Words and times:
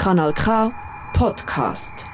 Kanal 0.00 0.32
K 0.32 0.72
Podcast. 1.12 2.06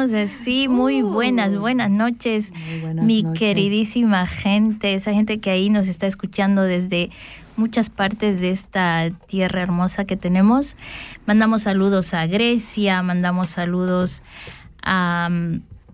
Arrancamos 0.00 0.12
así. 0.12 0.68
Muy 0.68 1.02
buenas, 1.02 1.56
buenas 1.56 1.90
noches, 1.90 2.52
buenas 2.80 3.04
mi 3.04 3.22
noches. 3.22 3.38
queridísima 3.38 4.26
gente, 4.26 4.94
esa 4.94 5.12
gente 5.12 5.40
que 5.40 5.50
ahí 5.50 5.70
nos 5.70 5.88
está 5.88 6.06
escuchando 6.06 6.62
desde 6.62 7.10
muchas 7.56 7.90
partes 7.90 8.40
de 8.40 8.50
esta 8.50 9.10
tierra 9.26 9.62
hermosa 9.62 10.04
que 10.04 10.16
tenemos. 10.16 10.76
Mandamos 11.26 11.62
saludos 11.62 12.14
a 12.14 12.26
Grecia, 12.26 13.02
mandamos 13.02 13.50
saludos 13.50 14.22
a... 14.82 15.28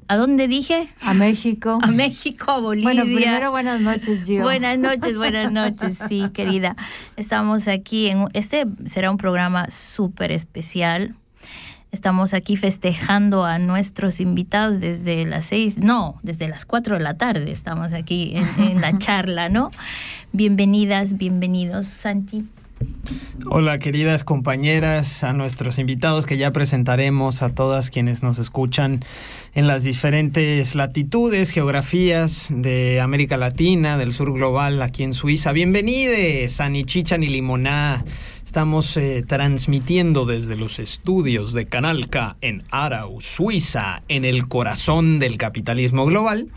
¿A 0.09 0.17
dónde 0.17 0.47
dije? 0.47 0.89
A 1.01 1.15
México. 1.15 1.81
A 1.83 1.89
México, 1.89 2.53
a 2.53 2.61
Bolivia. 2.61 2.93
Bueno, 2.93 3.03
primero 3.13 3.51
buenas 3.51 3.81
noches, 3.81 4.23
Gio. 4.25 4.45
Buenas 4.45 4.79
noches, 4.79 5.17
buenas 5.17 5.51
noches, 5.51 5.99
sí, 6.09 6.31
querida. 6.33 6.77
Estamos 7.17 7.67
aquí 7.67 8.07
en 8.07 8.27
este 8.33 8.67
será 8.85 9.11
un 9.11 9.17
programa 9.17 9.69
súper 9.69 10.31
especial. 10.31 11.17
Estamos 11.97 12.35
aquí 12.35 12.59
festejando 12.59 13.47
a 13.47 13.59
nuestros 13.59 14.21
invitados 14.21 14.81
desde 14.81 15.25
las 15.25 15.47
seis, 15.47 15.79
no, 15.79 16.21
desde 16.23 16.47
las 16.47 16.67
cuatro 16.67 16.99
de 16.99 17.03
la 17.03 17.17
tarde. 17.17 17.51
Estamos 17.51 17.95
aquí 17.95 18.35
en, 18.37 18.47
en 18.63 18.81
la 18.83 18.99
charla, 18.99 19.49
¿no? 19.49 19.71
Bienvenidas, 20.31 21.17
bienvenidos, 21.17 21.87
Santi. 21.87 22.45
Hola 23.49 23.79
queridas 23.79 24.25
compañeras, 24.25 25.25
a 25.25 25.33
nuestros 25.33 25.79
invitados 25.79 26.27
que 26.27 26.37
ya 26.37 26.53
presentaremos, 26.53 27.41
a 27.41 27.49
todas 27.49 27.89
quienes 27.89 28.23
nos 28.23 28.39
escuchan 28.39 29.03
en 29.55 29.67
las 29.67 29.83
diferentes 29.83 30.75
latitudes, 30.75 31.49
geografías 31.49 32.49
de 32.51 33.01
América 33.01 33.39
Latina, 33.39 33.97
del 33.97 34.13
sur 34.13 34.35
global, 34.35 34.83
aquí 34.83 35.03
en 35.03 35.15
Suiza. 35.15 35.53
Bienvenides 35.53 36.61
a 36.61 36.69
Ni 36.69 36.85
Chicha 36.85 37.17
ni 37.17 37.29
Limoná. 37.29 38.05
Estamos 38.57 38.97
eh, 38.97 39.23
transmitiendo 39.23 40.25
desde 40.25 40.57
los 40.57 40.79
estudios 40.79 41.53
de 41.53 41.67
Canal 41.67 42.09
K 42.09 42.39
en 42.41 42.63
Arau, 42.71 43.21
Suiza, 43.21 44.03
en 44.09 44.25
el 44.25 44.49
corazón 44.49 45.19
del 45.19 45.37
capitalismo 45.37 46.07
global. 46.07 46.49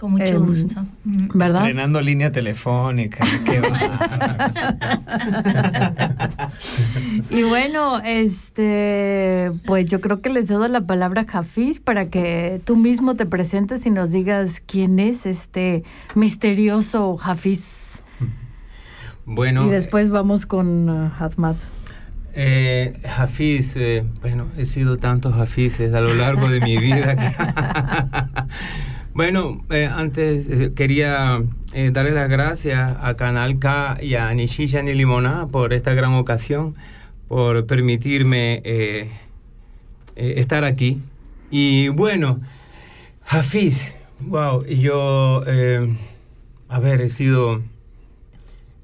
Con 0.00 0.12
mucho 0.12 0.24
Em, 0.24 0.46
gusto. 0.46 0.82
¿Verdad? 1.04 1.56
Estrenando 1.66 2.00
línea 2.00 2.32
telefónica. 2.32 3.22
qué. 3.44 3.60
Y 7.30 7.42
bueno, 7.42 8.00
este, 8.04 9.52
pues 9.66 9.86
yo 9.86 10.00
creo 10.00 10.18
que 10.20 10.30
les 10.30 10.46
cedo 10.48 10.66
la 10.68 10.80
palabra 10.82 11.26
a 11.32 11.38
Hafiz 11.38 11.80
para 11.80 12.08
que 12.08 12.60
tú 12.64 12.76
mismo 12.76 13.14
te 13.16 13.26
presentes 13.26 13.86
y 13.86 13.90
nos 13.90 14.10
digas 14.10 14.62
quién 14.66 14.98
es 14.98 15.26
este 15.26 15.84
misterioso 16.14 17.18
Hafiz. 17.22 17.62
Bueno, 19.26 19.66
y 19.66 19.70
después 19.70 20.10
vamos 20.10 20.46
con 20.46 20.88
uh, 20.88 21.10
Hazmat. 21.18 21.56
eh, 22.34 22.98
Hafiz, 23.16 23.74
eh, 23.76 24.04
bueno, 24.22 24.46
he 24.56 24.66
sido 24.66 24.98
tantos 24.98 25.34
Hafizes 25.34 25.94
a 25.94 26.00
lo 26.00 26.14
largo 26.14 26.48
de 26.48 26.60
mi 26.60 26.78
vida. 26.78 27.16
que- 27.16 27.32
bueno, 29.20 29.58
eh, 29.68 29.84
antes 29.86 30.48
eh, 30.48 30.72
quería 30.74 31.42
eh, 31.74 31.90
darle 31.92 32.12
las 32.12 32.30
gracias 32.30 32.96
a 33.02 33.16
Canal 33.16 33.58
K 33.58 33.98
y 34.00 34.14
a 34.14 34.32
Nishisha 34.32 34.80
ni 34.80 34.94
Limona 34.94 35.46
por 35.48 35.74
esta 35.74 35.92
gran 35.92 36.14
ocasión, 36.14 36.74
por 37.28 37.66
permitirme 37.66 38.62
eh, 38.64 39.10
eh, 40.16 40.34
estar 40.38 40.64
aquí. 40.64 41.02
Y 41.50 41.88
bueno, 41.88 42.40
Hafiz, 43.26 43.94
wow, 44.20 44.64
yo, 44.64 45.42
a 46.70 46.78
ver, 46.80 47.02
he 47.02 47.10
sido 47.10 47.60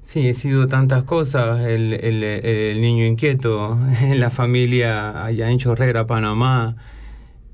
Sí, 0.03 0.27
he 0.29 0.35
sido 0.35 0.67
tantas 0.67 1.01
cosas. 1.01 1.61
El, 1.61 1.93
el- 1.93 2.23
el 2.23 2.79
niño 2.79 3.05
inquieto 3.05 3.75
en 4.01 4.19
la 4.21 4.29
familia 4.29 5.25
allá 5.25 5.49
en 5.49 5.57
Chorrera, 5.57 6.05
Panamá. 6.05 6.75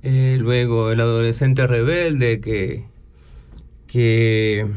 Eh, 0.06 0.36
luego 0.38 0.92
el 0.92 1.00
adolescente 1.00 1.66
rebelde 1.66 2.42
que, 2.42 2.84
que, 3.88 4.68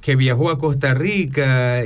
que 0.00 0.14
viajó 0.14 0.48
a 0.50 0.58
Costa 0.58 0.94
Rica 0.94 1.82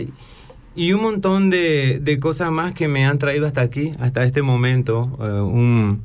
y 0.74 0.92
un 0.92 1.00
montón 1.00 1.48
de, 1.48 1.98
de, 1.98 2.18
cosas 2.18 2.50
más 2.50 2.74
que 2.74 2.88
me 2.88 3.06
han 3.06 3.18
traído 3.18 3.46
hasta 3.46 3.62
aquí, 3.62 3.92
hasta 3.98 4.22
este 4.24 4.42
momento. 4.42 5.04
Uh, 5.18 5.46
un, 5.46 6.04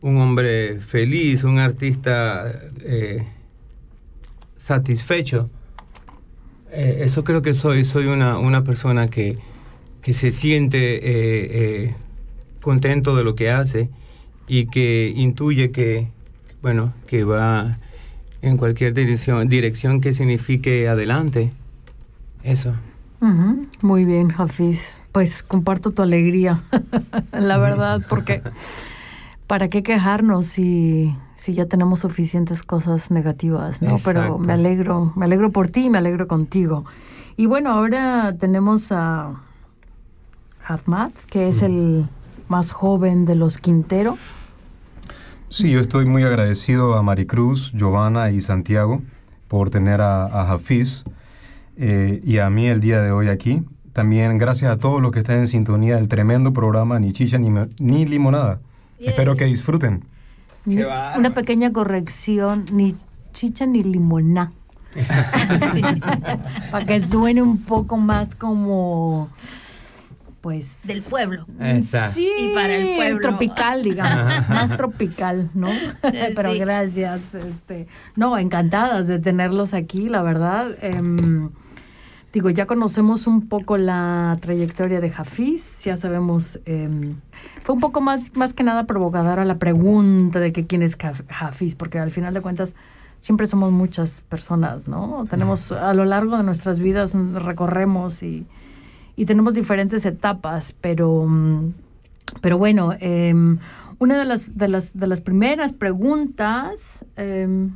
un, 0.00 0.18
hombre 0.18 0.78
feliz, 0.78 1.42
un 1.42 1.58
artista 1.58 2.48
eh, 2.82 3.26
satisfecho. 4.54 5.50
Eh, 6.70 7.00
eso 7.00 7.24
creo 7.24 7.42
que 7.42 7.54
soy, 7.54 7.84
soy 7.84 8.06
una, 8.06 8.38
una 8.38 8.62
persona 8.62 9.08
que, 9.08 9.38
que 10.02 10.12
se 10.12 10.30
siente 10.30 11.00
eh, 11.02 11.96
contento 12.60 13.16
de 13.16 13.24
lo 13.24 13.34
que 13.34 13.50
hace 13.50 13.90
y 14.46 14.66
que 14.66 15.12
intuye 15.14 15.70
que, 15.70 16.08
bueno, 16.62 16.92
que 17.06 17.24
va 17.24 17.78
en 18.42 18.56
cualquier 18.56 18.92
dirección, 18.94 19.48
dirección 19.48 20.00
que 20.00 20.12
signifique 20.12 20.88
adelante. 20.88 21.52
Eso. 22.42 22.74
Muy 23.80 24.04
bien, 24.04 24.34
Hafiz. 24.36 24.94
Pues 25.12 25.42
comparto 25.42 25.92
tu 25.92 26.02
alegría, 26.02 26.60
la 27.32 27.56
verdad, 27.56 28.02
porque 28.08 28.42
¿para 29.46 29.68
qué 29.68 29.82
quejarnos 29.82 30.46
si, 30.46 31.16
si 31.36 31.54
ya 31.54 31.66
tenemos 31.66 32.00
suficientes 32.00 32.62
cosas 32.62 33.10
negativas, 33.10 33.80
no? 33.80 33.96
Pero 34.04 34.38
me 34.38 34.52
alegro, 34.52 35.12
me 35.16 35.24
alegro 35.24 35.50
por 35.50 35.68
ti 35.68 35.84
y 35.84 35.90
me 35.90 35.98
alegro 35.98 36.26
contigo. 36.26 36.84
Y 37.36 37.46
bueno, 37.46 37.70
ahora 37.70 38.34
tenemos 38.38 38.92
a 38.92 39.40
Hatmat, 40.66 41.12
que 41.30 41.48
es 41.48 41.62
el 41.62 42.06
más 42.48 42.70
joven 42.72 43.24
de 43.24 43.34
los 43.34 43.58
Quintero. 43.58 44.18
Sí, 45.48 45.70
yo 45.70 45.80
estoy 45.80 46.06
muy 46.06 46.22
agradecido 46.22 46.94
a 46.94 47.02
Maricruz, 47.02 47.72
Giovanna 47.72 48.30
y 48.30 48.40
Santiago 48.40 49.02
por 49.48 49.70
tener 49.70 50.00
a, 50.00 50.24
a 50.26 50.52
Hafiz 50.52 51.04
eh, 51.76 52.20
y 52.24 52.38
a 52.38 52.50
mí 52.50 52.66
el 52.66 52.80
día 52.80 53.00
de 53.00 53.12
hoy 53.12 53.28
aquí. 53.28 53.62
También 53.92 54.38
gracias 54.38 54.72
a 54.72 54.78
todos 54.78 55.00
los 55.00 55.12
que 55.12 55.20
están 55.20 55.36
en 55.36 55.46
sintonía 55.46 55.96
del 55.96 56.08
tremendo 56.08 56.52
programa 56.52 56.98
Ni 56.98 57.12
Chicha 57.12 57.38
ni, 57.38 57.50
ni 57.78 58.04
Limonada. 58.04 58.60
Espero 58.98 59.36
que 59.36 59.44
disfruten. 59.44 60.04
Una 60.66 61.34
pequeña 61.34 61.72
corrección, 61.72 62.64
ni 62.72 62.94
chicha 63.32 63.66
ni 63.66 63.82
limoná. 63.82 64.52
Para 66.70 66.86
que 66.86 67.00
suene 67.00 67.42
un 67.42 67.58
poco 67.58 67.96
más 67.98 68.34
como 68.34 69.28
pues 70.44 70.86
del 70.86 71.00
pueblo. 71.00 71.46
Sí, 72.10 72.28
y 72.38 72.52
para 72.52 72.76
el 72.76 72.96
pueblo 72.96 73.30
tropical, 73.30 73.82
digamos, 73.82 74.46
más 74.50 74.76
tropical, 74.76 75.48
¿no? 75.54 75.68
Pero 76.36 76.52
gracias, 76.58 77.34
este, 77.34 77.86
no, 78.14 78.36
encantadas 78.36 79.06
de 79.06 79.18
tenerlos 79.18 79.72
aquí, 79.72 80.10
la 80.10 80.20
verdad. 80.20 80.76
Eh, 80.82 81.00
digo, 82.30 82.50
ya 82.50 82.66
conocemos 82.66 83.26
un 83.26 83.48
poco 83.48 83.78
la 83.78 84.36
trayectoria 84.42 85.00
de 85.00 85.10
Hafiz, 85.16 85.82
ya 85.82 85.96
sabemos, 85.96 86.60
eh, 86.66 86.90
fue 87.62 87.74
un 87.74 87.80
poco 87.80 88.02
más, 88.02 88.36
más 88.36 88.52
que 88.52 88.64
nada 88.64 88.82
provocadora 88.82 89.46
la 89.46 89.56
pregunta 89.56 90.40
de 90.40 90.52
que 90.52 90.64
quién 90.64 90.82
es 90.82 90.98
Hafiz, 91.30 91.74
porque 91.74 91.98
al 91.98 92.10
final 92.10 92.34
de 92.34 92.42
cuentas 92.42 92.74
siempre 93.18 93.46
somos 93.46 93.72
muchas 93.72 94.20
personas, 94.20 94.88
¿no? 94.88 95.24
Tenemos 95.30 95.72
a 95.72 95.94
lo 95.94 96.04
largo 96.04 96.36
de 96.36 96.42
nuestras 96.42 96.80
vidas 96.80 97.14
recorremos 97.14 98.22
y 98.22 98.46
y 99.16 99.26
tenemos 99.26 99.54
diferentes 99.54 100.04
etapas, 100.04 100.74
pero, 100.80 101.24
mm, 101.26 101.72
pero 102.40 102.58
bueno, 102.58 102.92
em, 103.00 103.58
una 103.98 104.18
de 104.18 104.24
las, 104.24 104.56
de, 104.56 104.68
las, 104.68 104.98
de 104.98 105.06
las 105.06 105.20
primeras 105.20 105.72
preguntas, 105.72 107.04
em, 107.16 107.72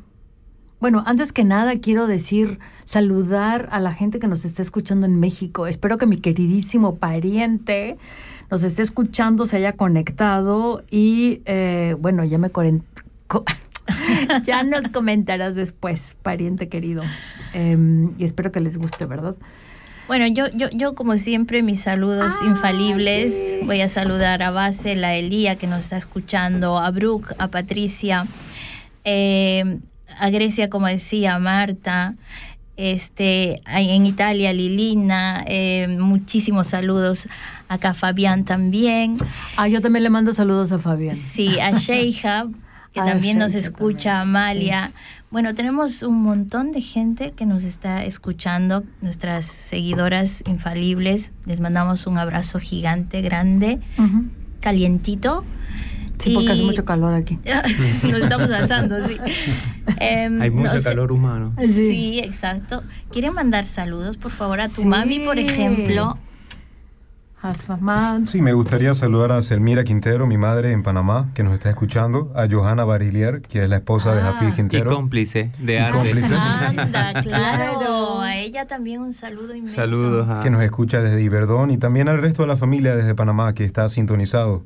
bueno, 0.81 1.02
antes 1.06 1.32
que 1.32 1.44
nada 1.44 1.79
quiero 1.79 2.06
decir, 2.06 2.58
saludar 2.85 3.69
a 3.73 3.81
la 3.81 3.94
gente 3.94 4.19
que 4.19 4.29
nos 4.29 4.44
está 4.44 4.62
escuchando 4.62 5.06
en 5.06 5.19
México. 5.19 5.67
Espero 5.67 5.99
que 5.99 6.06
mi 6.06 6.19
queridísimo 6.19 6.96
pariente 6.96 7.99
nos 8.50 8.62
esté 8.62 8.82
escuchando, 8.82 9.46
se 9.46 9.56
haya 9.56 9.73
conectado 9.73 10.85
y 10.90 11.43
eh, 11.46 11.96
bueno, 11.99 12.25
ya 12.25 12.38
me 12.38 12.50
ya 14.44 14.62
nos 14.62 14.88
comentarás 14.88 15.55
después, 15.55 16.17
pariente 16.23 16.69
querido. 16.69 17.02
Em, 17.52 18.12
y 18.19 18.25
espero 18.25 18.52
que 18.52 18.61
les 18.61 18.79
guste, 18.79 19.05
¿verdad? 19.06 19.37
Bueno, 20.08 20.26
yo, 20.26 20.46
yo, 20.55 20.70
yo 20.70 20.94
como 20.94 21.19
siempre, 21.19 21.62
mis 21.62 21.82
saludos 21.82 22.32
ah, 22.40 22.46
infalibles. 22.46 23.58
Voy 23.64 23.82
a 23.82 23.88
saludar 23.88 24.43
a 24.43 24.50
Basel, 24.50 25.05
a 25.05 25.14
Elía 25.14 25.56
que 25.56 25.66
nos 25.66 25.81
está 25.81 25.99
escuchando, 25.99 26.78
a 26.78 26.90
Brooke, 26.90 27.34
a 27.37 27.49
Patricia, 27.49 28.26
eh, 29.05 29.81
a 30.19 30.31
Grecia, 30.31 30.70
como 30.70 30.87
decía, 30.87 31.38
Marta, 31.38 32.14
este, 32.78 33.60
en 33.66 34.06
Italia, 34.06 34.55
Lilina, 34.55 35.44
eh, 35.46 35.94
muchísimos 36.00 36.69
saludos. 36.69 37.28
Acá 37.69 37.93
Fabián 37.93 38.46
también. 38.46 39.19
Ah, 39.58 39.69
yo 39.69 39.82
también 39.82 40.04
le 40.04 40.11
mando 40.11 40.32
saludos 40.32 40.72
a 40.72 40.78
Fabián. 40.78 41.16
Sí, 41.16 41.61
a 41.61 41.72
Sheija, 41.72 42.46
que 42.94 43.00
también 43.00 43.37
nos 43.37 43.52
escucha, 43.52 44.22
Amalia. 44.22 44.90
Bueno, 45.30 45.54
tenemos 45.54 46.02
un 46.02 46.22
montón 46.22 46.72
de 46.72 46.80
gente 46.80 47.32
que 47.32 47.44
nos 47.44 47.62
está 47.62 48.02
escuchando, 48.04 48.84
nuestras 49.02 49.44
seguidoras 49.44 50.42
infalibles. 50.48 51.32
Les 51.44 51.60
mandamos 51.60 52.06
un 52.06 52.16
abrazo 52.16 52.58
gigante, 52.60 53.20
grande, 53.20 53.78
calientito. 54.60 55.44
Sí, 56.16 56.32
porque 56.34 56.52
hace 56.52 56.62
mucho 56.62 56.84
calor 56.84 57.12
aquí. 57.12 57.38
nos 58.04 58.22
estamos 58.22 58.50
asando, 58.50 59.06
sí. 59.06 59.19
Em, 60.00 60.40
Hay 60.40 60.50
mucho 60.50 60.82
calor 60.82 61.12
humano. 61.12 61.54
Sí. 61.60 62.20
exacto. 62.20 62.82
¿Quieren 63.12 63.34
mandar 63.34 63.66
saludos, 63.66 64.16
por 64.16 64.32
favor, 64.32 64.60
a 64.60 64.69
tu 64.69 64.84
mami, 64.84 65.20
por 65.20 65.38
ejemplo? 65.38 66.19
Sí, 68.25 68.43
me 68.43 68.52
gustaría 68.52 68.93
saludar 68.94 69.31
a 69.31 69.43
Selmira 69.43 69.85
Quintero, 69.85 70.26
mi 70.26 70.37
madre 70.37 70.73
en 70.73 70.82
Panamá, 70.82 71.31
que 71.35 71.44
nos 71.44 71.55
está 71.55 71.70
escuchando, 71.70 72.32
a 72.35 72.49
Johanna 72.50 72.85
Barilier, 72.85 73.43
que 73.43 73.62
es 73.62 73.69
la 73.69 73.76
esposa 73.76 74.14
de 74.14 74.23
ah. 74.23 74.52
Quintero. 74.55 74.90
Y 74.90 74.94
cómplice 74.94 75.52
de 75.58 75.79
arte. 75.79 75.99
Cómplice. 75.99 76.35
Anda, 76.35 77.23
claro. 77.23 78.20
A 78.20 78.37
ella 78.37 78.67
también 78.67 79.00
un 79.00 79.14
saludo 79.14 79.55
inmenso. 79.55 79.76
Saludos. 79.76 80.29
A... 80.29 80.40
Que 80.40 80.50
nos 80.50 80.62
escucha 80.62 81.00
desde 81.00 81.23
Iberdón 81.23 81.70
y 81.70 81.79
también 81.79 82.08
al 82.08 82.19
resto 82.19 82.43
de 82.43 82.49
la 82.49 82.56
familia 82.56 82.96
desde 82.96 83.14
Panamá, 83.14 83.55
que 83.55 83.64
está 83.64 83.88
sintonizado 83.88 84.64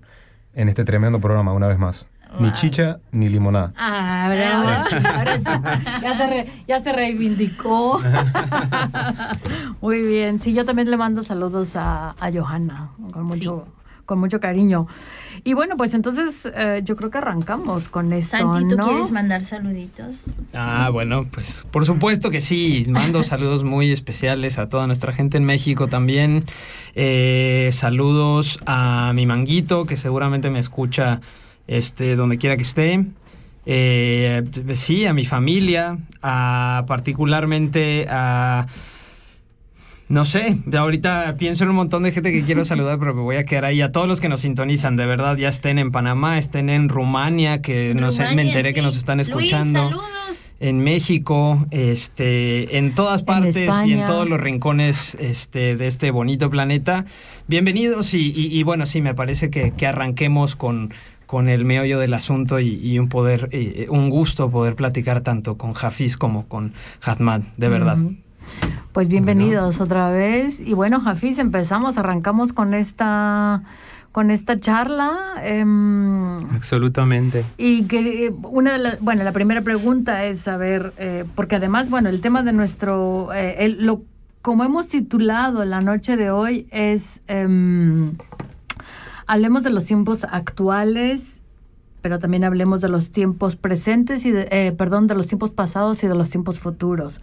en 0.55 0.69
este 0.69 0.85
tremendo 0.85 1.21
programa 1.21 1.53
una 1.53 1.69
vez 1.69 1.79
más. 1.79 2.09
Ni 2.39 2.51
chicha 2.53 2.99
ni 3.11 3.29
limonada. 3.29 3.73
Ah, 3.77 4.25
ahora, 4.27 4.85
sí, 4.89 4.97
ahora 5.05 5.37
sí. 5.39 5.45
Ya 6.03 6.17
se, 6.17 6.47
ya 6.67 6.81
se 6.83 6.93
reivindicó. 6.93 8.01
Muy 9.81 10.03
bien. 10.03 10.41
Sí, 10.41 10.53
yo 10.53 10.65
también 10.65 10.91
le 10.91 10.97
mando 10.97 11.23
saludos 11.23 11.77
a, 11.77 12.15
a 12.19 12.33
Johanna 12.33 12.91
con 13.13 13.25
mucho, 13.25 13.67
con 14.07 14.19
mucho 14.19 14.41
cariño. 14.41 14.87
Y 15.45 15.55
bueno, 15.55 15.77
pues 15.77 15.93
entonces 15.95 16.49
eh, 16.55 16.83
yo 16.85 16.95
creo 16.95 17.11
que 17.11 17.19
arrancamos 17.19 17.89
con 17.89 18.13
esto. 18.13 18.37
Santi, 18.37 18.69
¿tú 18.69 18.77
¿no? 18.77 18.87
quieres 18.87 19.11
mandar 19.11 19.43
saluditos? 19.43 20.27
Ah, 20.55 20.89
bueno, 20.93 21.27
pues 21.31 21.67
por 21.71 21.85
supuesto 21.85 22.31
que 22.31 22.41
sí. 22.41 22.87
Mando 22.89 23.23
saludos 23.25 23.65
muy 23.65 23.91
especiales 23.91 24.59
a 24.59 24.69
toda 24.69 24.87
nuestra 24.87 25.13
gente 25.13 25.39
en 25.39 25.45
México 25.45 25.89
también. 25.89 26.45
Eh, 26.95 27.71
saludos 27.73 28.61
a 28.67 29.13
mi 29.15 29.27
manguito, 29.27 29.85
que 29.85 29.97
seguramente 29.97 30.49
me 30.51 30.61
escucha 30.61 31.21
este, 31.73 32.17
donde 32.17 32.39
quiera 32.39 32.57
que 32.57 32.63
esté. 32.63 33.05
Eh, 33.65 34.43
sí, 34.75 35.07
a 35.07 35.15
mi 35.15 35.25
familia, 35.25 35.99
a 36.23 36.85
particularmente 36.87 38.07
a... 38.09 38.67
No 40.09 40.27
sé, 40.27 40.59
ahorita 40.77 41.37
pienso 41.39 41.65
en 41.65 41.71
un 41.71 41.77
montón 41.77 42.03
de 42.03 42.13
gente 42.13 42.33
que 42.33 42.43
quiero 42.43 42.67
saludar, 42.67 42.99
pero 42.99 43.15
me 43.15 43.23
voy 43.23 43.37
a 43.37 43.47
quedar 43.47 43.65
ahí. 43.65 43.81
A 43.81 43.93
todos 43.93 44.07
los 44.07 44.21
que 44.21 44.29
nos 44.29 44.43
sintonizan, 44.43 44.95
de 44.97 45.07
verdad, 45.07 45.39
ya 45.39 45.49
estén 45.49 45.79
en 45.79 45.91
Panamá, 45.91 46.37
estén 46.37 46.69
en 46.69 46.91
Rumania, 46.91 47.63
que 47.63 47.95
no 47.95 48.11
sé, 48.11 48.35
me 48.35 48.43
enteré 48.43 48.75
que 48.75 48.83
nos 48.83 48.99
están 48.99 49.21
escuchando. 49.21 49.91
Luis, 49.91 50.03
saludos. 50.03 50.45
En 50.61 50.85
México, 50.85 51.67
este, 51.71 52.77
en 52.77 52.95
todas 52.95 53.23
partes 53.23 53.57
y 53.87 53.95
en 53.95 54.05
todos 54.05 54.29
los 54.29 54.39
rincones 54.39 55.17
este, 55.19 55.77
de 55.77 55.87
este 55.87 56.11
bonito 56.11 56.51
planeta. 56.51 57.07
Bienvenidos 57.49 58.13
y, 58.13 58.63
bueno, 58.65 58.85
sí, 58.85 59.01
me 59.01 59.15
parece 59.15 59.49
que, 59.49 59.73
que 59.73 59.87
arranquemos 59.87 60.57
con, 60.57 60.93
con 61.33 61.49
el 61.49 61.65
meollo 61.65 61.99
del 61.99 62.13
asunto 62.13 62.61
y, 62.61 62.99
un 62.99 63.09
poder, 63.09 63.49
eh, 63.53 63.87
un 63.89 64.11
gusto 64.11 64.51
poder 64.51 64.77
platicar 64.77 65.23
tanto 65.23 65.57
con 65.57 65.73
Hafiz 65.81 66.19
como 66.19 66.47
con 66.47 66.75
Hatmad, 67.01 67.41
de 67.57 67.71
verdad. 67.71 67.97
Pues 68.93 69.09
bienvenidos 69.09 69.81
otra 69.81 70.11
vez. 70.11 70.61
Y 70.61 70.75
bueno, 70.75 71.01
Hafiz, 71.07 71.39
empezamos, 71.39 71.97
arrancamos 71.97 72.53
con 72.53 72.75
esta 72.75 73.63
con 74.13 74.31
esta 74.31 74.61
charla. 74.61 75.19
Em, 75.43 76.55
Absolutamente. 76.55 77.47
Y 77.57 77.85
que 77.85 78.27
eh, 78.27 78.35
una 78.43 78.73
de 78.73 78.79
las, 78.79 79.01
bueno, 79.01 79.25
la 79.25 79.33
primera 79.33 79.63
pregunta 79.63 80.27
es 80.27 80.41
saber, 80.41 80.93
eh, 80.99 81.25
porque 81.35 81.57
además, 81.57 81.89
bueno, 81.89 82.11
el 82.11 82.21
tema 82.21 82.43
de 82.43 82.53
nuestro, 82.53 83.31
lo, 83.79 84.03
como 84.43 84.65
hemos 84.65 84.89
titulado 84.89 85.65
la 85.65 85.81
noche 85.81 86.19
de 86.19 86.31
hoy 86.31 86.67
es 86.71 87.23
em, 87.27 88.19
hablemos 89.33 89.63
de 89.63 89.71
los 89.71 89.87
tiempos 89.87 90.25
actuales, 90.25 91.41
pero 92.03 92.19
también 92.19 92.45
hablemos 92.45 92.83
de 92.83 92.91
los 92.91 93.11
tiempos 93.11 93.57
presentes 93.57 94.27
y, 94.27 94.31
de, 94.31 94.47
eh, 94.51 94.73
perdón, 94.73 95.07
de 95.07 95.15
los 95.15 95.27
tiempos 95.27 95.51
pasados 95.51 96.05
y 96.05 96.07
de 96.07 96.15
los 96.15 96.29
tiempos 96.29 96.61
futuros. 96.61 97.23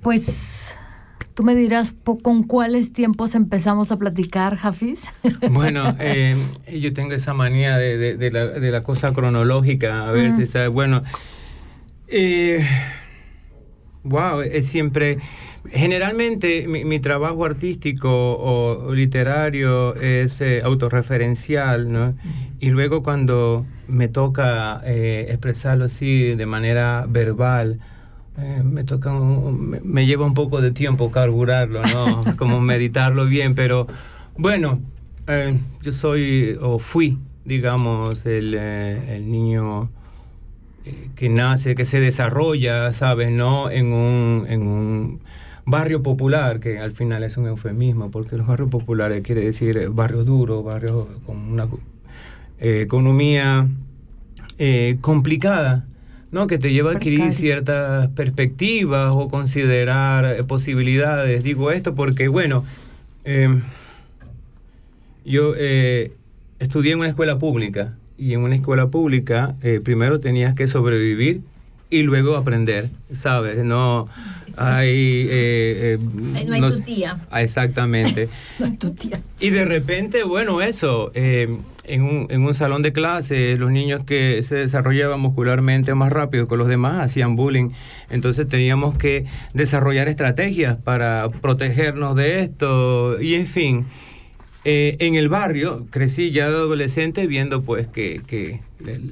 Pues, 0.00 0.76
Tú 1.34 1.44
me 1.44 1.54
dirás 1.54 1.94
con 2.22 2.42
cuáles 2.42 2.92
tiempos 2.92 3.34
empezamos 3.34 3.90
a 3.90 3.98
platicar, 3.98 4.56
Jafis. 4.56 5.08
Bueno, 5.50 5.96
eh, 5.98 6.36
yo 6.70 6.92
tengo 6.92 7.14
esa 7.14 7.32
manía 7.32 7.78
de, 7.78 8.18
de, 8.18 8.30
la, 8.30 8.46
de, 8.48 8.70
la, 8.70 8.82
cosa 8.82 9.14
cronológica, 9.14 10.08
a 10.08 10.12
ver 10.12 10.32
si 10.32 10.46
sabe. 10.46 10.68
Bueno, 10.68 11.04
eh, 12.08 12.66
wow, 14.02 14.42
es 14.42 14.66
siempre. 14.66 15.20
Generalmente 15.70 16.66
mi, 16.66 16.98
trabajo 16.98 17.44
artístico 17.44 18.10
o, 18.10 18.92
literario 18.92 19.94
es 19.94 20.40
eh, 20.40 20.60
autorreferencial, 20.64 21.92
¿no? 21.92 22.14
Y 22.58 22.70
luego 22.70 23.02
cuando 23.02 23.64
me 23.86 24.08
toca 24.08 24.82
eh, 24.84 25.26
expresarlo 25.28 25.84
así 25.84 26.34
de 26.34 26.46
manera 26.46 27.06
verbal, 27.08 27.78
eh, 28.38 28.62
me 28.64 28.82
toca 28.82 29.12
me, 29.12 30.06
lleva 30.06 30.26
un 30.26 30.34
poco 30.34 30.60
de 30.60 30.72
tiempo 30.72 31.12
carburarlo, 31.12 31.82
¿no? 31.82 32.24
Como 32.36 32.60
meditarlo 32.60 33.26
bien, 33.26 33.54
pero 33.54 33.86
bueno, 34.36 34.80
yo 35.82 35.92
soy 35.92 36.58
o 36.60 36.80
fui, 36.80 37.18
digamos, 37.44 38.26
el, 38.26 38.54
el 38.54 39.30
niño 39.30 39.90
que 41.14 41.28
nace, 41.28 41.74
que 41.74 41.84
se 41.84 42.00
desarrolla, 42.00 42.92
¿sabes? 42.92 43.30
¿No? 43.30 43.70
En 43.70 43.92
un, 43.92 44.46
en 44.48 44.62
un 44.66 45.20
barrio 45.64 46.02
popular, 46.02 46.60
que 46.60 46.78
al 46.78 46.92
final 46.92 47.22
es 47.22 47.36
un 47.36 47.46
eufemismo, 47.46 48.10
porque 48.10 48.36
los 48.36 48.46
barrios 48.46 48.70
populares 48.70 49.22
quiere 49.22 49.44
decir 49.44 49.88
barrio 49.90 50.24
duro, 50.24 50.62
barrio 50.62 51.08
con 51.24 51.36
una 51.36 51.68
eh, 52.60 52.80
economía 52.80 53.68
eh, 54.58 54.96
complicada, 55.00 55.84
¿no? 56.30 56.46
que 56.46 56.58
te 56.58 56.72
lleva 56.72 56.92
a 56.92 56.94
adquirir 56.94 57.32
ciertas 57.32 58.08
perspectivas 58.08 59.12
o 59.14 59.28
considerar 59.28 60.36
eh, 60.36 60.44
posibilidades. 60.44 61.42
Digo 61.42 61.70
esto 61.70 61.94
porque, 61.94 62.28
bueno, 62.28 62.64
yo 65.24 65.54
estudié 66.58 66.92
en 66.92 66.98
una 66.98 67.08
escuela 67.08 67.38
pública 67.38 67.94
y 68.18 68.34
en 68.34 68.40
una 68.40 68.56
escuela 68.56 68.88
pública 68.88 69.54
primero 69.84 70.18
tenías 70.18 70.56
que 70.56 70.66
sobrevivir 70.66 71.40
y 71.92 72.02
luego 72.02 72.36
aprender, 72.36 72.88
¿sabes? 73.12 73.62
No 73.64 74.08
hay... 74.56 75.26
Eh, 75.28 75.98
eh, 75.98 75.98
no 76.00 76.54
hay 76.54 76.60
tu 76.62 76.80
tía. 76.80 77.20
Ah, 77.30 77.42
exactamente. 77.42 78.30
tu 78.78 78.92
tía. 78.92 79.20
Y 79.40 79.50
de 79.50 79.66
repente, 79.66 80.24
bueno, 80.24 80.62
eso, 80.62 81.12
eh, 81.14 81.54
en, 81.84 82.02
un, 82.02 82.26
en 82.30 82.42
un 82.44 82.54
salón 82.54 82.80
de 82.80 82.94
clase, 82.94 83.58
los 83.58 83.70
niños 83.70 84.06
que 84.06 84.42
se 84.42 84.54
desarrollaban 84.54 85.20
muscularmente 85.20 85.94
más 85.94 86.10
rápido 86.10 86.48
que 86.48 86.56
los 86.56 86.66
demás 86.66 87.04
hacían 87.04 87.36
bullying. 87.36 87.72
Entonces 88.08 88.46
teníamos 88.46 88.96
que 88.96 89.26
desarrollar 89.52 90.08
estrategias 90.08 90.76
para 90.76 91.28
protegernos 91.42 92.16
de 92.16 92.40
esto 92.40 93.20
y 93.20 93.34
en 93.34 93.46
fin. 93.46 93.86
Eh, 94.64 94.96
en 95.00 95.16
el 95.16 95.28
barrio 95.28 95.86
crecí 95.90 96.30
ya 96.30 96.48
de 96.48 96.54
adolescente 96.54 97.26
viendo 97.26 97.62
pues 97.62 97.88
que, 97.88 98.60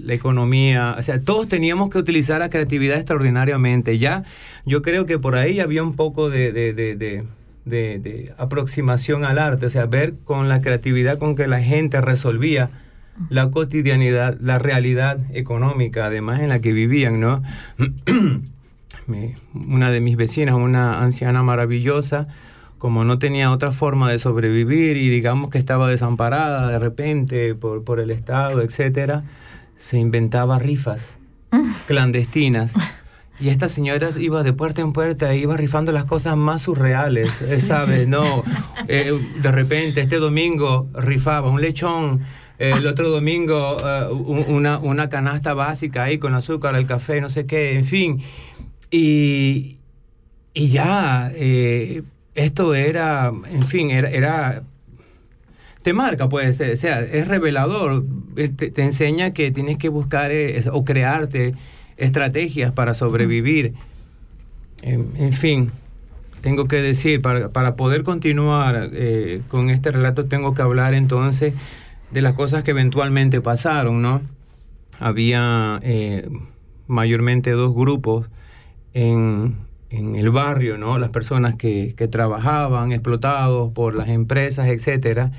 la, 0.04 0.14
economía, 0.14 0.94
o 0.96 1.02
sea, 1.02 1.20
todos 1.20 1.48
teníamos 1.48 1.90
que 1.90 1.98
utilizar 1.98 2.38
la 2.38 2.50
creatividad 2.50 2.96
extraordinariamente. 2.96 3.98
Ya 3.98 4.22
yo 4.64 4.80
creo 4.82 5.06
que 5.06 5.18
por 5.18 5.34
ahí 5.34 5.58
había 5.58 5.82
un 5.82 5.96
poco 5.96 6.30
de, 6.30 6.52
de, 6.52 7.24
aproximación 8.38 9.24
al 9.24 9.38
arte, 9.38 9.66
o 9.66 9.70
sea, 9.70 9.86
ver 9.86 10.14
con 10.24 10.48
la 10.48 10.60
creatividad 10.60 11.18
con 11.18 11.34
que 11.34 11.48
la 11.48 11.60
gente 11.60 12.00
resolvía 12.00 12.70
la 13.28 13.50
cotidianidad, 13.50 14.38
la 14.40 14.58
realidad 14.58 15.18
económica, 15.32 16.06
además 16.06 16.40
en 16.40 16.48
la 16.48 16.60
que 16.60 16.72
vivían, 16.72 17.20
¿no? 17.20 17.42
una 19.54 19.90
de 19.90 20.00
mis 20.00 20.16
vecinas, 20.16 20.54
una 20.54 21.02
anciana 21.02 21.42
maravillosa, 21.42 22.28
como 22.80 23.04
no 23.04 23.18
tenía 23.18 23.52
otra 23.52 23.72
forma 23.72 24.10
de 24.10 24.18
sobrevivir 24.18 24.96
y 24.96 25.10
digamos 25.10 25.50
que 25.50 25.58
estaba 25.58 25.86
desamparada 25.86 26.70
de 26.70 26.78
repente 26.78 27.54
por, 27.54 27.84
por 27.84 28.00
el 28.00 28.10
Estado, 28.10 28.62
etcétera, 28.62 29.22
se 29.78 29.98
inventaba 29.98 30.58
rifas 30.58 31.18
clandestinas. 31.86 32.72
Y 33.38 33.50
esta 33.50 33.68
señora 33.68 34.08
iba 34.18 34.42
de 34.42 34.54
puerta 34.54 34.80
en 34.80 34.94
puerta, 34.94 35.34
iba 35.34 35.58
rifando 35.58 35.92
las 35.92 36.06
cosas 36.06 36.38
más 36.38 36.62
surreales, 36.62 37.42
eh, 37.42 37.60
¿sabes? 37.60 38.08
No, 38.08 38.44
eh, 38.88 39.12
de 39.42 39.52
repente 39.52 40.00
este 40.00 40.16
domingo 40.16 40.88
rifaba 40.94 41.50
un 41.50 41.60
lechón, 41.60 42.24
el 42.58 42.86
otro 42.86 43.10
domingo 43.10 43.76
eh, 43.78 44.08
una, 44.10 44.78
una 44.78 45.10
canasta 45.10 45.52
básica 45.52 46.04
ahí 46.04 46.16
con 46.16 46.34
azúcar, 46.34 46.74
el 46.76 46.86
café, 46.86 47.20
no 47.20 47.28
sé 47.28 47.44
qué, 47.44 47.76
en 47.76 47.84
fin. 47.84 48.22
Y, 48.90 49.80
y 50.54 50.68
ya, 50.68 51.30
esto 52.34 52.74
era, 52.74 53.32
en 53.50 53.62
fin, 53.62 53.90
era, 53.90 54.10
era 54.10 54.62
te 55.82 55.92
marca, 55.94 56.28
pues, 56.28 56.60
o 56.60 56.76
sea, 56.76 57.00
es 57.00 57.26
revelador, 57.26 58.04
eh, 58.36 58.48
te, 58.48 58.82
enseña 58.82 59.32
que 59.32 59.50
tienes 59.50 59.78
que 59.78 59.88
buscar 59.88 60.30
eh, 60.30 60.62
o 60.70 60.84
crearte 60.84 61.54
estrategias 61.96 62.72
para 62.72 62.94
sobrevivir. 62.94 63.74
En, 64.82 65.32
fin, 65.34 65.70
tengo 66.40 66.66
que 66.66 66.76
decir, 66.76 67.20
para, 67.20 67.50
para 67.50 67.76
poder 67.76 68.02
continuar 68.02 68.90
eh, 68.92 69.42
con 69.48 69.68
este 69.68 69.90
relato, 69.90 70.24
tengo 70.24 70.54
que 70.54 70.62
hablar 70.62 70.94
entonces 70.94 71.52
de 72.10 72.22
las 72.22 72.34
cosas 72.34 72.62
que 72.62 72.70
eventualmente 72.70 73.42
pasaron, 73.42 74.00
¿no? 74.00 74.22
Había 74.98 75.80
mayormente 76.86 77.52
dos 77.52 77.74
grupos 77.74 78.28
en, 78.94 79.56
en 79.90 80.16
el 80.16 80.30
barrio, 80.30 80.78
¿no? 80.78 80.98
Las 80.98 81.10
personas 81.10 81.56
que, 81.56 81.94
que 81.96 82.08
trabajaban 82.08 82.92
explotados 82.92 83.72
por 83.72 83.94
las 83.94 84.08
empresas, 84.08 84.68
etcétera, 84.68 85.32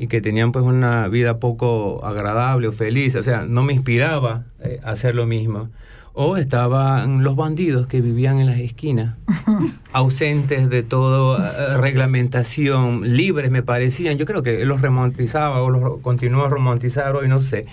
y 0.00 0.06
que 0.06 0.22
tenían 0.22 0.50
pues 0.50 0.64
una 0.64 1.08
vida 1.08 1.38
poco 1.38 2.02
agradable 2.06 2.68
o 2.68 2.72
feliz, 2.72 3.14
o 3.16 3.22
sea, 3.22 3.42
no 3.42 3.62
me 3.62 3.74
inspiraba 3.74 4.44
eh, 4.60 4.80
a 4.82 4.92
hacer 4.92 5.14
lo 5.14 5.26
mismo. 5.26 5.68
O 6.14 6.38
estaban 6.38 7.22
los 7.22 7.36
bandidos 7.36 7.86
que 7.86 8.00
vivían 8.00 8.40
en 8.40 8.46
las 8.46 8.58
esquinas, 8.58 9.16
ausentes 9.92 10.70
de 10.70 10.82
toda 10.82 11.50
eh, 11.50 11.76
reglamentación, 11.76 13.14
libres 13.14 13.50
me 13.50 13.62
parecían. 13.62 14.16
Yo 14.16 14.24
creo 14.24 14.42
que 14.42 14.64
los 14.64 14.80
romantizaba 14.80 15.60
o 15.60 15.68
los 15.68 16.00
continúa 16.00 16.46
a 16.46 16.48
romantizar 16.48 17.14
hoy, 17.14 17.28
no 17.28 17.38
sé. 17.38 17.66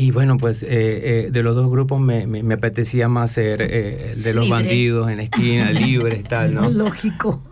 Y 0.00 0.12
bueno, 0.12 0.36
pues 0.36 0.62
eh, 0.62 0.68
eh, 0.70 1.28
de 1.32 1.42
los 1.42 1.56
dos 1.56 1.68
grupos 1.68 2.00
me, 2.00 2.24
me, 2.28 2.54
apetecía 2.54 3.08
más 3.08 3.32
ser 3.32 3.60
eh, 3.62 4.14
de 4.16 4.32
los 4.32 4.48
bandidos 4.48 5.10
en 5.10 5.16
la 5.16 5.24
esquina, 5.24 5.72
libres, 5.72 6.22
tal, 6.22 6.54
¿no? 6.54 6.70
Lógico. 6.70 7.42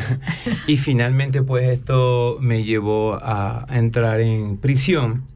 y 0.66 0.76
finalmente, 0.78 1.42
pues 1.42 1.68
esto 1.68 2.38
me 2.40 2.64
llevó 2.64 3.20
a 3.22 3.68
entrar 3.70 4.20
en 4.20 4.56
prisión. 4.56 5.26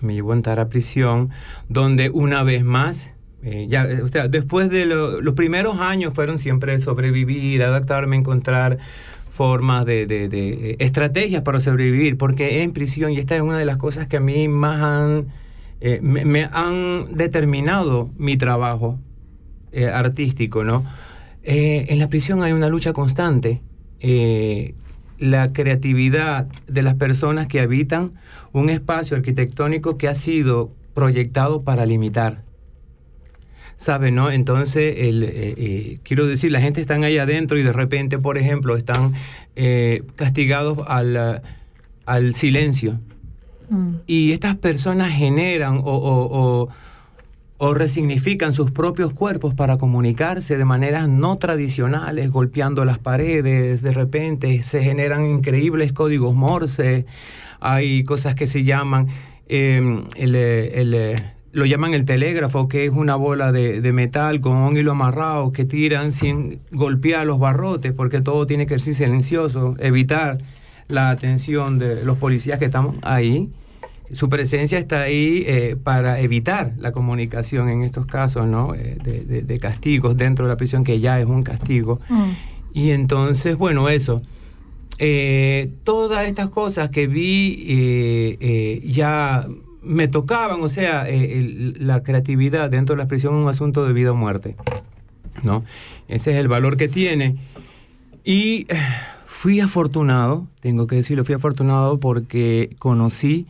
Me 0.00 0.14
llevó 0.14 0.30
a 0.30 0.36
entrar 0.36 0.60
a 0.60 0.68
prisión, 0.68 1.30
donde 1.68 2.08
una 2.08 2.44
vez 2.44 2.62
más 2.62 3.10
ya, 3.66 3.88
o 4.00 4.06
sea, 4.06 4.28
después 4.28 4.70
de 4.70 4.86
los 4.86 5.34
primeros 5.34 5.80
años 5.80 6.14
fueron 6.14 6.38
siempre 6.38 6.78
sobrevivir, 6.78 7.64
adaptarme, 7.64 8.14
encontrar 8.14 8.78
formas 9.32 9.86
de, 9.86 10.06
de, 10.06 10.28
de, 10.28 10.76
estrategias 10.78 11.42
para 11.42 11.58
sobrevivir, 11.58 12.16
porque 12.16 12.62
en 12.62 12.72
prisión, 12.72 13.10
y 13.10 13.18
esta 13.18 13.34
es 13.34 13.42
una 13.42 13.58
de 13.58 13.64
las 13.64 13.76
cosas 13.76 14.06
que 14.06 14.18
a 14.18 14.20
mí 14.20 14.46
más 14.46 14.80
han 14.80 15.26
eh, 15.86 16.00
me, 16.00 16.48
han 16.50 17.14
determinado 17.14 18.08
mi 18.16 18.38
trabajo 18.38 18.98
eh, 19.70 19.84
artístico, 19.84 20.64
¿no? 20.64 20.82
Eh, 21.42 21.84
en 21.90 21.98
la 21.98 22.08
prisión 22.08 22.42
hay 22.42 22.52
una 22.52 22.70
lucha 22.70 22.94
constante. 22.94 23.60
la 25.18 25.52
creatividad 25.52 26.46
de 26.66 26.82
las 26.82 26.94
personas 26.94 27.48
que 27.48 27.60
habitan 27.60 28.12
un 28.52 28.70
espacio 28.70 29.14
arquitectónico 29.14 29.98
que 29.98 30.08
ha 30.08 30.14
sido 30.14 30.72
proyectado 30.94 31.64
para 31.64 31.84
limitar. 31.84 32.42
¿Sabe, 33.76 34.10
no? 34.10 34.30
Entonces, 34.30 34.94
el, 34.96 36.00
quiero 36.02 36.26
decir, 36.26 36.50
la 36.50 36.62
gente 36.62 36.80
está 36.80 36.94
ahí 36.94 37.18
adentro 37.18 37.58
y 37.58 37.62
de 37.62 37.74
repente, 37.74 38.18
por 38.18 38.38
ejemplo, 38.38 38.78
están 38.78 39.12
castigados 40.16 40.78
al, 40.86 41.42
al 42.06 42.34
silencio 42.34 43.00
Mm. 43.68 43.94
Y 44.06 44.32
estas 44.32 44.56
personas 44.56 45.12
generan 45.12 45.80
o, 45.82 46.68
resignifican 47.74 48.52
sus 48.52 48.70
propios 48.70 49.14
cuerpos 49.14 49.54
para 49.54 49.78
comunicarse 49.78 50.58
de 50.58 50.64
maneras 50.66 51.08
no 51.08 51.36
tradicionales, 51.36 52.30
golpeando 52.30 52.84
las 52.84 52.98
paredes, 52.98 53.80
de 53.80 53.92
repente 53.92 54.62
se 54.62 54.82
generan 54.82 55.24
increíbles 55.24 55.94
códigos 55.94 56.34
Morse, 56.34 57.06
hay 57.60 58.04
cosas 58.04 58.34
que 58.34 58.46
se 58.46 58.64
llaman, 58.64 59.06
em, 59.48 60.04
lo 61.52 61.64
llaman 61.64 61.94
el 61.94 62.04
telégrafo, 62.04 62.68
que 62.68 62.84
es 62.84 62.90
una 62.90 63.16
bola 63.16 63.50
de, 63.50 63.80
de, 63.80 63.92
metal 63.92 64.42
con 64.42 64.56
un 64.56 64.76
hilo 64.76 64.90
amarrado 64.90 65.50
que 65.52 65.64
tiran 65.64 66.12
sin 66.12 66.60
golpear 66.70 67.26
los 67.26 67.38
barrotes, 67.38 67.92
porque 67.92 68.20
todo 68.20 68.46
tiene 68.46 68.66
que 68.66 68.78
ser 68.78 68.94
silencioso, 68.94 69.74
evitar 69.78 70.36
la 70.88 71.10
atención 71.10 71.78
de 71.78 72.04
los 72.04 72.18
policías 72.18 72.58
que 72.58 72.66
están 72.66 72.92
ahí. 73.02 73.48
Su 74.12 74.28
presencia 74.28 74.78
está 74.78 75.02
ahí 75.02 75.42
eh, 75.46 75.76
para 75.82 76.20
evitar 76.20 76.74
la 76.78 76.92
comunicación 76.92 77.68
en 77.70 77.82
estos 77.82 78.06
casos 78.06 78.46
¿no? 78.46 78.74
Eh, 78.74 78.98
de, 79.44 79.58
castigos 79.58 80.16
dentro 80.16 80.44
de 80.46 80.52
la 80.52 80.56
prisión, 80.56 80.84
que 80.84 81.00
ya 81.00 81.18
es 81.18 81.26
un 81.26 81.42
castigo. 81.42 82.00
Mm. 82.08 82.30
Y 82.74 82.90
entonces, 82.90 83.56
bueno, 83.56 83.88
eso. 83.88 84.22
Eh, 84.98 85.70
todas 85.84 86.26
estas 86.28 86.50
cosas 86.50 86.90
que 86.90 87.06
vi 87.06 88.80
ya 88.84 89.46
me 89.82 90.06
tocaban, 90.08 90.62
o 90.62 90.68
sea, 90.68 91.08
el- 91.08 91.76
la 91.86 92.02
creatividad 92.02 92.70
dentro 92.70 92.94
de 92.94 93.02
la 93.02 93.08
prisión 93.08 93.34
es 93.34 93.42
un 93.42 93.48
asunto 93.48 93.86
de 93.86 93.92
vida 93.92 94.12
o 94.12 94.14
muerte, 94.14 94.54
¿no? 95.42 95.64
Ese 96.08 96.30
es 96.32 96.36
el 96.36 96.48
valor 96.48 96.76
que 96.76 96.88
tiene. 96.88 97.36
Y 98.24 98.66
fui 99.44 99.60
afortunado, 99.60 100.46
tengo 100.60 100.86
que 100.86 100.96
decirlo, 100.96 101.22
fui 101.22 101.34
afortunado 101.34 102.00
porque 102.00 102.74
conocí 102.78 103.46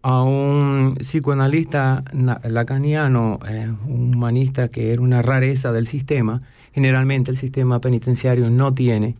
a 0.00 0.22
un 0.22 0.94
psicoanalista 0.98 2.02
na- 2.14 2.40
lacaniano, 2.48 3.38
eh, 3.46 3.70
un 3.86 4.14
humanista 4.14 4.68
que 4.68 4.94
era 4.94 5.02
una 5.02 5.20
rareza 5.20 5.70
del 5.70 5.86
sistema. 5.86 6.40
Generalmente 6.72 7.30
el 7.30 7.36
sistema 7.36 7.78
penitenciario 7.82 8.48
no 8.48 8.72
tiene 8.72 9.16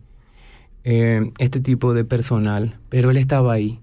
eh, 0.83 1.29
este 1.37 1.59
tipo 1.59 1.93
de 1.93 2.05
personal, 2.05 2.79
pero 2.89 3.11
él 3.11 3.17
estaba 3.17 3.53
ahí. 3.53 3.77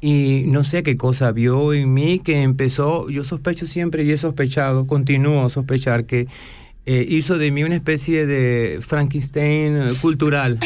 Y 0.00 0.44
no 0.46 0.62
sé 0.62 0.84
qué 0.84 0.96
cosa 0.96 1.32
vio 1.32 1.72
en 1.72 1.92
mí 1.92 2.20
que 2.20 2.42
empezó, 2.42 3.10
yo 3.10 3.24
sospecho 3.24 3.66
siempre 3.66 4.04
y 4.04 4.12
he 4.12 4.16
sospechado, 4.16 4.86
continúo 4.86 5.44
a 5.44 5.50
sospechar 5.50 6.04
que 6.04 6.28
eh, 6.86 7.04
hizo 7.08 7.36
de 7.38 7.50
mí 7.50 7.64
una 7.64 7.74
especie 7.74 8.26
de 8.26 8.78
Frankenstein 8.80 9.76
eh, 9.76 9.90
cultural. 10.00 10.58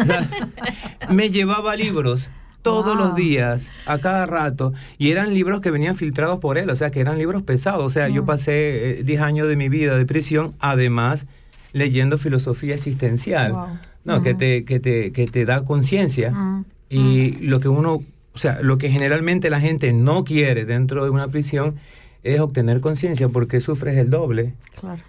O 0.00 0.04
sea, 0.06 0.28
me 1.10 1.30
llevaba 1.30 1.76
libros 1.76 2.26
todos 2.62 2.96
los 2.96 3.14
días, 3.14 3.70
a 3.84 3.98
cada 3.98 4.24
rato, 4.24 4.72
y 4.96 5.10
eran 5.10 5.34
libros 5.34 5.60
que 5.60 5.70
venían 5.70 5.96
filtrados 5.96 6.38
por 6.38 6.56
él, 6.56 6.70
o 6.70 6.76
sea, 6.76 6.90
que 6.90 7.00
eran 7.00 7.18
libros 7.18 7.42
pesados. 7.42 7.84
O 7.84 7.90
sea, 7.90 8.08
yo 8.08 8.22
Mm. 8.22 8.26
pasé 8.26 9.00
eh, 9.00 9.02
10 9.04 9.20
años 9.20 9.48
de 9.48 9.56
mi 9.56 9.68
vida 9.68 9.98
de 9.98 10.06
prisión, 10.06 10.54
además 10.60 11.26
leyendo 11.74 12.16
filosofía 12.16 12.74
existencial, 12.74 13.52
Wow. 13.52 13.66
no, 14.04 14.22
que, 14.22 14.30
Ujú. 14.30 14.38
te, 14.38 14.64
que, 14.64 14.80
te, 14.80 15.12
que 15.12 15.26
te 15.26 15.44
da 15.44 15.64
conciencia. 15.64 16.30
Mm, 16.30 16.64
Y 16.88 17.32
lo 17.40 17.58
que 17.60 17.68
uno, 17.68 17.94
o 18.34 18.38
sea, 18.38 18.60
lo 18.62 18.78
que 18.78 18.88
generalmente 18.90 19.50
la 19.50 19.60
gente 19.60 19.92
no 19.92 20.24
quiere 20.24 20.64
dentro 20.64 21.04
de 21.04 21.10
una 21.10 21.28
prisión 21.28 21.74
es 22.22 22.38
obtener 22.40 22.80
conciencia 22.80 23.28
porque 23.28 23.60
sufres 23.60 23.98
el 23.98 24.08
doble. 24.10 24.54
Claro. 24.80 25.02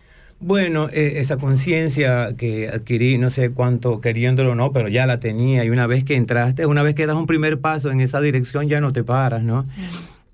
Bueno, 0.47 0.89
eh, 0.93 1.13
esa 1.15 1.37
conciencia 1.37 2.35
que 2.37 2.69
adquirí, 2.69 3.17
no 3.17 3.31
sé 3.31 3.49
cuánto 3.49 3.99
queriéndolo 3.99 4.51
o 4.51 4.55
no, 4.55 4.71
pero 4.71 4.87
ya 4.89 5.07
la 5.07 5.19
tenía 5.19 5.65
y 5.65 5.71
una 5.71 5.87
vez 5.87 6.03
que 6.03 6.15
entraste, 6.15 6.67
una 6.67 6.83
vez 6.83 6.93
que 6.93 7.07
das 7.07 7.15
un 7.15 7.25
primer 7.25 7.59
paso 7.59 7.89
en 7.89 7.99
esa 7.99 8.21
dirección 8.21 8.67
ya 8.67 8.79
no 8.79 8.93
te 8.93 9.03
paras, 9.03 9.41
¿no? 9.41 9.65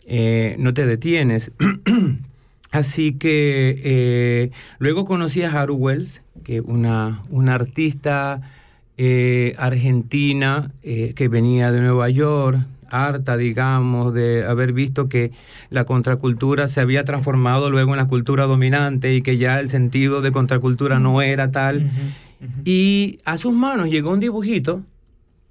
Eh, 0.05 0.57
no 0.59 0.73
te 0.73 0.85
detienes. 0.85 1.53
Así 2.71 3.13
que 3.13 3.79
eh, 3.85 4.51
luego 4.79 5.05
conocí 5.05 5.43
a 5.43 5.51
Haru 5.53 5.75
Wells, 5.75 6.21
que 6.43 6.59
una, 6.59 7.23
una 7.29 7.55
artista 7.55 8.41
eh, 8.97 9.55
argentina 9.57 10.71
eh, 10.83 11.13
que 11.15 11.29
venía 11.29 11.71
de 11.71 11.79
Nueva 11.79 12.09
York, 12.09 12.59
harta, 12.91 13.37
digamos, 13.37 14.13
de 14.13 14.45
haber 14.45 14.73
visto 14.73 15.09
que 15.09 15.31
la 15.69 15.85
contracultura 15.85 16.67
se 16.67 16.81
había 16.81 17.03
transformado 17.03 17.69
luego 17.69 17.91
en 17.91 17.97
la 17.97 18.07
cultura 18.07 18.45
dominante 18.45 19.15
y 19.15 19.21
que 19.21 19.37
ya 19.37 19.59
el 19.59 19.69
sentido 19.69 20.21
de 20.21 20.31
contracultura 20.31 20.99
no 20.99 21.21
era 21.21 21.51
tal. 21.51 21.89
Y 22.65 23.19
a 23.25 23.37
sus 23.37 23.53
manos 23.53 23.89
llegó 23.89 24.11
un 24.11 24.19
dibujito 24.19 24.83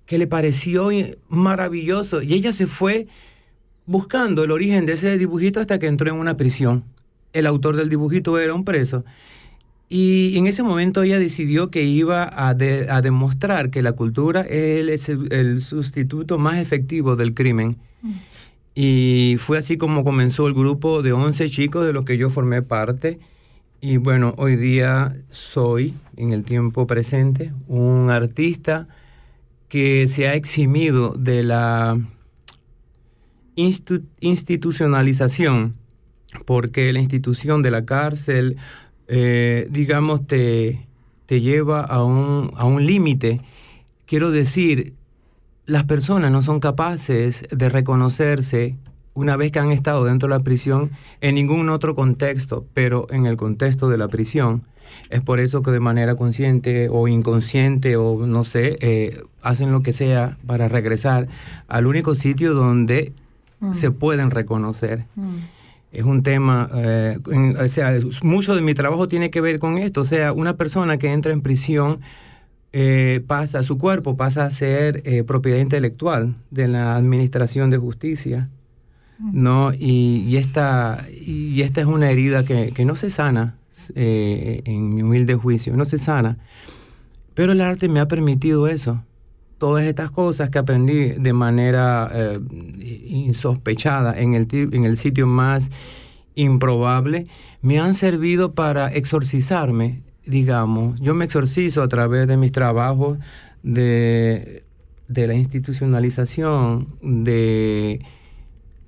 que 0.06 0.18
le 0.18 0.26
pareció 0.26 0.90
maravilloso 1.28 2.20
y 2.20 2.35
ella 2.35 2.52
se 2.52 2.66
fue 2.66 3.06
buscando 3.87 4.44
el 4.44 4.50
origen 4.50 4.87
de 4.87 4.92
ese 4.94 5.16
dibujito 5.18 5.61
hasta 5.61 5.78
que 5.78 5.87
entró 5.87 6.11
en 6.11 6.16
una 6.16 6.37
prisión. 6.37 6.85
El 7.32 7.47
autor 7.47 7.76
del 7.76 7.88
dibujito 7.88 8.38
era 8.38 8.54
un 8.54 8.64
preso. 8.64 9.04
Y 9.92 10.38
en 10.38 10.47
ese 10.47 10.62
momento 10.62 11.02
ella 11.02 11.18
decidió 11.18 11.68
que 11.70 11.82
iba 11.82 12.30
a, 12.32 12.54
de- 12.54 12.87
a 12.88 13.02
demostrar 13.02 13.70
que 13.70 13.82
la 13.82 13.92
cultura 13.92 14.42
es 14.42 15.09
el, 15.09 15.32
el 15.32 15.61
sustituto 15.61 16.38
más 16.38 16.59
efectivo 16.59 17.17
del 17.17 17.34
crimen. 17.34 17.76
Y 18.73 19.34
fue 19.38 19.58
así 19.58 19.76
como 19.78 20.04
comenzó 20.04 20.47
el 20.47 20.54
grupo 20.54 21.02
de 21.02 21.12
11 21.12 21.50
chicos 21.50 21.84
de 21.84 21.93
los 21.93 22.04
que 22.04 22.17
yo 22.17 22.30
formé 22.30 22.62
parte. 22.62 23.19
Y 23.80 23.97
bueno, 23.97 24.32
hoy 24.38 24.54
día 24.54 25.17
soy, 25.28 25.95
en 26.17 26.32
el 26.32 26.45
tiempo 26.45 26.86
presente, 26.86 27.52
un 27.67 28.10
artista 28.10 28.86
que 29.69 30.06
se 30.06 30.28
ha 30.28 30.34
eximido 30.34 31.15
de 31.19 31.43
la 31.43 31.99
institucionalización, 34.21 35.75
porque 36.45 36.93
la 36.93 37.00
institución 37.00 37.62
de 37.62 37.71
la 37.71 37.84
cárcel, 37.84 38.56
eh, 39.12 39.66
digamos, 39.70 40.26
te, 40.26 40.86
te 41.26 41.40
lleva 41.40 41.80
a 41.82 42.04
un, 42.04 42.52
a 42.56 42.64
un 42.64 42.86
límite. 42.86 43.40
Quiero 44.06 44.30
decir, 44.30 44.94
las 45.66 45.84
personas 45.84 46.30
no 46.32 46.42
son 46.42 46.60
capaces 46.60 47.44
de 47.50 47.68
reconocerse 47.68 48.76
una 49.14 49.36
vez 49.36 49.50
que 49.52 49.58
han 49.58 49.73
estado 49.73 50.04
dentro 50.04 50.28
de 50.28 50.38
la 50.38 50.44
prisión 50.44 50.90
en 51.20 51.34
ningún 51.34 51.68
otro 51.68 51.94
contexto, 51.94 52.64
pero 52.73 53.06
en 53.10 53.26
el 53.26 53.36
contexto 53.36 53.88
de 53.88 53.99
la 53.99 54.08
prisión. 54.08 54.62
Es 55.08 55.20
por 55.20 55.38
eso 55.40 55.62
que 55.62 55.70
de 55.70 55.80
manera 55.80 56.14
consciente 56.16 56.88
o 56.88 57.06
inconsciente 57.08 57.96
o 57.96 58.26
no 58.26 58.44
sé, 58.44 58.78
eh, 58.80 59.23
hacen 59.42 59.70
lo 59.73 59.82
que 59.82 59.92
sea 59.92 60.38
para 60.46 60.68
regresar 60.68 61.28
al 61.68 61.86
único 61.86 62.14
sitio 62.14 62.54
donde 62.54 63.12
Mm. 63.60 63.75
se 63.75 63.90
pueden 63.90 64.30
reconocer. 64.30 65.04
Mm. 65.16 65.36
Es 65.93 66.05
un 66.05 66.23
tema, 66.23 66.69
eh, 66.75 67.19
en- 67.33 67.57
o 67.57 67.69
sea, 67.69 67.93
mucho 68.23 68.55
de 68.55 68.63
mi 68.63 68.75
trabajo 68.75 69.09
tiene 69.09 69.31
que 69.31 69.41
ver 69.41 69.59
con 69.59 69.79
esto. 69.79 70.03
O 70.03 70.05
sea, 70.05 70.33
una 70.33 70.57
persona 70.57 70.99
que 70.99 71.13
entra 71.13 71.33
en 71.33 71.41
prisión 71.43 72.00
eh, 72.73 73.21
pasa, 73.26 73.65
su 73.65 73.79
cuerpo 73.79 74.17
pasa 74.17 74.45
a 74.45 74.50
ser 74.53 75.03
eh, 75.05 75.25
propiedad 75.25 75.59
intelectual 75.59 76.37
de 76.53 76.69
la 76.69 76.95
Administración 76.97 77.69
de 77.71 77.79
Justicia. 77.79 78.49
¿no? 79.19 79.73
Y, 79.75 80.25
y 80.26 80.37
esta, 80.39 81.05
y 81.21 81.61
esta 81.63 81.81
es 81.83 81.87
una 81.87 82.11
herida 82.11 82.45
que, 82.45 82.71
que 82.73 82.85
no 82.87 82.95
se 82.97 83.11
sana, 83.11 83.57
eh, 83.95 84.63
en 84.65 84.95
mi 84.95 85.03
humilde 85.03 85.35
juicio, 85.35 85.76
no 85.76 85.85
se 85.85 85.99
sana. 85.99 86.39
Pero 87.35 87.53
el 87.53 87.61
arte 87.61 87.89
me 87.89 88.00
ha 88.00 88.07
permitido 88.09 88.67
eso. 88.69 89.03
Todas 89.60 89.84
estas 89.84 90.10
cosas 90.10 90.49
que 90.49 90.58
aprendí 90.58 91.10
de 91.10 91.32
manera 91.34 92.10
eh, 92.14 92.40
insospechada 92.80 94.18
en 94.18 94.34
el, 94.34 94.49
en 94.50 94.86
el 94.86 94.96
sitio 94.96 95.26
más 95.26 95.70
improbable, 96.34 97.26
me 97.60 97.78
han 97.78 97.92
servido 97.92 98.54
para 98.54 98.88
exorcizarme, 98.88 100.00
digamos. 100.25 100.99
Yo 101.00 101.12
me 101.12 101.26
exorcizo 101.26 101.82
a 101.82 101.88
través 101.88 102.26
de 102.26 102.38
mis 102.38 102.52
trabajos 102.52 103.18
de, 103.62 104.64
de 105.08 105.26
la 105.26 105.34
institucionalización, 105.34 106.88
de, 107.02 108.00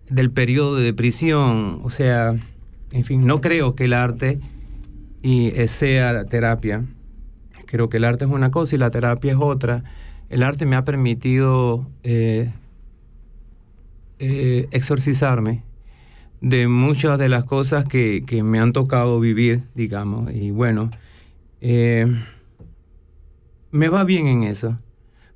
del 0.08 0.30
periodo 0.30 0.76
de 0.76 0.94
prisión. 0.94 1.80
O 1.82 1.90
sea, 1.90 2.34
en 2.92 3.04
fin, 3.04 3.26
no 3.26 3.42
creo 3.42 3.74
que 3.74 3.84
el 3.84 3.92
arte 3.92 4.40
y, 5.22 5.48
eh, 5.48 5.68
sea 5.68 6.14
la 6.14 6.24
terapia. 6.24 6.86
Creo 7.66 7.90
que 7.90 7.98
el 7.98 8.04
arte 8.04 8.24
es 8.24 8.30
una 8.30 8.50
cosa 8.50 8.74
y 8.74 8.78
la 8.78 8.90
terapia 8.90 9.32
es 9.32 9.38
otra. 9.38 9.84
El 10.32 10.42
arte 10.42 10.64
me 10.64 10.76
ha 10.76 10.84
permitido 10.86 11.86
eh, 12.04 12.50
eh, 14.18 14.66
exorcizarme 14.70 15.62
de 16.40 16.68
muchas 16.68 17.18
de 17.18 17.28
las 17.28 17.44
cosas 17.44 17.84
que, 17.84 18.24
que 18.26 18.42
me 18.42 18.58
han 18.58 18.72
tocado 18.72 19.20
vivir, 19.20 19.64
digamos. 19.74 20.32
Y 20.32 20.50
bueno, 20.50 20.88
eh, 21.60 22.06
me 23.72 23.90
va 23.90 24.04
bien 24.04 24.26
en 24.26 24.44
eso. 24.44 24.78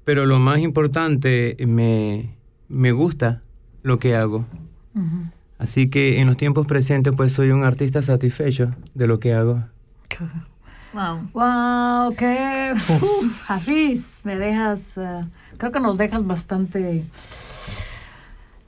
Pero 0.05 0.25
lo 0.25 0.39
más 0.39 0.61
importante, 0.61 1.59
me, 1.67 2.31
me 2.71 2.93
gusta 2.93 3.43
lo 3.83 3.99
que 3.99 4.17
hago. 4.17 4.47
Así 5.59 5.91
que 5.91 6.21
en 6.21 6.27
los 6.27 6.39
tiempos 6.39 6.67
presentes, 6.67 7.13
pues 7.15 7.33
soy 7.33 7.51
un 7.51 7.65
artista 7.65 8.01
satisfecho 8.01 8.75
de 8.95 9.07
lo 9.07 9.21
que 9.21 9.35
hago. 9.35 9.63
Wow. 10.97 11.29
Wow, 11.35 12.15
qué 12.17 12.73
Uf, 12.89 13.51
Hafiz, 13.51 14.23
me 14.25 14.35
dejas, 14.39 14.97
eh, 14.97 15.25
creo 15.59 15.71
que 15.71 15.79
nos 15.81 15.99
dejas 15.99 16.27
bastante. 16.27 17.05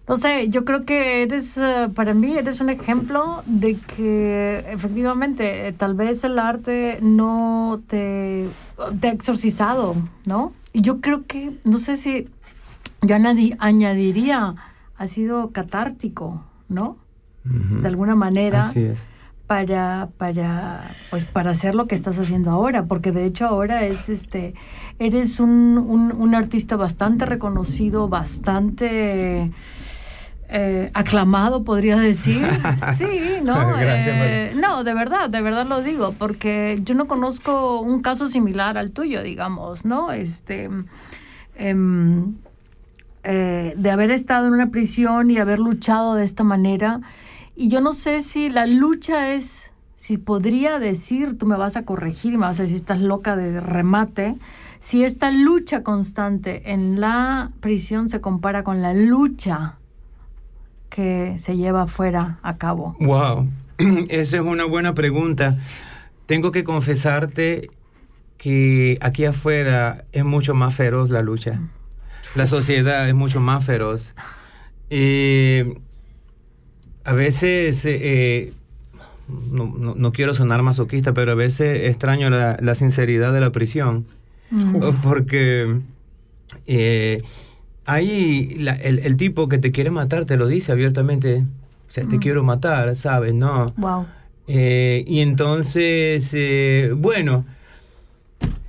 No 0.07 0.17
sé, 0.17 0.49
yo 0.49 0.67
creo 0.67 0.85
que 0.85 1.23
eres, 1.23 1.57
eh, 1.57 1.88
para 1.95 2.12
mí, 2.12 2.37
eres 2.37 2.61
un 2.61 2.69
ejemplo 2.69 3.43
de 3.47 3.77
que 3.77 4.59
efectivamente, 4.69 5.69
eh, 5.69 5.73
tal 5.73 5.95
vez 5.95 6.23
el 6.25 6.38
arte 6.38 6.99
no 7.01 7.81
te, 7.87 8.47
te 9.01 9.09
ha 9.09 9.12
exorcizado, 9.12 9.97
¿no? 10.27 10.53
Y 10.75 10.83
yo 10.83 11.01
creo 11.01 11.25
que, 11.27 11.53
no 11.64 11.79
sé 11.79 11.97
si 11.97 12.29
yo 13.01 13.17
añadi- 13.17 13.57
añadiría, 13.59 14.55
ha 14.99 15.07
sido 15.07 15.51
catártico, 15.53 16.43
¿no? 16.69 16.99
De 17.45 17.88
alguna 17.88 18.14
manera 18.14 18.62
Así 18.64 18.83
es. 18.83 19.01
Para 19.49 20.11
para 20.19 20.95
pues 21.11 21.25
para 21.25 21.51
hacer 21.51 21.75
lo 21.75 21.87
que 21.89 21.95
estás 21.97 22.19
haciendo 22.19 22.51
ahora 22.51 22.85
porque 22.85 23.11
de 23.11 23.25
hecho 23.25 23.47
ahora 23.47 23.85
es 23.85 24.11
este 24.11 24.55
eres 24.99 25.41
un, 25.41 25.79
un, 25.79 26.13
un 26.13 26.35
artista 26.35 26.77
bastante 26.77 27.25
reconocido 27.25 28.09
bastante 28.09 29.51
eh, 30.51 30.91
aclamado, 30.95 31.63
podría 31.63 31.99
decir. 31.99 32.47
Sí, 32.95 33.39
¿no? 33.43 33.79
Eh, 33.79 34.53
no, 34.57 34.83
de 34.83 34.95
verdad, 34.95 35.29
de 35.29 35.43
verdad 35.43 35.67
lo 35.67 35.83
digo, 35.83 36.15
porque 36.19 36.81
yo 36.85 36.95
no 36.95 37.07
conozco 37.07 37.81
un 37.81 38.01
caso 38.01 38.29
similar 38.29 38.79
al 38.79 38.93
tuyo, 38.93 39.23
digamos, 39.23 39.85
¿no? 39.85 40.11
Este, 40.11 40.71
em, 41.55 42.35
eh, 43.25 43.75
de 43.77 43.91
haber 43.91 44.11
estado 44.11 44.47
en 44.47 44.55
una 44.55 44.71
prisión 44.71 45.31
y 45.31 45.39
haber 45.39 45.59
luchado 45.59 46.15
de 46.15 46.25
esta 46.25 46.45
manera. 46.45 47.01
Y 47.61 47.71
yo 47.71 47.81
no 47.81 47.92
sé 47.92 48.23
si 48.23 48.51
la 48.51 48.66
lucha 48.66 49.35
es, 49.35 49.73
si 49.97 50.16
podría 50.16 50.79
decir, 50.79 51.37
tú 51.37 51.44
me 51.44 51.57
vas 51.57 51.77
a 51.77 51.85
corregir 51.85 52.35
y 52.35 52.37
me 52.37 52.47
vas 52.47 52.61
a 52.61 52.62
decir, 52.62 52.77
estás 52.77 53.01
loca 53.01 53.35
de 53.35 53.59
remate, 53.59 54.37
si 54.79 55.03
esta 55.03 55.33
lucha 55.33 55.83
constante 55.83 56.71
en 56.71 57.01
la 57.01 57.51
prisión 57.59 58.11
se 58.11 58.21
compara 58.21 58.62
con 58.62 58.81
la 58.81 58.94
lucha 58.94 59.75
que 60.88 61.35
se 61.38 61.57
lleva 61.57 61.83
afuera 61.83 62.38
a 62.44 62.59
cabo. 62.59 62.94
Wow, 63.01 63.49
esa 64.09 64.37
es 64.37 64.42
una 64.42 64.64
buena 64.64 64.94
pregunta. 64.94 65.59
Tengo 66.27 66.53
que 66.53 66.62
confesarte 66.62 67.71
que 68.37 68.99
aquí 69.01 69.25
afuera 69.25 70.05
es 70.12 70.25
mucho 70.25 70.55
más 70.55 70.77
feroz 70.77 71.11
la 71.11 71.23
lucha. 71.23 71.59
La 72.37 72.47
sociedad 72.47 73.09
es 73.09 73.16
mucho 73.16 73.40
más 73.40 73.64
feroz. 73.64 74.14
Eh, 74.90 75.75
a 77.09 77.12
veces, 77.14 77.85
eh, 77.87 78.53
no, 79.51 79.66
no- 79.79 79.94
no 79.94 80.12
quiero 80.12 80.35
sonar 80.35 80.62
masoquista, 80.62 81.12
pero 81.14 81.33
a 81.33 81.35
veces 81.35 81.88
extraño 81.88 82.31
la, 82.31 82.57
la 82.61 82.75
sinceridad 82.75 83.33
de 83.33 83.40
la 83.40 83.51
prisión. 83.51 84.05
Porque 85.03 85.77
eh, 86.66 87.23
ahí 87.87 88.57
la- 88.59 88.75
el, 88.77 88.99
el 89.01 89.16
tipo 89.16 89.49
que 89.49 89.59
te 89.59 89.73
quiere 89.73 89.90
matar 89.90 90.25
te 90.25 90.37
lo 90.37 90.47
dice 90.47 90.73
abiertamente. 90.73 91.44
O 91.88 91.90
sea, 91.90 92.05
te 92.07 92.18
quiero 92.18 92.42
matar, 92.42 92.94
¿sabes? 92.97 93.33
No. 93.35 93.73
Wow. 93.77 94.07
Eh, 94.47 95.05
y 95.07 95.21
entonces, 95.21 96.31
eh, 96.35 96.90
bueno, 96.94 97.44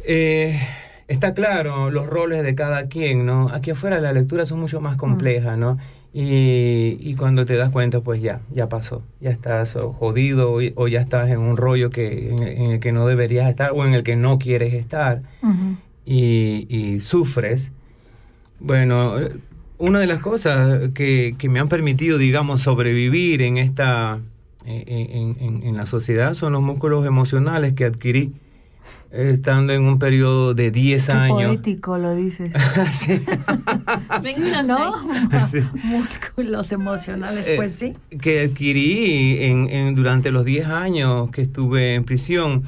eh, 0.04 0.60
está 1.08 1.34
claro 1.34 1.90
los 1.90 2.06
roles 2.08 2.44
de 2.44 2.56
cada 2.56 2.88
quien, 2.88 3.26
¿no? 3.26 3.50
Aquí 3.50 3.72
afuera 3.72 4.00
las 4.00 4.14
lecturas 4.14 4.50
son 4.50 4.60
mucho 4.60 4.80
más 4.82 4.96
complejas, 4.98 5.58
¿no? 5.58 5.78
Y, 6.12 6.98
y 7.02 7.16
cuando 7.16 7.46
te 7.46 7.56
das 7.56 7.70
cuenta, 7.70 8.02
pues 8.02 8.20
ya, 8.22 8.42
ya 8.54 8.68
pasó, 8.68 9.04
ya 9.22 9.30
estás 9.30 9.78
jodido 10.00 10.58
o, 10.76 10.88
ya 10.88 11.02
estás 11.02 11.30
en 11.30 11.38
un 11.40 11.56
rollo 11.56 11.92
que, 11.92 12.30
en, 12.32 12.42
en 12.44 12.72
el 12.72 12.80
que 12.80 12.92
no 12.92 13.06
deberías 13.06 13.48
estar 13.48 13.72
o 13.76 13.86
en 13.86 13.94
el 13.94 14.02
que 14.04 14.16
no 14.16 14.40
quieres 14.40 14.74
estar 14.74 15.22
y, 16.06 16.66
y 16.68 17.02
sufres, 17.02 17.72
bueno, 18.60 19.16
una 19.78 20.00
de 20.00 20.08
las 20.08 20.20
cosas 20.20 20.90
que, 20.94 21.36
que 21.38 21.48
me 21.48 21.60
han 21.60 21.70
permitido, 21.70 22.18
digamos, 22.18 22.62
sobrevivir 22.64 23.42
en 23.44 23.58
esta, 23.58 24.20
en, 24.66 25.36
en- 25.40 25.64
en 25.64 25.78
la 25.78 25.86
sociedad 25.86 26.34
son 26.34 26.54
los 26.54 26.62
músculos 26.62 27.06
emocionales 27.06 27.74
que 27.74 27.86
adquirí 27.86 28.34
estando 29.12 29.74
en 29.74 29.82
un 29.84 29.98
periodo 30.00 30.54
de 30.54 30.70
10 30.72 31.06
Qué 31.08 31.12
años. 31.12 31.44
poético 31.56 31.98
lo 31.98 32.16
dices. 32.16 32.52
Sí. 32.92 33.22
Sí, 34.22 34.36
¿no? 34.66 34.92
Músculos 35.84 36.72
emocionales, 36.72 37.48
Eh, 37.48 37.54
pues 37.56 37.74
sí. 37.74 37.94
que 38.22 38.42
adquirí 38.42 39.44
en, 39.44 39.70
en- 39.70 39.96
durante 39.96 40.32
los 40.32 40.46
10 40.46 40.68
años 40.68 41.30
que 41.32 41.42
estuve 41.42 41.96
en 41.96 42.04
prisión. 42.04 42.64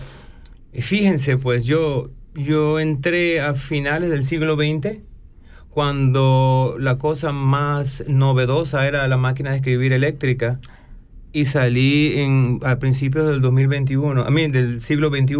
Eh, 0.74 0.82
Fíjense, 0.82 1.38
pues 1.38 1.66
yo, 1.66 2.10
yo 2.36 2.80
entré 2.80 3.42
a 3.42 3.54
finales 3.54 4.10
del 4.10 4.24
siglo 4.24 4.56
XX, 4.56 5.00
cuando 5.70 6.76
la 6.80 6.98
cosa 6.98 7.32
más 7.32 8.04
novedosa 8.08 8.88
era 8.88 9.08
la 9.08 9.18
máquina 9.18 9.52
de 9.52 9.58
escribir 9.58 9.94
eléctrica, 9.94 10.60
y 11.34 11.46
salí 11.46 12.18
en, 12.20 12.60
a 12.64 12.76
principios 12.78 13.28
del 13.30 13.42
2021, 13.42 14.22
a 14.24 14.30
mí, 14.30 14.48
del 14.52 14.82
siglo 14.82 15.10
XXI 15.10 15.36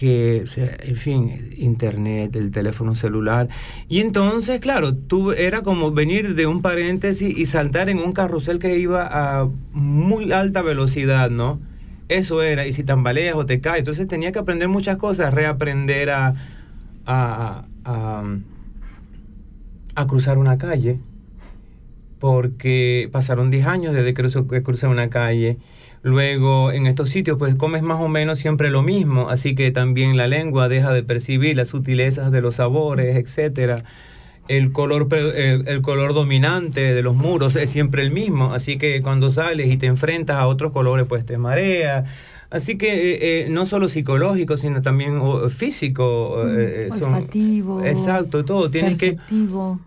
que, 0.00 0.44
en 0.82 0.96
fin, 0.96 1.52
internet, 1.58 2.34
el 2.34 2.50
teléfono 2.52 2.94
celular. 2.96 3.50
Y 3.86 4.00
entonces, 4.00 4.58
claro, 4.58 4.96
tú 4.96 5.32
era 5.32 5.60
como 5.60 5.92
venir 5.92 6.34
de 6.36 6.46
un 6.46 6.62
paréntesis 6.62 7.36
y 7.36 7.44
saltar 7.44 7.90
en 7.90 7.98
un 7.98 8.14
carrusel 8.14 8.58
que 8.58 8.78
iba 8.78 9.06
a 9.06 9.46
muy 9.72 10.32
alta 10.32 10.62
velocidad, 10.62 11.28
¿no? 11.28 11.60
Eso 12.08 12.40
era, 12.40 12.66
y 12.66 12.72
si 12.72 12.82
tambaleas 12.82 13.34
o 13.34 13.44
te 13.44 13.60
caes, 13.60 13.80
entonces 13.80 14.08
tenía 14.08 14.32
que 14.32 14.38
aprender 14.38 14.68
muchas 14.68 14.96
cosas, 14.96 15.34
reaprender 15.34 16.08
a, 16.08 16.34
a, 17.04 17.66
a, 17.84 18.24
a 19.96 20.06
cruzar 20.06 20.38
una 20.38 20.56
calle, 20.56 20.98
porque 22.18 23.10
pasaron 23.12 23.50
10 23.50 23.66
años 23.66 23.94
desde 23.94 24.14
que 24.14 24.62
crucé 24.62 24.86
una 24.86 25.10
calle. 25.10 25.58
Luego, 26.02 26.72
en 26.72 26.86
estos 26.86 27.10
sitios, 27.10 27.36
pues 27.38 27.54
comes 27.56 27.82
más 27.82 28.00
o 28.00 28.08
menos 28.08 28.38
siempre 28.38 28.70
lo 28.70 28.82
mismo, 28.82 29.28
así 29.28 29.54
que 29.54 29.70
también 29.70 30.16
la 30.16 30.26
lengua 30.26 30.68
deja 30.68 30.92
de 30.94 31.02
percibir 31.02 31.56
las 31.56 31.68
sutilezas 31.68 32.32
de 32.32 32.40
los 32.40 32.54
sabores, 32.56 33.16
etcétera. 33.16 33.84
El 34.48 34.72
color, 34.72 35.08
el 35.14 35.82
color 35.82 36.14
dominante 36.14 36.94
de 36.94 37.02
los 37.02 37.14
muros 37.14 37.54
es 37.54 37.70
siempre 37.70 38.02
el 38.02 38.10
mismo, 38.10 38.54
así 38.54 38.78
que 38.78 39.02
cuando 39.02 39.30
sales 39.30 39.68
y 39.68 39.76
te 39.76 39.86
enfrentas 39.86 40.38
a 40.38 40.46
otros 40.46 40.72
colores, 40.72 41.06
pues 41.06 41.24
te 41.26 41.38
marea. 41.38 42.04
Así 42.50 42.76
que 42.76 43.12
eh, 43.12 43.18
eh, 43.44 43.48
no 43.48 43.64
solo 43.64 43.88
psicológico, 43.88 44.56
sino 44.56 44.82
también 44.82 45.18
oh, 45.22 45.48
físico. 45.48 46.42
eh, 46.48 46.88
son- 46.98 47.14
Olfativo. 47.14 47.84
exacto, 47.84 48.44
todo. 48.44 48.68
Tienes 48.70 48.98
que, 48.98 49.16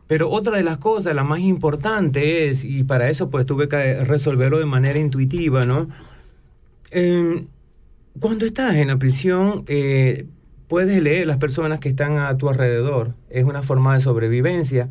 pero 0.07 0.29
otra 0.29 0.55
de 0.57 0.63
las 0.63 0.77
cosas, 0.77 1.13
la 1.13 1.25
más 1.25 1.39
importante 1.39 2.47
es, 2.49 2.63
y 2.63 2.83
para 2.85 3.09
eso 3.09 3.29
pues 3.29 3.45
tuve 3.45 3.67
que 3.67 4.03
resolverlo 4.05 4.59
de 4.59 4.65
manera 4.65 4.97
intuitiva, 4.97 5.65
¿no? 5.65 5.89
Eh, 6.91 7.45
cuando 8.19 8.45
estás 8.45 8.75
en 8.75 8.87
la 8.87 8.97
prisión, 8.97 9.63
eh, 9.67 10.25
puedes 10.67 11.01
leer 11.03 11.27
las 11.27 11.37
personas 11.37 11.79
que 11.79 11.89
están 11.89 12.17
a 12.17 12.37
tu 12.37 12.47
alrededor. 12.47 13.13
Es 13.29 13.43
una 13.43 13.61
forma 13.63 13.95
de 13.95 14.01
sobrevivencia. 14.01 14.89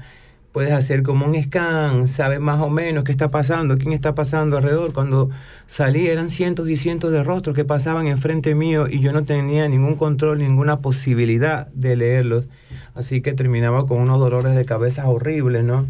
Puedes 0.53 0.73
hacer 0.73 1.03
como 1.03 1.25
un 1.25 1.43
scan, 1.43 2.09
sabes 2.09 2.38
más 2.38 2.61
o 2.61 2.69
menos 2.69 3.05
qué 3.05 3.12
está 3.12 3.31
pasando, 3.31 3.79
quién 3.79 3.95
está 3.95 4.15
pasando 4.15 4.59
alrededor. 4.59 4.93
Cuando 4.93 5.31
salí 5.67 6.09
eran 6.09 6.29
cientos 6.29 6.69
y 6.69 6.77
cientos 6.77 7.11
de 7.11 7.25
rostros 7.25 7.57
que 7.57 7.65
pasaban 7.65 8.07
enfrente 8.07 8.55
mío 8.55 8.87
y 8.87 9.01
yo 9.01 9.12
no 9.12 9.25
tenía 9.25 9.67
ningún 9.69 9.97
control, 9.97 10.38
ninguna 10.38 10.81
posibilidad 10.81 11.69
de 11.69 11.97
leerlos. 11.97 12.49
Así 12.95 13.23
que 13.23 13.33
terminaba 13.33 13.87
con 13.87 14.03
unos 14.03 14.19
dolores 14.19 14.55
de 14.55 14.67
cabeza 14.67 15.09
horribles, 15.09 15.65
¿no? 15.65 15.87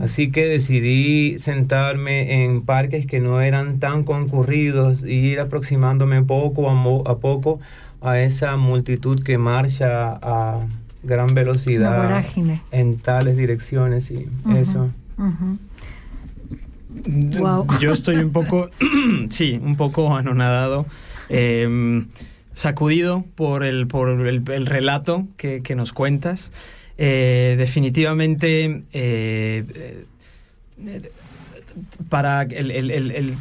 Así 0.00 0.30
que 0.30 0.46
decidí 0.46 1.38
sentarme 1.38 2.44
en 2.44 2.62
parques 2.62 3.06
que 3.06 3.18
no 3.18 3.40
eran 3.40 3.80
tan 3.80 4.04
concurridos 4.04 5.02
y 5.02 5.14
ir 5.14 5.40
aproximándome 5.40 6.22
poco 6.22 6.70
a, 6.70 7.10
a 7.10 7.16
poco 7.16 7.60
a 8.00 8.20
esa 8.20 8.56
multitud 8.56 9.22
que 9.24 9.38
marcha 9.38 10.18
a 10.22 10.60
gran 11.06 11.28
velocidad 11.34 12.08
en 12.70 12.98
tales 12.98 13.36
direcciones 13.36 14.10
y 14.10 14.26
eso. 14.54 14.90
Wow. 17.38 17.66
Yo 17.80 17.92
estoy 17.92 18.16
un 18.16 18.32
poco, 18.32 18.70
sí, 19.30 19.58
un 19.62 19.76
poco 19.76 20.16
anonadado, 20.16 20.86
eh, 21.28 22.04
sacudido 22.54 23.24
por 23.34 23.64
el, 23.64 23.86
por 23.86 24.08
el, 24.26 24.42
el 24.50 24.66
relato 24.66 25.26
que, 25.36 25.62
que 25.62 25.74
nos 25.74 25.92
cuentas. 25.92 26.52
Eh, 26.98 27.56
definitivamente, 27.58 28.82
eh, 28.92 30.04
eh, 30.78 31.10
para 32.08 32.42
el, 32.42 32.70
el- 32.70 33.34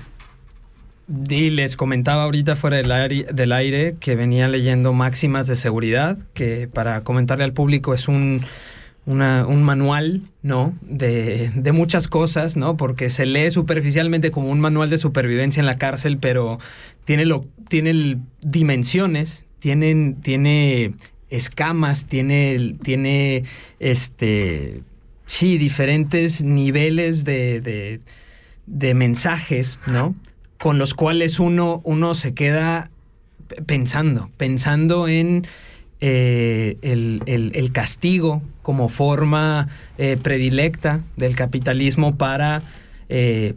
Di 1.07 1.51
les 1.51 1.77
comentaba 1.77 2.23
ahorita 2.23 2.55
fuera 2.55 2.77
del 2.77 2.91
aire, 2.91 3.25
del 3.31 3.51
aire 3.51 3.95
que 3.99 4.15
venía 4.15 4.47
leyendo 4.47 4.91
máximas 4.91 5.45
de 5.45 5.55
seguridad, 5.55 6.17
que 6.33 6.67
para 6.67 7.03
comentarle 7.03 7.43
al 7.43 7.53
público 7.53 7.93
es 7.93 8.07
un, 8.07 8.41
un 9.05 9.63
manual, 9.63 10.23
¿no? 10.41 10.73
De, 10.81 11.51
de 11.53 11.71
muchas 11.71 12.07
cosas, 12.07 12.57
¿no? 12.57 12.75
Porque 12.75 13.09
se 13.09 13.27
lee 13.27 13.51
superficialmente 13.51 14.31
como 14.31 14.49
un 14.49 14.59
manual 14.59 14.89
de 14.89 14.97
supervivencia 14.97 15.59
en 15.59 15.67
la 15.67 15.77
cárcel, 15.77 16.17
pero 16.17 16.57
tiene, 17.03 17.25
lo, 17.25 17.45
tiene 17.69 18.17
dimensiones, 18.41 19.45
tienen, 19.59 20.15
tiene 20.21 20.95
escamas, 21.29 22.07
tiene, 22.07 22.77
tiene 22.81 23.43
este, 23.79 24.81
sí, 25.27 25.59
diferentes 25.59 26.43
niveles 26.43 27.25
de, 27.25 27.61
de, 27.61 27.99
de 28.65 28.93
mensajes, 28.95 29.79
¿no? 29.85 30.15
Con 30.59 30.77
los 30.77 30.93
cuales 30.93 31.39
uno, 31.39 31.81
uno 31.83 32.13
se 32.13 32.33
queda 32.33 32.89
pensando, 33.65 34.29
pensando 34.37 35.07
en 35.07 35.45
eh, 36.01 36.77
el, 36.81 37.21
el- 37.25 37.51
el 37.55 37.71
castigo 37.71 38.41
como 38.61 38.89
forma 38.89 39.67
eh, 39.97 40.17
predilecta 40.21 41.01
del 41.17 41.35
capitalismo 41.35 42.15
para 42.15 42.63
eh, 43.09 43.53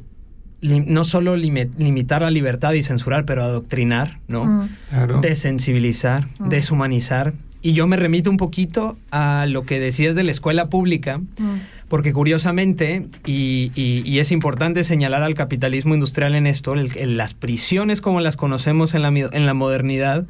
li- 0.60 0.80
no 0.80 1.04
solo 1.04 1.36
limi- 1.36 1.70
limitar 1.78 2.22
la 2.22 2.30
libertad 2.30 2.72
y 2.74 2.82
censurar, 2.82 3.24
pero 3.24 3.42
adoctrinar, 3.42 4.18
¿no? 4.28 4.44
Mm. 4.44 4.68
Claro. 4.90 5.20
Desensibilizar, 5.20 6.26
Mm. 6.38 6.48
deshumanizar. 6.48 7.32
Y 7.60 7.72
yo 7.72 7.86
me 7.86 7.96
remito 7.96 8.30
un 8.30 8.36
poquito 8.36 8.96
a 9.10 9.46
lo 9.48 9.64
que 9.64 9.80
decías 9.80 10.14
de 10.14 10.22
la 10.24 10.30
escuela 10.30 10.68
pública, 10.68 11.18
Mm. 11.18 11.56
Porque 11.88 12.12
curiosamente, 12.12 13.06
y, 13.26 14.18
es 14.18 14.30
importante 14.30 14.84
señalar 14.84 15.22
al 15.22 15.34
capitalismo 15.34 15.94
industrial 15.94 16.34
en 16.34 16.46
esto, 16.46 16.74
las 16.74 17.34
prisiones 17.34 18.00
como 18.00 18.20
las 18.20 18.36
conocemos 18.36 18.94
en 18.94 19.02
la, 19.02 19.54
modernidad 19.54 20.26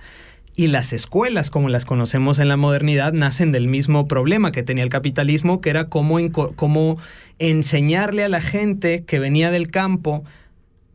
y 0.54 0.68
las 0.68 0.92
escuelas 0.92 1.50
como 1.50 1.68
las 1.68 1.84
conocemos 1.84 2.38
en 2.38 2.48
la 2.48 2.56
modernidad 2.56 3.12
nacen 3.12 3.52
del 3.52 3.66
mismo 3.66 4.06
problema 4.06 4.52
que 4.52 4.62
tenía 4.62 4.84
el 4.84 4.90
capitalismo, 4.90 5.60
que 5.60 5.70
era 5.70 5.88
cómo 5.88 6.98
enseñarle 7.38 8.24
a 8.24 8.28
la 8.28 8.40
gente 8.40 9.04
que 9.04 9.18
venía 9.18 9.50
del 9.50 9.68
campo 9.68 10.24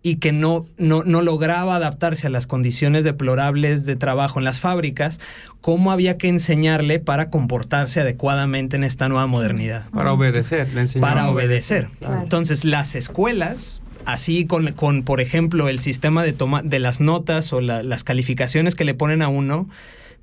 y 0.05 0.17
que 0.17 0.33
no, 0.33 0.65
no, 0.77 1.03
no 1.05 1.21
lograba 1.21 1.77
adaptarse 1.77 2.27
a 2.27 2.29
las 2.29 2.45
condiciones 2.45 3.05
deplorables 3.05 3.85
de 3.85 3.95
trabajo 3.95 4.37
en 4.37 4.43
las 4.45 4.59
fábricas, 4.59 5.19
cómo 5.61 5.91
había 5.93 6.17
que 6.17 6.27
enseñarle 6.27 6.99
para 6.99 7.29
comportarse 7.29 8.01
adecuadamente 8.01 8.75
en 8.75 8.83
esta 8.83 9.07
nueva 9.07 9.27
modernidad 9.27 9.89
Para 9.91 10.11
obedecer, 10.11 10.67
le 10.73 10.81
enseñaban 10.81 11.13
para 11.15 11.29
obedecer. 11.31 11.87
Claro. 11.99 12.21
Entonces, 12.21 12.65
las 12.65 12.95
escuelas, 12.95 13.81
así 14.05 14.45
con, 14.45 14.73
con, 14.73 15.03
por 15.03 15.21
ejemplo, 15.21 15.69
el 15.69 15.79
sistema 15.79 16.21
de, 16.21 16.33
toma, 16.33 16.61
de 16.63 16.79
las 16.79 16.99
notas 16.99 17.53
o 17.53 17.61
la- 17.61 17.81
las 17.81 18.03
calificaciones 18.03 18.75
que 18.75 18.83
le 18.83 18.93
ponen 18.93 19.21
a 19.21 19.29
uno, 19.29 19.69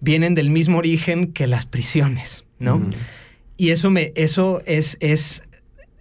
vienen 0.01 0.35
del 0.35 0.51
mismo 0.51 0.77
origen 0.77 1.33
que 1.33 1.47
las 1.47 1.65
prisiones, 1.65 2.45
¿no? 2.59 2.81
Mm. 2.81 2.91
Y 3.57 3.71
eso, 3.71 3.91
me, 3.91 4.13
eso 4.15 4.61
es, 4.67 4.99
es, 5.01 5.43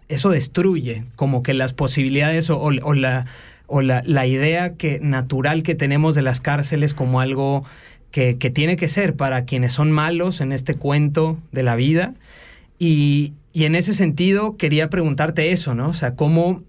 eso 0.09 0.29
destruye 0.29 1.05
como 1.15 1.43
que 1.43 1.53
las 1.53 1.71
posibilidades 1.71 2.49
o, 2.49 2.57
o- 2.59 2.73
o 2.83 2.93
la, 2.93 3.25
o 3.69 3.81
la, 3.81 4.01
la 4.05 4.25
idea 4.27 4.73
que, 4.75 4.99
natural 4.99 5.63
que 5.63 5.75
tenemos 5.75 6.15
de 6.15 6.21
las 6.21 6.41
cárceles 6.41 6.93
como 6.93 7.21
algo 7.21 7.63
que, 8.11 8.37
que 8.37 8.49
tiene 8.49 8.75
que 8.75 8.87
ser 8.87 9.15
para 9.15 9.45
quienes 9.45 9.71
son 9.71 9.91
malos 9.91 10.41
en 10.41 10.51
este 10.51 10.73
cuento 10.73 11.37
de 11.51 11.63
la 11.63 11.75
vida. 11.75 12.13
Y, 12.79 13.33
y 13.53 13.65
en 13.65 13.75
ese 13.75 13.93
sentido 13.93 14.57
quería 14.57 14.89
preguntarte 14.89 15.51
eso, 15.51 15.75
¿no? 15.75 15.89
O 15.89 15.93
sea, 15.93 16.15
cómo... 16.15 16.63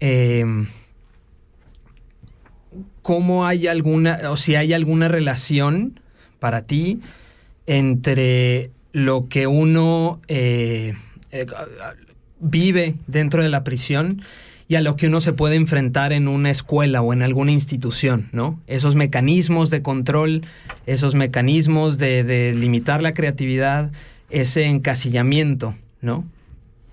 eh, 0.00 0.44
¿Cómo 3.02 3.46
hay 3.46 3.66
alguna, 3.66 4.30
o 4.30 4.36
si 4.38 4.54
hay 4.54 4.72
alguna 4.72 5.08
relación 5.08 6.00
para 6.38 6.62
ti 6.62 7.00
entre 7.66 8.70
lo 8.92 9.28
que 9.28 9.46
uno 9.46 10.22
eh, 10.26 10.94
eh, 11.30 11.46
vive 12.40 12.94
dentro 13.06 13.42
de 13.42 13.50
la 13.50 13.62
prisión 13.62 14.22
y 14.66 14.76
a 14.76 14.80
lo 14.80 14.96
que 14.96 15.08
uno 15.08 15.20
se 15.20 15.32
puede 15.32 15.56
enfrentar 15.56 16.12
en 16.12 16.26
una 16.26 16.50
escuela 16.50 17.02
o 17.02 17.12
en 17.12 17.22
alguna 17.22 17.52
institución, 17.52 18.28
¿no? 18.32 18.60
Esos 18.66 18.94
mecanismos 18.94 19.70
de 19.70 19.82
control, 19.82 20.42
esos 20.86 21.14
mecanismos 21.14 21.98
de, 21.98 22.54
limitar 22.56 23.02
la 23.02 23.12
creatividad, 23.12 23.92
ese 24.30 24.64
encasillamiento, 24.64 25.74
¿no? 26.00 26.24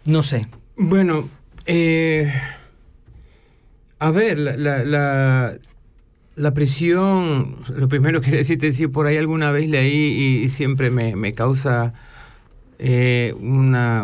No 0.03 0.23
sé. 0.23 0.47
Bueno, 0.75 1.29
eh, 1.65 2.33
a 3.99 4.11
ver, 4.11 4.37
la, 4.37 5.55
la, 6.35 6.53
prisión, 6.53 7.55
lo 7.73 7.87
primero 7.87 8.19
que 8.19 8.31
decirte, 8.37 8.73
si 8.73 8.87
por 8.87 9.05
ahí 9.05 9.15
alguna 9.15 9.51
vez 9.51 9.69
leí 9.69 10.43
y, 10.43 10.49
siempre 10.49 10.89
me, 10.89 11.15
me 11.15 11.31
causa 11.31 11.93
eh, 12.79 13.33
una, 13.39 14.03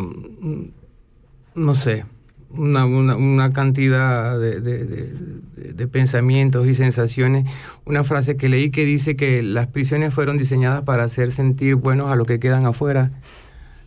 no 1.56 1.76
sé, 1.76 2.06
una, 2.52 2.86
una, 2.86 3.52
cantidad 3.52 4.40
de, 4.40 4.62
de- 4.62 5.88
pensamientos 5.88 6.68
y 6.68 6.74
sensaciones. 6.74 7.46
Una 7.86 8.04
frase 8.04 8.36
que 8.38 8.50
leí 8.50 8.70
que 8.72 8.84
dice 8.86 9.16
que 9.16 9.42
las 9.44 9.68
prisiones 9.68 10.14
fueron 10.14 10.38
diseñadas 10.38 10.84
para 10.84 11.04
hacer 11.04 11.32
sentir 11.32 11.76
buenos 11.76 12.12
a 12.12 12.16
los 12.16 12.26
que 12.28 12.40
quedan 12.40 12.66
afuera, 12.66 13.12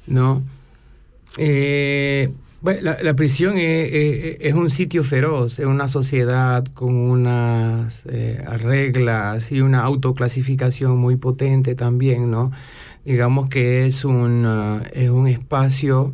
¿no? 0.07 0.43
Eh, 1.39 2.31
bueno, 2.63 2.81
la, 2.83 3.03
la 3.03 3.15
prisión 3.15 3.57
es, 3.59 3.91
es- 3.93 4.37
es 4.41 4.55
un 4.55 4.71
sitio 4.71 5.05
feroz, 5.05 5.59
es 5.59 5.67
una 5.67 5.89
sociedad 5.89 6.65
con 6.75 6.95
unas 6.95 8.03
eh, 8.07 8.43
reglas 8.59 9.51
y 9.53 9.61
una 9.61 9.81
autoclasificación 9.83 10.99
muy 10.99 11.17
potente 11.17 11.75
también, 11.75 12.31
¿no? 12.31 12.51
Digamos 13.05 13.49
que 13.49 13.87
es 13.87 14.05
un, 14.05 14.45
ah, 14.47 14.83
es 14.93 15.09
un 15.11 15.27
espacio 15.29 16.13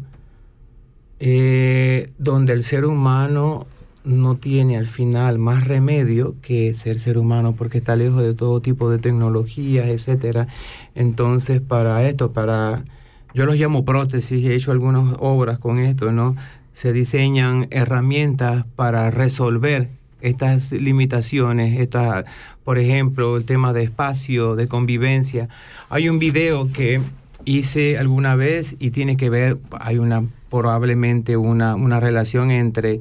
eh, 1.21 2.11
donde 2.19 2.53
el 2.53 2.63
ser 2.63 2.85
humano 2.85 3.67
no 4.05 4.37
tiene 4.37 4.77
al 4.77 4.87
final 4.87 5.39
más 5.39 5.67
remedio 5.67 6.37
que 6.41 6.75
ser 6.75 7.01
ser 7.01 7.19
humano 7.19 7.55
porque 7.57 7.79
está 7.79 7.97
lejos 7.97 8.23
de 8.23 8.35
todo 8.35 8.61
tipo 8.61 8.89
de 8.89 8.99
tecnologías, 8.99 9.89
etcétera. 9.89 10.47
Entonces, 10.95 11.61
para 11.61 12.09
esto, 12.09 12.33
para 12.33 12.85
yo 13.35 13.45
los 13.45 13.57
llamo 13.57 13.85
prótesis, 13.85 14.47
he 14.47 14.55
hecho 14.55 14.71
algunas 14.73 15.17
obras 15.19 15.59
con 15.59 15.79
esto, 15.79 16.13
¿no? 16.13 16.37
Se 16.73 16.93
diseñan 16.93 17.67
herramientas 17.71 18.65
para 18.77 19.11
resolver 19.11 19.89
estas 20.21 20.73
limitaciones, 20.73 21.81
estas, 21.81 22.25
por 22.65 22.79
ejemplo, 22.79 23.37
el 23.37 23.45
tema 23.45 23.73
de 23.73 23.83
espacio, 23.83 24.57
de 24.57 24.69
convivencia. 24.69 25.49
Hay 25.91 26.09
un 26.09 26.19
video 26.19 26.73
que 26.73 27.01
hice 27.47 27.97
alguna 27.97 28.37
vez 28.37 28.77
y 28.79 28.91
tiene 28.91 29.17
que 29.17 29.31
ver, 29.31 29.57
hay 29.81 29.99
una 29.99 30.25
probablemente 30.51 31.37
una, 31.37 31.75
una 31.75 32.01
relación 32.01 32.51
entre 32.51 33.01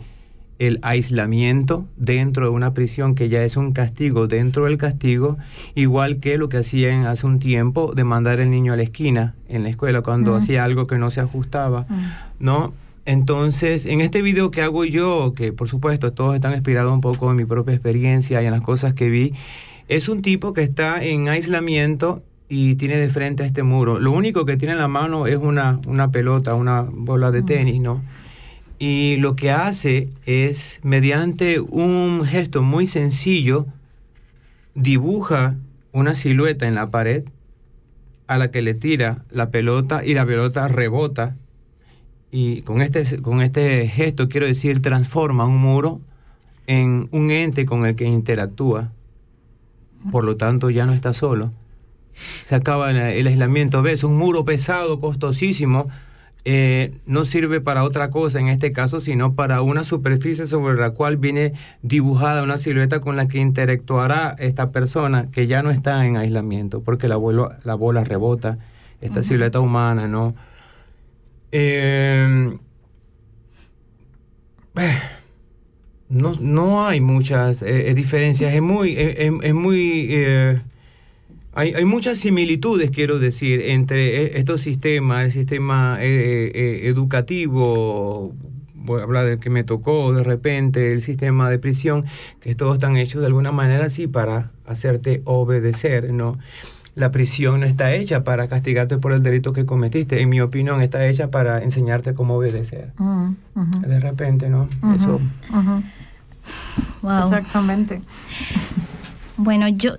el 0.58 0.80
aislamiento 0.84 1.86
dentro 1.98 2.46
de 2.46 2.52
una 2.52 2.74
prisión 2.74 3.14
que 3.16 3.28
ya 3.28 3.44
es 3.44 3.58
un 3.58 3.74
castigo 3.74 4.28
dentro 4.28 4.66
del 4.66 4.78
castigo, 4.78 5.38
igual 5.74 6.20
que 6.22 6.38
lo 6.38 6.48
que 6.48 6.58
hacían 6.58 7.06
hace 7.06 7.26
un 7.26 7.40
tiempo 7.40 7.94
de 7.94 8.06
mandar 8.06 8.40
el 8.40 8.50
niño 8.50 8.72
a 8.72 8.78
la 8.78 8.84
esquina 8.84 9.36
en 9.50 9.64
la 9.64 9.70
escuela 9.70 10.02
cuando 10.02 10.36
hacía 10.36 10.64
algo 10.64 10.88
que 10.88 10.98
no 10.98 11.10
se 11.10 11.20
ajustaba, 11.20 11.86
¿no? 12.40 12.74
Entonces, 13.06 13.86
en 13.86 14.02
este 14.02 14.22
video 14.22 14.50
que 14.50 14.62
hago 14.62 14.86
yo, 14.86 15.34
que 15.36 15.52
por 15.54 15.68
supuesto 15.68 16.14
todos 16.14 16.34
están 16.36 16.54
inspirados 16.54 16.92
un 16.92 17.02
poco 17.02 17.30
en 17.30 17.38
mi 17.38 17.46
propia 17.46 17.76
experiencia 17.76 18.42
y 18.42 18.46
en 18.46 18.52
las 18.52 18.62
cosas 18.62 18.94
que 18.94 19.10
vi, 19.10 19.34
es 19.88 20.10
un 20.10 20.22
tipo 20.22 20.54
que 20.54 20.64
está 20.64 21.04
en 21.04 21.28
aislamiento 21.30 22.24
y 22.48 22.76
tiene 22.76 22.98
de 22.98 23.10
frente 23.10 23.44
a 23.44 23.46
este 23.46 23.64
muro. 23.64 24.00
Lo 24.00 24.12
único 24.12 24.46
que 24.46 24.58
tiene 24.58 24.74
en 24.74 24.80
la 24.80 24.88
mano 24.88 25.28
es 25.28 25.38
una, 25.38 25.80
una 25.88 26.12
pelota, 26.12 26.56
una 26.56 26.82
bola 26.82 27.32
de 27.32 27.42
tenis, 27.42 27.82
¿no? 27.82 28.02
Y 28.78 29.16
lo 29.18 29.36
que 29.36 29.52
hace 29.52 30.10
es, 30.26 30.80
mediante 30.84 31.60
un 31.60 32.24
gesto 32.26 32.62
muy 32.62 32.88
sencillo, 32.88 33.66
dibuja 34.74 35.56
una 35.92 36.14
silueta 36.14 36.68
en 36.68 36.76
la 36.76 36.92
pared 36.92 37.24
a 38.28 38.38
la 38.38 38.52
que 38.52 38.62
le 38.62 38.74
tira 38.74 39.24
la 39.30 39.50
pelota 39.50 40.04
y 40.04 40.14
la 40.14 40.26
pelota 40.26 40.68
rebota. 40.68 41.36
Y 42.32 42.64
con 42.64 42.82
este, 42.82 43.22
con 43.22 43.42
este 43.42 43.88
gesto, 43.88 44.28
quiero 44.28 44.46
decir, 44.46 44.82
transforma 44.82 45.46
un 45.46 45.58
muro 45.58 46.02
en 46.68 47.08
un 47.12 47.32
ente 47.32 47.66
con 47.66 47.86
el 47.86 47.96
que 47.96 48.06
interactúa. 48.06 48.92
Por 50.12 50.26
lo 50.26 50.36
tanto, 50.36 50.70
ya 50.70 50.86
no 50.86 50.92
está 50.92 51.14
solo. 51.14 51.52
Se 52.46 52.56
acaba 52.56 52.92
el, 52.92 53.28
aislamiento. 53.28 53.82
¿Ves? 53.82 54.04
Un 54.04 54.18
muro 54.18 54.46
pesado, 54.46 55.00
costosísimo, 55.00 55.88
eh, 56.46 56.94
no 57.06 57.26
sirve 57.26 57.60
para 57.60 57.84
otra 57.84 58.10
cosa 58.12 58.40
en 58.40 58.48
este 58.50 58.72
caso, 58.72 59.00
sino 59.00 59.34
para 59.34 59.62
una 59.62 59.84
superficie 59.84 60.46
sobre 60.46 60.76
la 60.76 60.92
cual 60.92 61.18
viene 61.18 61.54
dibujada 61.82 62.44
una 62.44 62.58
silueta 62.58 63.00
con 63.02 63.16
la 63.18 63.28
que 63.28 63.40
interactuará 63.40 64.36
esta 64.40 64.72
persona 64.72 65.30
que 65.32 65.48
ya 65.48 65.64
no 65.64 65.72
está 65.72 66.06
en 66.06 66.18
aislamiento, 66.18 66.82
porque 66.82 67.08
la, 67.08 67.18
bola- 67.18 67.58
la 67.64 67.74
bola 67.76 68.04
rebota, 68.04 68.60
esta 69.02 69.24
silueta 69.24 69.60
humana, 69.60 70.08
¿no? 70.08 70.36
Eh, 71.52 72.58
eh, 74.78 74.98
no, 76.10 76.34
no 76.40 76.86
hay 76.86 77.02
muchas 77.02 77.62
eh, 77.62 77.92
diferencias, 77.96 78.54
es 78.54 78.62
muy, 78.62 78.96
eh, 78.98 79.32
es 79.42 79.54
muy 79.54 80.10
hay, 81.56 81.74
hay 81.74 81.86
muchas 81.86 82.18
similitudes, 82.18 82.92
quiero 82.92 83.18
decir, 83.18 83.62
entre 83.62 84.24
eh, 84.24 84.32
estos 84.36 84.62
sistemas, 84.62 85.26
el 85.26 85.32
sistema 85.32 85.98
eh, 86.02 86.52
eh, 86.54 86.82
educativo, 86.90 88.34
voy 88.76 89.00
a 89.00 89.04
hablar 89.04 89.26
del 89.26 89.40
que 89.40 89.50
me 89.50 89.64
tocó 89.64 90.14
de 90.14 90.22
repente, 90.22 90.92
el 90.92 91.02
sistema 91.02 91.50
de 91.50 91.58
prisión, 91.58 92.06
que 92.42 92.56
todos 92.56 92.76
están 92.76 92.98
hechos 92.98 93.22
de 93.22 93.28
alguna 93.28 93.54
manera 93.54 93.86
así 93.86 94.06
para 94.06 94.52
hacerte 94.68 95.22
obedecer, 95.24 96.12
¿no? 96.12 96.38
La 96.94 97.12
prisión 97.12 97.62
no 97.62 97.66
está 97.66 97.94
hecha 97.94 98.24
para 98.24 98.48
castigarte 98.48 98.98
por 98.98 99.14
el 99.14 99.24
delito 99.24 99.54
que 99.54 99.66
cometiste, 99.66 100.22
en 100.22 100.30
mi 100.30 100.42
opinión 100.42 100.82
está 100.82 101.08
hecha 101.08 101.32
para 101.32 101.64
enseñarte 101.64 102.14
cómo 102.14 102.36
obedecer. 102.36 102.92
Mm, 102.98 103.32
De 103.82 104.00
repente, 104.00 104.50
¿no? 104.50 104.68
Eso. 104.94 105.22
Wow. 107.02 107.24
Exactamente. 107.24 108.02
Bueno, 109.38 109.68
yo 109.70 109.98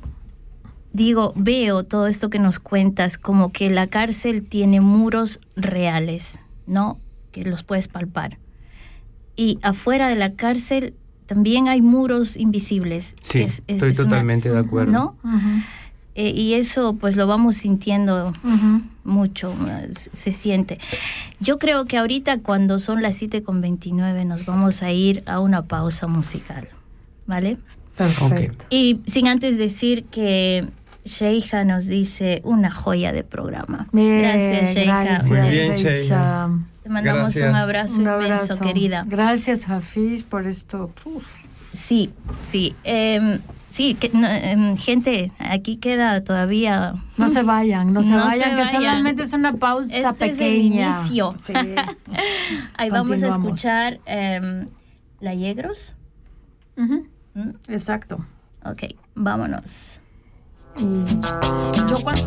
digo, 0.97 1.33
veo 1.37 1.83
todo 1.85 2.07
esto 2.07 2.31
que 2.31 2.39
nos 2.39 2.59
cuentas 2.59 3.19
como 3.19 3.53
que 3.53 3.71
la 3.71 3.87
cárcel 3.87 4.43
tiene 4.47 4.81
muros 4.81 5.41
reales, 5.55 6.39
¿no? 6.67 6.99
Que 7.33 7.45
los 7.45 7.63
puedes 7.63 7.89
palpar. 7.89 8.39
Y 9.37 9.59
afuera 9.63 10.09
de 10.09 10.17
la 10.17 10.33
cárcel 10.33 10.95
también 11.27 11.69
hay 11.69 11.83
muros 11.83 12.37
invisibles. 12.37 13.15
sí, 13.23 13.43
Es- 13.43 13.59
es- 13.67 13.77
estoy 13.77 13.91
es 13.91 13.99
una- 13.99 14.09
totalmente 14.11 14.49
de 14.51 14.59
acuerdo. 14.59 14.93
¿No? 14.93 15.17
Eh, 16.15 16.31
y 16.31 16.55
eso 16.55 16.95
pues 16.95 17.15
lo 17.17 17.27
vamos 17.27 17.57
sintiendo 17.59 18.33
mucho, 19.05 19.55
se 20.13 20.33
siente. 20.33 20.79
Yo 21.41 21.59
creo 21.59 21.85
que 21.85 21.99
ahorita 21.99 22.39
cuando 22.39 22.79
son 22.79 23.03
las 23.03 23.17
7 23.17 23.43
con 23.43 23.61
29 23.61 24.25
nos 24.25 24.47
vamos 24.47 24.83
a 24.83 24.91
ir 24.93 25.23
a 25.27 25.41
una 25.41 25.63
pausa 25.67 26.07
musical, 26.07 26.69
¿vale? 27.27 27.59
Perfecto. 27.97 28.65
Y 28.71 29.01
sin 29.07 29.29
antes 29.29 29.59
decir 29.59 30.05
que 30.05 30.67
Sheija 31.07 31.65
nos 31.65 31.87
dice 31.87 32.41
una 32.45 32.71
joya 32.71 33.13
de 33.13 33.25
programa. 33.25 33.87
Bien, 33.93 34.19
gracias, 34.21 34.75
Sheija. 34.75 35.05
gracias, 35.05 35.25
Muy 35.31 35.49
bien. 35.49 35.77
Sheija. 35.77 36.49
Te 36.83 36.89
mandamos 36.89 37.23
Gracias. 37.35 37.51
un 37.51 37.57
abrazo 37.57 37.95
Un 37.97 38.01
inmenso, 38.03 38.25
abrazo. 38.35 38.61
querida. 38.61 39.05
Gracias, 39.07 39.69
Hafiz, 39.69 40.23
por 40.23 40.47
esto. 40.47 40.93
Uf. 41.05 41.25
Sí, 41.73 42.13
sí. 42.47 42.75
em, 42.85 43.41
sí, 43.71 43.95
que, 43.95 44.09
no, 44.15 44.27
em, 44.27 44.77
gente, 44.77 45.33
aquí 45.39 45.77
queda 45.77 46.23
todavía... 46.23 46.95
No 47.17 47.29
se 47.29 47.43
vayan, 47.43 47.93
no 47.93 48.03
se 48.03 48.11
No 48.13 48.23
se 48.23 48.29
vayan, 48.39 48.51
que 48.51 48.63
vayan. 48.63 48.73
solamente 48.83 49.23
es 49.23 49.33
una 49.33 49.53
pausa 49.55 49.97
Este 49.97 50.27
es 50.27 50.31
el 50.33 50.37
pequeña. 50.39 51.01
inicio. 51.01 51.35
Sí. 51.37 51.53
Ahí 52.77 52.89
vamos 52.91 53.23
a 53.23 53.29
escuchar 53.29 53.99
em, 54.07 54.69
La 55.21 55.35
Yegros. 55.35 55.95
¿Mm? 56.77 56.99
Exacto. 57.69 58.25
Ok, 58.65 58.83
vámonos. 59.15 60.01
Y 60.79 61.89
yo 61.89 61.97
cuando- 62.03 62.27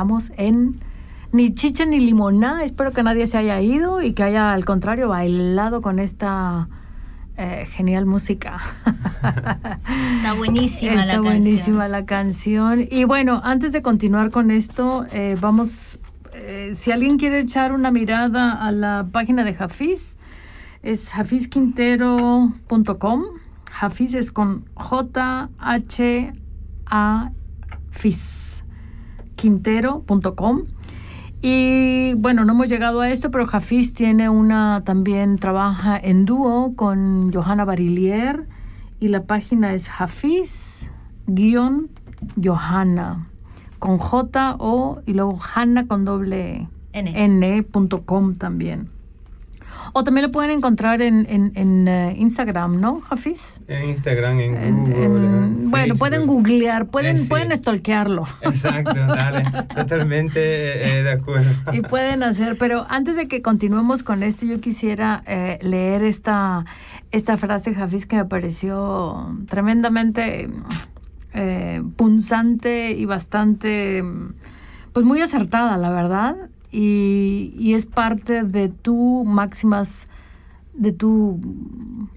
estamos 0.00 0.32
en 0.38 0.80
ni 1.30 1.54
chicha 1.54 1.84
ni 1.84 2.00
limonada. 2.00 2.64
Espero 2.64 2.90
que 2.92 3.02
nadie 3.02 3.26
se 3.26 3.36
haya 3.36 3.60
ido 3.60 4.00
y 4.00 4.14
que 4.14 4.22
haya 4.22 4.54
al 4.54 4.64
contrario 4.64 5.08
bailado 5.08 5.82
con 5.82 5.98
esta 5.98 6.70
eh, 7.36 7.66
genial 7.66 8.06
música. 8.06 8.60
Está 10.16 10.32
buenísima 10.38 11.02
Está 11.02 11.16
la 11.16 11.20
buenísima 11.20 11.80
canción. 11.80 11.92
la 11.92 12.06
canción. 12.06 12.88
Y 12.90 13.04
bueno, 13.04 13.42
antes 13.44 13.72
de 13.72 13.82
continuar 13.82 14.30
con 14.30 14.50
esto, 14.50 15.04
eh, 15.12 15.36
vamos, 15.38 15.98
eh, 16.32 16.70
si 16.74 16.92
alguien 16.92 17.18
quiere 17.18 17.40
echar 17.40 17.72
una 17.72 17.90
mirada 17.90 18.52
a 18.54 18.72
la 18.72 19.06
página 19.12 19.44
de 19.44 19.54
Hafiz, 19.58 20.16
es 20.82 21.14
hafizquintero.com 21.14 23.24
Hafiz 23.78 24.14
es 24.14 24.32
con 24.32 24.64
J-H-A-FIZ, 24.74 25.44
quintero.com. 29.40 30.64
Y 31.42 32.12
bueno, 32.14 32.44
no 32.44 32.52
hemos 32.52 32.68
llegado 32.68 33.00
a 33.00 33.08
esto, 33.08 33.30
pero 33.30 33.46
Hafiz 33.50 33.94
tiene 33.94 34.28
una, 34.28 34.82
también 34.84 35.38
trabaja 35.38 35.98
en 35.98 36.26
dúo 36.26 36.74
con 36.76 37.32
Johanna 37.32 37.64
Barillier 37.64 38.46
y 39.00 39.08
la 39.08 39.22
página 39.22 39.72
es 39.72 39.88
Hafiz-Johanna 39.88 40.90
con 43.78 43.96
J 43.96 44.56
O 44.58 45.00
y 45.06 45.14
luego 45.14 45.38
Hanna 45.54 45.86
con 45.86 46.04
doble 46.04 46.68
N. 46.92 47.24
N.com 47.24 48.34
también. 48.34 48.90
O 49.92 50.04
también 50.04 50.26
lo 50.26 50.32
pueden 50.32 50.50
encontrar 50.52 51.02
en, 51.02 51.26
en, 51.28 51.52
en, 51.54 51.88
eh, 51.88 52.14
Instagram, 52.16 52.80
¿no, 52.80 53.02
Hafiz? 53.10 53.40
En 53.68 53.88
Instagram, 53.90 54.38
en, 54.40 54.56
En- 54.56 54.76
Google. 54.84 55.04
en- 55.04 55.24
en 55.24 55.70
bueno, 55.70 55.94
pueden 55.96 56.26
googlear, 56.26 56.86
pueden, 56.86 57.16
Eh, 57.16 57.20
sí. 57.20 57.28
pueden 57.28 57.56
stalkearlo. 57.56 58.24
Exacto, 58.42 58.94
dale. 58.94 59.44
Totalmente 59.74 60.98
eh, 60.98 61.02
de 61.02 61.10
acuerdo. 61.12 61.50
y 61.72 61.82
pueden 61.82 62.22
hacer, 62.22 62.56
pero 62.58 62.86
antes 62.88 63.16
de 63.16 63.28
que 63.28 63.40
continuemos 63.42 64.02
con 64.02 64.22
esto, 64.22 64.46
yo 64.46 64.60
quisiera 64.60 65.22
eh, 65.26 65.58
leer 65.62 66.02
esta, 66.04 66.64
esta 67.10 67.36
frase, 67.36 67.74
Hafiz, 67.80 68.06
que 68.06 68.16
me 68.16 68.24
pareció 68.24 69.34
tremendamente 69.48 70.48
eh, 71.32 71.82
punzante 71.96 72.90
y 72.92 73.04
bastante, 73.06 74.02
pues 74.92 75.06
muy 75.06 75.20
acertada, 75.20 75.76
la 75.76 75.90
verdad, 75.90 76.36
y, 76.72 77.52
y 77.58 77.74
es 77.74 77.86
parte 77.86 78.42
de 78.44 78.68
tu 78.68 79.24
máximas, 79.24 80.08
de 80.74 80.92
tu, 80.92 81.40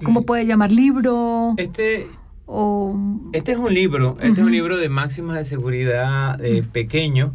¿cómo 0.04 0.22
Mm. 0.22 0.26
puede 0.26 0.46
llamar? 0.46 0.72
Libro 0.72 1.54
Este, 1.58 2.08
o... 2.46 2.96
este 3.34 3.52
es 3.54 3.58
un 3.58 3.74
libro, 3.74 4.18
este 4.22 4.42
es 4.42 4.46
un 4.46 4.52
libro 4.52 4.78
de 4.78 4.90
máximas 4.90 5.38
de 5.38 5.44
seguridad 5.44 6.44
eh, 6.44 6.64
pequeño, 6.72 7.34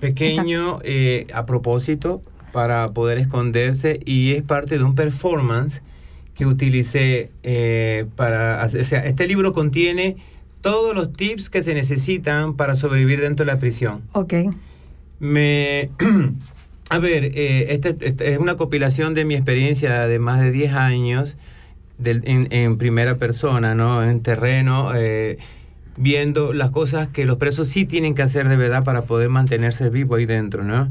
pequeño 0.00 0.78
eh, 0.82 1.26
a 1.34 1.46
propósito 1.46 2.22
para 2.52 2.88
poder 2.88 3.18
esconderse 3.18 4.00
y 4.04 4.32
es 4.32 4.42
parte 4.42 4.78
de 4.78 4.84
un 4.84 4.94
performance 4.94 5.82
que 6.34 6.46
utilicé 6.46 7.30
eh, 7.42 8.06
para 8.16 8.62
hacer, 8.62 8.82
o 8.82 8.84
sea, 8.84 9.00
este 9.06 9.26
libro 9.26 9.52
contiene 9.52 10.16
todos 10.60 10.94
los 10.94 11.12
tips 11.12 11.48
que 11.48 11.62
se 11.62 11.74
necesitan 11.74 12.54
para 12.54 12.74
sobrevivir 12.74 13.20
dentro 13.20 13.46
de 13.46 13.52
la 13.52 13.58
prisión. 13.58 14.02
Ok. 14.12 14.34
Me, 15.18 15.90
a 16.90 16.98
ver, 16.98 17.24
eh, 17.24 17.66
este, 17.72 17.96
este 18.00 18.32
es 18.32 18.38
una 18.38 18.56
compilación 18.56 19.14
de 19.14 19.24
mi 19.24 19.34
experiencia 19.34 20.06
de 20.06 20.18
más 20.18 20.40
de 20.40 20.52
10 20.52 20.72
años 20.74 21.36
del- 21.98 22.22
en, 22.26 22.48
en 22.52 22.76
primera 22.78 23.16
persona, 23.16 23.74
¿no? 23.74 24.04
En 24.08 24.20
terreno, 24.20 24.92
eh, 24.94 25.38
viendo 25.96 26.52
las 26.52 26.70
cosas 26.70 27.08
que 27.08 27.24
los 27.24 27.36
presos 27.38 27.68
sí 27.68 27.86
tienen 27.86 28.14
que 28.14 28.22
hacer 28.22 28.48
de 28.48 28.56
verdad 28.56 28.84
para 28.84 29.02
poder 29.02 29.30
mantenerse 29.30 29.88
vivo 29.88 30.16
ahí 30.16 30.26
dentro, 30.26 30.62
¿no? 30.62 30.90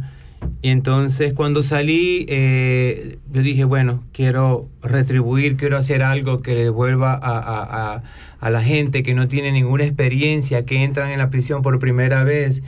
Y 0.62 0.70
entonces 0.70 1.34
cuando 1.34 1.62
salí, 1.64 2.26
eh, 2.28 3.18
yo 3.32 3.42
dije, 3.42 3.64
bueno, 3.66 4.04
quiero 4.14 4.68
retribuir, 4.82 5.58
quiero 5.58 5.78
hacer 5.78 6.02
algo 6.04 6.42
que 6.42 6.56
le 6.56 6.64
devuelva 6.64 7.14
a, 7.14 7.38
a- 7.38 7.94
a- 7.96 8.04
a 8.40 8.50
la 8.50 8.62
gente 8.64 9.02
que 9.04 9.14
no 9.14 9.28
tiene 9.28 9.52
ninguna 9.52 9.86
experiencia, 9.86 10.66
que 10.66 10.84
entran 10.84 11.12
en 11.12 11.20
la 11.20 11.30
prisión 11.30 11.62
por 11.62 11.80
primera 11.80 12.24
vez 12.24 12.62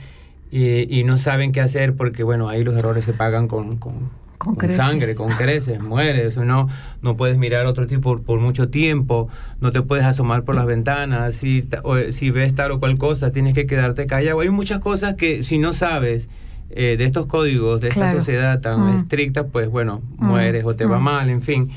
y, 0.50 0.98
y 1.00 1.04
no 1.04 1.18
saben 1.18 1.52
qué 1.52 1.60
hacer 1.60 1.94
porque, 1.94 2.22
bueno, 2.22 2.48
ahí 2.48 2.64
los 2.64 2.76
errores 2.76 3.04
se 3.04 3.12
pagan 3.12 3.48
con, 3.48 3.76
con, 3.76 4.10
Con 4.38 4.54
con 4.54 4.56
creces. 4.56 4.76
sangre, 4.76 5.14
con 5.14 5.30
creces, 5.32 5.80
mueres, 5.82 6.36
o 6.36 6.44
no, 6.44 6.68
no 7.02 7.16
puedes 7.16 7.36
mirar 7.38 7.66
otro 7.66 7.86
tipo 7.86 8.10
por, 8.10 8.22
por 8.22 8.40
mucho 8.40 8.68
tiempo, 8.68 9.28
no 9.60 9.72
te 9.72 9.82
puedes 9.82 10.04
asomar 10.04 10.44
por 10.44 10.54
las 10.54 10.66
ventanas, 10.66 11.34
si, 11.34 11.66
o, 11.82 11.96
si 12.12 12.30
ves 12.30 12.54
tal 12.54 12.70
o 12.72 12.78
cual 12.80 12.96
cosa, 12.98 13.32
tienes 13.32 13.54
que 13.54 13.66
quedarte 13.66 14.06
callado. 14.06 14.40
Hay 14.40 14.50
muchas 14.50 14.78
cosas 14.80 15.14
que 15.14 15.42
si 15.42 15.58
no 15.58 15.72
sabes 15.72 16.28
eh, 16.70 16.96
de 16.98 17.04
estos 17.04 17.26
códigos, 17.26 17.80
de 17.80 17.88
esta 17.88 18.08
sociedad 18.08 18.60
tan 18.60 18.80
Mm. 18.94 18.96
estricta, 18.98 19.46
pues 19.46 19.68
bueno, 19.68 20.02
Mm. 20.18 20.26
mueres 20.26 20.64
o 20.64 20.76
te 20.76 20.84
va 20.86 20.98
Mm. 20.98 21.02
mal, 21.02 21.30
en 21.30 21.42
fin. 21.42 21.70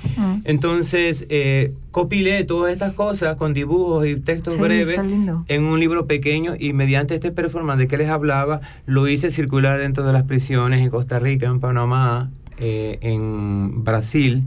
Entonces, 0.43 1.25
eh, 1.29 1.73
copilé 1.91 2.43
todas 2.43 2.73
estas 2.73 2.93
cosas 2.93 3.35
con 3.35 3.53
dibujos 3.53 4.05
y 4.05 4.15
textos 4.17 4.55
Sí, 4.55 4.61
breves 4.61 4.99
en 5.47 5.63
un 5.63 5.79
libro 5.79 6.07
pequeño 6.07 6.55
y 6.59 6.73
mediante 6.73 7.15
este 7.15 7.31
performance 7.31 7.79
de 7.79 7.87
que 7.87 7.97
les 7.97 8.09
hablaba, 8.09 8.61
lo 8.85 9.07
hice 9.07 9.29
circular 9.29 9.79
dentro 9.79 10.03
de 10.05 10.13
las 10.13 10.23
prisiones 10.23 10.81
en 10.81 10.89
Costa 10.89 11.19
Rica, 11.19 11.47
en 11.47 11.59
Panamá, 11.59 12.29
eh, 12.57 12.99
en 13.01 13.83
Brasil, 13.83 14.43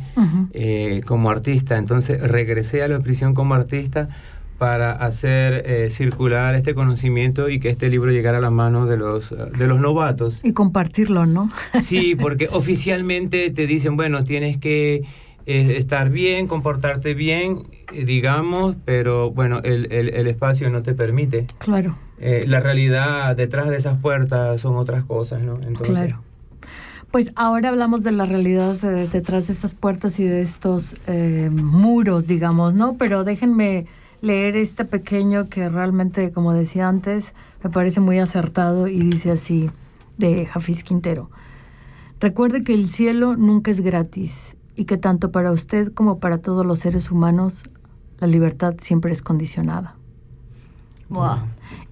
eh, 0.53 1.01
como 1.07 1.31
artista. 1.31 1.79
Entonces 1.79 2.21
regresé 2.21 2.83
a 2.83 2.89
la 2.89 3.01
prisión 3.01 3.35
como 3.35 3.55
artista 3.55 4.09
para 4.59 4.93
hacer 4.93 5.65
eh, 5.67 5.91
circular 5.91 6.55
este 6.55 6.75
conocimiento 6.75 7.49
y 7.49 7.59
que 7.61 7.71
este 7.71 7.89
libro 7.89 8.11
llegara 8.13 8.39
a 8.39 8.41
las 8.41 8.53
manos 8.53 8.89
de 8.89 8.97
los, 8.97 9.33
eh, 9.33 9.37
de 9.59 9.67
los 9.67 9.81
novatos. 9.81 10.41
Y 10.43 10.53
compartirlo, 10.53 11.27
¿no? 11.27 11.51
Sí, 11.83 12.15
porque 12.21 12.49
oficialmente 12.53 13.51
te 13.51 13.67
dicen, 13.67 13.97
bueno, 13.97 14.25
tienes 14.25 14.57
que 14.59 15.03
eh, 15.47 15.75
estar 15.77 16.11
bien, 16.11 16.47
comportarte 16.47 17.15
bien, 17.15 17.65
digamos, 17.93 18.77
pero 18.85 19.31
bueno, 19.31 19.61
el, 19.65 19.93
el- 19.93 20.09
el 20.11 20.27
espacio 20.27 20.71
no 20.71 20.83
te 20.83 20.95
permite. 20.95 21.47
Claro, 21.59 21.99
Eh, 22.19 22.45
la 22.47 22.61
realidad 22.61 23.35
detrás 23.37 23.69
de 23.69 23.77
esas 23.77 23.99
puertas 24.01 24.61
son 24.61 24.77
otras 24.77 25.05
cosas, 25.05 25.43
¿no? 25.43 25.55
Entonces, 25.67 25.87
claro. 25.99 26.23
Pues 27.11 27.33
ahora 27.37 27.69
hablamos 27.69 28.03
de 28.03 28.13
la 28.13 28.25
realidad 28.25 28.75
de- 28.77 29.07
detrás 29.09 29.47
de 29.49 29.53
estas 29.53 29.75
puertas 29.75 30.19
y 30.19 30.25
de 30.25 30.41
estos 30.43 30.95
eh, 31.07 31.49
muros, 31.53 32.27
digamos, 32.27 32.75
¿no? 32.75 32.97
Pero 32.99 33.23
déjenme 33.25 33.87
leer 34.25 34.57
este 34.57 34.87
pequeño 34.87 35.45
que 35.45 35.69
realmente, 35.69 36.33
como 36.33 36.55
decía 36.55 36.89
antes, 36.89 37.35
me 37.63 37.69
parece 37.69 38.01
muy 38.01 38.19
acertado 38.19 38.89
y 38.89 38.99
dice 39.01 39.31
así, 39.31 39.71
de 40.17 40.47
Jafiz 40.47 40.83
Quintero. 40.83 41.31
Recuerde 42.21 42.65
que 42.65 42.73
el 42.73 42.89
cielo 42.89 43.35
nunca 43.35 43.71
es 43.71 43.83
gratis 43.83 44.57
y 44.77 44.87
que 44.87 44.97
tanto 44.97 45.31
para 45.31 45.53
usted 45.53 45.93
como 45.93 46.21
para 46.21 46.39
todos 46.39 46.65
los 46.65 46.79
seres 46.79 47.11
humanos, 47.11 47.65
la 48.19 48.27
libertad 48.27 48.77
siempre 48.79 49.13
es 49.13 49.21
condicionada. 49.21 49.97
Wow. 51.11 51.37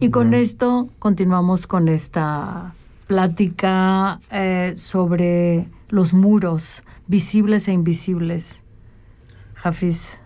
Y 0.00 0.08
con 0.08 0.32
esto 0.32 0.88
continuamos 0.98 1.66
con 1.66 1.86
esta 1.88 2.74
plática 3.08 4.20
eh, 4.30 4.72
sobre 4.74 5.68
los 5.90 6.14
muros 6.14 6.82
visibles 7.08 7.68
e 7.68 7.72
invisibles. 7.72 8.64
Hafiz, 9.62 10.21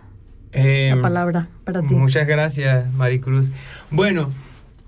eh, 0.53 0.93
la 0.95 1.03
palabra 1.03 1.49
para 1.65 1.83
ti. 1.83 1.95
Muchas 1.95 2.27
gracias, 2.27 2.93
Maricruz. 2.95 3.51
Bueno, 3.91 4.31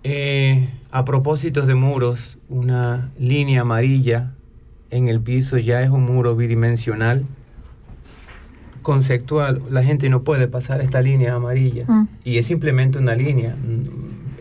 eh, 0.05 0.69
a 0.91 1.05
propósito 1.05 1.67
de 1.67 1.75
muros, 1.75 2.39
una 2.49 3.11
línea 3.19 3.63
amarilla 3.63 4.33
en 4.91 5.09
el 5.09 5.21
piso 5.21 5.59
ya 5.59 5.83
es 5.83 5.91
un 5.91 6.03
muro 6.05 6.35
bidimensional, 6.37 7.25
conceptual. 8.83 9.61
La 9.71 9.83
gente 9.83 10.09
no 10.09 10.23
puede 10.23 10.49
pasar 10.49 10.81
esta 10.81 11.01
línea 11.03 11.35
amarilla 11.35 11.85
Mm. 11.87 12.09
y 12.25 12.39
es 12.39 12.47
simplemente 12.47 12.99
una 12.99 13.15
línea. 13.15 13.55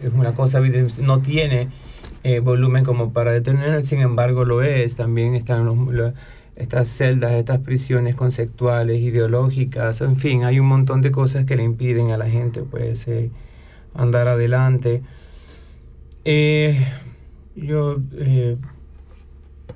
Es 0.01 0.13
una 0.13 0.33
cosa 0.33 0.59
bidimensional, 0.59 1.07
no 1.07 1.21
tiene 1.21 1.69
eh, 2.23 2.39
volumen 2.39 2.83
como 2.83 3.13
para 3.13 3.31
detener, 3.31 3.85
sin 3.85 3.99
embargo 3.99 4.43
lo 4.43 4.61
es. 4.61 4.95
También 4.95 5.33
están 5.35 5.65
los- 5.65 6.13
estas 6.57 6.89
celdas, 6.89 7.33
estas 7.33 7.59
prisiones 7.59 8.15
conceptuales, 8.15 8.99
ideológicas, 8.99 10.01
en 10.01 10.15
fin, 10.15 10.43
hay 10.43 10.59
un 10.59 10.67
montón 10.67 11.01
de 11.01 11.11
cosas 11.11 11.45
que 11.45 11.55
le 11.55 11.63
impiden 11.63 12.11
a 12.11 12.17
la 12.17 12.29
gente 12.29 12.61
pues 12.63 13.07
eh, 13.07 13.29
andar 13.93 14.27
adelante. 14.27 15.03
Eh, 16.25 16.85
yo, 17.55 17.97
eh, 18.17 18.57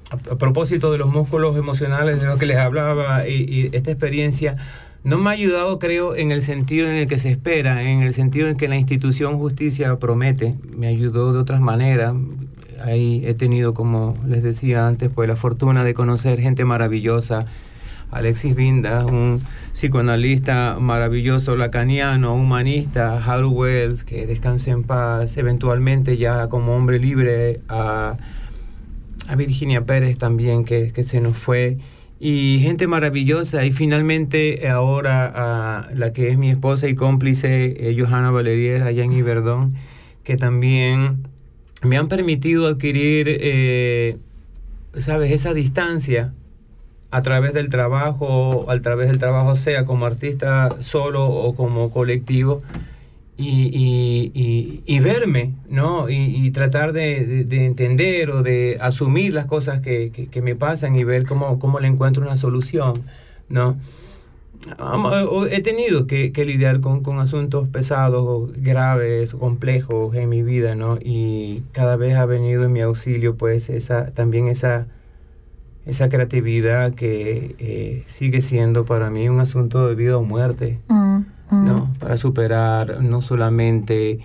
a, 0.10 0.36
propósito 0.38 0.92
de 0.92 0.98
los 0.98 1.10
músculos 1.10 1.56
emocionales 1.56 2.20
de 2.20 2.28
lo 2.28 2.38
que 2.38 2.46
les 2.46 2.58
hablaba 2.58 3.28
y, 3.28 3.34
y 3.34 3.70
esta 3.74 3.92
experiencia, 3.92 4.58
no 5.04 5.18
me 5.18 5.32
ha 5.32 5.34
ayudado, 5.34 5.80
creo, 5.80 6.16
en 6.16 6.32
el 6.32 6.42
sentido 6.42 6.88
en 6.88 6.96
el 6.96 7.08
que 7.08 7.18
se 7.18 7.32
espera, 7.32 7.82
en 7.82 8.02
el 8.02 8.14
sentido 8.14 8.48
en 8.48 8.58
que 8.58 8.68
la 8.68 8.78
institución 8.78 9.38
justicia 9.38 9.98
promete. 9.98 10.56
Me 10.76 10.88
ayudó 10.88 11.34
de 11.34 11.40
otras 11.40 11.60
maneras. 11.60 12.14
Ahí 12.84 13.22
he 13.26 13.34
tenido, 13.34 13.74
como 13.74 14.18
les 14.28 14.44
decía 14.44 14.88
antes, 14.88 15.10
pues 15.14 15.28
la 15.28 15.36
fortuna 15.36 15.84
de 15.84 15.94
conocer 15.94 16.40
gente 16.40 16.66
maravillosa. 16.66 17.40
Alexis 18.12 18.56
Binda, 18.56 19.06
un 19.06 19.40
psicoanalista 19.74 20.78
maravilloso, 20.80 21.56
lacaniano, 21.56 22.36
humanista, 22.36 23.24
Harold 23.24 23.54
Wells, 23.54 24.04
que 24.04 24.28
descanse 24.28 24.70
en 24.72 24.84
paz, 24.84 25.38
eventualmente 25.38 26.18
ya 26.18 26.50
como 26.50 26.76
hombre 26.76 27.00
libre, 27.00 27.62
a, 27.70 28.18
Virginia 29.38 29.86
Pérez 29.86 30.18
también, 30.18 30.66
que, 30.66 30.92
se 31.06 31.22
nos 31.22 31.38
fue, 31.38 31.78
y 32.20 32.60
gente 32.62 32.86
maravillosa, 32.86 33.64
y 33.64 33.72
finalmente 33.72 34.68
ahora 34.68 35.32
a 35.34 35.90
la 35.96 36.12
que 36.12 36.30
es 36.30 36.38
mi 36.38 36.50
esposa 36.50 36.90
y 36.90 36.96
cómplice, 36.96 37.90
eh, 37.90 37.96
Johanna 37.98 38.30
Valerier, 38.30 38.84
allá 38.84 39.06
en 39.06 39.74
que 40.24 40.38
también 40.38 41.28
me 41.82 41.98
han 41.98 42.08
permitido 42.08 42.68
adquirir, 42.68 43.28
eh, 43.28 44.18
¿sabes?, 44.98 45.32
esa 45.32 45.54
distancia 45.54 46.34
a 47.10 47.22
través 47.22 47.54
del 47.54 47.70
trabajo, 47.70 48.70
a 48.70 48.80
través 48.80 49.10
del 49.10 49.18
trabajo 49.18 49.56
sea 49.56 49.86
como 49.86 50.06
artista 50.06 50.70
solo 50.80 51.28
o 51.28 51.56
como 51.56 51.92
colectivo, 51.92 52.62
y, 53.44 55.00
verme, 55.00 55.54
¿no? 55.68 56.10
Y, 56.10 56.52
tratar 56.52 56.94
de, 56.94 57.48
entender 57.66 58.30
o 58.30 58.44
de 58.44 58.78
asumir 58.80 59.34
las 59.34 59.46
cosas 59.46 59.82
que, 59.82 60.30
me 60.44 60.56
pasan 60.56 60.96
y 60.96 61.04
ver 61.04 61.26
cómo, 61.26 61.60
cómo 61.60 61.80
le 61.80 61.88
encuentro 61.88 62.24
una 62.24 62.38
solución, 62.38 63.04
¿no? 63.50 63.78
He 65.50 65.62
tenido 65.62 66.08
que, 66.08 66.32
lidiar 66.46 66.82
con, 66.82 67.20
asuntos 67.20 67.68
pesados, 67.68 68.52
graves, 68.58 69.34
complejos 69.34 70.16
en 70.16 70.30
mi 70.30 70.44
vida, 70.44 70.76
¿no? 70.76 70.98
Y 71.02 71.64
cada 71.72 71.96
vez 71.96 72.16
ha 72.16 72.26
venido 72.26 72.64
en 72.64 72.72
mi 72.72 72.82
auxilio, 72.82 73.36
pues, 73.36 73.70
esa, 73.70 74.12
también 74.12 74.48
esa, 74.48 74.88
esa 75.86 76.10
creatividad 76.10 76.94
que 76.94 77.56
eh, 77.60 78.04
sigue 78.08 78.42
siendo 78.42 78.86
para 78.86 79.10
mí 79.10 79.30
un 79.30 79.40
asunto 79.40 79.88
de 79.88 79.96
vida 79.96 80.18
o 80.18 80.24
muerte. 80.24 80.80
Mm. 80.88 81.22
¿no? 81.52 81.94
Para 82.00 82.18
superar 82.18 83.04
no 83.04 83.22
solamente 83.22 84.20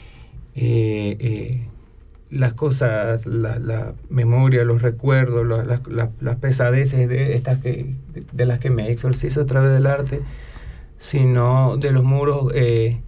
eh, 0.55 1.17
eh, 1.21 1.67
las 2.31 2.55
cosas, 2.55 3.27
la, 3.27 3.93
memoria, 4.11 4.65
los 4.65 4.83
recuerdos, 4.83 5.47
las 5.47 6.37
pesadeces 6.37 7.09
de, 7.09 7.35
estas 7.35 7.59
que, 7.59 7.95
de, 8.33 8.47
las 8.47 8.59
que 8.59 8.71
me 8.71 8.91
exorcizo 8.91 9.43
a 9.43 9.47
través 9.47 9.73
del 9.73 9.87
arte, 9.87 10.23
sino 10.99 11.77
de 11.77 11.93
los 11.93 12.05
muros 12.05 12.53
eh, 12.55 13.01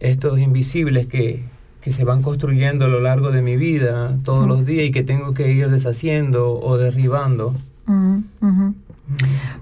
estos 0.00 0.38
invisibles 0.38 1.06
que, 1.06 1.52
se 1.84 2.02
van 2.02 2.22
construyendo 2.22 2.86
a 2.86 2.88
lo 2.88 2.98
largo 2.98 3.30
de 3.30 3.42
mi 3.42 3.58
vida, 3.58 4.16
todos 4.24 4.48
los 4.48 4.64
días, 4.64 4.86
y 4.86 4.90
que 4.90 5.02
tengo 5.02 5.34
que 5.34 5.52
ir 5.52 5.68
deshaciendo 5.68 6.58
o 6.58 6.78
derribando. 6.78 7.54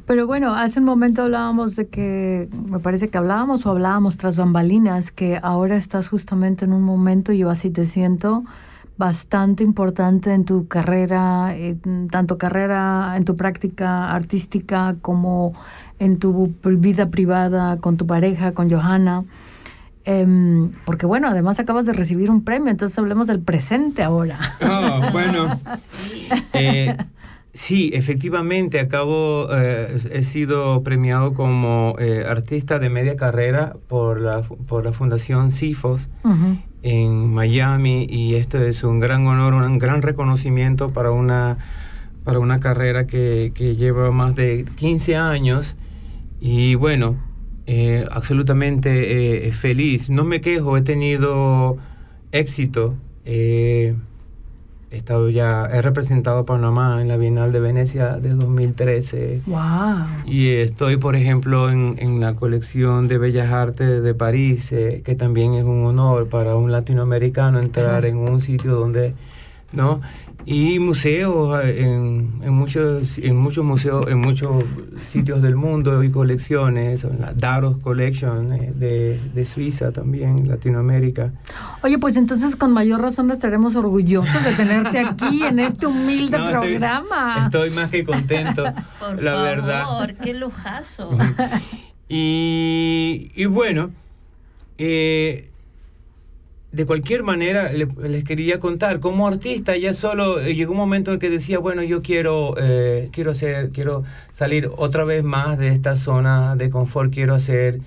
Pero 0.07 0.29
bueno, 0.29 0.55
hace 0.55 0.79
un 0.79 0.87
momento 0.87 1.23
hablábamos 1.23 1.75
de 1.75 1.89
que, 1.89 2.49
me 2.69 2.79
parece 2.79 3.09
que 3.09 3.19
hablábamos 3.19 3.67
o 3.67 3.71
hablábamos 3.71 4.19
tras 4.19 4.37
bambalinas, 4.37 5.11
que 5.11 5.41
ahora 5.43 5.77
estás 5.77 6.09
justamente 6.09 6.65
en 6.65 6.73
un 6.73 6.83
momento, 6.83 7.33
y 7.33 7.39
yo 7.39 7.51
así 7.51 7.71
te 7.71 7.85
siento, 7.87 8.45
bastante 9.03 9.65
importante 9.65 10.33
en 10.33 10.45
tu 10.45 10.69
carrera, 10.69 11.53
tanto 12.13 12.39
carrera 12.39 13.15
en 13.17 13.25
tu 13.25 13.37
práctica 13.37 14.13
artística 14.13 14.95
como 15.03 15.55
en 15.99 16.21
tu 16.21 16.55
vida 16.63 17.11
privada 17.11 17.79
con 17.79 17.97
tu 17.97 18.07
pareja, 18.07 18.53
con 18.53 18.71
Johanna. 18.71 19.25
Em, 20.05 20.71
porque 20.85 21.07
bueno, 21.07 21.27
además 21.27 21.59
acabas 21.59 21.85
de 21.85 21.95
recibir 21.95 22.31
un 22.31 22.45
premio, 22.45 22.71
entonces 22.71 22.97
hablemos 22.97 23.27
del 23.27 23.41
presente 23.41 24.05
ahora. 24.05 24.39
Oh, 24.63 25.11
bueno. 25.11 25.49
Eh, 26.55 26.97
Sí, 27.55 27.91
efectivamente, 27.93 28.81
acabo, 28.81 29.47
eh, 29.55 29.99
he 30.11 30.23
sido 30.23 30.83
premiado 30.83 31.35
como 31.35 31.95
eh, 31.99 32.25
artista 32.27 32.79
de 32.79 32.89
media 32.89 33.15
carrera 33.15 33.77
por 33.89 34.23
la, 34.23 34.41
por 34.41 34.87
la 34.87 34.93
Fundación 34.93 35.51
CIFOS 35.51 36.09
en 36.83 37.33
Miami 37.33 38.07
y 38.09 38.35
esto 38.35 38.59
es 38.59 38.83
un 38.83 38.99
gran 38.99 39.27
honor, 39.27 39.55
un 39.55 39.79
gran 39.79 40.03
reconocimiento 40.03 40.91
para 40.91 41.11
una, 41.11 41.59
para 42.25 42.39
una 42.39 42.61
carrera 42.61 43.07
que, 43.07 43.53
que 43.55 43.77
lleva 43.77 44.11
más 44.11 44.35
de 44.35 44.65
15 44.77 45.17
años 45.17 45.77
y 46.41 46.75
bueno, 46.75 47.17
eh, 47.67 48.05
absolutamente 48.11 49.51
feliz. 49.53 50.11
No 50.11 50.25
me 50.25 50.41
quejo, 50.41 50.77
he 50.77 50.83
tenido 50.83 51.77
éxito 52.33 52.97
he 54.93 54.99
estado 54.99 55.31
ya, 55.31 55.65
he 55.73 55.81
representado 55.81 56.41
a 56.41 56.45
Panamá 56.45 57.01
en 57.01 57.09
la 57.09 57.17
Bienal 57.17 57.51
de 57.51 57.61
Venecia 57.61 58.19
de 58.19 58.35
2013. 58.35 59.41
Wow. 59.47 59.59
Y 60.27 60.51
estoy, 60.51 60.99
por 60.99 61.17
ejemplo, 61.17 61.71
en, 61.71 61.97
en 61.99 62.21
la 62.21 62.35
colección 62.35 63.09
de 63.09 63.17
Bellas 63.17 63.51
Artes 63.51 64.03
de 64.03 64.15
París, 64.15 64.71
eh, 64.71 65.01
que 65.03 65.15
también 65.15 65.55
es 65.55 65.65
un 65.65 65.87
honor 65.87 66.29
para 66.29 66.57
un 66.57 66.71
latinoamericano 66.71 67.59
entrar 67.59 68.05
en 68.05 68.19
un 68.19 68.43
sitio 68.43 68.75
donde, 68.75 69.15
¿no? 69.73 70.03
Y 70.45 70.79
museos 70.79 71.65
eh, 71.65 71.85
en, 71.85 72.41
en, 72.43 72.53
muchos 72.53 73.19
en 73.19 73.37
muchos 73.37 73.65
museos 73.65 74.07
en 74.07 74.19
muchos 74.19 74.65
sitios 75.09 75.43
del 75.43 75.57
mundo 75.57 76.03
y 76.03 76.11
colecciones 76.11 77.05
la 77.05 77.33
Daros 77.33 77.79
Collection 77.79 78.53
eh, 78.53 78.73
de, 78.75 79.21
de, 79.35 79.45
Suiza 79.45 79.93
también 79.93 80.49
Latinoamérica. 80.49 81.33
Oye 81.83 81.99
pues 81.99 82.17
entonces 82.17 82.57
con 82.57 82.73
mayor 82.73 83.01
razón 83.01 83.31
estaremos 83.31 83.77
orgullosos 83.77 84.45
de 84.45 84.53
tenerte 84.53 84.99
aquí 84.99 85.43
en 85.49 85.59
este 85.59 85.87
humilde 85.87 86.39
programa. 86.39 87.43
estoy, 87.45 87.71
más 87.71 87.91
que 87.91 88.05
contento 88.05 88.65
Por 88.99 89.23
la 89.23 89.33
favor, 89.33 89.45
verdad. 89.45 90.15
qué 90.23 90.35
lujazo. 90.35 91.11
Y, 92.15 93.33
y 93.35 93.47
bueno 93.47 93.91
eh, 94.77 95.52
de 96.73 96.87
cualquier 96.87 97.23
manera 97.23 97.71
les 97.71 98.25
quería 98.25 98.59
contar 98.59 98.99
como 99.01 99.29
artista 99.29 99.77
ya 99.77 99.93
solo 99.93 100.41
eh, 100.41 100.55
llegó 100.55 100.73
un 100.73 100.79
momento 100.79 101.13
en 101.13 101.19
que 101.19 101.29
decía 101.29 101.59
bueno 101.59 101.83
yo 101.83 102.01
quiero 102.03 102.55
eh, 102.59 103.11
quiero 103.13 103.33
hacer 103.33 103.71
quiero 103.71 104.05
salir 104.31 104.71
otra 104.77 105.05
vez 105.05 105.23
más 105.23 105.59
de 105.59 105.69
esta 105.69 105.97
zona 105.97 106.57
de 106.57 106.71
confort 106.71 107.13
quiero 107.13 107.35
hacer 107.35 107.81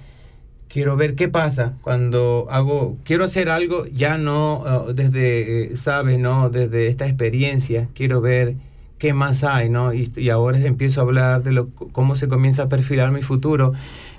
quiero 0.70 0.96
ver 0.98 1.16
qué 1.16 1.28
pasa 1.28 1.74
cuando 1.82 2.46
hago 2.52 2.98
quiero 3.04 3.24
hacer 3.24 3.50
algo 3.50 3.88
ya 3.88 4.20
no 4.20 4.60
uh, 4.62 4.94
desde 4.94 5.74
eh, 5.74 5.76
sabes 5.78 6.20
no 6.20 6.52
desde 6.52 6.86
esta 6.86 7.08
experiencia 7.08 7.90
quiero 7.96 8.22
ver 8.22 8.54
qué 9.00 9.14
más 9.14 9.44
hay 9.44 9.68
no 9.68 9.94
y, 9.94 10.30
ahora 10.30 10.60
empiezo 10.60 11.02
a 11.02 11.04
hablar 11.06 11.42
de 11.42 11.54
lo, 11.54 11.70
cómo 11.92 12.16
se 12.16 12.28
comienza 12.28 12.64
a 12.64 12.70
perfilar 12.70 13.12
mi 13.12 13.24
futuro 13.24 13.74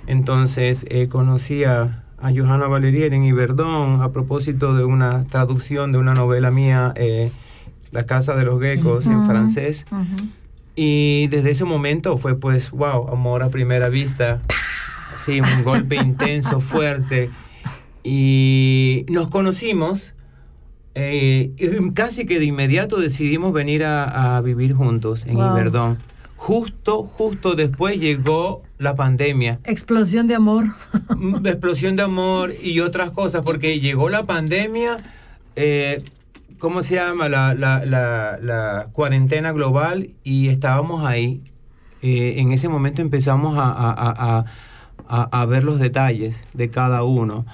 entonces 0.07 0.85
conocí 1.09 1.63
a 1.63 2.03
a 2.19 2.31
Johanna 2.31 2.67
Valerier 2.67 3.13
en 3.13 3.23
Iberdón 3.23 4.01
a 4.01 4.11
propósito 4.11 4.73
de 4.73 4.83
una 4.83 5.25
traducción 5.25 5.91
de 5.91 5.97
una 5.97 6.13
novela 6.13 6.51
mía, 6.51 6.93
eh, 6.95 7.31
La 7.91 8.05
Casa 8.05 8.35
de 8.35 8.43
los 8.43 8.59
Geckos, 8.59 9.05
en 9.05 9.27
francés. 9.27 9.85
Y 10.75 11.27
desde 11.27 11.51
ese 11.51 11.65
momento 11.65 12.17
fue 12.17 12.35
pues, 12.35 12.71
wow, 12.71 13.09
amor 13.09 13.43
a 13.43 13.49
primera 13.49 13.89
vista. 13.89 14.41
Sí, 15.19 15.41
un 15.41 15.63
golpe 15.63 15.95
intenso, 16.03 16.59
fuerte. 16.59 17.29
Y 18.03 19.05
nos 19.09 19.27
conocimos. 19.27 20.13
Eh, 20.95 21.51
y 21.57 21.91
casi 21.91 22.25
que 22.25 22.39
de 22.39 22.45
inmediato 22.45 22.97
decidimos 22.97 23.53
venir 23.53 23.83
a, 23.85 24.41
vivir 24.41 24.73
juntos 24.73 25.25
en 25.27 25.37
Iberdón. 25.37 25.97
Justo, 26.35 27.03
justo 27.03 27.53
después 27.53 27.99
llegó 27.99 28.63
la 28.77 28.95
pandemia. 28.95 29.59
Explosión 29.63 30.27
de 30.27 30.35
amor. 30.35 30.65
Mm, 31.15 31.45
explosión 31.47 31.95
de 31.95 32.03
amor 32.03 32.53
y 32.61 32.79
otras 32.79 33.11
cosas, 33.11 33.41
porque 33.43 33.79
llegó 33.79 34.09
la 34.09 34.25
pandemia, 34.25 34.97
eh, 35.55 36.03
¿cómo 36.59 36.81
se 36.81 36.95
llama? 36.95 37.29
La, 37.29 37.53
la, 37.53 37.83
la, 37.85 38.87
cuarentena 38.93 39.51
global 39.51 40.09
y 40.23 40.49
estábamos 40.49 41.05
ahí. 41.05 41.41
Eh, 42.01 42.35
en 42.37 42.51
ese 42.51 42.69
momento 42.69 43.01
empezamos 43.01 43.57
a, 43.57 43.63
a, 43.63 44.45
a, 45.07 45.41
a, 45.41 45.45
ver 45.45 45.63
los 45.63 45.79
detalles 45.79 46.43
de 46.53 46.69
cada 46.69 47.03
uno. 47.03 47.45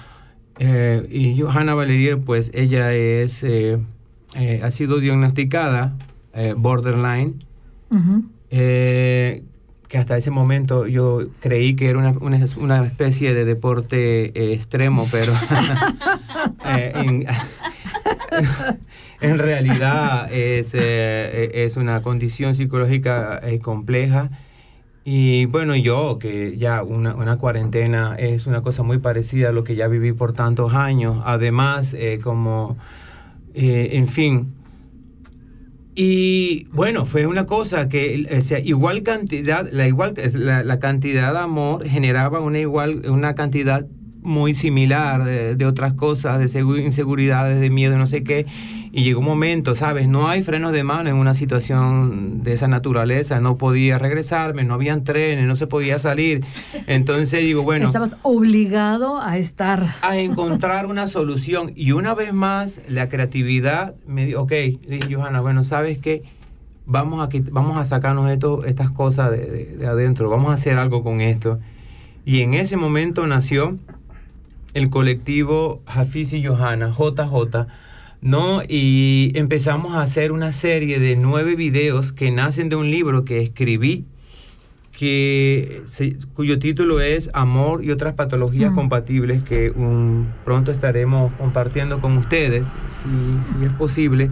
Eh, 0.59 1.07
y 1.09 1.39
Johanna 1.39 1.73
Valerier, 1.73 2.19
pues 2.19 2.51
ella 2.53 2.93
es, 2.93 3.45
ha 4.61 4.71
sido 4.71 4.99
diagnosticada 4.99 5.95
borderline 6.57 7.35
eh, 8.55 9.43
que 9.93 9.99
hasta 9.99 10.17
ese 10.17 10.31
momento 10.31 10.87
yo 10.87 11.21
creí 11.39 11.75
que 11.75 11.87
era 11.87 11.99
una, 11.99 12.15
una, 12.57 12.83
especie 12.83 13.35
de 13.35 13.45
deporte 13.45 14.25
eh, 14.33 14.53
extremo, 14.53 15.07
pero 15.11 15.31
eh, 16.65 17.27
en, 19.21 19.37
realidad 19.37 20.33
es, 20.33 20.73
es, 20.73 21.77
una 21.77 22.01
condición 22.01 22.55
psicológica 22.55 23.39
compleja. 23.61 24.31
Y 25.05 25.45
bueno, 25.45 25.75
yo, 25.75 26.17
que 26.17 26.57
ya 26.57 26.81
una, 26.81 27.13
una, 27.13 27.37
cuarentena 27.37 28.15
es 28.17 28.47
una 28.47 28.63
cosa 28.63 28.81
muy 28.81 28.97
parecida 28.97 29.49
a 29.49 29.51
lo 29.51 29.63
que 29.63 29.75
ya 29.75 29.87
viví 29.87 30.11
por 30.11 30.33
tantos 30.33 30.73
años, 30.73 31.21
además, 31.23 31.95
como, 32.23 32.77
en 33.53 34.07
fin, 34.07 34.55
y 35.95 36.65
bueno, 36.71 37.05
fue 37.05 37.27
una 37.27 37.45
cosa 37.45 37.87
que 37.87 38.27
igual 38.63 39.03
cantidad, 39.03 39.69
la 39.71 39.87
igual 39.87 40.13
la, 40.33 40.63
la 40.63 40.79
cantidad 40.79 41.33
de 41.33 41.39
amor 41.39 41.85
generaba 41.85 42.39
una 42.39 42.59
igual 42.59 43.03
una 43.09 43.35
cantidad 43.35 43.85
muy 44.23 44.53
similar 44.53 45.25
de, 45.25 45.65
otras 45.65 45.93
cosas, 45.93 46.39
de 46.39 46.61
inseguridades, 46.81 47.59
de 47.59 47.69
miedo, 47.69 47.97
no 47.97 48.07
sé 48.07 48.23
qué. 48.23 48.45
Y 48.95 49.03
llegó 49.03 49.21
un 49.21 49.25
momento, 49.25 49.75
¿sabes? 49.75 50.07
No 50.07 50.27
hay 50.27 50.43
frenos 50.43 50.71
de 50.71 50.83
mano 50.83 51.09
en 51.09 51.15
una 51.15 51.33
situación 51.33 52.43
de 52.43 52.53
esa 52.53 52.67
naturaleza. 52.67 53.39
No 53.41 53.57
podía 53.57 53.97
regresarme, 53.97 54.63
no 54.65 54.75
habían 54.75 55.03
trenes, 55.03 55.47
no 55.47 55.55
se 55.55 55.65
podía 55.65 55.97
salir. 55.97 56.45
Entonces 56.85 57.41
digo, 57.41 57.63
bueno. 57.69 57.87
Estabas 57.87 58.17
obligado 58.21 59.19
a 59.19 59.39
estar. 59.39 59.95
A 60.03 60.17
encontrar 60.17 60.85
una 60.85 61.07
solución. 61.07 61.71
Y 61.75 61.91
una 61.93 62.13
vez 62.13 62.33
más, 62.33 62.81
la 62.87 63.09
creatividad 63.09 63.95
me 64.05 64.27
dijo, 64.27 64.41
ok, 64.43 64.51
le 64.51 64.77
dije, 64.99 65.15
Johanna, 65.15 65.41
bueno, 65.41 65.63
¿sabes 65.63 65.97
qué? 65.97 66.21
vamos 66.85 67.25
a, 67.25 67.29
vamos 67.49 67.77
a 67.77 67.85
sacarnos 67.85 68.29
esto, 68.29 68.63
estas 68.65 68.91
cosas 68.91 69.31
de, 69.31 69.37
de- 69.37 69.77
de 69.77 69.87
adentro, 69.87 70.29
vamos 70.29 70.51
a 70.51 70.55
hacer 70.55 70.77
algo 70.77 71.01
con 71.01 71.21
esto. 71.21 71.59
Y 72.25 72.41
en 72.41 72.53
ese 72.53 72.75
momento 72.77 73.25
nació 73.25 73.77
el 74.73 74.89
colectivo 74.89 75.81
Hafiz 75.85 76.33
y 76.33 76.43
Johanna, 76.45 76.89
JJ, 76.91 77.67
¿no? 78.23 78.61
Y 78.67 79.31
empezamos 79.35 79.93
a 79.93 80.01
hacer 80.01 80.31
una 80.31 80.51
serie 80.51 80.99
de 80.99 81.15
nueve 81.15 81.55
videos 81.55 82.11
que 82.11 82.31
nacen 82.31 82.69
de 82.69 82.75
un 82.75 82.89
libro 82.89 83.25
que 83.25 83.41
escribí, 83.41 84.05
que, 84.91 85.81
cuyo 86.33 86.59
título 86.59 87.01
es 87.01 87.29
Amor 87.33 87.83
y 87.83 87.91
otras 87.91 88.13
patologías 88.13 88.71
Mm. 88.71 88.75
compatibles, 88.75 89.43
que 89.43 89.71
um, 89.71 90.25
pronto 90.45 90.71
estaremos 90.71 91.33
compartiendo 91.33 91.99
con 91.99 92.17
ustedes, 92.17 92.65
si, 92.89 93.59
si 93.59 93.65
es 93.65 93.73
posible. 93.73 94.29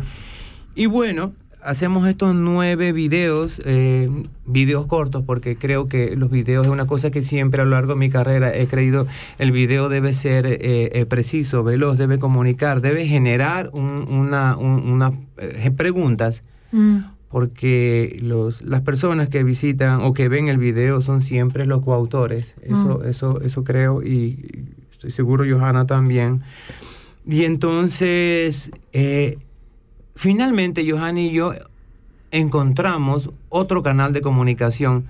Y 0.76 0.86
bueno, 0.86 1.34
hacemos 1.64 2.08
estos 2.08 2.34
nueve 2.36 2.92
videos, 2.92 3.62
eh, 3.66 4.08
videos 4.46 4.86
cortos, 4.88 5.24
porque 5.26 5.56
creo 5.56 5.88
que 5.88 6.16
los 6.16 6.30
videos 6.32 6.66
es 6.68 6.72
una 6.74 6.88
cosa 6.88 7.12
que 7.12 7.24
siempre 7.24 7.62
a 7.62 7.66
lo 7.66 7.72
largo 7.72 7.94
de 7.94 8.00
mi 8.00 8.10
carrera 8.10 8.56
he 8.56 8.68
creído, 8.68 9.08
el 9.40 9.52
video 9.52 9.90
debe 9.90 10.14
ser 10.14 10.46
eh, 10.46 10.58
eh, 10.62 11.06
preciso, 11.06 11.64
veloz, 11.64 11.98
debe 11.98 12.20
comunicar, 12.20 12.82
debe 12.82 13.06
generar 13.08 13.70
un- 13.74 14.08
una, 14.10 14.58
un- 14.58 14.90
una, 14.90 15.12
preguntas, 15.76 16.44
Mm, 16.74 17.00
porque 17.30 18.18
los, 18.22 18.62
las 18.62 18.82
personas 18.82 19.28
que 19.30 19.44
visitan 19.44 20.02
o 20.02 20.14
que 20.14 20.30
ven 20.30 20.48
el 20.48 20.58
video 20.58 21.02
son 21.02 21.22
siempre 21.22 21.66
los 21.66 21.84
coautores, 21.84 22.54
eso, 22.62 23.00
Mm. 23.04 23.08
eso, 23.10 23.42
eso 23.42 23.64
creo 23.64 24.02
y 24.04 24.66
estoy 24.92 25.12
seguro 25.12 25.44
Johanna 25.50 25.86
también. 25.86 26.42
Y 27.28 27.44
entonces, 27.44 28.72
eh, 28.94 29.38
finalmente 30.16 30.90
Johanna 30.90 31.22
y 31.22 31.32
yo 31.32 31.54
encontramos 32.32 33.30
otro 33.50 33.84
canal 33.84 34.14
de 34.14 34.22
comunicación. 34.22 35.06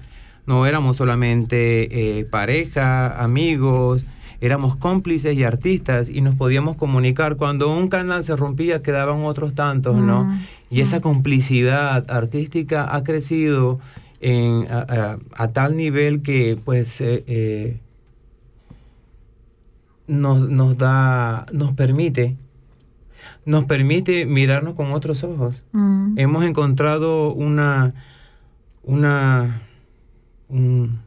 No 0.45 0.65
éramos 0.65 0.97
solamente 0.97 2.19
eh, 2.19 2.25
pareja, 2.25 3.21
amigos, 3.23 4.05
éramos 4.41 4.75
cómplices 4.75 5.35
y 5.37 5.43
artistas 5.43 6.09
y 6.09 6.21
nos 6.21 6.35
podíamos 6.35 6.75
comunicar. 6.77 7.35
Cuando 7.37 7.71
un 7.71 7.87
canal 7.89 8.23
se 8.23 8.35
rompía 8.35 8.81
quedaban 8.81 9.23
otros 9.23 9.53
tantos, 9.53 9.95
¿no? 9.95 10.23
Mm, 10.25 10.45
Y 10.71 10.81
esa 10.81 10.99
complicidad 11.01 12.09
artística 12.09 12.95
ha 12.95 13.03
crecido 13.03 13.79
en, 14.19 14.67
a, 14.71 14.79
a- 14.79 15.17
a 15.43 15.47
tal 15.49 15.75
nivel 15.77 16.21
que 16.23 16.57
pues 16.63 17.01
eh, 17.01 17.23
eh, 17.27 17.79
nos, 20.07 20.39
nos 20.49 20.77
da, 20.77 21.45
nos 21.53 21.73
permite, 21.73 22.35
nos 23.45 23.65
permite 23.65 24.25
mirarnos 24.25 24.73
con 24.75 24.91
otros 24.91 25.23
ojos. 25.23 25.55
mm, 25.71 26.17
Hemos 26.17 26.43
encontrado 26.45 27.33
una, 27.33 27.93
una, 28.83 29.61
un- 30.49 30.99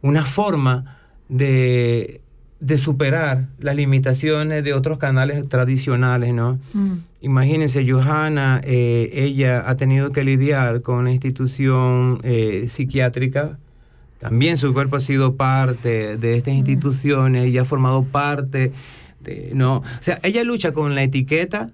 una 0.00 0.24
forma 0.24 0.96
de, 1.28 2.20
de 2.60 2.78
superar 2.78 3.46
las 3.58 3.76
limitaciones 3.76 4.64
de 4.64 4.74
otros 4.74 4.98
canales 4.98 5.48
tradicionales, 5.48 6.32
¿no? 6.34 6.58
mm, 6.74 6.92
Imagínense, 7.22 7.88
Johanna, 7.88 8.60
eh, 8.64 9.10
ella 9.14 9.62
ha 9.68 9.76
tenido 9.76 10.10
que 10.10 10.24
lidiar 10.24 10.82
con 10.82 10.96
una 10.96 11.12
institución 11.12 12.18
eh, 12.24 12.64
psiquiátrica. 12.66 13.58
También 14.18 14.58
su 14.58 14.72
cuerpo 14.72 14.96
ha 14.96 15.00
sido 15.00 15.36
parte 15.36 16.16
de 16.16 16.36
estas 16.36 16.54
instituciones 16.54 17.46
y 17.48 17.58
ha 17.58 17.64
formado 17.64 18.02
parte 18.02 18.72
de, 19.22 19.50
¿no? 19.54 19.76
O 19.78 19.84
sea, 20.00 20.18
ella 20.22 20.44
lucha 20.44 20.72
con 20.72 20.94
la 20.94 21.02
etiqueta 21.02 21.70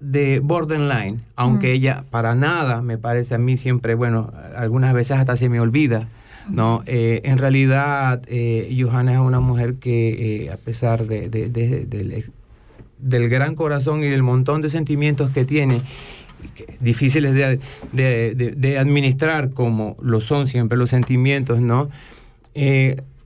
de 0.00 0.38
borderline, 0.40 1.20
aunque 1.36 1.68
Mm. 1.68 1.76
ella 1.76 2.04
para 2.10 2.34
nada, 2.34 2.82
me 2.82 2.98
parece 2.98 3.34
a 3.34 3.38
mí 3.38 3.56
siempre, 3.56 3.94
bueno, 3.94 4.32
algunas 4.56 4.94
veces 4.94 5.16
hasta 5.18 5.36
se 5.36 5.48
me 5.48 5.58
olvida, 5.60 6.06
¿no? 6.48 6.82
Eh, 6.86 7.20
en 7.24 7.38
realidad, 7.38 8.22
eh, 8.28 8.74
Johanna 8.80 9.14
es 9.14 9.18
una 9.18 9.40
mujer 9.40 9.74
que, 9.74 10.44
eh, 10.46 10.50
a 10.52 10.56
pesar 10.56 11.06
de, 11.06 11.28
de- 11.28 11.48
de- 11.48 11.84
del 11.84 12.24
del 13.00 13.28
gran 13.28 13.54
corazón 13.54 14.02
y 14.02 14.08
del 14.08 14.24
montón 14.24 14.60
de 14.60 14.68
sentimientos 14.68 15.30
que 15.30 15.44
tiene, 15.44 15.80
difíciles 16.80 17.32
de 17.92 18.78
administrar 18.78 19.50
como 19.50 19.96
lo 20.02 20.20
son 20.20 20.46
siempre 20.48 20.76
los 20.78 20.90
sentimientos, 20.90 21.60
¿no? 21.60 21.90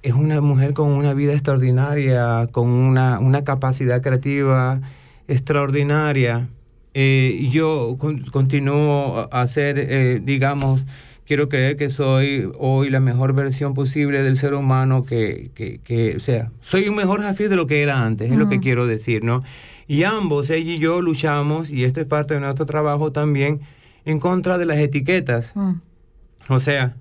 Es 0.03 0.15
una 0.15 0.41
mujer 0.41 0.73
con 0.75 0.89
una 0.91 1.15
vida 1.15 1.33
extraordinaria, 1.33 2.49
con 2.51 2.69
una, 2.69 3.19
una 3.21 3.45
capacidad 3.45 4.03
creativa 4.03 4.81
extraordinaria. 5.29 6.49
Eh, 6.95 7.49
yo 7.51 7.97
con- 7.99 8.21
continúo 8.27 9.29
a 9.33 9.47
ser, 9.47 9.79
eh, 9.79 10.21
digamos, 10.23 10.85
quiero 11.27 11.49
creer 11.49 11.77
que 11.77 11.89
soy 11.89 12.51
hoy 12.59 12.91
la 12.91 13.01
mejor 13.01 13.33
versión 13.33 13.75
posible 13.75 14.23
del 14.23 14.37
ser 14.37 14.55
humano 14.55 15.05
que, 15.05 15.51
que, 15.55 15.79
que- 15.79 16.17
o 16.17 16.21
sea, 16.21 16.51
soy 16.61 16.89
un 16.89 16.97
mejor 16.97 17.23
Jafir 17.23 17.49
de 17.49 17.57
lo 17.57 17.67
que 17.67 17.83
era 17.83 18.05
antes, 18.05 18.31
es 18.31 18.37
lo 18.37 18.49
que 18.49 18.61
quiero 18.61 18.87
decir, 18.87 19.25
¿no? 19.25 19.43
Y 19.89 20.05
ambos, 20.05 20.51
ella 20.51 20.73
y 20.73 20.79
yo, 20.79 21.01
luchamos, 21.01 21.71
y 21.71 21.85
esto 21.85 22.01
es 22.01 22.07
parte 22.07 22.35
de 22.35 22.41
nuestro 22.41 22.67
trabajo 22.67 23.13
también, 23.13 23.61
en 24.05 24.19
contra 24.19 24.59
de 24.59 24.67
las 24.67 24.79
etiquetas. 24.79 25.53
mm, 25.55 25.75
O 26.49 26.59
sea, 26.59 26.97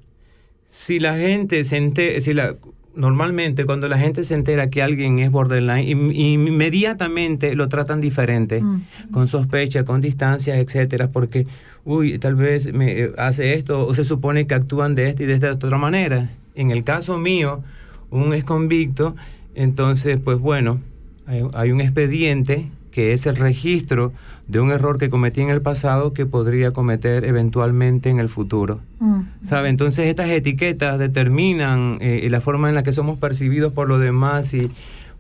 si 0.69 0.99
la 0.99 1.15
gente 1.17 1.63
se 1.63 1.77
entera, 1.77 2.19
si 2.21 2.33
la, 2.33 2.55
normalmente 2.95 3.65
cuando 3.65 3.87
la 3.87 3.97
gente 3.97 4.23
se 4.23 4.33
entera 4.33 4.69
que 4.69 4.81
alguien 4.81 5.19
es 5.19 5.31
borderline, 5.31 5.87
inmediatamente 6.13 7.55
lo 7.55 7.69
tratan 7.69 8.01
diferente, 8.01 8.61
mm, 8.61 9.11
con 9.11 9.27
sospecha, 9.27 9.85
con 9.85 10.01
distancia, 10.01 10.57
etcétera, 10.59 11.09
porque, 11.11 11.47
uy, 11.85 12.19
tal 12.19 12.35
vez 12.35 12.73
me 12.73 12.99
eh, 12.99 13.11
hace 13.17 13.53
esto, 13.53 13.87
o 13.87 13.93
se 13.93 14.03
supone 14.03 14.47
que 14.47 14.53
actúan 14.53 14.95
de 14.95 15.09
esta 15.09 15.23
y 15.23 15.25
de 15.25 15.33
esta 15.33 15.53
otra 15.53 15.77
manera. 15.77 16.31
En 16.55 16.71
el 16.71 16.83
caso 16.83 17.17
mío, 17.17 17.63
un 18.09 18.33
ex 18.33 18.43
convicto, 18.43 19.15
entonces, 19.55 20.19
pues 20.23 20.39
bueno, 20.39 20.81
hay, 21.25 21.43
hay 21.53 21.71
un 21.71 21.81
expediente 21.81 22.69
que 22.91 23.13
es 23.13 23.25
el 23.25 23.35
registro 23.37 24.11
de 24.47 24.59
un 24.59 24.71
error 24.71 24.97
que 24.97 25.09
cometí 25.09 25.41
en 25.41 25.49
el 25.49 25.61
pasado 25.61 26.11
que 26.13 26.25
podría 26.25 26.71
cometer 26.71 27.23
eventualmente 27.25 28.09
en 28.09 28.19
el 28.19 28.27
futuro. 28.29 28.79
mm, 28.99 29.21
¿Sabe? 29.47 29.69
Entonces 29.69 30.07
estas 30.07 30.29
etiquetas 30.29 30.99
determinan 30.99 31.97
eh, 32.01 32.27
la 32.29 32.41
forma 32.41 32.67
en 32.69 32.75
la 32.75 32.83
que 32.83 32.91
somos 32.93 33.17
percibidos 33.17 33.71
por 33.73 33.87
los 33.87 34.01
demás 34.01 34.53
y 34.53 34.69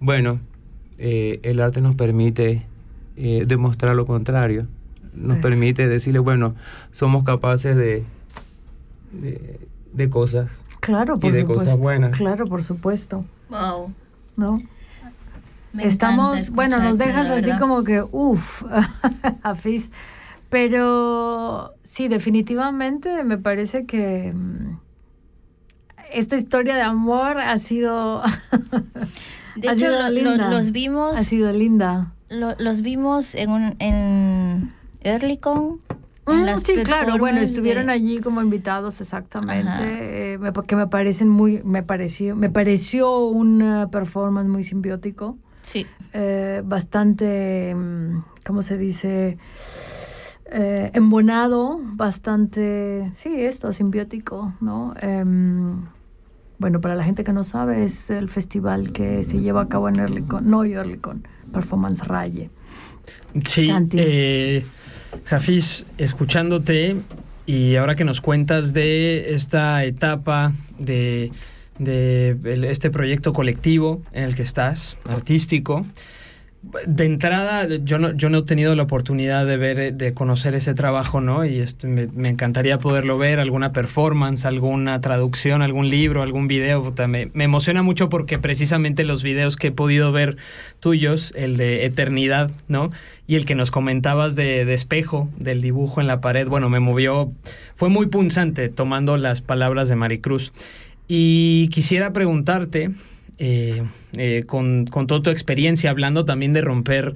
bueno, 0.01 0.39
eh, 0.99 1.39
el 1.43 1.59
arte 1.61 1.79
nos 1.81 1.95
permite 1.95 2.63
eh, 3.17 3.45
demostrar 3.47 3.95
lo 3.95 4.05
contrario. 4.05 4.67
Nos 5.13 5.37
Sí. 5.37 5.41
permite 5.41 5.87
decirle, 5.87 6.19
bueno, 6.19 6.55
somos 6.91 7.23
capaces 7.23 7.75
de, 7.75 8.03
de, 9.13 9.59
de 9.93 10.09
cosas. 10.09 10.49
Claro, 10.79 11.17
por 11.17 11.29
Y 11.29 11.33
de 11.33 11.41
supuesto. 11.41 11.63
cosas 11.65 11.77
buenas. 11.77 12.17
Claro, 12.17 12.47
por 12.47 12.63
supuesto. 12.63 13.23
Wow. 13.49 13.93
¿No? 14.37 14.61
Me 15.73 15.85
Estamos, 15.85 16.49
bueno, 16.51 16.79
nos 16.79 16.97
dejas 16.97 17.29
así 17.29 17.51
como 17.59 17.83
que, 17.83 18.03
uff, 18.11 18.63
Hafiz. 19.43 19.89
Pero 20.49 21.73
sí, 21.83 22.09
definitivamente 22.09 23.23
me 23.23 23.37
parece 23.37 23.85
que 23.85 24.33
mm, 24.35 24.77
esta 26.13 26.35
historia 26.35 26.75
de 26.75 26.81
amor 26.81 27.39
ha 27.39 27.57
sido, 27.57 28.21
De 29.55 29.69
ha 29.69 29.71
hecho, 29.71 29.85
sido 29.85 29.91
lo- 29.91 30.01
lo- 30.03 30.09
linda. 30.09 30.49
los 30.49 30.71
vimos, 30.71 31.17
ha 31.17 31.23
sido 31.23 31.51
linda. 31.53 32.11
lo- 32.29 32.55
los 32.59 32.81
vimos 32.81 33.33
en 33.35 33.49
un, 33.49 33.75
en 33.79 34.73
Earlycon. 35.01 35.79
Mm, 36.27 36.57
sí, 36.63 36.73
claro, 36.83 37.17
bueno, 37.17 37.39
estuvieron 37.41 37.87
de- 37.87 37.93
allí 37.93 38.19
como 38.19 38.41
invitados 38.41 38.99
exactamente, 39.01 40.33
eh, 40.33 40.37
me- 40.37 40.51
porque 40.51 40.75
me 40.75 40.87
parecen 40.87 41.29
muy, 41.29 41.61
me 41.63 41.81
pareció, 41.81 42.35
me 42.35 42.49
pareció 42.49 43.19
una 43.25 43.87
performance 43.89 44.49
muy 44.49 44.63
simbiótico. 44.65 45.37
Sí. 45.71 45.85
eh, 46.13 46.61
bastante, 46.65 47.73
mm, 47.73 48.23
¿cómo 48.45 48.61
se 48.61 48.77
dice? 48.77 49.37
Eh, 50.53 50.91
embonado, 50.93 51.79
bastante, 51.81 53.09
sí, 53.15 53.29
esto, 53.41 53.71
simbiótico, 53.71 54.53
¿no? 54.59 54.93
Em, 54.99 55.85
bueno, 56.59 56.81
para 56.81 56.95
la 56.95 57.05
gente 57.05 57.23
que 57.23 57.31
no 57.31 57.45
sabe, 57.45 57.85
es 57.85 58.09
el 58.09 58.27
festival 58.27 58.91
que 58.91 59.23
se 59.23 59.39
lleva 59.39 59.61
a 59.61 59.67
cabo 59.69 59.87
en 59.87 59.95
Erlicon, 59.99 60.49
no 60.49 60.65
Erlicon, 60.65 61.25
Performance 61.53 62.03
Raye. 62.03 62.49
Sí, 63.45 63.67
Santi. 63.67 63.97
eh, 63.99 64.65
Hafiz, 65.29 65.85
escuchándote 65.97 66.97
y 67.45 67.77
ahora 67.77 67.95
que 67.95 68.03
nos 68.03 68.19
cuentas 68.19 68.73
de 68.73 69.33
esta 69.33 69.85
etapa 69.85 70.51
de, 70.77 71.31
de 71.83 72.37
este 72.69 72.89
proyecto 72.89 73.33
colectivo 73.33 74.01
en 74.11 74.23
el 74.23 74.35
que 74.35 74.43
estás, 74.43 74.97
artístico, 75.05 75.85
de 76.85 77.05
entrada, 77.05 77.67
yo 77.83 77.97
no, 77.97 78.11
yo 78.13 78.29
no 78.29 78.39
he 78.39 78.43
tenido 78.43 78.75
la 78.75 78.83
oportunidad 78.83 79.47
de 79.47 79.57
ver, 79.57 79.93
de 79.95 80.13
conocer 80.13 80.53
ese 80.53 80.75
trabajo, 80.75 81.19
¿no? 81.19 81.43
Y 81.43 81.57
esto, 81.57 81.87
me, 81.87 82.29
encantaría 82.29 82.77
poderlo 82.77 83.17
ver, 83.17 83.39
alguna 83.39 83.73
performance, 83.73 84.45
alguna 84.45 85.01
traducción, 85.01 85.63
algún 85.63 85.89
libro, 85.89 86.21
algún 86.21 86.47
video. 86.47 86.93
me, 87.07 87.31
me 87.33 87.43
emociona 87.45 87.81
mucho 87.81 88.09
porque 88.09 88.37
precisamente 88.37 89.03
los 89.03 89.23
videos 89.23 89.55
que 89.55 89.67
he 89.67 89.71
podido 89.71 90.11
ver 90.11 90.37
tuyos, 90.79 91.33
el 91.35 91.57
de 91.57 91.85
Eternidad, 91.85 92.51
¿no? 92.67 92.91
Y 93.25 93.35
el 93.35 93.45
que 93.45 93.55
nos 93.55 93.71
comentabas 93.71 94.35
de, 94.35 94.63
de 94.63 94.73
espejo, 94.75 95.29
del 95.37 95.61
dibujo 95.61 95.99
en 95.99 96.05
la 96.05 96.21
pared, 96.21 96.47
bueno, 96.47 96.69
me 96.69 96.79
movió, 96.79 97.31
fue 97.73 97.89
muy 97.89 98.05
punzante 98.05 98.69
tomando 98.69 99.17
las 99.17 99.41
palabras 99.41 99.89
de 99.89 99.95
Maricruz. 99.95 100.53
Y 101.07 101.67
quisiera 101.69 102.13
preguntarte, 102.13 102.91
eh, 103.37 103.83
eh, 104.13 104.43
con, 104.45 104.85
con 104.85 105.07
toda 105.07 105.21
tu 105.23 105.29
experiencia, 105.29 105.89
hablando 105.89 106.25
también 106.25 106.53
de 106.53 106.61
romper 106.61 107.15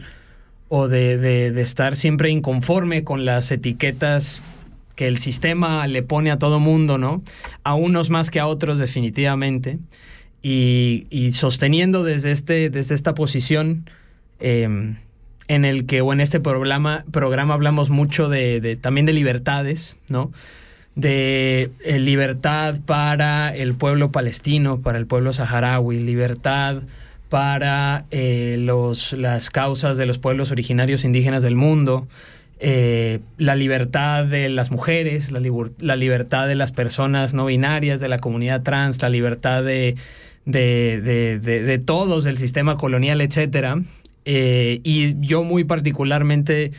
o 0.67 0.87
de, 0.87 1.17
de- 1.17 1.61
estar 1.61 1.95
siempre 1.95 2.29
inconforme 2.29 3.03
con 3.03 3.23
las 3.25 3.51
etiquetas 3.51 4.41
que 4.95 5.07
el 5.07 5.17
sistema 5.19 5.85
le 5.87 6.03
pone 6.03 6.31
a 6.31 6.39
todo 6.39 6.59
mundo, 6.59 6.97
¿no? 6.97 7.21
A 7.63 7.75
unos 7.75 8.09
más 8.09 8.31
que 8.31 8.39
a 8.39 8.47
otros, 8.47 8.79
definitivamente. 8.79 9.77
Y, 10.41 11.07
sosteniendo 11.33 12.03
desde, 12.03 12.31
este, 12.31 12.69
desde 12.69 12.95
esta 12.95 13.13
posición 13.15 13.89
eh, 14.39 14.95
en 15.47 15.65
el 15.65 15.85
que, 15.85 16.01
o 16.01 16.13
en 16.13 16.21
este 16.21 16.39
programa, 16.39 17.03
programa 17.11 17.53
hablamos 17.55 17.89
mucho 17.89 18.29
de, 18.29 18.61
de- 18.61 18.75
también 18.75 19.05
de 19.05 19.13
libertades, 19.13 19.97
¿no? 20.07 20.31
De 20.95 21.71
eh, 21.83 21.99
libertad 21.99 22.75
para 22.85 23.55
el 23.55 23.73
pueblo 23.75 24.11
palestino, 24.11 24.79
para 24.81 24.97
el 24.97 25.05
pueblo 25.07 25.33
saharaui, 25.33 25.99
libertad 25.99 26.83
para 27.29 28.05
eh, 28.11 28.55
los, 28.59 29.11
las 29.13 29.49
causas 29.49 29.97
de 29.97 30.05
los 30.05 30.17
pueblos 30.19 30.51
originarios 30.51 31.03
indígenas 31.03 31.43
del 31.43 31.55
mundo, 31.55 32.07
eh, 32.59 33.19
la 33.37 33.55
libertad 33.55 34.25
de 34.25 34.47
las 34.47 34.71
mujeres, 34.71 35.31
la, 35.31 35.41
la 35.79 35.95
libertad 35.97 36.47
de 36.47 36.55
las 36.55 36.71
personas 36.71 37.33
no 37.33 37.45
binarias, 37.47 37.99
de 37.99 38.07
la 38.07 38.19
comunidad 38.19 38.61
trans, 38.63 39.01
la 39.01 39.09
libertad 39.09 39.63
de, 39.63 39.95
de- 40.45 41.01
de- 41.01 41.39
de 41.63 41.77
todos, 41.79 42.23
del 42.23 42.37
sistema 42.37 42.77
colonial, 42.77 43.19
etc. 43.19 43.81
y 44.25 45.15
yo 45.19 45.43
muy 45.43 45.65
particularmente 45.65 46.71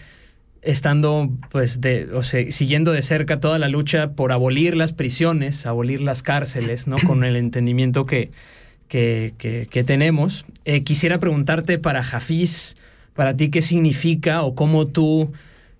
estando 0.67 1.31
pues 1.51 1.81
de 1.81 2.09
o 2.12 2.23
sea, 2.23 2.51
siguiendo 2.51 2.93
de 2.93 3.01
cerca 3.03 3.41
toda 3.41 3.59
la 3.59 3.69
lucha 3.69 4.11
por 4.12 4.33
abolir 4.33 4.77
las 4.77 4.93
prisiones, 4.93 5.64
abolir 5.64 6.01
las 6.01 6.23
cárceles, 6.23 6.87
¿no? 6.87 6.97
Con 6.99 7.25
el 7.25 7.37
entendimiento 7.37 8.05
que, 8.05 8.31
que, 8.89 9.33
que- 9.39 9.67
que 9.71 9.85
tenemos. 9.85 10.45
Eh, 10.64 10.83
quisiera 10.83 11.19
preguntarte 11.19 11.79
para 11.79 12.03
Jafiz, 12.03 12.77
para 13.14 13.37
ti 13.37 13.49
qué 13.51 13.62
significa 13.62 14.43
o 14.43 14.55
cómo 14.55 14.87
tú 14.87 15.33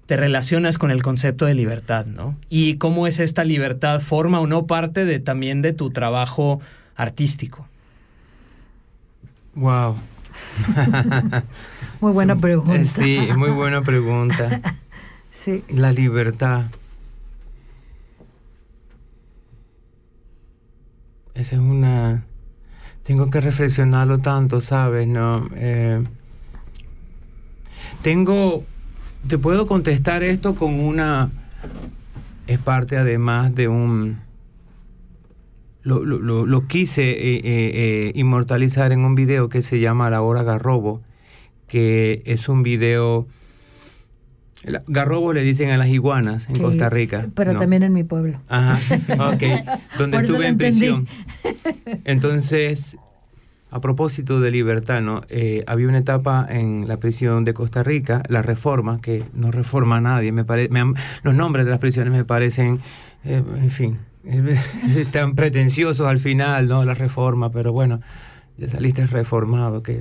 te 0.07 0.16
relacionas 0.16 0.78
con 0.78 0.93
el 0.93 1.03
concepto 1.03 1.47
de 1.47 1.55
libertad, 1.55 2.07
¿no? 2.07 2.37
Y 2.49 2.76
cómo 2.76 3.09
es 3.09 3.18
esta 3.18 3.43
libertad, 3.45 4.01
forma 4.01 4.39
o 4.41 4.47
no 4.47 4.66
parte 4.66 5.05
de 5.05 5.18
también 5.18 5.62
de 5.62 5.72
tu 5.72 5.91
trabajo 5.91 6.61
artístico. 6.95 7.66
Wow. 9.57 9.97
Muy 12.07 12.12
buena 12.12 12.36
pregunta. 12.36 12.84
Sí, 12.84 13.18
muy 13.36 13.50
buena 13.50 13.82
pregunta. 13.82 14.61
Sí. 15.32 15.62
La 15.68 15.92
libertad. 15.92 16.66
Esa 21.34 21.57
es 21.57 21.61
una... 21.61 22.24
Tengo 23.02 23.28
que 23.28 23.40
reflexionarlo 23.40 24.18
tanto, 24.20 24.61
¿sabes? 24.61 25.07
No, 25.09 25.46
Eh, 25.57 26.02
tengo... 28.02 28.64
Te 29.28 29.36
puedo 29.36 29.66
contestar 29.66 30.22
esto 30.22 30.54
con 30.54 30.78
una... 30.80 31.30
Es 32.46 32.59
parte 32.61 32.96
además 32.96 33.52
de 33.54 33.66
un... 33.68 34.20
Lo, 35.82 36.02
lo- 36.04 36.18
lo- 36.20 36.46
lo 36.46 36.66
quise 36.66 37.02
eh, 37.11 37.40
eh, 37.44 38.12
inmortalizar 38.14 38.92
en 38.92 39.00
un 39.00 39.14
video 39.16 39.48
que 39.50 39.61
se 39.62 39.80
llama 39.80 40.09
La 40.09 40.22
Hora 40.22 40.44
Garrobo, 40.44 41.02
que 41.69 42.23
es 42.27 42.49
un 42.49 42.62
video... 42.62 43.27
Garrobo 44.89 45.33
le 45.33 45.43
dicen 45.43 45.71
a 45.71 45.77
las 45.77 45.89
iguanas 45.89 46.49
en 46.49 46.57
Sí, 46.57 46.62
Costa 46.62 46.91
Rica. 46.91 47.27
Pero 47.35 47.53
¿no? 47.53 47.61
también 47.61 47.85
en 47.85 47.93
mi 47.93 48.03
pueblo. 48.03 48.41
Ajá, 48.49 48.79
ok. 49.33 49.43
Donde 49.99 50.17
estuve 50.17 50.49
en 50.49 50.57
prisión. 50.57 51.07
Entonces, 52.05 52.97
a 53.71 53.81
propósito 53.81 54.41
de 54.41 54.51
libertad, 54.51 55.03
¿no? 55.03 55.23
Eh, 55.29 55.62
había 55.69 55.87
una 55.89 55.99
etapa 55.99 56.47
en 56.49 56.89
la 56.89 56.97
prisión 56.97 57.45
de 57.45 57.55
Costa 57.55 57.85
Rica, 57.85 58.23
la 58.29 58.43
reforma, 58.43 59.01
que 59.01 59.25
no 59.35 59.53
reforma 59.53 59.99
a 59.99 60.01
nadie. 60.01 60.33
Me 60.33 60.45
pare- 60.45 60.69
me 60.69 60.81
han- 60.81 60.95
los 61.23 61.35
nombres 61.35 61.64
de 61.64 61.71
las 61.71 61.79
prisiones 61.79 62.12
me 62.12 62.25
parecen, 62.25 62.81
eh, 63.25 63.43
en 63.59 63.71
fin, 63.71 63.99
tan 65.12 65.37
pretenciosos 65.37 66.09
al 66.09 66.19
final, 66.19 66.67
¿no? 66.67 66.85
La 66.85 66.95
reforma, 66.95 67.53
pero 67.53 67.73
bueno, 67.73 68.01
ya 68.59 68.69
saliste 68.69 69.07
reformado. 69.07 69.83
Que... 69.85 70.01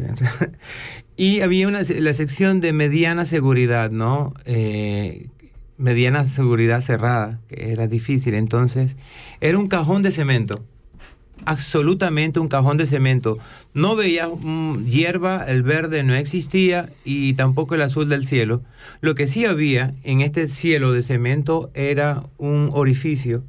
y 1.17 1.41
había 1.41 1.67
una, 1.67 1.81
la 1.81 2.13
sección 2.13 2.61
de 2.61 2.73
mediana 2.73 3.25
seguridad, 3.25 3.91
¿no? 3.91 4.33
Eh, 4.45 5.27
mediana 5.77 6.25
seguridad 6.25 6.81
cerrada, 6.81 7.39
que 7.47 7.71
era 7.71 7.87
difícil. 7.87 8.33
Entonces, 8.33 8.95
era 9.41 9.57
un 9.57 9.67
cajón 9.67 10.03
de 10.03 10.11
cemento. 10.11 10.63
Absolutamente 11.45 12.39
un 12.39 12.47
cajón 12.47 12.77
de 12.77 12.85
cemento. 12.85 13.37
No 13.73 13.95
veía 13.95 14.27
mm, 14.29 14.85
hierba, 14.85 15.43
el 15.45 15.63
verde 15.63 16.03
no 16.03 16.15
existía 16.15 16.89
y 17.03 17.33
tampoco 17.33 17.75
el 17.75 17.81
azul 17.81 18.09
del 18.09 18.25
cielo. 18.25 18.61
Lo 19.01 19.15
que 19.15 19.27
sí 19.27 19.45
había 19.45 19.93
en 20.03 20.21
este 20.21 20.47
cielo 20.47 20.91
de 20.91 21.01
cemento 21.01 21.71
era 21.73 22.23
un 22.37 22.69
orificio 22.71 23.43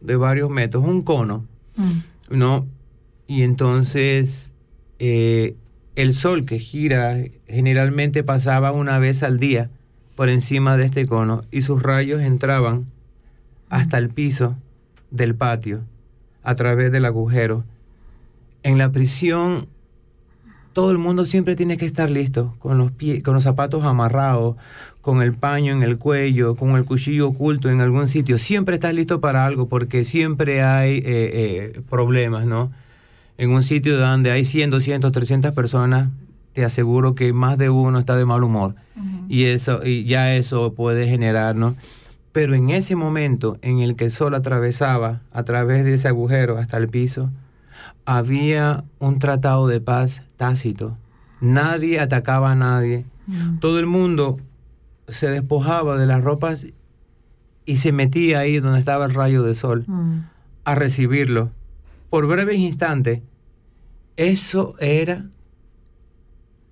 de 0.00 0.16
varios 0.16 0.50
metros, 0.50 0.84
un 0.84 1.02
cono, 1.02 1.44
Mm. 1.78 2.36
¿no? 2.36 2.66
Y 3.26 3.42
entonces 3.42 4.52
eh, 4.98 5.54
el 5.98 6.14
sol 6.14 6.44
que 6.44 6.60
gira 6.60 7.16
generalmente 7.48 8.22
pasaba 8.22 8.70
una 8.70 9.00
vez 9.00 9.24
al 9.24 9.40
día 9.40 9.68
por 10.14 10.28
encima 10.28 10.76
de 10.76 10.84
este 10.84 11.08
cono 11.08 11.42
y 11.50 11.62
sus 11.62 11.82
rayos 11.82 12.20
entraban 12.20 12.86
hasta 13.68 13.98
el 13.98 14.08
piso 14.08 14.54
del 15.10 15.34
patio 15.34 15.80
a 16.44 16.54
través 16.54 16.92
del 16.92 17.04
agujero. 17.04 17.64
En 18.62 18.78
la 18.78 18.92
prisión 18.92 19.66
todo 20.72 20.92
el 20.92 20.98
mundo 20.98 21.26
siempre 21.26 21.56
tiene 21.56 21.76
que 21.76 21.86
estar 21.86 22.08
listo, 22.08 22.54
con 22.60 22.78
los 22.78 22.92
pies, 22.92 23.24
con 23.24 23.34
los 23.34 23.42
zapatos 23.42 23.82
amarrados, 23.82 24.54
con 25.00 25.20
el 25.20 25.34
paño 25.34 25.72
en 25.72 25.82
el 25.82 25.98
cuello, 25.98 26.54
con 26.54 26.76
el 26.76 26.84
cuchillo 26.84 27.26
oculto 27.26 27.70
en 27.70 27.80
algún 27.80 28.06
sitio. 28.06 28.38
Siempre 28.38 28.76
estás 28.76 28.94
listo 28.94 29.20
para 29.20 29.44
algo 29.44 29.68
porque 29.68 30.04
siempre 30.04 30.62
hay 30.62 30.98
eh, 30.98 31.02
eh, 31.06 31.80
problemas, 31.90 32.46
¿no? 32.46 32.70
En 33.38 33.50
un 33.50 33.62
sitio 33.62 33.96
donde 33.98 34.30
hay 34.30 34.44
100, 34.44 34.70
200, 34.70 35.10
300 35.12 35.52
personas, 35.52 36.10
te 36.52 36.64
aseguro 36.64 37.14
que 37.14 37.32
más 37.32 37.56
de 37.56 37.70
uno 37.70 37.98
está 37.98 38.16
de 38.16 38.24
mal 38.26 38.42
humor. 38.44 38.74
Y 39.28 39.44
eso 39.44 39.84
y 39.84 40.04
ya 40.04 40.34
eso 40.34 40.72
puede 40.74 41.06
generar, 41.08 41.54
¿no? 41.56 41.76
Pero 42.32 42.54
en 42.54 42.70
ese 42.70 42.96
momento 42.96 43.58
en 43.62 43.78
el 43.80 43.94
que 43.96 44.06
el 44.06 44.10
sol 44.10 44.34
atravesaba 44.34 45.20
a 45.32 45.42
través 45.44 45.84
de 45.84 45.94
ese 45.94 46.08
agujero 46.08 46.58
hasta 46.58 46.76
el 46.78 46.88
piso, 46.88 47.30
había 48.04 48.84
un 48.98 49.18
tratado 49.18 49.68
de 49.68 49.80
paz 49.80 50.22
tácito. 50.36 50.96
Nadie 51.40 52.00
atacaba 52.00 52.52
a 52.52 52.54
nadie. 52.54 53.04
Mm. 53.26 53.58
Todo 53.58 53.78
el 53.78 53.86
mundo 53.86 54.38
se 55.08 55.28
despojaba 55.28 55.96
de 55.96 56.06
las 56.06 56.22
ropas 56.22 56.66
y 57.64 57.76
se 57.76 57.92
metía 57.92 58.40
ahí 58.40 58.58
donde 58.60 58.78
estaba 58.78 59.04
el 59.04 59.14
rayo 59.14 59.42
de 59.42 59.54
sol 59.54 59.84
Mm. 59.86 60.20
a 60.64 60.74
recibirlo. 60.74 61.50
Por 62.10 62.26
breves 62.26 62.56
instantes, 62.58 63.20
eso 64.16 64.74
era 64.80 65.26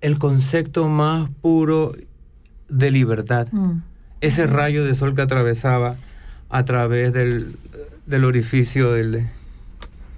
el 0.01 0.17
concepto 0.19 0.87
más 0.89 1.29
puro 1.41 1.93
de 2.69 2.91
libertad. 2.91 3.47
Mm. 3.51 3.81
Ese 4.21 4.47
rayo 4.47 4.83
de 4.85 4.93
sol 4.95 5.15
que 5.15 5.21
atravesaba 5.21 5.95
a 6.49 6.65
través 6.65 7.13
del, 7.13 7.55
del 8.05 8.25
orificio 8.25 8.91
del, 8.93 9.27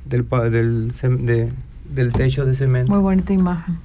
del, 0.05 0.23
pa- 0.23 0.49
del, 0.49 0.91
de- 1.25 1.51
del 1.89 2.13
techo 2.13 2.45
de 2.45 2.55
cemento. 2.55 2.91
Muy 2.91 3.01
bonita 3.01 3.33
imagen. 3.33 3.77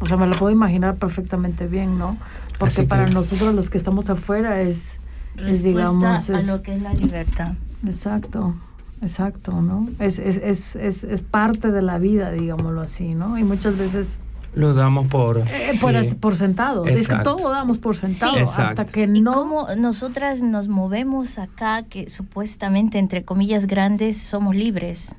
O 0.00 0.06
sea, 0.06 0.16
me 0.16 0.26
lo 0.26 0.34
puedo 0.36 0.50
imaginar 0.52 0.96
perfectamente 0.96 1.66
bien, 1.66 1.98
¿no? 1.98 2.16
Porque 2.58 2.76
que- 2.76 2.84
para 2.84 3.06
nosotros 3.06 3.54
los 3.54 3.70
que 3.70 3.78
estamos 3.78 4.10
afuera 4.10 4.60
es, 4.60 4.98
es 5.36 5.62
Respuesta 5.62 5.68
digamos, 5.68 6.30
a 6.30 6.38
es- 6.40 6.46
lo 6.46 6.62
que 6.62 6.74
es 6.74 6.82
la 6.82 6.94
libertad. 6.94 7.54
exacto, 7.86 8.54
exacto, 9.02 9.60
¿no? 9.62 9.88
Es, 9.98 10.18
es, 10.18 10.36
es, 10.38 10.76
es, 10.76 11.04
es 11.04 11.22
parte 11.22 11.70
de 11.72 11.82
la 11.82 11.98
vida, 11.98 12.30
digámoslo 12.32 12.80
así, 12.82 13.14
¿no? 13.14 13.38
Y 13.38 13.44
muchas 13.44 13.76
veces 13.78 14.18
Lo 14.54 14.74
damos 14.74 15.06
por... 15.08 15.38
eh, 15.38 15.44
por, 15.80 15.92
sí. 15.92 15.96
as- 15.98 16.14
por 16.14 16.34
sentado. 16.34 16.84
Es 16.86 17.06
que 17.08 17.16
todo 17.22 17.50
damos 17.50 17.78
por 17.78 17.96
sentado 17.96 18.32
Sí. 18.34 18.60
hasta 18.62 18.86
que 18.86 19.02
Y 19.04 19.20
no. 19.20 19.32
cómo 19.32 19.66
nosotras 19.76 20.42
nos 20.42 20.68
movemos 20.68 21.38
acá, 21.38 21.82
que 21.82 22.08
supuestamente, 22.10 22.98
entre 22.98 23.24
comillas 23.24 23.66
grandes, 23.66 24.16
somos 24.18 24.54
libres. 24.56 25.14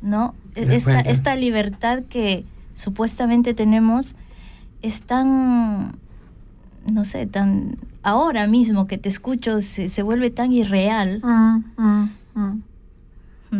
¿no? 0.00 0.34
¿Te 0.54 0.66
das 0.66 0.74
Esta, 0.74 1.00
esta 1.00 1.36
libertad 1.36 2.02
que 2.08 2.44
supuestamente 2.74 3.54
tenemos 3.54 4.16
es 4.82 5.02
tan, 5.02 5.92
no 6.90 7.04
sé, 7.04 7.26
tan, 7.26 7.76
ahora 8.02 8.48
mismo 8.48 8.88
que 8.88 8.98
te 8.98 9.08
escucho 9.08 9.60
se, 9.60 9.88
se 9.88 10.02
vuelve 10.02 10.30
tan 10.30 10.52
irreal. 10.52 11.20
Mm, 11.22 11.64
mm, 11.76 12.10
mm. 12.34 12.40
Mm. 12.40 12.62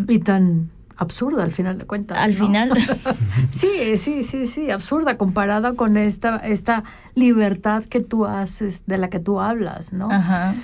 Y 0.09 0.18
tan 0.20 0.70
absurda 0.97 1.43
al 1.43 1.53
final 1.53 1.78
de 1.78 1.84
cuentas. 1.84 2.18
Al 2.18 2.32
¿no? 2.32 2.47
final, 2.47 2.70
Sí, 3.51 3.97
sí, 3.97 4.22
sí, 4.22 4.47
sí, 4.47 4.70
absurda 4.70 5.16
comparada 5.16 5.74
con 5.74 5.97
esta, 5.97 6.36
esta 6.36 6.84
libertad 7.14 7.84
que 7.84 8.01
tú 8.01 8.26
haces, 8.26 8.84
de 8.86 8.99
la 8.99 9.11
que 9.11 9.18
tú 9.18 9.40
hablas, 9.40 9.93
¿no? 9.93 10.11
ajá, 10.11 10.55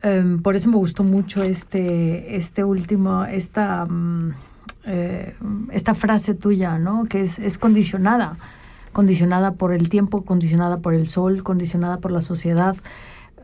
Em, 0.00 0.40
por 0.42 0.54
eso 0.54 0.68
me 0.68 0.76
gustó 0.76 1.02
mucho 1.02 1.42
este, 1.42 2.36
este 2.36 2.62
último, 2.62 3.24
esta, 3.24 3.84
mm, 3.84 4.32
eh, 4.84 5.34
esta 5.72 5.94
frase 5.94 6.34
tuya, 6.34 6.78
¿no? 6.78 7.04
Que 7.04 7.22
es, 7.22 7.38
es 7.40 7.58
condicionada, 7.58 8.36
condicionada 8.92 9.52
por 9.52 9.72
el 9.72 9.88
tiempo, 9.88 10.24
condicionada 10.24 10.78
por 10.78 10.94
el 10.94 11.08
sol, 11.08 11.42
condicionada 11.42 11.98
por 11.98 12.12
la 12.12 12.20
sociedad. 12.20 12.76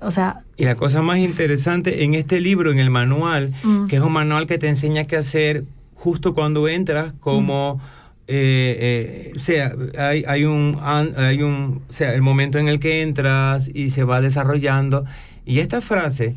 O 0.00 0.10
sea, 0.10 0.40
Y 0.56 0.64
la 0.64 0.74
cosa 0.76 1.02
más 1.02 1.18
interesante 1.18 2.04
en 2.04 2.14
este 2.14 2.40
libro, 2.40 2.70
en 2.70 2.78
el 2.78 2.90
manual, 2.90 3.52
Mm. 3.62 3.86
que 3.86 3.96
es 3.96 4.02
un 4.02 4.12
manual 4.12 4.46
que 4.46 4.58
te 4.58 4.68
enseña 4.68 5.04
qué 5.04 5.16
hacer 5.16 5.64
justo 5.94 6.34
cuando 6.34 6.68
entras, 6.68 7.12
como, 7.20 7.80
eh, 8.28 9.30
eh, 9.30 9.32
o 9.34 9.38
sea, 9.38 9.74
hay, 9.98 10.24
hay, 10.26 10.44
un, 10.44 10.78
hay 10.82 11.42
un, 11.42 11.82
o 11.88 11.92
sea, 11.92 12.14
el 12.14 12.22
momento 12.22 12.58
en 12.58 12.68
el 12.68 12.78
que 12.80 13.02
entras 13.02 13.70
y 13.72 13.90
se 13.90 14.04
va 14.04 14.20
desarrollando. 14.20 15.04
Y 15.46 15.58
esta 15.60 15.80
frase 15.80 16.36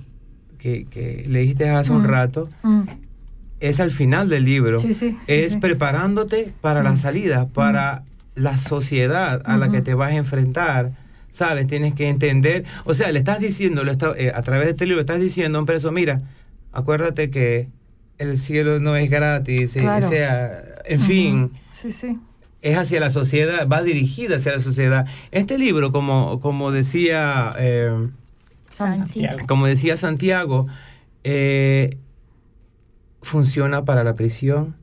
que, 0.57 0.85
que 0.89 1.23
leíste 1.27 1.69
hace 1.69 1.91
un 1.91 2.03
Mm. 2.03 2.07
rato 2.07 2.49
mm, 2.63 2.81
es 3.59 3.79
al 3.79 3.91
final 3.91 4.29
del 4.29 4.45
libro. 4.45 4.79
Sí, 4.79 4.93
sí, 4.93 5.15
sí, 5.25 5.33
es 5.33 5.55
preparándote 5.57 6.53
para 6.61 6.83
la 6.83 6.91
Mm. 6.93 6.97
salida, 6.97 7.47
para 7.47 8.03
la 8.35 8.57
sociedad 8.57 9.41
a 9.45 9.57
la 9.57 9.69
que 9.69 9.77
Ujú. 9.77 9.83
te 9.85 9.93
vas 9.95 10.11
a 10.11 10.15
enfrentar. 10.15 10.91
¿Sabes? 11.37 11.67
Tienes 11.67 11.93
que 11.93 12.09
entender. 12.09 12.65
O 12.85 12.95
sea, 12.95 13.11
le 13.11 13.19
estás 13.19 13.39
diciendo, 13.39 13.83
le 13.83 13.91
está- 13.91 14.13
eh, 14.17 14.31
a 14.33 14.41
través 14.41 14.65
de 14.65 14.71
este 14.71 14.85
libro, 14.87 14.99
estás 15.01 15.19
diciendo 15.19 15.59
a 15.59 15.61
un 15.61 15.67
preso: 15.67 15.91
mira, 15.91 16.21
acuérdate 16.71 17.29
que 17.29 17.67
el 18.17 18.39
cielo 18.39 18.79
no 18.79 18.95
es 18.95 19.07
gratis. 19.07 19.75
eh, 19.75 19.81
Claro. 19.81 20.03
O 20.03 20.09
sea, 20.09 20.63
en 20.85 20.99
fin. 21.01 21.51
Sí, 21.71 21.91
sí. 21.91 22.17
es 22.63 22.75
hacia 22.75 22.99
la 22.99 23.11
sociedad, 23.11 23.67
va 23.67 23.83
dirigida 23.83 24.37
hacia 24.37 24.53
la 24.53 24.61
sociedad. 24.61 25.05
Este 25.31 25.59
libro, 25.59 25.91
como, 25.91 26.39
como 26.39 26.71
decía. 26.71 27.51
eh, 27.59 27.91
Santiago. 28.71 29.37
como 29.47 29.67
decía 29.67 29.95
Santiago, 29.95 30.65
eh, 31.23 31.97
funciona 33.21 33.85
para 33.85 34.03
la 34.03 34.13
prisión, 34.15 34.75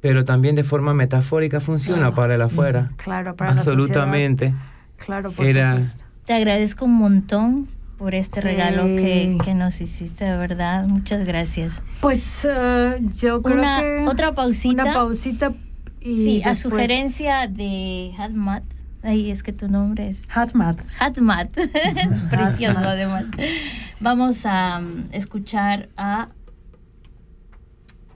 pero 0.00 0.24
también 0.24 0.54
de 0.54 0.64
forma 0.64 0.94
metafórica 0.94 1.60
funciona 1.60 2.14
para 2.14 2.34
el 2.36 2.42
afuera. 2.42 2.92
Claro, 2.96 3.36
para 3.36 3.52
la 3.54 3.60
Absolutamente. 3.60 4.54
Claro, 4.96 5.32
por 5.32 5.46
Era- 5.46 5.74
supuesto. 5.76 6.02
Te 6.24 6.34
agradezco 6.34 6.84
un 6.86 6.94
montón 6.94 7.68
por 7.98 8.14
este 8.14 8.40
Sí. 8.40 8.46
regalo 8.46 8.82
que, 8.84 9.38
que 9.44 9.54
nos 9.54 9.80
hiciste, 9.80 10.24
de 10.24 10.36
verdad. 10.36 10.86
Muchas 10.86 11.24
gracias. 11.24 11.82
Pues 12.00 12.46
eh, 12.48 12.98
yo 13.20 13.40
creo 13.42 13.56
Una, 13.58 13.80
que... 13.80 14.04
otra 14.08 14.32
pausita. 14.32 14.82
Una 14.82 14.92
pausita 14.92 15.52
y 16.00 16.16
sí, 16.24 16.42
a 16.44 16.54
sugerencia 16.54 17.46
de 17.46 18.12
Hatmat. 18.18 18.64
Ay, 19.02 19.30
es 19.30 19.42
que 19.44 19.52
tu 19.52 19.68
nombre 19.68 20.08
es 20.08 20.24
Hatmat. 20.28 20.80
Hatmat. 20.98 21.56
es 21.58 22.22
precioso 22.22 22.78
Hatmat. 22.78 22.92
además. 22.92 23.24
Vamos 24.00 24.44
a 24.46 24.80
um, 24.80 25.04
escuchar 25.12 25.88
a 25.96 26.28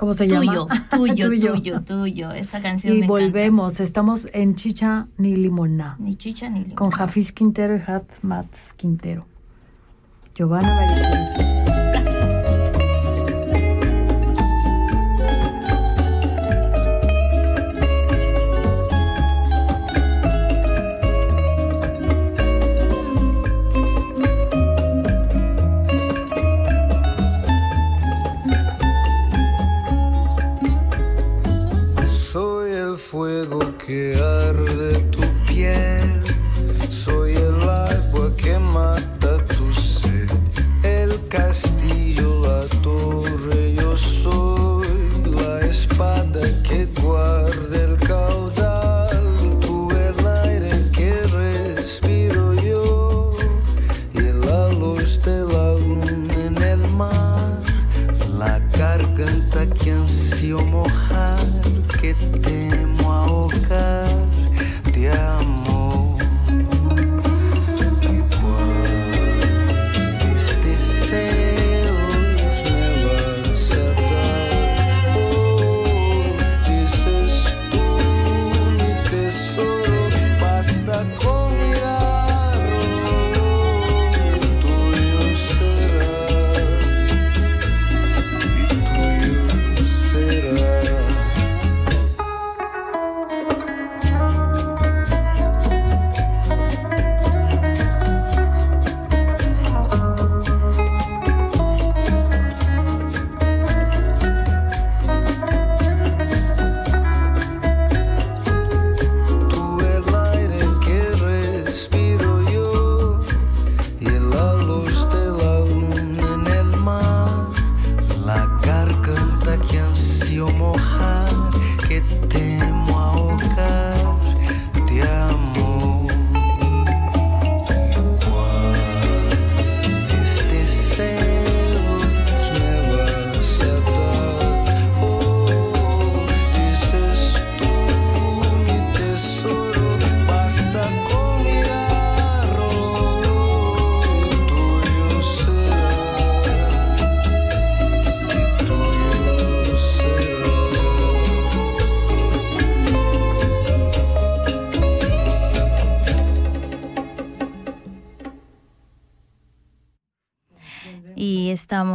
¿Cómo 0.00 0.14
se 0.14 0.26
tuyo, 0.26 0.42
llama? 0.42 0.88
tuyo, 0.90 1.28
tuyo, 1.28 1.82
tuyo, 1.82 2.32
Esta 2.32 2.62
canción 2.62 2.94
Y 2.94 3.00
me 3.00 3.04
encanta. 3.04 3.22
volvemos. 3.22 3.80
Estamos 3.80 4.26
en 4.32 4.54
Chicha 4.54 5.08
ni 5.18 5.36
Limona. 5.36 5.96
Ni 5.98 6.16
chicha 6.16 6.48
ni 6.48 6.60
limón. 6.60 6.74
Con 6.76 6.90
Jafis 6.90 7.32
Quintero 7.32 7.76
y 7.76 7.80
Hatmat 7.80 8.46
Quintero. 8.78 9.26
Giovanna 10.34 10.74
Maricruz. 10.74 11.49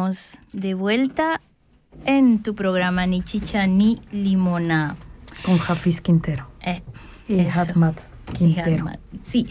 Estamos 0.10 0.38
de 0.54 0.74
vuelta 0.74 1.42
en 2.06 2.44
tu 2.44 2.54
programa 2.54 3.06
Ni 3.08 3.22
Chicha 3.24 3.66
ni 3.68 4.00
Limona. 4.12 4.96
Con 5.44 5.58
Jafis 5.58 6.02
Quintero. 6.02 6.46
Eh, 6.62 6.82
Y. 7.28 7.40
Hatmat 7.48 7.98
Quintero. 8.38 8.86
Hatmat. 8.88 9.00
Sí. 9.24 9.48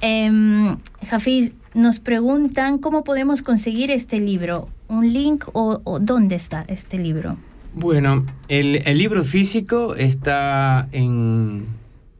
Em, 0.00 0.76
Jafiz, 1.08 1.52
nos 1.74 2.00
preguntan 2.00 2.78
cómo 2.78 3.04
podemos 3.04 3.42
conseguir 3.42 3.90
este 3.90 4.18
libro. 4.18 4.68
¿Un 4.88 5.12
link 5.12 5.44
o, 5.52 5.80
o 5.84 6.00
dónde 6.00 6.34
está 6.34 6.64
este 6.68 6.98
libro? 6.98 7.36
Bueno, 7.74 8.26
el, 8.48 8.82
el 8.84 8.98
libro 8.98 9.22
físico 9.22 9.94
está 9.94 10.88
en, 10.92 11.66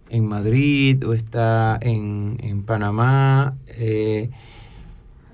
en 0.08 0.26
Madrid 0.26 1.04
o 1.06 1.14
está 1.14 1.78
en, 1.80 2.38
en 2.42 2.62
Panamá. 2.62 3.54
eh, 3.66 4.30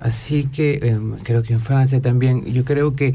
así 0.00 0.44
que 0.52 0.78
em, 0.82 1.12
creo 1.22 1.42
que 1.42 1.52
en 1.54 1.60
Francia 1.60 2.00
también. 2.00 2.44
Yo 2.52 2.64
creo 2.64 2.94
que 2.96 3.14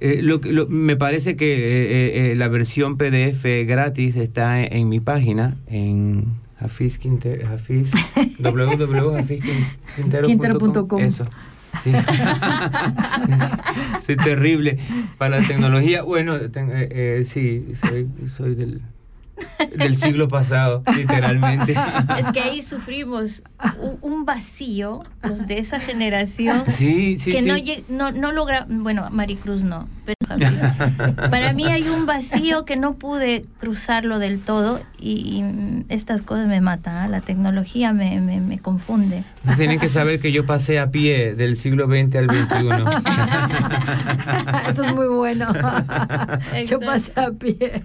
eh, 0.00 0.20
lo, 0.22 0.40
que- 0.40 0.52
lo- 0.52 0.66
me 0.68 0.96
parece 0.96 1.36
que 1.36 1.52
eh, 1.54 1.58
eh, 1.60 2.32
eh, 2.32 2.36
la 2.36 2.48
versión 2.48 2.96
PDF 2.96 3.44
gratis 3.66 4.16
está 4.16 4.60
en, 4.62 4.72
en 4.76 4.88
mi 4.88 5.00
página, 5.00 5.56
en 5.66 6.26
Hafiz 6.60 6.98
Quinter, 6.98 7.44
Hafiz, 7.46 7.90
www.hafizquintero.com. 8.38 10.26
Quintero.com. 10.26 11.00
Eso. 11.00 11.26
Sí. 11.82 11.92
sí, 14.00 14.16
terrible. 14.16 14.78
Para 15.18 15.40
la 15.40 15.46
tecnología, 15.46 16.02
bueno, 16.02 16.38
ten- 16.50 16.70
eh, 16.70 16.88
eh, 16.90 17.22
sí, 17.24 17.64
soy, 17.80 18.08
soy 18.28 18.54
del, 18.54 18.82
del 19.76 19.96
siglo 19.96 20.28
pasado, 20.28 20.82
literalmente. 20.96 21.74
Es 22.18 22.30
que 22.32 22.40
ahí 22.40 22.62
sufrimos 22.62 23.42
un 24.00 24.24
vacío, 24.24 25.02
los 25.22 25.46
de 25.46 25.58
esa 25.58 25.80
generación, 25.80 26.64
Sí, 26.68 27.16
sí, 27.16 27.30
que 27.32 27.42
sí. 27.42 27.84
no, 27.88 28.10
no, 28.10 28.12
no 28.12 28.32
logra, 28.32 28.66
bueno, 28.68 29.08
Maricruz 29.10 29.64
no, 29.64 29.88
pero 30.04 30.17
Para 31.30 31.52
mí 31.52 31.64
hay 31.64 31.88
un 31.88 32.06
vacío 32.06 32.64
que 32.64 32.76
no 32.76 32.94
pude 32.94 33.44
cruzarlo 33.60 34.18
del 34.18 34.40
todo 34.40 34.80
y, 34.98 35.10
y, 35.10 35.84
estas 35.88 36.22
cosas 36.22 36.46
me 36.46 36.60
matan, 36.60 36.96
¿ah? 36.96 37.08
la 37.08 37.20
tecnología 37.20 37.92
me, 37.92 38.20
me, 38.20 38.40
me 38.40 38.58
confunde. 38.58 39.24
Tienen 39.56 39.78
que 39.78 39.88
saber 39.88 40.20
que 40.20 40.32
yo 40.32 40.44
pasé 40.44 40.78
a 40.78 40.90
pie 40.90 41.34
del 41.34 41.56
siglo 41.56 41.86
XX 41.86 42.16
al 42.16 42.26
XXI. 42.28 42.68
Eso 44.70 44.84
es 44.84 44.94
muy 44.94 45.08
bueno. 45.08 45.46
Yo 45.54 46.80
Exacto. 46.80 46.80
pasé 46.86 47.12
a 47.16 47.30
pie. 47.30 47.84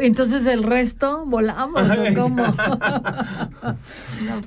Entonces 0.00 0.46
el 0.46 0.62
resto 0.62 1.24
volamos 1.26 1.82
o 1.90 2.14
cómo? 2.14 2.44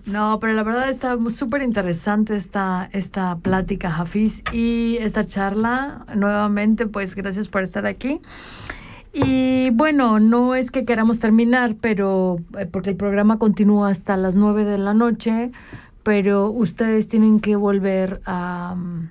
No, 0.06 0.40
pero 0.40 0.54
la 0.54 0.64
verdad 0.64 0.90
está 0.90 1.18
súper 1.30 1.62
interesante 1.62 2.36
esta, 2.36 2.90
esta 2.92 3.38
plática, 3.38 3.96
Hafiz, 3.96 4.42
y 4.52 4.98
esta 4.98 5.26
charla. 5.26 6.06
Nuevamente, 6.46 6.86
pues 6.86 7.16
gracias 7.16 7.48
por 7.48 7.64
estar 7.64 7.88
aquí. 7.88 8.22
Y 9.14 9.72
bueno, 9.72 10.20
no 10.20 10.54
es 10.54 10.70
que 10.70 10.86
queramos 10.86 11.20
terminar, 11.20 11.76
pero 11.82 12.38
eh, 12.60 12.68
porque 12.68 12.92
el 12.92 12.96
programa 12.96 13.40
continúa 13.40 13.90
hasta 13.90 14.16
las 14.16 14.36
9 14.36 14.64
de 14.64 14.78
la 14.78 14.94
noche, 14.94 15.52
pero 16.04 16.52
ustedes 16.52 17.08
tienen 17.08 17.40
que 17.40 17.56
volver 17.56 18.22
a, 18.26 18.76
mm, 18.78 19.10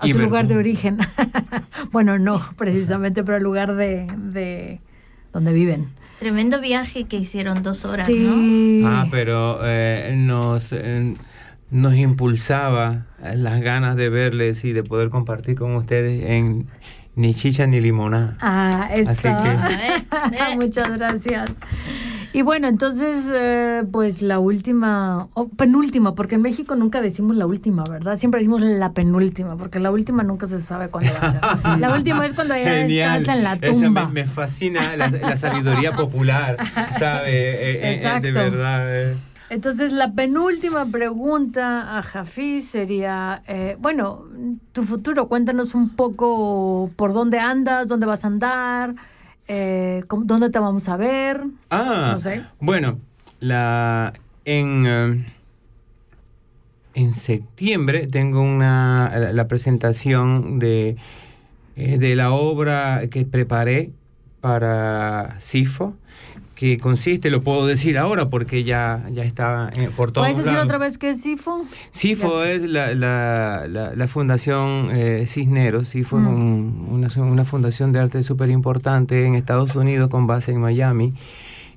a 0.00 0.06
su 0.06 0.18
lugar 0.18 0.48
de 0.48 0.56
origen. 0.56 0.98
bueno, 1.92 2.18
no 2.18 2.42
precisamente, 2.58 3.24
pero 3.24 3.38
el 3.38 3.42
lugar 3.42 3.74
de, 3.74 4.06
de 4.18 4.80
donde 5.32 5.54
viven. 5.54 5.88
Tremendo 6.18 6.60
viaje 6.60 7.04
que 7.04 7.16
hicieron 7.16 7.62
dos 7.62 7.86
horas, 7.86 8.06
¿no? 8.06 8.14
sí. 8.14 8.82
Ah, 8.84 9.06
pero 9.10 9.60
eh, 9.62 10.12
nos, 10.14 10.72
eh, 10.72 11.14
nos 11.70 11.94
impulsaba 11.96 13.06
eh, 13.22 13.34
las 13.36 13.60
ganas 13.60 13.96
de 13.96 14.08
verles 14.08 14.64
y 14.64 14.72
de 14.72 14.82
poder 14.82 15.10
compartir 15.10 15.56
con 15.56 15.74
ustedes 15.76 16.24
en 16.24 16.66
ni 17.14 17.34
chicha 17.34 17.66
ni 17.66 17.80
limonada. 17.80 18.36
Ah, 18.40 18.88
eso. 18.94 19.10
Así 19.10 19.22
que- 19.22 19.28
Eh, 19.28 20.04
eh. 20.52 20.56
Muchas 20.60 20.96
gracias. 20.98 21.50
Y 22.32 22.42
bueno, 22.42 22.68
entonces, 22.68 23.24
eh, 23.34 23.82
pues 23.90 24.20
la 24.20 24.38
última, 24.38 25.28
o 25.32 25.48
penúltima, 25.48 26.14
porque 26.14 26.34
en 26.34 26.42
México 26.42 26.76
nunca 26.76 27.00
decimos 27.00 27.34
la 27.34 27.46
última, 27.46 27.82
¿verdad? 27.88 28.16
Siempre 28.16 28.40
decimos 28.40 28.60
la 28.60 28.92
penúltima, 28.92 29.56
porque 29.56 29.80
la 29.80 29.90
última 29.90 30.22
nunca 30.22 30.46
se 30.46 30.60
sabe 30.60 30.88
cuándo 30.88 31.10
va 31.14 31.28
a 31.28 31.32
ser. 31.62 31.78
La 31.80 31.94
última 31.94 32.26
es 32.26 32.34
cuando 32.34 32.54
ya 32.54 32.80
estás 32.84 33.28
en 33.34 33.42
la 33.42 33.54
Eso 33.54 33.78
me, 33.80 33.86
tumba. 33.86 34.08
me 34.08 34.24
fascina 34.26 34.94
la, 34.98 35.08
la 35.08 35.36
sabiduría 35.36 35.92
popular, 35.96 36.58
¿sabe? 36.98 37.30
Eh, 37.30 37.94
eh, 37.94 38.02
eh, 38.04 38.20
de 38.20 38.32
verdad. 38.32 39.12
Entonces, 39.48 39.92
la 39.92 40.12
penúltima 40.12 40.84
pregunta 40.86 41.98
a 41.98 42.02
Jafiz 42.02 42.68
sería, 42.68 43.42
eh, 43.46 43.76
bueno, 43.78 44.24
tu 44.72 44.82
futuro, 44.82 45.28
cuéntanos 45.28 45.74
un 45.74 45.90
poco 45.90 46.90
por 46.96 47.12
dónde 47.12 47.38
andas, 47.38 47.86
dónde 47.88 48.06
vas 48.06 48.24
a 48.24 48.28
andar, 48.28 48.94
eh, 49.46 50.02
cómo- 50.08 50.24
dónde 50.24 50.50
te 50.50 50.58
vamos 50.58 50.88
a 50.88 50.96
ver. 50.96 51.44
Ah, 51.70 52.10
No 52.12 52.18
sé. 52.18 52.42
bueno, 52.58 52.98
la 53.38 54.12
en 54.44 54.86
eh, 54.86 55.26
en 56.94 57.14
septiembre 57.14 58.06
tengo 58.06 58.40
una 58.42 59.12
la, 59.16 59.32
la 59.32 59.48
presentación 59.48 60.58
de 60.58 60.96
eh, 61.76 61.98
de 61.98 62.16
la 62.16 62.32
obra 62.32 63.02
que 63.10 63.24
preparé 63.26 63.90
para 64.40 65.36
Sifo 65.40 65.94
que 66.56 66.78
consiste, 66.78 67.30
lo 67.30 67.42
puedo 67.42 67.66
decir 67.66 67.96
ahora 67.98 68.28
porque 68.28 68.64
ya, 68.64 69.04
ya 69.12 69.22
está 69.24 69.70
eh, 69.76 69.90
por 69.94 70.10
todos 70.10 70.26
¿Puedes 70.26 70.38
decir 70.38 70.54
lados. 70.54 70.64
otra 70.64 70.78
vez 70.78 70.98
qué 70.98 71.10
es? 71.10 71.22
CIFO 71.22 72.44
Ya 72.44 72.50
es 72.50 72.62
la, 72.62 72.94
la, 72.94 73.66
la, 73.68 73.94
la 73.94 74.08
Fundación 74.08 74.88
eh, 74.92 75.24
Cisneros. 75.28 75.90
CIFO 75.90 76.16
es 76.18 76.22
Mm. 76.24 76.26
un- 76.26 76.88
una, 76.90 77.08
una 77.30 77.44
fundación 77.44 77.92
de 77.92 78.00
arte 78.00 78.22
súper 78.24 78.48
importante 78.50 79.24
en 79.26 79.34
Estados 79.36 79.76
Unidos 79.76 80.08
con 80.10 80.26
base 80.26 80.50
en 80.52 80.60
Miami. 80.60 81.12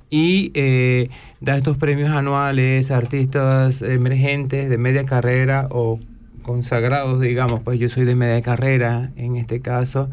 Y 0.09 0.51
eh, 0.55 1.09
da 1.41 1.55
estos 1.57 1.77
premios 1.77 2.09
anuales 2.09 2.89
a 2.89 2.97
artistas 2.97 3.81
emergentes 3.83 4.69
de 4.69 4.77
media 4.79 5.03
carrera 5.03 5.67
o 5.69 5.99
consagrados, 6.41 7.19
digamos. 7.21 7.61
Pues 7.61 7.79
yo 7.79 7.89
soy 7.89 8.05
de 8.05 8.15
media 8.15 8.41
carrera 8.41 9.11
en 9.17 9.35
este 9.35 9.59
caso. 9.59 10.09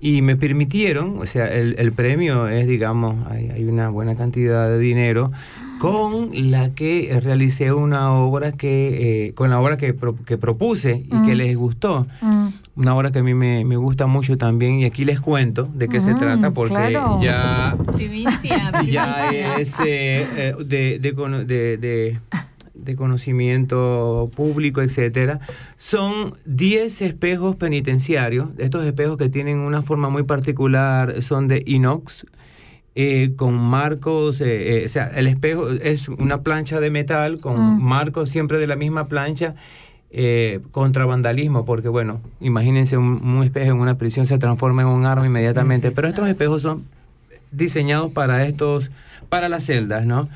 Y 0.00 0.22
me 0.22 0.36
permitieron, 0.36 1.18
o 1.18 1.26
sea, 1.26 1.52
el, 1.52 1.74
el 1.78 1.92
premio 1.92 2.46
es, 2.48 2.66
digamos, 2.68 3.26
hay, 3.30 3.50
hay 3.50 3.64
una 3.64 3.88
buena 3.88 4.14
cantidad 4.14 4.68
de 4.68 4.78
dinero 4.78 5.32
con 5.80 6.30
la 6.50 6.70
que 6.74 7.18
realicé 7.22 7.72
una 7.72 8.12
obra 8.12 8.52
que, 8.52 9.26
eh, 9.28 9.34
con 9.34 9.50
la 9.50 9.60
obra 9.60 9.76
que, 9.76 9.94
pro- 9.94 10.16
que 10.24 10.36
propuse 10.38 11.04
y 11.06 11.22
que 11.24 11.34
Mm. 11.34 11.38
les 11.38 11.56
gustó. 11.56 12.06
Mm. 12.20 12.48
Una 12.76 12.94
obra 12.96 13.10
que 13.10 13.20
a 13.20 13.22
mí 13.22 13.34
me, 13.34 13.64
me 13.64 13.76
gusta 13.76 14.06
mucho 14.06 14.36
también 14.38 14.80
y 14.80 14.84
aquí 14.84 15.04
les 15.04 15.20
cuento 15.20 15.68
de 15.74 15.88
qué 15.88 16.00
se 16.00 16.14
Mm, 16.14 16.18
trata 16.18 16.50
porque 16.52 16.74
claro. 16.74 17.20
ya 17.22 17.76
Primicia, 17.94 18.72
ya 18.86 19.26
primicia. 19.28 19.56
es 19.58 19.78
eh, 19.80 20.26
eh, 20.36 20.54
de, 20.64 20.98
de, 21.00 21.14
cono- 21.14 21.44
de- 21.44 21.76
de- 21.76 22.18
de 22.78 22.96
conocimiento 22.96 24.30
público, 24.34 24.80
etcétera, 24.82 25.40
son 25.76 26.34
10 26.46 27.02
espejos 27.02 27.56
penitenciarios. 27.56 28.48
Estos 28.58 28.84
espejos 28.84 29.16
que 29.16 29.28
tienen 29.28 29.58
una 29.58 29.82
forma 29.82 30.08
muy 30.08 30.22
particular 30.22 31.22
son 31.22 31.48
de 31.48 31.62
inox, 31.66 32.26
eh, 32.94 33.34
con 33.36 33.54
marcos, 33.54 34.40
eh, 34.40 34.80
eh, 34.80 34.86
o 34.86 34.88
sea, 34.88 35.06
el 35.14 35.28
espejo 35.28 35.68
es 35.70 36.08
una 36.08 36.42
plancha 36.42 36.80
de 36.80 36.90
metal 36.90 37.38
con 37.38 37.76
Mm. 37.76 37.80
marcos 37.82 38.30
siempre 38.30 38.58
de 38.58 38.66
la 38.66 38.76
misma 38.76 39.06
plancha. 39.08 39.54
contra 40.70 41.04
vandalismo, 41.04 41.66
porque 41.66 41.90
bueno, 41.90 42.22
imagínense 42.40 42.96
un, 42.96 43.20
un 43.22 43.42
espejo 43.42 43.72
en 43.72 43.78
una 43.80 43.98
prisión 43.98 44.24
se 44.24 44.38
transforma 44.38 44.80
en 44.80 44.88
un 44.88 45.04
arma 45.04 45.26
inmediatamente, 45.26 45.90
pero 45.90 46.08
estos 46.08 46.26
espejos 46.26 46.62
son 46.62 46.84
diseñados 47.52 48.10
para 48.12 48.46
estos, 48.46 48.90
para 49.28 49.50
las 49.50 49.64
celdas, 49.66 50.06
¿no? 50.06 50.26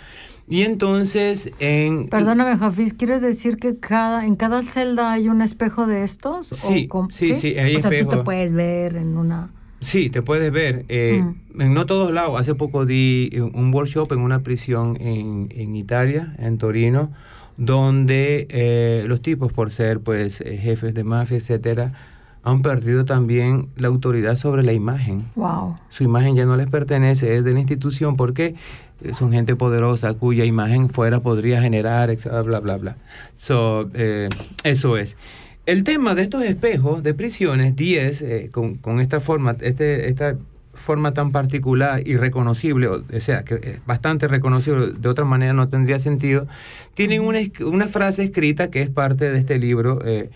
Y 0.52 0.62
entonces 0.64 1.50
en... 1.60 2.08
Perdóname, 2.08 2.58
Jafiz, 2.58 2.92
¿quieres 2.92 3.22
decir 3.22 3.56
que 3.56 3.78
cada 3.78 4.26
en 4.26 4.36
cada 4.36 4.60
celda 4.62 5.12
hay 5.12 5.28
un 5.30 5.40
espejo 5.40 5.86
de 5.86 6.04
estos? 6.04 6.48
Sí, 6.48 6.88
cómo- 6.88 7.10
sí, 7.10 7.32
sí, 7.34 7.58
hay 7.58 7.76
O 7.76 7.78
sea, 7.78 7.90
tú 7.90 7.96
te 7.96 8.02
espejo. 8.02 8.24
puedes 8.24 8.52
ver 8.52 8.96
en 8.96 9.16
una... 9.16 9.50
Sí, 9.80 10.10
te 10.10 10.20
puedes 10.20 10.52
ver. 10.52 10.84
eh, 10.90 11.24
En 11.58 11.72
no 11.74 11.86
todos 11.86 12.12
lados. 12.12 12.38
Hace 12.38 12.54
poco 12.54 12.84
di 12.84 13.30
un 13.34 13.50
un 13.54 13.74
workshop 13.74 14.12
en 14.12 14.20
una 14.20 14.40
prisión 14.40 14.96
en, 15.00 15.48
en 15.56 15.74
Italia, 15.74 16.36
en 16.38 16.58
Torino, 16.58 17.10
donde 17.56 18.46
eh, 18.50 19.04
los 19.06 19.22
tipos, 19.22 19.52
por 19.52 19.70
ser 19.70 20.00
pues 20.00 20.40
eh, 20.42 20.58
jefes 20.58 20.92
de 20.94 21.02
mafia, 21.04 21.36
etcétera, 21.38 21.94
han 22.44 22.60
perdido 22.62 23.04
también 23.04 23.68
la 23.76 23.88
autoridad 23.88 24.36
sobre 24.36 24.62
la 24.64 24.72
imagen. 24.72 25.24
Wow. 25.36 25.76
Su 25.88 26.04
imagen 26.04 26.34
ya 26.36 26.44
no 26.44 26.56
les 26.56 26.68
pertenece, 26.68 27.36
es 27.36 27.44
de 27.44 27.52
la 27.52 27.60
institución, 27.60 28.16
porque 28.16 28.46
eh, 28.46 28.54
son 29.14 29.32
gente 29.32 29.56
poderosa 29.56 30.14
cuya 30.14 30.44
imagen 30.44 30.88
fuera 30.88 31.20
podría 31.20 31.60
generar, 31.60 32.14
bla, 32.44 32.60
bla, 32.60 32.76
bla. 32.76 32.96
So, 33.36 33.90
eh, 33.94 34.28
eso 34.64 34.96
es. 34.96 35.16
El 35.66 35.84
tema 35.84 36.14
de 36.14 36.22
estos 36.22 36.42
espejos 36.42 37.02
de 37.02 37.14
prisiones, 37.14 37.76
10, 37.76 38.22
eh, 38.22 38.48
con, 38.50 38.76
con 38.76 39.00
esta 39.00 39.20
forma, 39.20 39.56
este, 39.60 40.08
esta 40.08 40.36
forma 40.74 41.12
tan 41.12 41.32
particular 41.32 42.06
y 42.06 42.16
reconocible, 42.16 42.88
o 42.88 43.02
sea, 43.18 43.44
que 43.44 43.54
es 43.62 43.84
bastante 43.86 44.26
reconocible, 44.28 44.92
de 44.98 45.08
otra 45.08 45.24
manera 45.24 45.52
no 45.52 45.68
tendría 45.68 45.98
sentido, 45.98 46.46
tienen 46.94 47.20
una, 47.22 47.40
una 47.64 47.86
frase 47.88 48.24
escrita 48.24 48.70
que 48.70 48.80
es 48.80 48.90
parte 48.90 49.30
de 49.30 49.38
este 49.38 49.58
libro, 49.58 50.00
eh, 50.04 50.30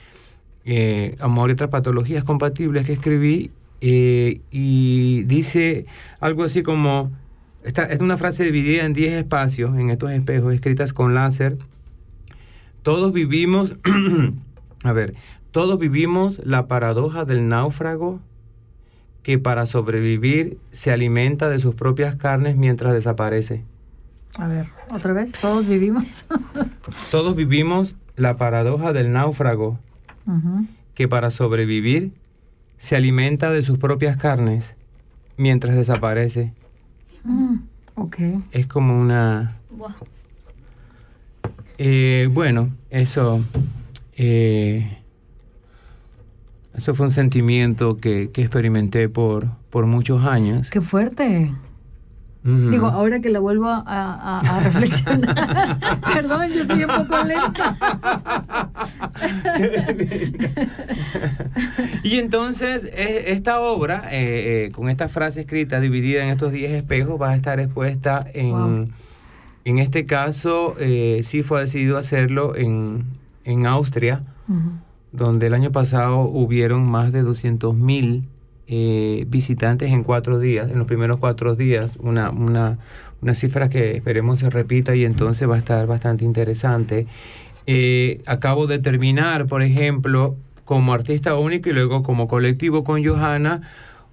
eh, 0.64 1.16
Amor 1.20 1.50
y 1.50 1.52
otras 1.54 1.70
patologías 1.70 2.24
compatibles 2.24 2.86
que 2.86 2.92
escribí, 2.92 3.50
eh, 3.80 4.40
y 4.50 5.22
dice 5.24 5.86
algo 6.20 6.44
así 6.44 6.62
como, 6.62 7.10
esta, 7.66 7.82
es 7.84 8.00
una 8.00 8.16
frase 8.16 8.44
dividida 8.44 8.84
en 8.84 8.92
10 8.92 9.14
espacios, 9.14 9.76
en 9.76 9.90
estos 9.90 10.12
espejos, 10.12 10.54
escritas 10.54 10.92
con 10.92 11.14
láser. 11.14 11.58
Todos 12.82 13.12
vivimos, 13.12 13.74
a 14.84 14.92
ver, 14.92 15.14
todos 15.50 15.76
vivimos 15.76 16.40
la 16.44 16.68
paradoja 16.68 17.24
del 17.24 17.48
náufrago 17.48 18.20
que 19.24 19.40
para 19.40 19.66
sobrevivir 19.66 20.58
se 20.70 20.92
alimenta 20.92 21.48
de 21.48 21.58
sus 21.58 21.74
propias 21.74 22.14
carnes 22.14 22.56
mientras 22.56 22.94
desaparece. 22.94 23.64
A 24.38 24.46
ver, 24.46 24.66
otra 24.88 25.12
vez, 25.12 25.32
todos 25.32 25.66
vivimos. 25.66 26.24
Todos 27.10 27.34
vivimos 27.34 27.96
la 28.14 28.36
paradoja 28.36 28.92
del 28.92 29.12
náufrago, 29.12 29.80
que 30.94 31.08
para 31.08 31.30
sobrevivir 31.30 32.12
se 32.78 32.94
alimenta 32.94 33.50
de 33.50 33.62
sus 33.62 33.78
propias 33.78 34.16
carnes 34.16 34.76
mientras 35.36 35.74
desaparece. 35.74 36.52
Mm, 37.26 37.56
ok. 37.96 38.16
Es 38.52 38.66
como 38.66 38.98
una... 38.98 39.56
Buah. 39.70 39.92
Eh, 41.78 42.28
bueno, 42.32 42.70
eso... 42.90 43.44
eh, 44.16 44.98
eso 46.74 46.94
fue 46.94 47.06
un 47.06 47.10
sentimiento 47.10 47.96
que, 47.96 48.30
que 48.30 48.42
experimenté 48.42 49.08
por, 49.08 49.48
por 49.70 49.86
muchos 49.86 50.24
años. 50.24 50.70
Qué 50.70 50.80
fuerte. 50.80 51.50
Digo, 52.46 52.86
ahora 52.86 53.20
que 53.20 53.28
la 53.30 53.40
vuelvo 53.40 53.66
a, 53.68 53.82
a- 53.86 54.38
a 54.38 54.60
reflexionar. 54.64 55.78
Perdón, 56.14 56.46
yo 56.54 56.64
soy 56.64 56.84
un 56.84 56.90
poco 56.90 57.16
lenta. 57.24 57.76
Y 62.02 62.18
entonces 62.18 62.84
e- 62.84 63.32
esta 63.32 63.60
obra, 63.60 64.04
eh, 64.12 64.66
eh, 64.66 64.70
con 64.72 64.88
esta 64.88 65.08
frase 65.08 65.40
escrita 65.40 65.80
dividida 65.80 66.22
en 66.22 66.30
estos 66.30 66.52
10 66.52 66.70
espejos, 66.72 67.20
va 67.20 67.30
a 67.30 67.36
estar 67.36 67.58
expuesta 67.60 68.20
en, 68.32 68.50
Wow. 68.50 68.88
en 69.64 69.78
este 69.78 70.06
caso, 70.06 70.76
eh, 70.78 71.22
sí 71.24 71.42
fue 71.42 71.60
decidido 71.62 71.98
hacerlo 71.98 72.54
en, 72.56 73.04
en 73.44 73.66
Austria, 73.66 74.22
donde 75.12 75.46
el 75.48 75.54
año 75.54 75.72
pasado 75.72 76.20
hubieron 76.20 76.86
más 76.86 77.12
de 77.12 77.22
200 77.22 77.74
mil 77.74 78.24
visitantes 78.68 79.92
en 79.92 80.02
cuatro 80.02 80.38
días, 80.38 80.70
en 80.70 80.78
los 80.78 80.86
primeros 80.86 81.18
cuatro 81.18 81.54
días, 81.54 81.92
una, 81.98 82.30
una, 82.30 82.78
una 83.22 83.34
cifra 83.34 83.68
que 83.68 83.96
esperemos 83.96 84.40
se 84.40 84.50
repita 84.50 84.94
y 84.94 85.04
entonces 85.04 85.48
va 85.48 85.54
a 85.54 85.58
estar 85.58 85.86
bastante 85.86 86.24
interesante. 86.24 87.06
Eh, 87.66 88.22
acabo 88.26 88.66
de 88.66 88.78
terminar, 88.78 89.46
por 89.46 89.62
ejemplo, 89.62 90.36
como 90.64 90.92
artista 90.92 91.36
único 91.36 91.68
y 91.68 91.72
luego 91.72 92.02
como 92.02 92.28
colectivo 92.28 92.84
con 92.84 93.04
Johanna, 93.04 93.62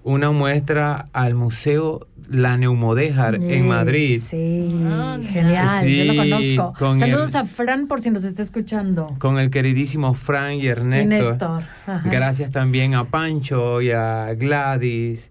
una 0.04 0.30
muestra 0.30 1.08
al 1.12 1.34
Museo 1.34 2.06
La 2.30 2.56
Neumodejar 2.56 3.34
en 3.36 3.66
Madrid. 3.68 4.22
Sí, 4.28 4.68
Ah, 4.86 5.18
genial, 5.22 5.86
yo 5.88 6.04
lo 6.04 6.14
conozco. 6.16 6.74
con 6.78 6.98
Saludos 6.98 7.30
el- 7.30 7.36
a 7.36 7.44
Fran 7.44 7.86
por 7.86 8.00
si 8.00 8.10
nos 8.10 8.22
está 8.24 8.42
escuchando. 8.42 9.14
Con 9.18 9.38
el 9.38 9.50
queridísimo 9.50 10.14
Frank 10.14 10.62
y 10.62 10.68
Ernesto. 10.68 11.04
Y 11.04 11.08
Néstor. 11.08 11.64
Ajá. 11.86 12.02
Gracias 12.08 12.50
también 12.50 12.94
a 12.94 13.04
Pancho 13.04 13.82
y 13.82 13.90
a 13.90 14.32
Gladys, 14.34 15.30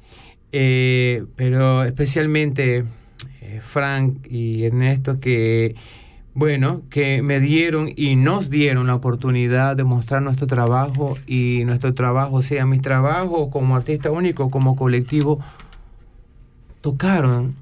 eh, 0.51 1.23
pero 1.35 1.83
especialmente 1.83 2.83
eh, 3.41 3.59
Frank 3.61 4.27
y 4.29 4.63
Ernesto 4.65 5.19
que, 5.19 5.75
bueno, 6.35 6.81
que 6.89 7.21
me 7.21 7.39
dieron 7.39 7.89
y 7.95 8.15
nos 8.15 8.49
dieron 8.49 8.87
la 8.87 8.95
oportunidad 8.95 9.75
de 9.75 9.83
mostrar 9.83 10.21
nuestro 10.23 10.47
trabajo 10.47 11.15
y 11.27 11.61
nuestro 11.65 11.93
trabajo, 11.93 12.41
sea, 12.41 12.65
mis 12.65 12.81
trabajos 12.81 13.49
como 13.51 13.75
artista 13.75 14.09
único, 14.09 14.49
como 14.49 14.75
colectivo, 14.75 15.39
tocaron 16.81 17.55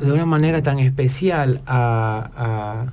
de 0.00 0.10
una 0.12 0.26
manera 0.26 0.62
tan 0.62 0.78
especial 0.78 1.60
a, 1.66 2.30
a- 2.36 2.92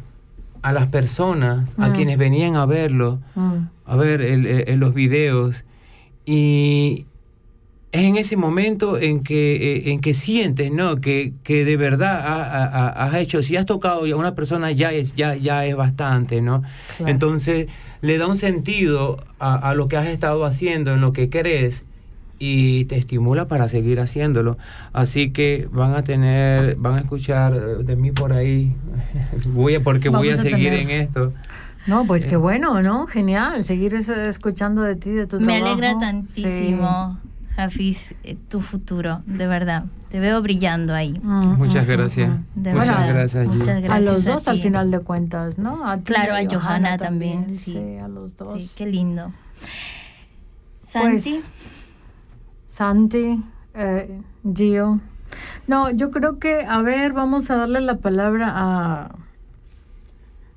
a 0.62 0.72
las 0.72 0.88
personas, 0.88 1.68
a 1.78 1.90
Mm. 1.90 1.94
quienes 1.94 2.18
venían 2.18 2.56
a 2.56 2.66
verlo 2.66 3.20
Mm. 3.36 3.54
a 3.86 3.96
ver 3.98 4.22
el- 4.22 4.48
los 4.80 4.94
videos 4.94 5.64
y 6.26 7.06
es 7.94 8.02
en 8.04 8.18
ese 8.18 8.36
momento 8.36 8.98
en 9.00 9.24
que, 9.24 9.78
eh, 9.78 9.92
en 9.92 10.02
que 10.02 10.14
sientes, 10.14 10.72
¿no? 10.72 10.98
Que, 10.98 11.34
que 11.44 11.64
de 11.64 11.78
verdad 11.78 12.20
ha- 12.26 12.44
ha- 12.44 12.66
ha- 12.90 13.06
has 13.06 13.14
hecho, 13.16 13.42
si 13.44 13.56
has 13.56 13.66
tocado 13.66 14.04
a 14.06 14.16
una 14.18 14.36
persona 14.36 14.72
ya 14.72 14.92
es, 14.92 15.16
ya, 15.16 15.36
ya 15.36 15.66
es 15.66 15.76
bastante, 15.76 16.42
¿no? 16.42 16.64
Claro. 16.98 17.12
Entonces 17.12 17.68
le 18.02 18.18
da 18.18 18.28
un 18.28 18.36
sentido 18.38 19.24
a, 19.40 19.56
a 19.70 19.76
lo 19.76 19.88
que 19.88 19.96
has 19.98 20.08
estado 20.08 20.44
haciendo, 20.44 20.92
en 20.94 21.00
lo 21.02 21.14
que 21.14 21.30
crees 21.30 21.84
y 22.40 22.86
te 22.86 22.98
estimula 22.98 23.48
para 23.48 23.68
seguir 23.70 24.00
haciéndolo. 24.02 24.58
Así 24.92 25.32
que 25.32 25.70
van 25.72 25.94
a 25.94 26.04
tener, 26.04 26.76
van 26.78 26.96
a 26.96 27.00
escuchar 27.02 27.54
eh, 27.54 27.84
de 27.84 27.96
mí 27.96 28.12
por 28.12 28.34
ahí, 28.34 28.74
voy 29.50 29.76
a, 29.76 29.80
porque 29.82 30.10
voy 30.10 30.30
a 30.30 30.38
seguir 30.38 30.72
tener- 30.72 30.82
en 30.82 30.90
esto. 30.90 31.32
No, 31.86 32.06
pues 32.08 32.26
Eh. 32.26 32.30
qué 32.30 32.36
bueno, 32.38 32.82
¿no? 32.82 33.06
Genial, 33.08 33.64
seguir 33.64 33.94
escuchando 33.94 34.82
de 34.82 34.96
ti, 34.96 35.12
de 35.12 35.28
tu 35.28 35.40
Me 35.40 35.60
trabajo. 35.60 35.74
alegra 35.74 36.00
tantísimo, 36.00 37.20
Hafiz, 37.58 38.16
eh, 38.24 38.36
tu 38.50 38.62
futuro, 38.62 39.22
de 39.26 39.46
verdad. 39.48 39.86
Te 40.10 40.20
veo 40.20 40.42
brillando 40.42 40.94
ahí. 40.94 41.14
Sí. 41.14 41.22
Muchas 41.58 41.86
gracias. 41.88 42.32
De 42.56 42.74
Muchas 42.74 42.90
verdad. 42.90 43.14
gracias. 43.14 43.48
Muchas 43.48 43.68
A 43.78 43.80
gracias. 43.82 44.12
los 44.14 44.26
dos 44.26 44.48
al 44.48 44.60
final 44.60 44.92
de 44.92 45.00
cuentas, 45.00 45.58
¿no? 45.58 45.88
A 45.88 45.98
ti 45.98 46.04
Claro, 46.06 46.40
y 46.40 46.46
a 46.46 46.50
Johanna 46.60 46.98
también, 46.98 47.50
sí. 47.50 47.78
a 47.98 48.08
los 48.08 48.36
dos. 48.38 48.62
Sí, 48.64 48.72
qué 48.76 48.86
lindo. 48.88 49.32
Santi, 50.88 51.32
Pues, 51.42 51.44
Santi, 52.68 53.44
eh, 53.76 54.22
Gio. 54.56 55.00
No, 55.68 55.90
yo 55.90 56.12
creo 56.12 56.38
que, 56.40 56.66
a 56.68 56.82
ver, 56.82 57.14
vamos 57.14 57.50
a 57.50 57.56
darle 57.56 57.82
la 57.82 57.98
palabra 57.98 58.52
a, 58.54 59.16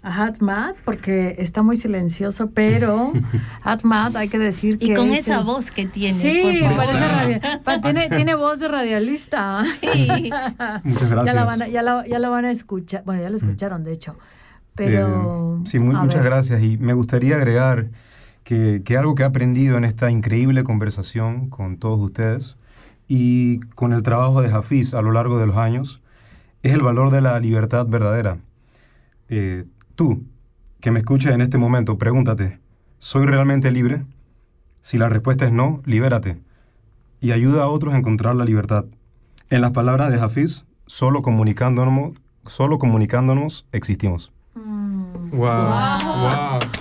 a 0.09 0.23
Hatmat, 0.25 0.77
porque 0.85 1.35
está 1.39 1.63
muy 1.63 1.77
silencioso, 1.77 2.51
pero 2.51 3.13
Hatmat 3.65 4.15
hay 4.15 4.29
que 4.29 4.39
decir 4.39 4.79
que... 4.79 4.87
y 4.87 4.95
con 4.95 5.09
es 5.11 5.21
esa 5.21 5.41
el- 5.41 5.45
voz 5.45 5.71
que 5.73 5.87
tiene, 5.87 6.17
Sí, 6.19 6.41
por 6.43 6.55
favor. 6.61 6.77
parece 6.77 7.09
radia- 7.09 7.63
pa- 7.65 7.81
tiene, 7.83 8.09
tiene 8.09 8.35
voz 8.37 8.61
de 8.61 8.69
radialista. 8.69 9.65
Sí. 9.81 10.09
Muchas 10.85 11.11
gracias. 11.11 11.27
Ya 11.27 11.35
la, 11.35 11.45
van 11.45 11.63
a, 11.63 11.69
ya, 11.69 11.83
la, 11.83 12.07
ya 12.07 12.19
la 12.21 12.29
van 12.29 12.45
a 12.45 12.51
escuchar. 12.53 13.03
Bueno, 13.05 13.21
ya 13.23 13.31
lo 13.31 13.37
escucharon, 13.37 13.83
de 13.83 13.93
hecho. 13.93 14.17
Pero. 14.77 15.59
Eh, 15.59 15.63
sí, 15.67 15.79
muy- 15.81 15.97
muchas 15.97 16.23
ver. 16.23 16.31
gracias. 16.33 16.63
Y 16.63 16.77
me 16.79 16.93
gustaría 16.93 17.35
agregar 17.37 17.89
que, 18.45 18.83
que 18.85 18.97
algo 18.97 19.17
que 19.17 19.25
he 19.25 19.27
aprendido 19.27 19.77
en 19.77 19.85
esta 19.85 20.11
increíble 20.11 20.63
conversación 20.63 21.49
con 21.51 21.79
todos 21.79 21.99
ustedes 21.99 22.57
y 23.09 23.59
con 23.75 23.93
el 23.93 24.03
trabajo 24.05 24.41
de 24.41 24.53
Hafiz 24.53 24.95
a 24.95 25.03
lo 25.03 25.11
largo 25.11 25.39
de 25.39 25.47
los 25.47 25.57
años 25.57 26.01
es 26.63 26.73
el 26.75 26.81
valor 26.83 27.11
de 27.11 27.23
la 27.23 27.41
libertad 27.41 27.87
verdadera. 27.89 28.39
Eh, 29.29 29.65
tú, 29.97 30.25
que 30.81 30.93
me 30.93 31.01
escuchas 31.01 31.35
en 31.35 31.41
este 31.41 31.59
momento, 31.59 31.99
pregúntate, 31.99 32.61
¿soy 32.99 33.27
realmente 33.27 33.71
libre? 33.71 34.05
Si 34.81 34.99
la 34.99 35.09
respuesta 35.09 35.47
es 35.47 35.53
no, 35.53 35.83
libérate 35.85 36.39
y 37.21 37.33
ayuda 37.33 37.65
a 37.65 37.69
otros 37.69 37.95
a 37.95 37.97
encontrar 37.97 38.37
la 38.37 38.45
libertad. 38.45 38.85
En 39.51 39.61
las 39.61 39.73
palabras 39.73 40.13
de 40.13 40.21
Hafiz, 40.21 40.65
solo 40.87 41.23
comunicándonos, 41.23 42.13
solo 42.45 42.79
comunicándonos 42.79 43.67
existimos. 43.73 44.33
Mm. 44.55 45.31
Wow. 45.31 46.59
decir. 46.61 46.76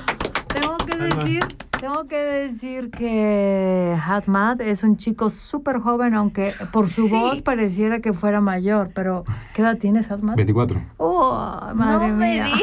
Tengo 1.80 2.08
que 2.08 2.18
decir 2.18 2.90
que 2.90 3.96
Hatmat 4.08 4.62
es 4.62 4.84
un 4.84 4.98
chico 4.98 5.30
súper 5.30 5.80
joven, 5.80 6.14
aunque 6.16 6.52
por 6.72 6.90
su 6.90 7.08
Sí. 7.08 7.14
voz 7.16 7.42
pareciera 7.42 8.00
que 8.00 8.14
fuera 8.14 8.42
mayor. 8.42 8.92
Pero, 8.96 9.24
¿qué 9.54 9.62
edad 9.62 9.78
tienes, 9.78 10.10
Hatmat? 10.10 10.36
24. 10.36 10.82
¡Oh, 10.98 11.60
madre 11.76 12.10
no 12.10 12.16
me 12.16 12.42
mía! 12.44 12.46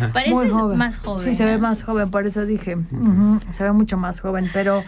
Muy 0.00 0.08
Pareces 0.12 0.52
joven. 0.52 0.78
más 0.78 0.98
joven. 0.98 1.18
Sí, 1.20 1.34
se 1.34 1.44
ve 1.44 1.52
¿eh? 1.54 1.58
más 1.58 1.84
joven, 1.84 2.10
por 2.10 2.26
eso 2.26 2.44
dije. 2.46 2.76
Se 3.50 3.64
ve 3.64 3.72
mucho 3.72 3.96
más 3.96 4.20
joven. 4.20 4.50
Pero 4.52 4.82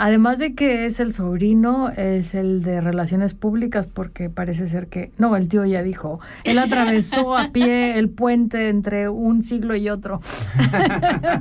además 0.00 0.38
de 0.38 0.54
que 0.54 0.86
es 0.86 0.98
el 1.00 1.12
sobrino, 1.12 1.90
es 1.90 2.34
el 2.34 2.62
de 2.62 2.80
relaciones 2.80 3.34
públicas, 3.34 3.86
porque 3.86 4.30
parece 4.30 4.68
ser 4.68 4.86
que. 4.88 5.12
No, 5.18 5.36
el 5.36 5.48
tío 5.48 5.64
ya 5.64 5.82
dijo. 5.82 6.20
Él 6.44 6.58
atravesó 6.58 7.36
a 7.36 7.52
pie 7.52 7.98
el 7.98 8.08
puente 8.08 8.68
entre 8.68 9.08
un 9.08 9.42
siglo 9.42 9.76
y 9.76 9.88
otro. 9.90 10.20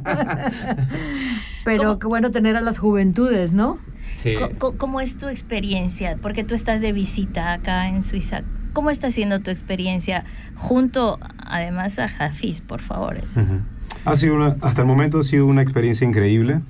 Pero 1.65 1.83
¿Cómo? 1.83 1.99
qué 1.99 2.07
bueno 2.07 2.31
tener 2.31 2.55
a 2.55 2.61
las 2.61 2.77
juventudes, 2.77 3.53
¿no? 3.53 3.77
Sí. 4.13 4.33
Co- 4.35 4.49
co- 4.57 4.77
¿Cómo 4.77 5.01
es 5.01 5.17
tu 5.17 5.27
experiencia? 5.27 6.17
Porque 6.21 6.43
tú 6.43 6.55
estás 6.55 6.81
de 6.81 6.91
visita 6.93 7.53
acá 7.53 7.87
en 7.89 8.01
Suiza. 8.03 8.43
¿Cómo 8.73 8.89
está 8.91 9.11
siendo 9.11 9.39
tu 9.39 9.51
experiencia 9.51 10.25
junto, 10.55 11.19
además, 11.37 11.99
a 11.99 12.05
Hafiz, 12.05 12.61
por 12.61 12.81
favor? 12.81 13.17
Ha 14.05 14.17
sido 14.17 14.35
una- 14.35 14.55
hasta 14.61 14.81
el 14.81 14.87
momento 14.87 15.19
ha 15.19 15.23
sido 15.23 15.45
una 15.45 15.61
experiencia 15.61 16.07
increíble. 16.07 16.61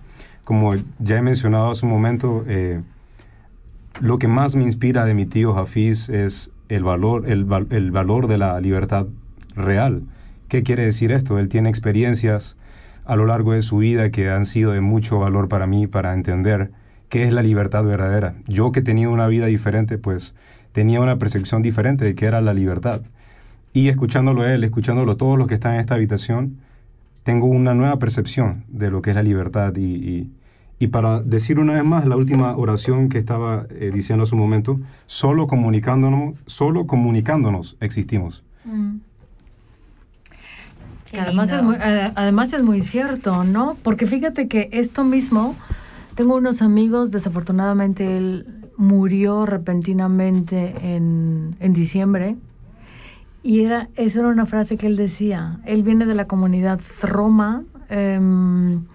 Como 0.50 0.74
ya 0.98 1.20
he 1.20 1.22
mencionado 1.22 1.70
hace 1.70 1.86
un 1.86 1.92
momento, 1.92 2.44
eh, 2.48 2.82
lo 4.02 4.18
que 4.18 4.28
más 4.28 4.56
me 4.56 4.64
inspira 4.64 5.06
de 5.06 5.14
mi 5.14 5.28
tío 5.28 5.56
Hafiz 5.56 6.10
es 6.10 6.50
el 6.70 6.84
valor, 6.84 7.30
el, 7.30 7.46
val- 7.46 7.68
el 7.70 7.92
valor 7.92 8.26
de 8.26 8.40
la 8.40 8.60
libertad 8.60 9.06
real. 9.54 10.02
¿Qué 10.48 10.64
quiere 10.64 10.86
decir 10.86 11.12
esto? 11.12 11.38
Él 11.38 11.50
tiene 11.50 11.70
experiencias 11.70 12.56
a 13.06 13.16
lo 13.16 13.28
largo 13.28 13.54
de 13.54 13.62
su 13.62 13.78
vida 13.78 14.10
que 14.10 14.32
han 14.32 14.44
sido 14.48 14.72
de 14.72 14.82
mucho 14.82 15.20
valor 15.20 15.50
para 15.50 15.68
mí, 15.68 15.86
para 15.86 16.16
entender 16.16 16.72
qué 17.10 17.26
es 17.26 17.32
la 17.32 17.44
libertad 17.44 17.84
verdadera. 17.84 18.34
Yo 18.48 18.72
que 18.72 18.82
tenía 18.82 19.08
una 19.10 19.28
vida 19.28 19.46
diferente, 19.46 20.00
pues 20.00 20.34
tenía 20.72 21.00
una 21.00 21.20
percepción 21.20 21.62
diferente 21.62 22.06
de 22.06 22.16
qué 22.16 22.26
era 22.26 22.42
la 22.42 22.56
libertad. 22.56 23.02
Y 23.72 23.90
escuchándolo 23.90 24.44
él, 24.48 24.64
escuchándolo 24.64 25.16
todos 25.16 25.38
los 25.38 25.46
que 25.46 25.54
están 25.54 25.76
en 25.76 25.82
esta 25.82 25.94
habitación, 25.94 26.58
tengo 27.22 27.46
una 27.46 27.76
nueva 27.76 28.00
percepción 28.00 28.64
de 28.68 28.90
lo 28.90 29.04
que 29.04 29.12
es 29.12 29.16
la 29.16 29.22
libertad. 29.22 29.76
Y- 29.78 30.32
y 30.80 30.88
para 30.88 31.22
decir 31.22 31.60
una 31.60 31.74
vez 31.74 31.84
más 31.84 32.08
la 32.08 32.16
última 32.16 32.56
oración 32.56 33.10
que 33.10 33.18
estaba 33.18 33.68
eh, 33.70 33.92
diciendo 33.94 34.24
hace 34.24 34.34
un 34.34 34.42
momento, 34.42 34.80
solo 35.06 35.46
comunicándonos, 35.46 36.36
solo 36.46 36.88
comunicándonos 36.88 37.76
existimos. 37.82 38.44
Que 41.12 41.20
además, 41.20 41.52
es 41.52 41.62
muy, 41.64 41.76
eh, 41.76 42.12
además 42.16 42.54
es 42.54 42.64
muy 42.64 42.82
cierto, 42.82 43.44
¿no? 43.44 43.76
Porque 43.84 44.08
fíjate 44.08 44.48
que 44.48 44.70
esto 44.72 45.04
mismo, 45.04 45.56
tengo 46.16 46.36
unos 46.36 46.62
amigos, 46.62 47.12
desafortunadamente 47.12 48.16
él 48.18 48.46
murió 48.78 49.46
repentinamente 49.46 50.74
en, 50.82 51.58
en 51.60 51.74
diciembre, 51.74 52.38
y 53.44 53.62
era, 53.62 53.90
esa 53.96 54.20
era 54.20 54.30
una 54.30 54.46
frase 54.46 54.78
que 54.78 54.88
él 54.88 54.96
decía, 54.96 55.60
él 55.66 55.84
viene 55.84 56.06
de 56.06 56.16
la 56.16 56.28
comunidad 56.28 56.80
Roma, 57.02 57.64
em, 57.90 58.86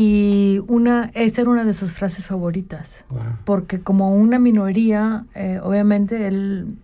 y 0.00 0.60
una, 0.68 1.10
esa 1.14 1.40
era 1.40 1.50
una 1.50 1.64
de 1.64 1.74
sus 1.74 1.90
frases 1.92 2.26
favoritas 2.26 3.04
Wow. 3.10 3.20
porque 3.44 3.80
como 3.80 4.14
una 4.14 4.38
minoría, 4.38 5.24
eh, 5.34 5.58
obviamente 5.62 6.28
él 6.28 6.76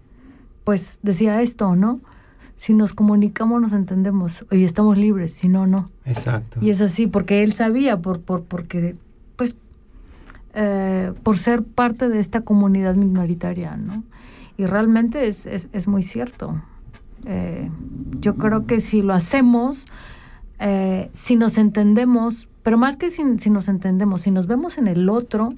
pues 0.65 0.99
decía 1.03 1.41
esto, 1.41 1.77
¿no? 1.77 2.01
Si 2.57 2.73
nos 2.75 2.93
comunicamos 2.93 3.61
nos 3.61 3.73
entendemos 3.73 4.45
y 4.51 4.65
estamos 4.65 4.99
libres, 4.99 5.33
si 5.35 5.49
no, 5.49 5.67
no. 5.67 5.91
Exacto. 6.05 6.59
Y 6.61 6.71
es 6.71 6.81
así, 6.81 7.07
porque 7.07 7.43
él 7.45 7.53
sabía, 7.53 7.99
por, 7.99 8.21
por, 8.21 8.43
porque, 8.43 8.95
pues, 9.37 9.55
eh, 10.55 11.13
por 11.23 11.37
ser 11.37 11.63
parte 11.63 12.09
de 12.09 12.19
esta 12.19 12.41
comunidad 12.41 12.95
minoritaria, 12.97 13.77
¿no? 13.77 14.03
Y 14.57 14.67
realmente 14.67 15.29
es, 15.29 15.47
es, 15.47 15.69
es 15.73 15.87
muy 15.87 16.03
cierto. 16.03 16.63
Eh, 17.27 17.71
yo 18.21 18.35
creo 18.35 18.67
que 18.67 18.81
si 18.81 19.03
lo 19.03 19.13
hacemos, 19.15 19.87
eh, 20.59 21.11
si 21.13 21.37
nos 21.37 21.59
entendemos, 21.59 22.49
pero 22.65 22.79
más 22.79 22.97
que 22.97 23.11
si, 23.11 23.23
si 23.39 23.51
nos 23.51 23.69
entendemos, 23.69 24.23
si 24.23 24.33
nos 24.33 24.49
vemos 24.49 24.79
en 24.79 24.89
el 24.89 25.09
otro, 25.09 25.55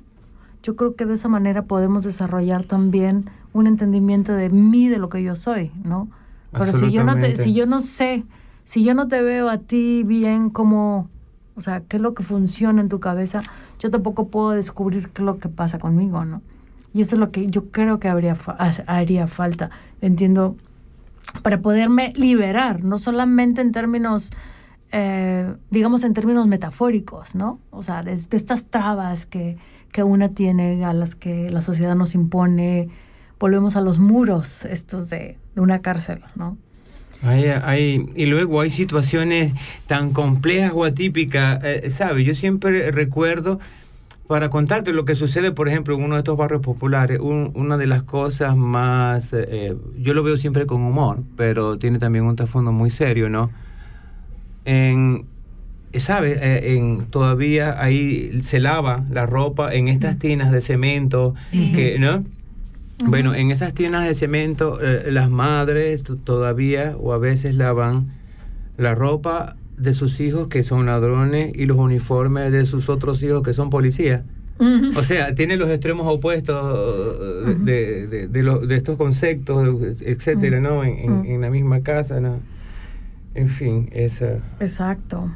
yo 0.63 0.75
creo 0.75 0.97
que 0.97 1.07
de 1.07 1.15
esa 1.15 1.29
manera 1.29 1.63
podemos 1.63 2.03
desarrollar 2.03 2.65
también 2.65 3.31
un 3.53 3.69
entendimiento 3.69 4.33
de 4.33 4.51
mí, 4.51 4.89
de 4.89 4.99
lo 4.99 5.09
que 5.09 5.23
yo 5.23 5.37
soy, 5.37 5.71
¿no? 5.85 6.09
Pero 6.51 6.73
si 6.73 6.91
yo 6.91 7.05
no 7.05 7.17
te, 7.17 7.37
si 7.37 7.55
yo 7.55 7.65
no 7.67 7.79
sé, 7.79 8.25
si 8.65 8.83
yo 8.83 8.95
no 8.95 9.07
te 9.07 9.23
veo 9.23 9.49
a 9.49 9.59
ti 9.59 10.03
bien 10.05 10.51
como, 10.51 11.09
o 11.55 11.61
sea, 11.61 11.83
qué 11.83 11.99
es 11.99 12.03
lo 12.03 12.15
que 12.15 12.25
funciona 12.25 12.81
en 12.81 12.89
tu 12.89 12.99
cabeza, 12.99 13.41
yo 13.79 13.91
tampoco 13.91 14.27
puedo 14.27 14.51
descubrir 14.51 15.11
qué 15.11 15.23
es 15.23 15.27
lo 15.27 15.39
que 15.39 15.49
pasa 15.49 15.79
conmigo, 15.79 16.25
¿no? 16.25 16.43
Y 16.93 17.03
eso 17.03 17.15
es 17.15 17.21
lo 17.21 17.31
que 17.31 17.47
yo 17.47 17.67
creo 17.71 18.01
que 18.01 18.09
habría 18.09 18.37
haría 18.87 19.29
falta, 19.29 19.71
entiendo, 20.01 20.57
para 21.43 21.61
poderme 21.61 22.13
liberar, 22.17 22.83
no 22.83 22.99
solamente 22.99 23.61
en 23.61 23.71
términos, 23.71 24.33
eh, 24.93 25.55
digamos, 25.71 26.05
en 26.05 26.15
términos 26.15 26.47
metafóricos, 26.47 27.35
¿no? 27.35 27.61
O 27.71 27.83
sea, 27.83 28.03
de, 28.03 28.17
de 28.17 28.37
estas 28.37 28.65
trabas 28.67 29.27
que, 29.27 29.57
que 29.93 30.03
una 30.03 30.31
tiene, 30.31 30.85
a 30.85 30.93
las 30.93 31.15
que 31.15 31.51
la 31.51 31.61
sociedad 31.61 31.95
nos 31.97 32.15
impone, 32.15 32.89
volvemos 33.39 33.77
a 33.77 33.81
los 33.81 33.99
muros 33.99 34.65
estos 34.65 35.11
de, 35.11 35.37
de 35.55 35.61
una 35.61 35.81
cárcel, 35.81 36.21
¿no? 36.37 36.57
Hay, 37.23 37.45
hay- 37.47 38.07
y 38.15 38.27
luego 38.27 38.61
hay 38.61 38.71
situaciones 38.71 39.53
tan 39.87 40.13
complejas 40.13 40.73
o 40.75 40.85
atípicas, 40.85 41.63
eh, 41.65 41.91
¿sabes? 41.91 42.27
Yo 42.27 42.35
siempre 42.35 42.91
recuerdo, 42.93 43.59
para 44.29 44.51
contarte 44.51 44.93
lo 44.93 45.05
que 45.05 45.15
sucede, 45.15 45.53
por 45.53 45.69
ejemplo, 45.69 45.95
en 45.97 46.03
uno 46.05 46.17
de 46.17 46.21
estos 46.21 46.37
barrios 46.37 46.61
populares, 46.63 47.21
un- 47.21 47.53
una 47.55 47.77
de 47.79 47.87
las 47.87 48.03
cosas 48.03 48.57
más, 48.57 49.33
eh, 49.33 49.75
yo 49.99 50.15
lo 50.15 50.23
veo 50.23 50.37
siempre 50.37 50.67
con 50.67 50.83
humor, 50.83 51.23
pero 51.37 51.79
tiene 51.79 51.99
también 51.99 52.25
un 52.25 52.37
trasfondo 52.37 52.73
muy 52.73 52.91
serio, 52.91 53.29
¿no? 53.29 53.51
En, 54.67 55.25
¿sabes? 55.95 56.39
Eh, 56.43 56.75
en, 56.77 57.07
todavía 57.07 57.81
ahí 57.83 58.41
se 58.43 58.61
lava 58.61 59.05
la 59.11 59.25
ropa 59.27 59.73
en 59.75 59.89
estas 59.89 60.19
tinas 60.19 60.53
de 60.53 60.61
cemento, 60.61 61.35
Sí. 61.51 61.73
que, 61.75 61.99
¿no? 61.99 62.23
Bueno, 63.05 63.35
en 63.35 63.51
esas 63.51 63.73
tinas 63.75 64.07
de 64.07 64.15
cemento, 64.15 64.79
eh, 64.83 65.11
las 65.13 65.31
madres 65.31 66.03
t- 66.03 66.15
todavía 66.23 66.97
o 66.99 67.13
a 67.13 67.19
veces 67.19 67.55
lavan 67.55 68.07
la 68.79 68.95
ropa 68.95 69.57
de 69.77 69.93
sus 69.95 70.19
hijos 70.21 70.49
que 70.49 70.63
son 70.63 70.87
ladrones 70.87 71.53
y 71.55 71.67
los 71.67 71.77
uniformes 71.79 72.51
de 72.53 72.65
sus 72.67 72.89
otros 72.89 73.23
hijos 73.23 73.43
que 73.43 73.53
son 73.55 73.69
policías. 73.71 74.23
O 74.97 75.03
sea, 75.03 75.35
tiene 75.35 75.59
los 75.59 75.69
extremos 75.69 76.07
opuestos 76.09 77.65
de, 77.67 78.07
de- 78.07 78.07
de- 78.07 78.29
de 78.29 78.67
de 78.67 78.75
estos 78.77 78.97
conceptos, 78.97 79.79
etcétera, 80.01 80.61
¿no? 80.61 80.83
En, 80.83 80.97
en- 80.99 81.27
en 81.27 81.41
la 81.43 81.51
misma 81.51 81.81
casa, 81.83 82.21
¿no? 82.21 82.39
En 83.37 83.49
fin, 83.49 83.89
esa. 83.93 84.39
Exacto. 84.61 85.31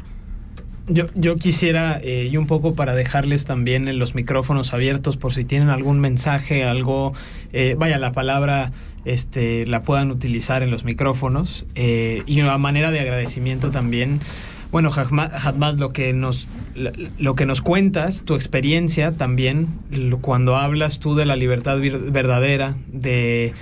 Yo, 0.89 1.05
yo 1.15 1.37
quisiera, 1.37 2.01
eh, 2.03 2.29
y 2.33 2.37
un 2.37 2.47
poco 2.49 2.75
para 2.75 2.95
dejarles 2.97 3.45
también 3.45 3.87
en 3.87 3.99
los 4.01 4.17
micrófonos 4.17 4.73
abiertos 4.73 5.17
por 5.17 5.33
si 5.33 5.45
tienen 5.45 5.69
algún 5.69 6.01
mensaje, 6.01 6.65
algo, 6.65 7.13
eh, 7.53 7.77
vaya, 7.79 7.99
la 7.99 8.11
palabra 8.13 8.73
este, 9.05 9.67
la 9.69 9.83
puedan 9.83 10.11
utilizar 10.11 10.63
en 10.65 10.71
los 10.73 10.85
micrófonos. 10.85 11.65
eh, 11.77 12.23
y 12.27 12.41
una 12.41 12.59
manera 12.59 12.91
de 12.91 12.99
agradecimiento 13.01 13.71
también. 13.71 14.21
Bueno, 14.73 14.91
Hatmat, 14.93 15.79
lo 15.79 15.93
que 15.93 16.13
nos 16.13 16.49
lo 17.19 17.35
que 17.35 17.45
nos 17.47 17.61
cuentas, 17.61 18.23
tu 18.25 18.35
experiencia 18.35 19.13
también, 19.13 19.67
lo- 19.91 20.19
cuando 20.19 20.57
hablas 20.57 21.01
tú 21.01 21.15
de 21.17 21.27
la 21.27 21.35
libertad 21.37 21.79
vir- 21.79 22.11
verdadera, 22.13 22.77
de 22.93 23.53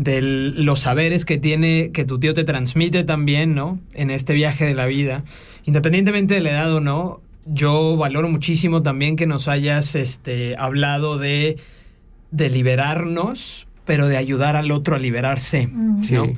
de 0.00 0.22
los 0.22 0.80
saberes 0.80 1.26
que 1.26 1.36
tiene, 1.36 1.90
que 1.92 2.06
tu 2.06 2.18
tío 2.18 2.32
te 2.32 2.44
transmite 2.44 3.04
también, 3.04 3.54
¿no? 3.54 3.78
En 3.92 4.08
este 4.08 4.32
viaje 4.32 4.64
de 4.64 4.74
la 4.74 4.86
vida. 4.86 5.24
Independientemente 5.66 6.32
de 6.32 6.40
la 6.40 6.52
edad 6.52 6.74
o 6.74 6.80
no, 6.80 7.20
yo 7.44 7.98
valoro 7.98 8.30
muchísimo 8.30 8.82
también 8.82 9.16
que 9.16 9.26
nos 9.26 9.46
hayas 9.46 9.94
este, 9.94 10.56
hablado 10.56 11.18
de, 11.18 11.58
de 12.30 12.48
liberarnos, 12.48 13.66
pero 13.84 14.08
de 14.08 14.16
ayudar 14.16 14.56
al 14.56 14.70
otro 14.70 14.96
a 14.96 14.98
liberarse. 14.98 15.68
Sí, 16.00 16.14
¿no? 16.14 16.28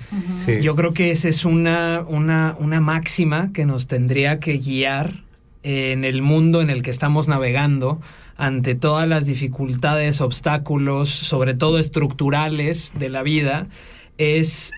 sí. 0.45 0.61
Yo 0.61 0.75
creo 0.75 0.93
que 0.93 1.13
esa 1.13 1.29
es 1.29 1.45
una, 1.45 2.05
una, 2.09 2.57
una 2.59 2.81
máxima 2.81 3.53
que 3.53 3.65
nos 3.65 3.87
tendría 3.87 4.41
que 4.41 4.59
guiar 4.59 5.23
en 5.63 6.05
el 6.05 6.21
mundo 6.21 6.63
en 6.63 6.71
el 6.71 6.83
que 6.83 6.91
estamos 6.91 7.29
navegando 7.29 8.01
ante 8.37 8.75
todas 8.75 9.09
las 9.09 9.27
dificultades, 9.27 10.21
obstáculos, 10.21 11.11
sobre 11.11 11.55
todo 11.55 11.79
estructurales 11.79 12.93
de 12.99 13.09
la 13.09 13.23
vida, 13.23 13.69
es 14.19 14.73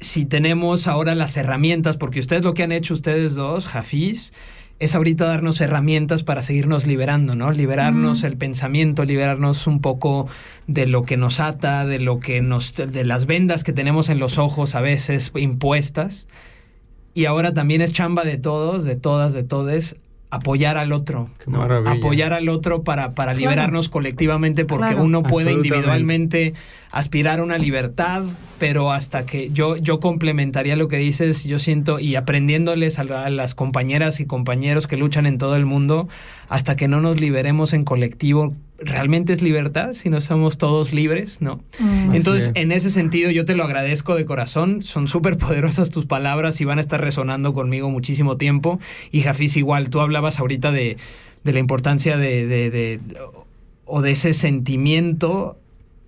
si 0.00 0.24
tenemos 0.24 0.86
ahora 0.86 1.14
las 1.14 1.36
herramientas, 1.36 1.96
porque 1.96 2.20
ustedes 2.20 2.44
lo 2.44 2.54
que 2.54 2.62
han 2.62 2.72
hecho 2.72 2.94
ustedes 2.94 3.34
dos, 3.34 3.66
Jafís, 3.66 4.32
es 4.80 4.94
ahorita 4.94 5.26
darnos 5.26 5.60
herramientas 5.60 6.22
para 6.22 6.40
seguirnos 6.40 6.86
liberando, 6.86 7.36
¿no? 7.36 7.52
Liberarnos 7.52 8.24
el 8.24 8.38
pensamiento, 8.38 9.04
liberarnos 9.04 9.66
un 9.66 9.82
poco 9.82 10.26
de 10.66 10.86
lo 10.86 11.02
que 11.02 11.18
nos 11.18 11.38
ata, 11.38 11.84
de 11.84 12.00
lo 12.00 12.18
que 12.18 12.40
nos, 12.40 12.74
de 12.74 13.04
las 13.04 13.26
vendas 13.26 13.62
que 13.62 13.74
tenemos 13.74 14.08
en 14.08 14.18
los 14.18 14.38
ojos 14.38 14.74
a 14.74 14.80
veces 14.80 15.32
impuestas. 15.36 16.28
Y 17.12 17.26
ahora 17.26 17.52
también 17.52 17.82
es 17.82 17.92
chamba 17.92 18.24
de 18.24 18.38
todos, 18.38 18.84
de 18.84 18.96
todas, 18.96 19.34
de 19.34 19.42
todes, 19.42 19.96
apoyar 20.30 20.76
al 20.76 20.92
otro. 20.92 21.28
Qué 21.44 21.50
¿no? 21.50 21.58
maravilla. 21.58 21.92
Apoyar 21.92 22.32
al 22.32 22.48
otro 22.48 22.82
para, 22.82 23.12
para 23.12 23.32
Claro. 23.32 23.38
liberarnos 23.38 23.88
colectivamente, 23.88 24.64
porque 24.64 24.88
Claro. 24.90 25.02
uno 25.04 25.22
puede 25.22 25.52
individualmente 25.52 26.54
aspirar 26.90 27.40
a 27.40 27.42
una 27.42 27.58
libertad, 27.58 28.22
pero 28.60 28.92
hasta 28.92 29.26
que 29.26 29.50
yo, 29.50 29.76
yo 29.76 29.98
complementaría 29.98 30.76
lo 30.76 30.86
que 30.86 30.98
dices, 30.98 31.42
yo 31.44 31.58
siento, 31.58 31.98
y 31.98 32.14
aprendiéndoles 32.14 33.00
a, 33.00 33.04
la- 33.04 33.24
a 33.24 33.30
las 33.30 33.56
compañeras 33.56 34.20
y 34.20 34.26
compañeros 34.26 34.86
que 34.86 34.96
luchan 34.96 35.26
en 35.26 35.38
todo 35.38 35.56
el 35.56 35.66
mundo, 35.66 36.08
hasta 36.48 36.76
que 36.76 36.86
no 36.86 37.00
nos 37.00 37.20
liberemos 37.20 37.72
en 37.72 37.84
colectivo, 37.84 38.54
¿realmente 38.78 39.32
es 39.32 39.40
libertad 39.42 39.92
si 39.94 40.10
no 40.10 40.18
estamos 40.18 40.58
todos 40.58 40.92
libres? 40.92 41.40
¿No? 41.40 41.60
Mm. 41.80 42.14
Entonces, 42.14 42.48
es. 42.48 42.52
en 42.62 42.70
ese 42.70 42.90
sentido, 42.90 43.30
yo 43.30 43.44
te 43.44 43.54
lo 43.56 43.64
agradezco 43.64 44.14
de 44.14 44.24
corazón. 44.26 44.82
Son 44.82 45.08
súper 45.08 45.36
poderosas 45.38 45.90
tus 45.90 46.06
palabras 46.06 46.60
y 46.60 46.64
van 46.64 46.78
a 46.78 46.80
estar 46.82 47.00
resonando 47.00 47.52
conmigo 47.54 47.90
muchísimo 47.90 48.36
tiempo. 48.36 48.78
Y 49.10 49.22
Jafis, 49.22 49.56
igual, 49.56 49.90
tú 49.90 50.00
hablabas 50.00 50.38
ahorita 50.38 50.70
de, 50.70 50.96
de 51.44 51.52
la 51.52 51.58
importancia 51.58 52.16
de, 52.16 52.46
de- 52.46 52.70
de- 52.70 53.00
o 53.86 54.02
de 54.02 54.10
ese 54.12 54.34
sentimiento 54.34 55.56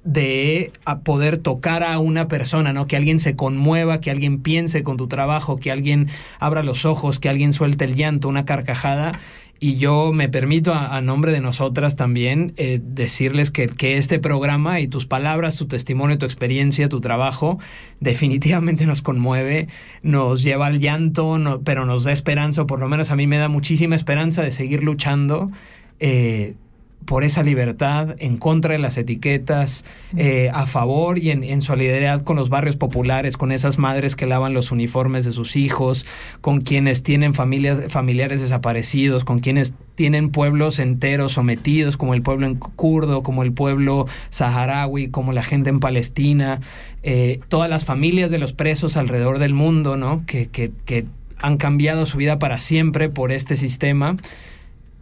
de 0.05 0.73
poder 1.05 1.39
tocar 1.39 1.83
a 1.85 1.99
una 1.99 2.27
persona, 2.29 2.73
¿no? 2.73 2.87
Que 2.87 2.97
alguien 2.97 3.19
se 3.21 3.37
conmueva, 3.37 4.01
que 4.01 4.11
alguien 4.11 4.41
piense 4.43 4.83
con 4.83 4.97
tu 4.97 5.07
trabajo, 5.07 5.57
que 5.57 5.71
alguien 5.71 6.09
abra 6.41 6.63
los 6.63 6.85
ojos, 6.85 7.19
que 7.19 7.29
alguien 7.29 7.53
suelte 7.53 7.85
el 7.85 7.95
llanto, 7.95 8.29
una 8.29 8.45
carcajada. 8.45 9.13
Y 9.61 9.77
yo 9.77 10.13
me 10.13 10.29
permito, 10.29 10.75
a, 10.75 10.97
a 10.97 11.01
nombre 11.03 11.31
de 11.31 11.41
nosotras 11.41 11.95
también, 11.95 12.53
eh, 12.57 12.81
decirles 12.83 13.53
que, 13.53 13.69
que 13.69 13.97
este 13.97 14.19
programa 14.19 14.81
y 14.81 14.89
tus 14.89 15.07
palabras, 15.07 15.55
tu 15.55 15.69
testimonio, 15.69 16.19
tu 16.19 16.27
experiencia, 16.27 16.89
tu 16.89 17.01
trabajo, 17.01 17.61
definitivamente 18.01 18.87
nos 18.87 19.03
conmueve, 19.03 19.69
nos 20.03 20.43
lleva 20.43 20.67
al 20.67 20.81
llanto, 20.81 21.39
no- 21.39 21.61
pero 21.63 21.87
nos 21.87 22.03
da 22.03 22.11
esperanza, 22.11 22.63
o 22.63 22.67
por 22.67 22.81
lo 22.81 22.89
menos 22.89 23.13
a 23.13 23.17
mí 23.17 23.29
me 23.29 23.39
da 23.39 23.49
muchísima 23.49 23.95
esperanza 23.95 24.43
de 24.43 24.51
seguir 24.51 24.83
luchando. 24.83 25.53
eh, 26.01 26.57
por 27.05 27.25
esa 27.25 27.43
libertad, 27.43 28.17
en 28.19 28.37
contra 28.37 28.73
de 28.73 28.79
las 28.79 28.97
etiquetas, 28.97 29.85
eh, 30.17 30.51
a 30.53 30.67
favor 30.67 31.19
y 31.19 31.31
en, 31.31 31.45
en 31.45 31.61
solidaridad 31.61 32.23
con 32.23 32.37
los 32.37 32.49
barrios 32.49 32.77
populares, 32.77 33.37
con 33.37 33.53
esas 33.53 33.79
madres 33.79 34.17
que 34.17 34.27
lavan 34.27 34.55
los 34.55 34.71
uniformes 34.73 35.25
de 35.25 35.33
sus 35.33 35.57
hijos, 35.57 36.07
con 36.41 36.61
quienes 36.61 37.03
tienen 37.03 37.35
familias, 37.35 37.93
familiares 37.93 38.41
desaparecidos, 38.41 39.25
con 39.25 39.41
quienes 39.41 39.75
tienen 39.95 40.31
pueblos 40.31 40.79
enteros 40.79 41.33
sometidos, 41.33 41.97
como 41.97 42.15
el 42.15 42.23
pueblo 42.23 42.47
en 42.47 42.57
kurdo, 42.57 43.23
como 43.23 43.43
el 43.43 43.53
pueblo 43.53 44.07
saharaui, 44.31 45.09
como 45.09 45.33
la 45.33 45.43
gente 45.43 45.71
en 45.71 45.81
Palestina, 45.81 46.61
eh, 47.03 47.41
todas 47.49 47.69
las 47.69 47.85
familias 47.85 48.31
de 48.31 48.39
los 48.39 48.53
presos 48.53 48.97
alrededor 48.97 49.39
del 49.39 49.55
mundo, 49.55 49.97
¿no? 49.97 50.25
Que, 50.27 50.47
que, 50.47 50.73
que 50.85 51.07
han 51.39 51.57
cambiado 51.57 52.07
su 52.07 52.19
vida 52.19 52.39
para 52.39 52.61
siempre 52.61 53.09
por 53.09 53.33
este 53.33 53.57
sistema. 53.57 54.17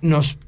Nos 0.01 0.39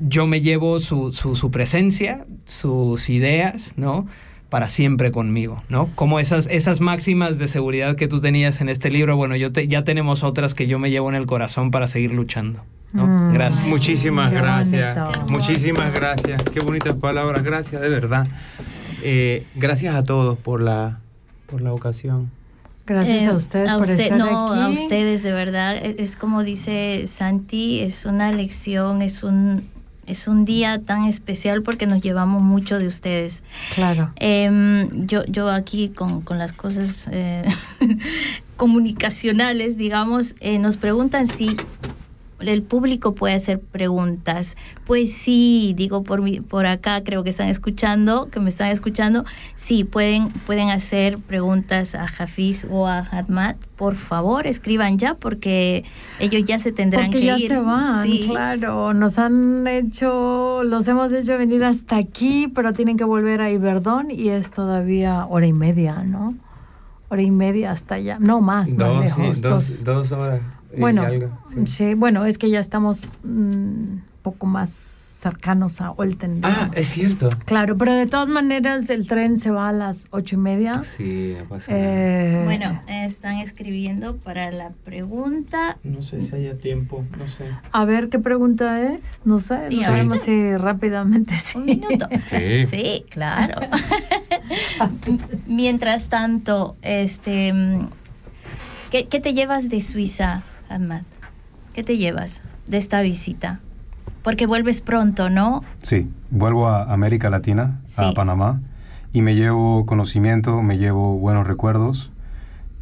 yo 0.00 0.26
me 0.26 0.40
llevo 0.40 0.80
su, 0.80 1.12
su, 1.12 1.36
su, 1.36 1.50
presencia, 1.50 2.24
sus 2.44 3.08
ideas, 3.10 3.74
¿no? 3.76 4.06
Para 4.48 4.68
siempre 4.68 5.12
conmigo, 5.12 5.62
¿no? 5.68 5.88
Como 5.94 6.18
esas, 6.20 6.46
esas 6.46 6.80
máximas 6.80 7.38
de 7.38 7.48
seguridad 7.48 7.96
que 7.96 8.08
tú 8.08 8.20
tenías 8.20 8.60
en 8.60 8.68
este 8.70 8.90
libro, 8.90 9.16
bueno, 9.16 9.36
yo 9.36 9.52
te, 9.52 9.68
ya 9.68 9.84
tenemos 9.84 10.22
otras 10.24 10.54
que 10.54 10.66
yo 10.66 10.78
me 10.78 10.90
llevo 10.90 11.08
en 11.10 11.16
el 11.16 11.26
corazón 11.26 11.70
para 11.70 11.86
seguir 11.86 12.12
luchando. 12.12 12.62
¿no? 12.94 13.06
Mm. 13.06 13.34
Gracias. 13.34 13.66
Muchísimas 13.66 14.30
gracias. 14.32 14.96
Muchísimas 15.28 15.92
gracias. 15.92 16.42
Qué 16.44 16.60
bonitas 16.60 16.94
palabras. 16.94 17.42
Gracias, 17.42 17.80
de 17.82 17.88
verdad. 17.90 18.26
Eh, 19.02 19.44
gracias 19.54 19.94
a 19.94 20.02
todos 20.02 20.38
por 20.38 20.62
la, 20.62 21.00
por 21.46 21.60
la 21.60 21.72
ocasión. 21.74 22.30
Gracias 22.86 23.24
Eh, 23.24 23.28
a 23.28 23.32
ustedes 23.34 23.70
por 23.70 23.82
usted- 23.82 24.00
estar 24.00 24.18
no, 24.18 24.50
aquí. 24.52 24.60
a 24.62 24.68
ustedes 24.70 25.22
de 25.22 25.32
verdad. 25.32 25.76
Es, 25.76 25.96
es 25.98 26.16
como 26.16 26.42
dice 26.42 27.06
Santi, 27.06 27.80
es 27.80 28.06
una 28.06 28.32
lección, 28.32 29.02
es 29.02 29.22
un, 29.22 29.62
es 30.08 30.26
un 30.26 30.44
día 30.44 30.80
tan 30.80 31.04
especial 31.04 31.62
porque 31.62 31.86
nos 31.86 32.00
llevamos 32.00 32.42
mucho 32.42 32.78
de 32.78 32.86
ustedes. 32.86 33.42
Claro. 33.74 34.12
Em, 34.16 34.88
yo, 35.06 35.24
yo 35.26 35.50
aquí 35.50 35.90
con, 35.90 36.22
con 36.22 36.38
las 36.38 36.52
cosas 36.52 37.08
eh, 37.12 37.44
comunicacionales, 38.56 39.76
digamos, 39.76 40.34
eh, 40.40 40.58
nos 40.58 40.76
preguntan 40.76 41.26
si 41.26 41.56
el 42.40 42.62
público 42.62 43.14
puede 43.14 43.34
hacer 43.34 43.60
preguntas. 43.60 44.56
Pues 44.86 45.12
sí, 45.12 45.72
digo 45.76 46.04
por 46.04 46.22
mi, 46.22 46.40
por 46.40 46.66
acá, 46.66 47.02
creo 47.02 47.24
que 47.24 47.30
están 47.30 47.48
escuchando, 47.48 48.28
que 48.30 48.40
me 48.40 48.48
están 48.48 48.70
escuchando. 48.70 49.24
Sí, 49.56 49.84
pueden, 49.84 50.28
pueden 50.46 50.70
hacer 50.70 51.18
preguntas 51.18 51.94
a 51.94 52.04
Hafiz 52.04 52.66
o 52.70 52.86
a 52.86 52.98
Hadmat. 53.00 53.56
Por 53.76 53.94
favor, 53.94 54.46
escriban 54.46 54.98
ya 54.98 55.14
porque 55.14 55.84
ellos 56.18 56.42
ya 56.44 56.58
se 56.58 56.72
tendrán 56.72 57.06
Porque 57.06 57.18
que 57.20 57.26
ya 57.26 57.38
ir. 57.38 57.48
se 57.48 57.58
van, 57.58 58.02
Sí. 58.04 58.24
claro. 58.28 58.92
Nos 58.94 59.18
han 59.18 59.66
hecho, 59.68 60.62
los 60.64 60.86
hemos 60.88 61.12
hecho 61.12 61.38
venir 61.38 61.64
hasta 61.64 61.96
aquí, 61.96 62.48
pero 62.54 62.72
tienen 62.72 62.96
que 62.96 63.04
volver 63.04 63.40
a 63.40 63.50
Iberdón 63.50 64.10
y 64.10 64.28
es 64.30 64.50
todavía 64.50 65.26
hora 65.26 65.46
y 65.46 65.52
media, 65.52 66.02
¿no? 66.04 66.34
Hora 67.08 67.22
y 67.22 67.30
media 67.30 67.70
hasta 67.72 67.94
allá. 67.94 68.18
No 68.20 68.40
más, 68.40 68.74
más 68.74 68.76
Dos, 68.94 69.04
lejos. 69.04 69.36
sí, 69.36 69.42
dos. 69.42 69.84
dos, 69.84 69.84
dos 69.84 70.12
horas. 70.12 70.40
Bueno, 70.80 71.02
algo, 71.02 71.30
sí. 71.52 71.66
sí. 71.66 71.94
bueno, 71.94 72.24
es 72.24 72.38
que 72.38 72.50
ya 72.50 72.60
estamos 72.60 73.00
un 73.24 74.02
poco 74.22 74.46
más 74.46 74.94
cercanos 75.18 75.80
a 75.80 75.90
Olten. 75.90 76.38
Ah, 76.44 76.70
es 76.74 76.90
cierto. 76.90 77.28
Claro, 77.44 77.74
pero 77.76 77.92
de 77.92 78.06
todas 78.06 78.28
maneras 78.28 78.88
el 78.88 79.08
tren 79.08 79.36
se 79.36 79.50
va 79.50 79.68
a 79.68 79.72
las 79.72 80.06
ocho 80.12 80.36
y 80.36 80.38
media. 80.38 80.84
Sí, 80.84 81.34
no 81.36 81.44
pasa 81.46 81.72
nada. 81.72 81.84
Eh, 81.84 82.42
Bueno, 82.44 82.80
están 82.86 83.38
escribiendo 83.38 84.16
para 84.18 84.52
la 84.52 84.70
pregunta. 84.84 85.76
No 85.82 86.02
sé 86.02 86.20
si 86.20 86.36
haya 86.36 86.54
tiempo, 86.56 87.04
no 87.18 87.26
sé. 87.26 87.46
a 87.72 87.84
ver 87.84 88.10
qué 88.10 88.20
pregunta 88.20 88.80
es. 88.80 89.00
No 89.24 89.40
sé, 89.40 89.58
Sí, 89.70 89.76
no 89.78 89.82
sabemos 89.82 90.20
si 90.20 90.56
rápidamente 90.56 91.34
sí. 91.36 91.58
Un 91.58 91.64
minuto. 91.64 92.08
Sí. 92.30 92.64
Sí, 92.66 93.04
claro. 93.10 93.60
Mientras 95.46 96.08
tanto, 96.08 96.76
este, 96.82 97.52
mm, 97.52 97.88
¿qué, 98.90 99.08
qué 99.08 99.18
te 99.20 99.34
llevas 99.34 99.68
de 99.68 99.80
Suiza, 99.80 100.42
Ahmad? 100.68 101.02
¿Qué 101.74 101.82
te 101.84 101.96
llevas 101.96 102.42
de 102.66 102.76
esta 102.78 103.00
visita? 103.02 103.60
Porque 104.22 104.46
vuelves 104.46 104.80
pronto, 104.80 105.30
¿no? 105.30 105.62
Sí, 105.80 106.08
vuelvo 106.30 106.68
a 106.68 106.92
América 106.92 107.30
Latina, 107.30 107.80
Sí. 107.86 108.02
a 108.04 108.12
Panamá, 108.12 108.60
y 109.12 109.22
me 109.22 109.34
llevo 109.34 109.86
conocimiento, 109.86 110.60
me 110.62 110.76
llevo 110.78 111.18
buenos 111.18 111.46
recuerdos, 111.46 112.10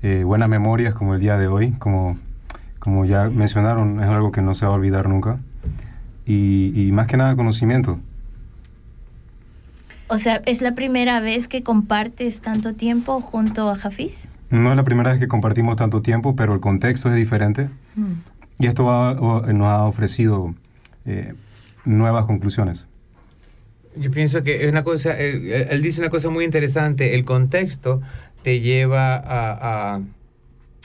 eh, 0.02 0.24
buenas 0.24 0.48
memorias 0.48 0.94
como 0.94 1.14
el 1.14 1.20
día 1.20 1.36
de 1.36 1.46
hoy, 1.48 1.72
como, 1.72 2.18
como 2.78 3.04
ya 3.04 3.28
mencionaron, 3.28 4.02
es 4.02 4.08
algo 4.08 4.32
que 4.32 4.42
no 4.42 4.54
se 4.54 4.66
va 4.66 4.72
a 4.72 4.74
olvidar 4.76 5.08
nunca, 5.08 5.38
y, 6.26 6.72
y 6.74 6.90
más 6.92 7.06
que 7.06 7.16
nada 7.16 7.36
conocimiento. 7.36 7.98
O 10.08 10.18
sea, 10.18 10.36
¿es 10.46 10.62
la 10.62 10.74
primera 10.74 11.20
vez 11.20 11.48
que 11.48 11.62
compartes 11.62 12.40
tanto 12.40 12.74
tiempo 12.74 13.20
junto 13.20 13.68
a 13.68 13.72
Hafiz? 13.74 14.28
No 14.50 14.70
es 14.70 14.76
la 14.76 14.84
primera 14.84 15.10
vez 15.10 15.20
que 15.20 15.28
compartimos 15.28 15.76
tanto 15.76 16.02
tiempo, 16.02 16.36
pero 16.36 16.54
el 16.54 16.60
contexto 16.60 17.10
es 17.10 17.16
diferente, 17.16 17.68
Mm. 17.96 18.12
y 18.60 18.66
esto 18.66 18.88
ha- 18.90 19.12
o- 19.12 19.52
nos 19.52 19.66
ha 19.68 19.84
ofrecido 19.84 20.54
eh, 21.08 21.34
nuevas 21.84 22.26
conclusiones. 22.26 22.86
Yo 23.96 24.10
pienso 24.10 24.42
que 24.42 24.64
es 24.64 24.70
una 24.70 24.82
cosa, 24.84 25.16
él, 25.18 25.50
él 25.52 25.82
dice 25.82 26.00
una 26.00 26.10
cosa 26.10 26.30
muy 26.30 26.44
interesante, 26.44 27.14
el 27.14 27.24
contexto 27.24 28.02
te 28.42 28.60
lleva 28.60 29.14
a, 29.16 29.94
a 29.94 30.00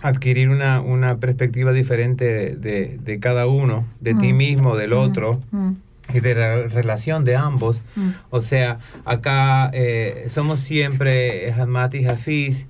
adquirir 0.04 0.50
una, 0.50 0.80
una 0.82 1.18
perspectiva 1.18 1.74
diferente 1.74 2.56
de, 2.56 2.98
de 3.04 3.20
cada 3.20 3.48
uno, 3.48 3.86
de 4.00 4.14
ti 4.16 4.32
Mm. 4.34 4.38
mismo, 4.38 4.78
del 4.78 4.92
Mm. 4.92 4.98
otro, 4.98 5.42
Mm. 5.52 5.72
y 6.14 6.20
de 6.20 6.36
la 6.36 6.56
relación 6.68 7.24
de 7.26 7.36
ambos. 7.36 7.82
Mm. 7.96 8.10
O 8.30 8.42
sea, 8.42 8.80
acá 9.06 9.70
eh, 9.74 10.28
somos 10.30 10.60
siempre 10.60 11.52
Hadmat 11.52 11.96
y 11.96 12.06
Hafiz, 12.06 12.68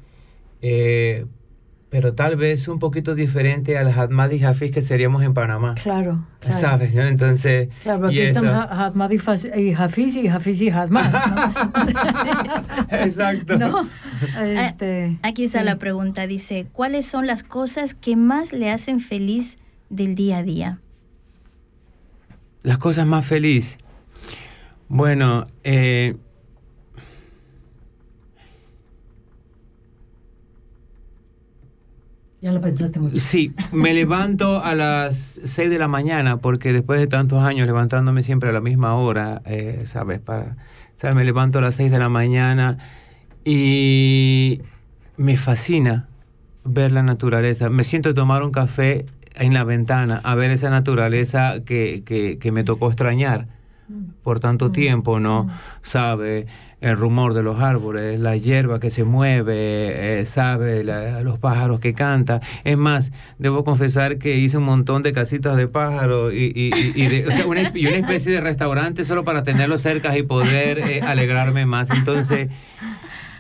eh, 0.61 1.25
pero 1.91 2.13
tal 2.13 2.37
vez 2.37 2.69
un 2.69 2.79
poquito 2.79 3.15
diferente 3.15 3.77
al 3.77 3.91
Hadmat 3.91 4.31
y 4.31 4.41
Hafiz 4.45 4.71
que 4.71 4.81
seríamos 4.81 5.23
en 5.23 5.33
Panamá. 5.33 5.75
Claro, 5.75 6.25
claro. 6.39 6.57
¿Sabes? 6.57 6.93
¿no? 6.93 7.01
Entonces, 7.03 7.67
Claro, 7.83 8.07
aquí 8.07 8.21
están 8.21 8.47
Hadmad 8.47 9.11
y 9.11 9.73
Hafiz 9.73 10.15
y 10.15 10.27
Hafiz 10.29 10.61
y 10.61 10.69
Hadmad, 10.69 11.13
Exacto. 12.89 13.59
¿no? 13.59 13.83
¿No? 13.83 13.89
Este, 14.41 15.17
Aquí 15.21 15.43
está 15.43 15.59
sí. 15.59 15.65
la 15.65 15.75
pregunta, 15.79 16.27
dice, 16.27 16.65
¿cuáles 16.71 17.05
son 17.05 17.27
las 17.27 17.43
cosas 17.43 17.93
que 17.93 18.15
más 18.15 18.53
le 18.53 18.71
hacen 18.71 19.01
feliz 19.01 19.59
del 19.89 20.15
día 20.15 20.37
a 20.37 20.43
día? 20.43 20.79
Las 22.63 22.77
cosas 22.77 23.05
más 23.05 23.25
felices. 23.25 23.77
Bueno, 24.87 25.45
eh, 25.65 26.15
Ya 32.41 32.51
lo 32.51 32.59
pensaste 32.59 32.99
mucho. 32.99 33.19
sí, 33.19 33.53
me 33.71 33.93
levanto 33.95 34.63
a 34.63 34.73
las 34.73 35.39
6 35.43 35.69
de 35.69 35.77
la 35.77 35.87
mañana 35.87 36.37
porque 36.37 36.73
después 36.73 36.99
de 36.99 37.07
tantos 37.07 37.43
años 37.43 37.67
levantándome 37.67 38.23
siempre 38.23 38.49
a 38.49 38.51
la 38.51 38.61
misma 38.61 38.95
hora, 38.95 39.41
eh, 39.45 39.83
¿sabes? 39.85 40.19
Para, 40.19 40.57
¿sabes? 40.97 41.15
Me 41.15 41.23
levanto 41.23 41.59
a 41.59 41.61
las 41.61 41.75
6 41.75 41.91
de 41.91 41.99
la 41.99 42.09
mañana 42.09 42.79
y 43.45 44.61
me 45.17 45.37
fascina 45.37 46.07
ver 46.63 46.91
la 46.91 47.03
naturaleza. 47.03 47.69
Me 47.69 47.83
siento 47.83 48.13
tomar 48.13 48.41
un 48.43 48.51
café 48.51 49.05
en 49.35 49.53
la 49.53 49.63
ventana 49.63 50.19
a 50.23 50.33
ver 50.35 50.49
esa 50.51 50.69
naturaleza 50.69 51.63
que, 51.63 52.03
que, 52.05 52.39
que 52.39 52.51
me 52.51 52.63
tocó 52.63 52.87
extrañar 52.87 53.47
por 54.23 54.39
tanto 54.39 54.71
tiempo, 54.71 55.19
¿no? 55.19 55.47
Sabe, 55.81 56.45
el 56.81 56.97
rumor 56.97 57.33
de 57.35 57.43
los 57.43 57.59
árboles, 57.61 58.19
la 58.19 58.35
hierba 58.35 58.79
que 58.79 58.89
se 58.89 59.03
mueve, 59.03 60.21
eh, 60.21 60.25
sabe, 60.25 60.83
La- 60.83 61.21
los 61.21 61.37
pájaros 61.37 61.79
que 61.79 61.93
cantan. 61.93 62.41
Es 62.63 62.75
más, 62.77 63.11
debo 63.37 63.63
confesar 63.63 64.17
que 64.17 64.37
hice 64.37 64.57
un 64.57 64.63
montón 64.63 65.03
de 65.03 65.11
casitas 65.11 65.57
de 65.57 65.67
pájaros 65.67 66.33
y, 66.33 66.51
y- 66.55 66.71
y- 66.75 66.93
y 67.03 67.07
de- 67.07 67.27
o 67.27 67.31
sea, 67.31 67.45
una, 67.45 67.71
y 67.75 67.85
una 67.85 67.97
especie 67.97 68.31
de 68.31 68.41
restaurante 68.41 69.03
solo 69.03 69.23
para 69.23 69.43
tenerlos 69.43 69.81
cerca 69.81 70.17
y 70.17 70.23
poder 70.23 70.79
eh, 70.79 71.01
alegrarme 71.01 71.65
más. 71.67 71.89
Entonces, 71.91 72.49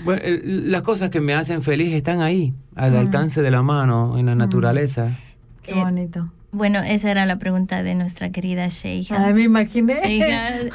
bueno, 0.03 0.21
las 0.43 0.81
cosas 0.83 1.09
que 1.09 1.19
me 1.21 1.33
hacen 1.33 1.61
feliz 1.63 1.93
están 1.93 2.21
ahí, 2.21 2.53
al 2.75 2.91
Mm. 2.93 2.97
alcance 2.97 3.41
de 3.41 3.49
la 3.51 3.63
mano, 3.63 4.17
en 4.19 4.27
la 4.27 4.35
Mm. 4.35 4.39
naturaleza. 4.39 5.17
Qué 5.63 5.71
Eh, 5.71 5.75
bonito. 5.83 6.31
Bueno, 6.53 6.79
esa 6.79 7.09
era 7.11 7.25
la 7.25 7.39
pregunta 7.39 7.81
de 7.81 7.95
nuestra 7.95 8.29
querida 8.31 8.67
Sheikha. 8.67 9.25
Ay, 9.25 9.33
me 9.33 9.43
imaginé. 9.43 9.95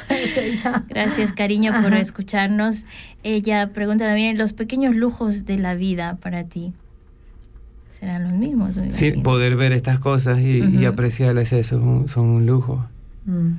Gracias, 0.89 1.31
cariño, 1.33 1.71
por 1.81 1.93
Ajá. 1.93 1.99
escucharnos. 1.99 2.85
Ella 3.23 3.69
pregunta 3.73 4.05
también, 4.05 4.37
los 4.37 4.53
pequeños 4.53 4.95
lujos 4.95 5.45
de 5.45 5.57
la 5.57 5.75
vida 5.75 6.17
para 6.21 6.43
ti. 6.45 6.73
Serán 7.91 8.23
los 8.23 8.33
mismos, 8.33 8.73
Sí, 8.91 9.07
imagino. 9.07 9.23
poder 9.23 9.55
ver 9.55 9.71
estas 9.71 9.99
cosas 9.99 10.39
y, 10.39 10.85
apreciarlas, 10.85 11.51
eso 11.53 11.75
es 11.77 11.81
un- 11.81 12.07
son 12.07 12.25
un 12.27 12.45
lujo. 12.45 12.85
Mm. 13.25 13.53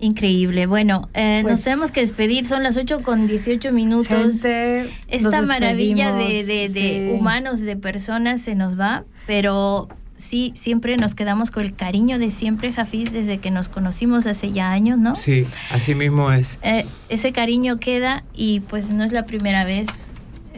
Increíble. 0.00 0.66
Bueno, 0.66 1.08
eh, 1.14 1.42
nos 1.42 1.50
Pues- 1.52 1.64
tenemos 1.64 1.90
que 1.92 2.00
despedir. 2.00 2.46
Son 2.46 2.62
las 2.62 2.76
8 2.76 3.00
con 3.02 3.26
18 3.26 3.72
minutos. 3.72 4.42
Gente, 4.42 4.90
Esta 5.08 5.40
nos 5.40 5.48
maravilla 5.48 6.12
de, 6.14 6.44
de- 6.44 6.68
de 6.68 6.68
sí. 6.68 7.08
humanos, 7.12 7.60
de 7.60 7.76
personas, 7.76 8.40
se 8.40 8.54
nos 8.54 8.78
va, 8.78 9.04
pero 9.26 9.88
sí, 10.18 10.52
siempre 10.54 10.96
nos 10.98 11.14
quedamos 11.14 11.50
con 11.50 11.64
el 11.64 11.74
cariño 11.74 12.18
de 12.18 12.30
siempre, 12.30 12.72
Jafiz, 12.74 13.10
desde 13.12 13.38
que 13.38 13.50
nos 13.50 13.70
conocimos 13.70 14.26
hace 14.26 14.52
ya 14.52 14.70
años, 14.70 14.98
¿no? 14.98 15.16
Sí, 15.16 15.46
así 15.70 15.94
mismo 15.94 16.30
es. 16.32 16.58
Eh, 16.62 16.84
ese 17.08 17.32
cariño 17.32 17.78
queda 17.78 18.24
y 18.34 18.60
pues 18.60 18.92
no 18.94 19.02
es 19.04 19.12
la 19.12 19.24
primera 19.24 19.64
vez. 19.64 20.10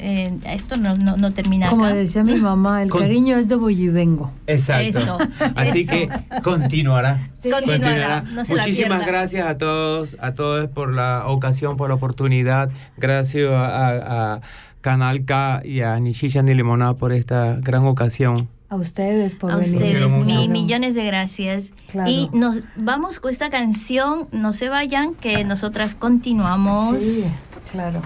eh, 0.02 0.32
esto 0.46 0.78
no, 0.78 0.96
no, 0.96 1.18
no 1.18 1.32
termina 1.34 1.68
Como 1.68 1.84
acá. 1.84 1.94
decía 1.94 2.24
mi 2.24 2.36
mamá, 2.36 2.82
el 2.82 2.88
Con- 2.90 3.02
cariño 3.02 3.36
es 3.36 3.48
de 3.48 3.56
vengo. 3.56 4.32
Exacto. 4.46 4.98
Eso, 4.98 5.18
Así 5.56 5.80
eso. 5.82 5.90
que 5.92 6.08
continuará. 6.42 7.28
Sí. 7.34 7.50
Continuará, 7.50 8.22
no 8.32 8.42
Muchísimas 8.48 9.06
gracias 9.06 9.46
a 9.46 9.58
todos, 9.58 10.16
a 10.20 10.32
todos 10.32 10.68
por 10.70 10.92
la 10.94 11.26
ocasión, 11.26 11.76
por 11.76 11.90
la 11.90 11.96
oportunidad. 11.96 12.70
Gracias 12.96 13.50
a, 13.50 13.66
a- 13.66 14.34
a 14.36 14.40
Canal 14.80 15.26
K 15.26 15.60
y 15.66 15.82
a 15.82 15.98
Nishisha 16.00 16.42
ni 16.42 16.54
Limonada 16.54 16.94
por 16.94 17.12
esta 17.12 17.56
gran 17.60 17.84
ocasión. 17.86 18.48
A 18.70 18.76
ustedes 18.76 19.34
por 19.34 19.50
A 19.52 19.56
venir. 19.56 19.74
ustedes, 19.76 20.24
mi- 20.24 20.48
millones 20.48 20.94
de 20.94 21.04
gracias. 21.04 21.72
Claro. 21.90 22.08
Y 22.10 22.30
nos 22.32 22.60
vamos 22.76 23.18
con 23.20 23.30
esta 23.32 23.50
canción, 23.50 24.28
no 24.32 24.52
se 24.52 24.68
vayan, 24.68 25.14
que 25.14 25.44
nosotras 25.44 25.94
continuamos. 25.96 27.02
Sí, 27.02 27.32
claro. 27.72 28.00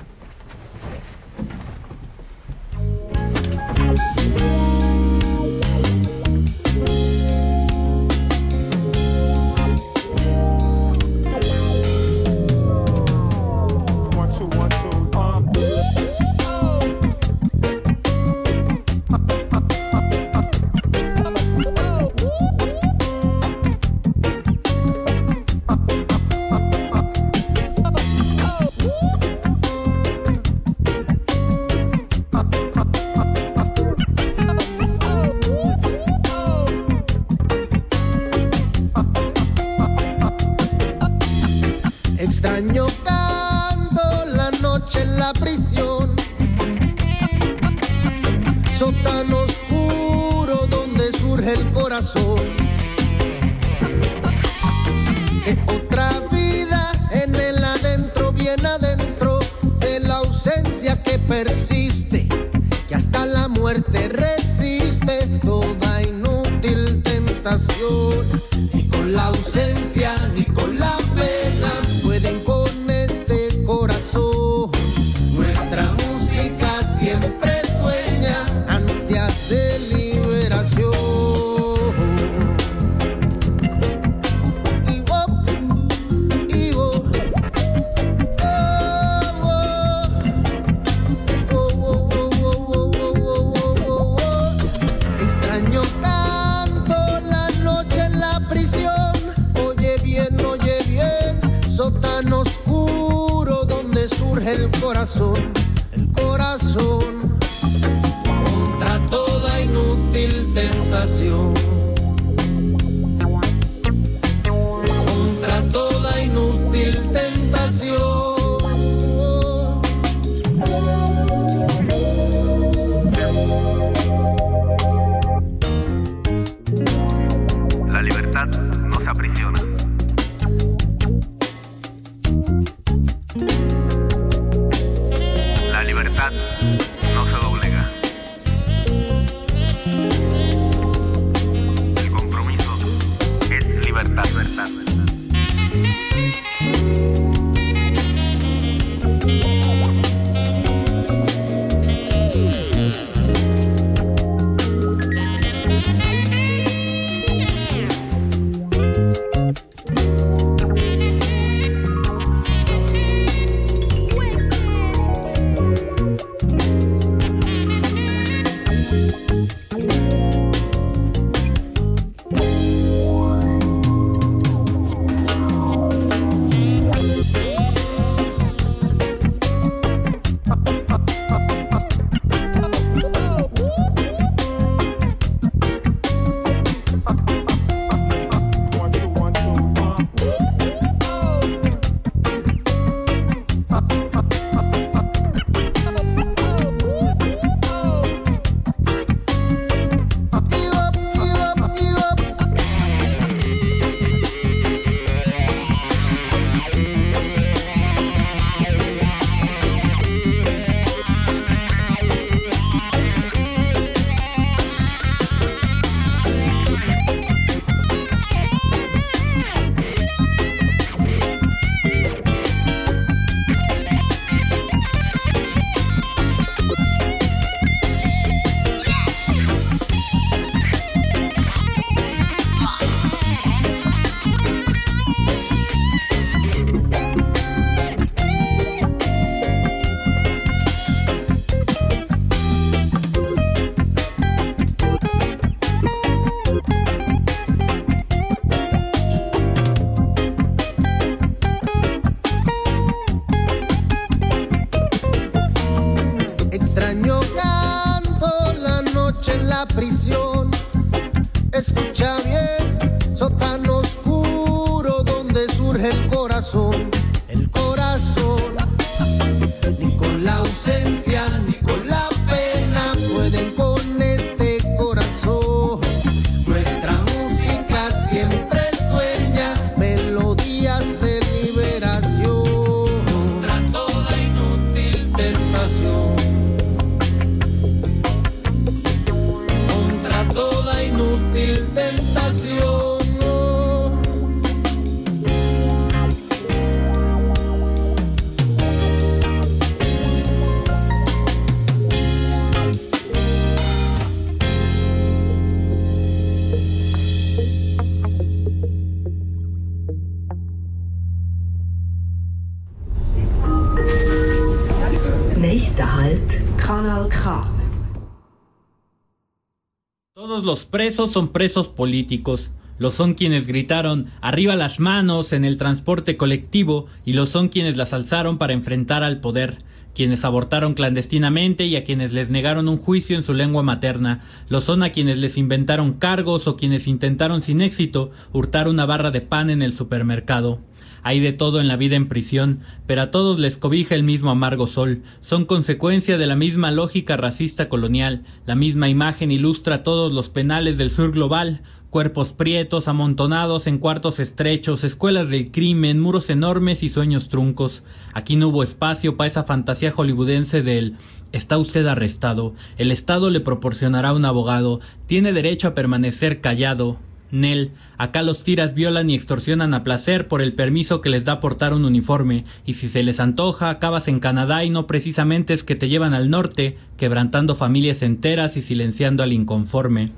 Presos 320.75 321.13
son 321.13 321.29
presos 321.29 321.69
políticos. 321.69 322.51
Lo 322.81 322.91
son 322.91 323.15
quienes 323.15 323.47
gritaron 323.47 324.07
arriba 324.21 324.57
las 324.57 324.81
manos 324.81 325.33
en 325.33 325.45
el 325.45 325.57
transporte 325.57 326.17
colectivo 326.17 326.87
y 327.05 327.13
lo 327.13 327.27
son 327.27 327.49
quienes 327.49 327.77
las 327.77 327.93
alzaron 327.93 328.39
para 328.39 328.55
enfrentar 328.55 329.05
al 329.05 329.21
poder, 329.21 329.59
quienes 329.95 330.25
abortaron 330.25 330.75
clandestinamente 330.75 331.65
y 331.67 331.77
a 331.77 331.85
quienes 331.85 332.13
les 332.13 332.31
negaron 332.31 332.67
un 332.67 332.79
juicio 332.79 333.15
en 333.15 333.23
su 333.23 333.35
lengua 333.35 333.63
materna, 333.63 334.25
lo 334.49 334.61
son 334.61 334.83
a 334.83 334.91
quienes 334.91 335.19
les 335.19 335.39
inventaron 335.39 335.93
cargos 335.93 336.49
o 336.49 336.57
quienes 336.57 336.89
intentaron 336.89 337.41
sin 337.41 337.61
éxito 337.61 338.11
hurtar 338.33 338.67
una 338.67 338.85
barra 338.85 339.13
de 339.13 339.21
pan 339.21 339.51
en 339.51 339.63
el 339.63 339.73
supermercado. 339.73 340.59
Hay 341.07 341.21
de 341.21 341.35
todo 341.35 341.61
en 341.61 341.69
la 341.69 341.77
vida 341.77 341.97
en 341.97 342.09
prisión, 342.09 342.61
pero 342.87 343.03
a 343.03 343.11
todos 343.11 343.39
les 343.39 343.59
cobija 343.59 343.95
el 343.95 344.03
mismo 344.03 344.31
amargo 344.31 344.67
sol. 344.67 345.03
Son 345.21 345.45
consecuencia 345.45 346.17
de 346.17 346.27
la 346.27 346.35
misma 346.35 346.71
lógica 346.71 347.19
racista 347.19 347.69
colonial. 347.69 348.25
La 348.47 348.55
misma 348.55 348.89
imagen 348.89 349.31
ilustra 349.31 349.83
todos 349.83 350.15
los 350.15 350.31
penales 350.31 350.79
del 350.79 350.89
sur 350.89 351.13
global. 351.13 351.61
Cuerpos 351.91 352.33
prietos, 352.33 352.89
amontonados 352.89 353.67
en 353.67 353.77
cuartos 353.77 354.19
estrechos, 354.19 354.83
escuelas 354.83 355.29
del 355.29 355.51
crimen, 355.51 356.01
muros 356.01 356.31
enormes 356.31 356.83
y 356.83 356.89
sueños 356.89 357.29
truncos. 357.29 357.83
Aquí 358.15 358.37
no 358.37 358.49
hubo 358.49 358.63
espacio 358.63 359.19
para 359.19 359.29
esa 359.29 359.45
fantasía 359.45 359.93
hollywoodense 359.93 360.63
del 360.63 360.97
Está 361.33 361.59
usted 361.59 361.85
arrestado. 361.87 362.55
El 362.79 362.91
Estado 362.91 363.29
le 363.29 363.41
proporcionará 363.41 364.15
un 364.15 364.25
abogado. 364.25 364.81
Tiene 365.07 365.35
derecho 365.35 365.69
a 365.69 365.75
permanecer 365.75 366.41
callado. 366.41 366.99
Nel, 367.35 367.73
acá 367.99 368.23
los 368.23 368.45
tiras 368.45 368.75
violan 368.75 369.11
y 369.11 369.15
extorsionan 369.17 369.75
a 369.75 369.83
placer 369.83 370.29
por 370.29 370.41
el 370.41 370.53
permiso 370.53 371.01
que 371.01 371.11
les 371.11 371.25
da 371.25 371.41
portar 371.41 371.75
un 371.75 371.85
uniforme, 371.85 372.45
y 372.65 372.75
si 372.75 372.89
se 372.89 373.03
les 373.03 373.19
antoja, 373.19 373.71
acabas 373.71 374.07
en 374.07 374.21
Canadá 374.21 374.63
y 374.63 374.71
no 374.71 374.87
precisamente 374.87 375.53
es 375.53 375.65
que 375.65 375.75
te 375.75 375.89
llevan 375.89 376.15
al 376.15 376.31
norte, 376.31 376.79
quebrantando 376.97 377.57
familias 377.57 378.03
enteras 378.03 378.57
y 378.57 378.63
silenciando 378.63 379.25
al 379.25 379.33
inconforme. 379.33 380.11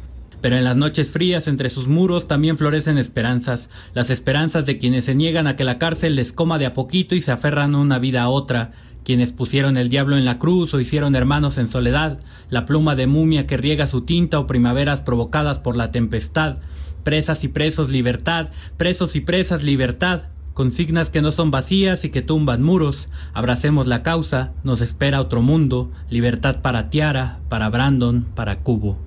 Pero 0.42 0.56
en 0.56 0.64
las 0.64 0.76
noches 0.76 1.10
frías 1.10 1.48
entre 1.48 1.70
sus 1.70 1.88
muros 1.88 2.28
también 2.28 2.58
florecen 2.58 2.98
esperanzas, 2.98 3.70
las 3.94 4.10
esperanzas 4.10 4.66
de 4.66 4.76
quienes 4.76 5.06
se 5.06 5.14
niegan 5.14 5.46
a 5.46 5.56
que 5.56 5.64
la 5.64 5.78
cárcel 5.78 6.16
les 6.16 6.34
coma 6.34 6.58
de 6.58 6.66
a 6.66 6.74
poquito 6.74 7.14
y 7.14 7.22
se 7.22 7.32
aferran 7.32 7.74
una 7.74 7.98
vida 7.98 8.24
a 8.24 8.28
otra, 8.28 8.72
quienes 9.04 9.32
pusieron 9.32 9.78
el 9.78 9.88
diablo 9.88 10.18
en 10.18 10.26
la 10.26 10.38
cruz 10.38 10.74
o 10.74 10.80
hicieron 10.80 11.16
hermanos 11.16 11.56
en 11.56 11.68
soledad, 11.68 12.18
la 12.50 12.66
pluma 12.66 12.94
de 12.94 13.06
mumia 13.06 13.46
que 13.46 13.56
riega 13.56 13.86
su 13.86 14.02
tinta 14.02 14.38
o 14.38 14.46
primaveras 14.46 15.00
provocadas 15.00 15.58
por 15.58 15.76
la 15.76 15.92
tempestad, 15.92 16.58
presas 17.06 17.44
y 17.44 17.48
presos 17.48 17.90
libertad, 17.90 18.48
presos 18.76 19.14
y 19.14 19.20
presas 19.20 19.62
libertad, 19.62 20.22
consignas 20.54 21.08
que 21.08 21.22
no 21.22 21.30
son 21.30 21.52
vacías 21.52 22.04
y 22.04 22.10
que 22.10 22.20
tumban 22.20 22.64
muros, 22.64 23.08
abracemos 23.32 23.86
la 23.86 24.02
causa, 24.02 24.54
nos 24.64 24.80
espera 24.80 25.20
otro 25.20 25.40
mundo, 25.40 25.92
libertad 26.10 26.62
para 26.62 26.90
Tiara, 26.90 27.38
para 27.48 27.68
Brandon, 27.68 28.26
para 28.34 28.58
Cubo. 28.58 28.98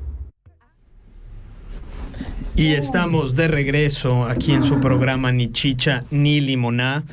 Y 2.56 2.68
estamos 2.68 3.36
de 3.36 3.50
regreso 3.50 4.24
aquí 4.24 4.54
en 4.54 4.64
su 4.64 4.80
programa 4.80 5.34
Ni 5.34 5.52
Chicha 5.52 6.06
ni 6.10 6.40
Limoná. 6.40 7.04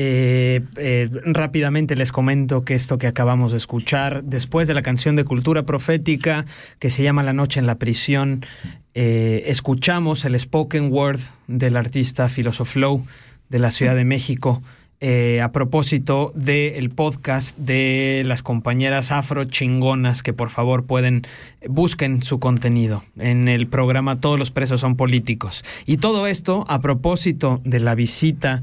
Eh, 0.00 0.60
eh, 0.76 1.10
rápidamente 1.24 1.96
les 1.96 2.12
comento 2.12 2.64
que 2.64 2.76
esto 2.76 2.98
que 2.98 3.08
acabamos 3.08 3.50
de 3.50 3.56
escuchar, 3.56 4.22
después 4.22 4.68
de 4.68 4.74
la 4.74 4.82
canción 4.82 5.16
de 5.16 5.24
cultura 5.24 5.64
profética 5.64 6.46
que 6.78 6.88
se 6.88 7.02
llama 7.02 7.24
La 7.24 7.32
Noche 7.32 7.58
en 7.58 7.66
la 7.66 7.78
Prisión, 7.78 8.46
eh, 8.94 9.42
escuchamos 9.46 10.24
el 10.24 10.38
spoken 10.38 10.92
word 10.92 11.18
del 11.48 11.76
artista 11.76 12.28
Philosoph-Flow 12.28 13.04
de 13.48 13.58
la 13.58 13.72
Ciudad 13.72 13.96
de 13.96 14.04
México. 14.04 14.62
a 15.00 15.52
propósito 15.52 16.32
del 16.34 16.90
podcast 16.90 17.56
de 17.56 18.24
las 18.26 18.42
compañeras 18.42 19.12
afro 19.12 19.44
chingonas 19.44 20.24
que 20.24 20.32
por 20.32 20.50
favor 20.50 20.86
pueden 20.86 21.22
busquen 21.68 22.24
su 22.24 22.40
contenido 22.40 23.04
en 23.16 23.46
el 23.46 23.68
programa 23.68 24.20
Todos 24.20 24.40
los 24.40 24.50
presos 24.50 24.80
son 24.80 24.96
políticos 24.96 25.64
y 25.86 25.98
todo 25.98 26.26
esto 26.26 26.64
a 26.66 26.80
propósito 26.80 27.60
de 27.64 27.78
la 27.78 27.94
visita 27.94 28.62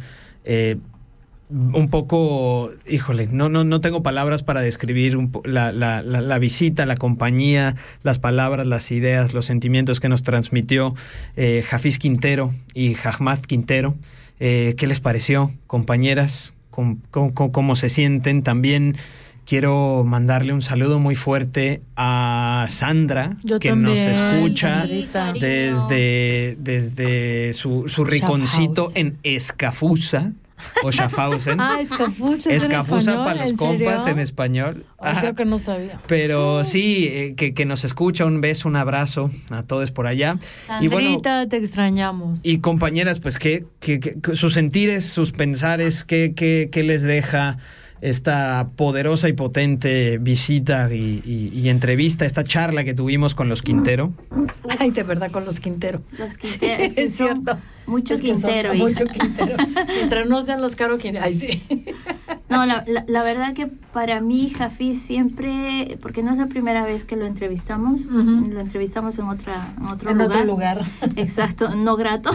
un 1.50 1.90
poco, 1.90 2.72
híjole, 2.90 3.28
no, 3.32 3.50
no, 3.50 3.64
no 3.64 3.80
tengo 3.80 4.02
palabras 4.02 4.42
para 4.42 4.62
describir 4.62 5.16
un 5.16 5.32
po- 5.32 5.44
la, 5.46 5.72
la- 5.72 6.02
la- 6.02 6.22
la 6.22 6.40
visita, 6.40 6.86
la 6.88 6.96
compañía, 6.96 7.76
las 8.02 8.18
palabras, 8.18 8.66
las 8.66 8.92
ideas, 8.92 9.34
los 9.34 9.46
sentimientos 9.46 10.00
que 10.00 10.10
nos 10.10 10.24
transmitió 10.24 10.96
eh, 11.36 11.64
Jafiz 11.68 12.00
Quintero 12.00 12.52
y 12.74 12.96
Jahmad 12.96 13.40
Quintero. 13.40 13.96
Eh, 14.40 14.74
¿Qué 14.78 14.88
les 14.88 15.00
pareció, 15.00 15.52
compañeras? 15.68 16.54
¿Cómo, 16.72 16.98
cómo- 17.12 17.52
cómo- 17.52 17.76
se 17.76 17.90
sienten? 17.90 18.42
También 18.42 18.98
quiero 19.46 20.04
mandarle 20.04 20.52
un 20.52 20.64
saludo 20.64 20.98
muy 21.00 21.14
fuerte 21.14 21.82
a 21.96 22.66
Sandra, 22.70 23.36
Yo 23.44 23.60
que 23.60 23.70
también, 23.70 23.96
nos 23.96 24.18
escucha 24.18 24.88
desde, 25.40 26.58
desde 26.60 27.54
su, 27.54 27.88
su 27.88 28.04
riconcito 28.04 28.92
en 28.96 29.18
Escafusa 29.22 30.34
o 30.84 30.92
Schaffhausen. 30.92 31.60
Ah, 31.60 31.78
escafusa. 31.82 32.50
es 32.52 32.64
en 32.64 32.72
Escafusa 32.72 33.12
español, 33.12 33.24
para 33.26 33.42
los 33.42 33.52
¿en 33.52 33.58
compas 33.58 34.02
serio? 34.04 34.14
en 34.16 34.20
español. 34.20 34.86
Ay, 35.00 35.18
creo 35.20 35.36
que 35.36 35.46
no 35.46 35.60
sabía. 35.60 36.00
Pero 36.08 36.64
sí, 36.64 37.08
eh, 37.12 37.34
que, 37.36 37.54
que 37.54 37.66
nos 37.66 37.84
escucha, 37.84 38.26
un 38.26 38.42
beso, 38.42 38.68
un 38.70 38.76
abrazo 38.76 39.30
a 39.50 39.64
todos 39.64 39.92
por 39.92 40.08
allá. 40.08 40.38
Y 40.82 40.88
bueno, 40.88 41.22
te 41.50 41.58
extrañamos. 41.58 42.40
y 42.44 42.60
compañeras, 42.60 43.20
pues, 43.20 43.38
¿qué, 43.40 43.66
qué- 43.80 44.00
qué- 44.00 44.36
sus 44.36 44.54
sentires, 44.54 45.06
sus 45.06 45.32
pensares, 45.32 46.04
qué, 46.06 46.34
qué- 46.36 46.70
qué 46.72 46.84
les 46.84 47.04
deja 47.04 47.58
esta 48.02 48.70
poderosa 48.76 49.28
y 49.30 49.34
potente 49.34 50.18
visita 50.20 50.94
y, 50.94 51.22
y- 51.26 51.50
y 51.58 51.70
entrevista, 51.70 52.26
esta 52.26 52.44
charla 52.44 52.84
que 52.84 52.94
tuvimos 52.94 53.36
con 53.36 53.50
los 53.50 53.62
Quintero? 53.62 54.14
Ay, 54.80 54.92
de 54.92 55.04
verdad, 55.04 55.32
con 55.32 55.46
los 55.46 55.60
Quintero. 55.60 56.02
Los 56.20 56.38
Quintero, 56.38 56.84
es 56.84 56.94
que 56.94 57.04
Es 57.06 57.16
son 57.16 57.44
cierto. 57.44 57.58
mucho 57.88 58.14
Es 58.16 58.22
que 58.22 58.28
son 58.34 58.42
Quintero, 58.42 58.74
hija. 58.74 58.84
Mucho 58.84 59.06
Quintero. 59.06 59.58
Mientras 59.98 60.28
no 60.28 60.44
sean 60.44 60.62
los 60.62 60.76
Caro 60.76 60.98
Quintero. 60.98 61.26
Ay, 61.26 61.34
sí. 61.34 61.64
No, 62.50 62.66
la, 62.66 62.84
la- 62.88 63.06
la 63.08 63.24
verdad 63.24 63.54
que 63.54 63.68
para 63.68 64.22
mí 64.22 64.50
Jafiz 64.50 65.02
siempre, 65.02 65.98
porque 66.02 66.22
no 66.22 66.32
es 66.32 66.38
la 66.38 66.46
primera 66.48 66.86
vez 66.86 67.04
que 67.06 67.16
lo 67.16 67.26
entrevistamos, 67.26 68.06
lo 68.06 68.60
entrevistamos 68.60 69.18
en, 69.18 69.26
otra, 69.26 69.74
en 69.78 69.86
otro 69.88 70.12
En 70.12 70.18
lugar. 70.20 70.38
otro 70.38 70.46
lugar. 70.46 70.82
Exacto, 71.16 71.74
no 71.76 71.96
grato. 71.98 72.30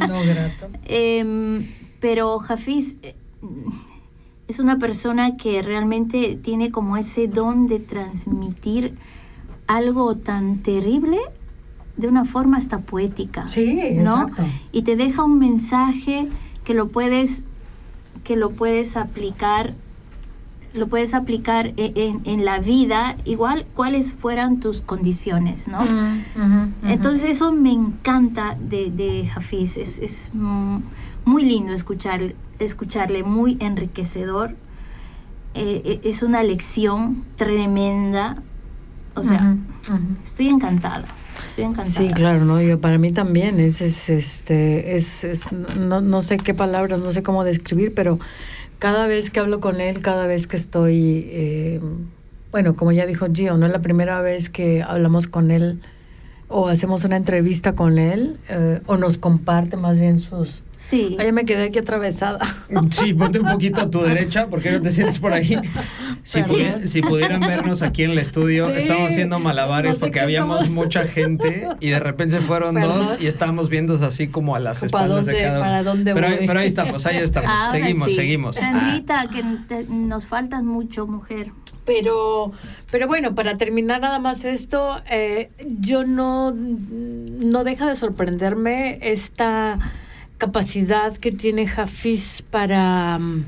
No, 0.00 0.20
grato. 0.26 0.68
Em, 0.84 1.66
pero 2.00 2.38
Jafiz 2.40 2.96
eh, 3.02 3.14
es 4.52 4.58
una 4.58 4.76
persona 4.78 5.38
que 5.38 5.62
realmente 5.62 6.38
tiene 6.40 6.70
como 6.70 6.98
ese 6.98 7.26
don 7.26 7.68
de 7.68 7.78
transmitir 7.80 8.94
algo 9.66 10.14
tan 10.16 10.58
terrible 10.58 11.16
de 11.96 12.08
una 12.08 12.26
forma 12.26 12.58
hasta 12.58 12.80
poética. 12.80 13.48
Sí, 13.48 13.74
¿no? 13.96 14.22
exacto. 14.22 14.44
Y 14.70 14.82
te 14.82 14.96
deja 14.96 15.24
un 15.24 15.38
mensaje 15.38 16.28
que 16.64 16.74
lo 16.74 16.88
puedes 16.88 17.44
que 18.24 18.36
lo 18.36 18.50
puedes 18.50 18.96
aplicar 18.96 19.74
lo 20.74 20.86
puedes 20.86 21.14
aplicar 21.14 21.72
e- 21.78 21.92
en, 21.96 22.20
en 22.24 22.44
la 22.44 22.58
vida 22.58 23.16
igual 23.24 23.64
cuáles 23.74 24.12
fueran 24.12 24.60
tus 24.60 24.82
condiciones, 24.82 25.66
¿no? 25.66 25.80
Entonces 26.82 27.30
eso 27.30 27.52
me 27.52 27.72
encanta 27.72 28.56
de, 28.60 28.90
de 28.90 29.30
Hafiz, 29.34 29.78
es, 29.78 29.98
es 29.98 30.30
muy 31.24 31.44
lindo 31.44 31.72
escuchar, 31.72 32.34
escucharle, 32.64 33.22
muy 33.24 33.56
enriquecedor, 33.60 34.54
Eh, 35.54 35.82
eh, 35.84 36.00
es 36.04 36.22
una 36.22 36.42
lección 36.42 37.24
tremenda, 37.36 38.36
o 39.14 39.22
sea, 39.22 39.54
estoy 40.24 40.48
encantada. 40.48 41.04
Estoy 41.46 41.64
encantada. 41.64 41.90
Sí, 41.90 42.08
claro, 42.08 42.46
no, 42.46 42.62
yo 42.62 42.80
para 42.80 42.96
mí 42.96 43.10
también 43.12 43.60
es, 43.60 43.82
es 43.82 44.08
este, 44.08 44.96
es, 44.96 45.24
es- 45.24 45.52
no, 45.78 46.00
no 46.00 46.22
sé 46.22 46.38
qué 46.38 46.54
palabras, 46.54 47.00
no 47.00 47.12
sé 47.12 47.22
cómo 47.22 47.44
describir, 47.44 47.92
pero 47.94 48.18
cada 48.78 49.06
vez 49.06 49.28
que 49.30 49.40
hablo 49.40 49.60
con 49.60 49.82
él, 49.82 50.00
cada 50.00 50.26
vez 50.26 50.46
que 50.46 50.56
estoy, 50.56 51.26
eh, 51.28 51.80
bueno, 52.50 52.74
como 52.74 52.92
ya 52.92 53.04
dijo 53.04 53.26
Gio, 53.30 53.58
no 53.58 53.66
es 53.66 53.72
la 53.72 53.82
primera 53.82 54.22
vez 54.22 54.48
que 54.48 54.82
hablamos 54.82 55.26
con 55.26 55.50
él 55.50 55.80
o 56.48 56.68
hacemos 56.68 57.04
una 57.04 57.16
entrevista 57.16 57.74
con 57.74 57.98
él 57.98 58.38
eh, 58.48 58.80
o 58.86 58.96
nos 58.96 59.18
comparte 59.18 59.76
más 59.76 59.98
bien 59.98 60.18
sus. 60.20 60.64
Sí. 60.82 61.16
Ya 61.16 61.30
me 61.30 61.44
quedé 61.44 61.66
aquí 61.66 61.78
atravesada. 61.78 62.40
Sí, 62.90 63.14
ponte 63.14 63.38
un 63.38 63.48
poquito 63.48 63.80
a 63.82 63.88
tu 63.88 64.00
derecha, 64.02 64.48
porque 64.48 64.72
no 64.72 64.82
te 64.82 64.90
sientes 64.90 65.18
por 65.20 65.32
ahí. 65.32 65.56
Si, 66.24 66.40
Perdón. 66.42 66.56
pudi- 66.56 66.86
si 66.88 67.02
pudieran 67.02 67.40
vernos 67.40 67.82
aquí 67.82 68.02
en 68.02 68.10
el 68.10 68.18
estudio, 68.18 68.66
Sí. 68.66 68.72
estamos 68.78 69.10
haciendo 69.12 69.38
malabares 69.38 69.90
No 69.90 69.94
sé 69.94 70.00
porque 70.00 70.18
habíamos 70.18 70.62
estamos- 70.62 70.84
mucha 70.84 71.04
gente 71.04 71.68
y 71.78 71.90
de 71.90 72.00
repente 72.00 72.34
se 72.34 72.40
fueron 72.40 72.74
Perdón. 72.74 72.98
dos 72.98 73.16
y 73.22 73.28
estábamos 73.28 73.68
viendo 73.68 73.94
así 73.94 74.26
como 74.26 74.56
a 74.56 74.58
las 74.58 74.78
¿Para 74.80 74.86
espaldas 74.86 75.26
de 75.26 75.34
cada 75.40 75.52
uno. 75.52 75.60
para 75.60 75.82
dónde 75.84 76.14
pero, 76.14 76.26
voy? 76.28 76.46
pero 76.48 76.58
ahí 76.58 76.66
estamos, 76.66 77.06
ahí 77.06 77.18
estamos. 77.18 77.48
Ahora 77.48 77.70
seguimos, 77.70 78.08
sí. 78.08 78.14
seguimos. 78.16 78.56
Ah, 78.58 78.60
Sandrita, 78.60 79.26
que 79.32 79.42
te- 79.68 79.86
nos 79.88 80.26
faltas 80.26 80.64
mucho, 80.64 81.06
mujer. 81.06 81.52
Pero, 81.84 82.50
pero 82.90 83.06
bueno, 83.06 83.34
para 83.36 83.56
terminar 83.56 84.00
nada 84.00 84.18
más 84.18 84.44
esto, 84.44 85.00
eh, 85.10 85.50
yo 85.80 86.04
no, 86.04 86.52
no 86.52 87.62
deja 87.64 87.88
de 87.88 87.94
sorprenderme 87.94 88.98
esta 89.02 89.78
capacidad 90.42 91.16
que 91.16 91.30
tiene 91.30 91.70
Hafiz 91.70 92.42
para, 92.42 93.16
mm, 93.16 93.44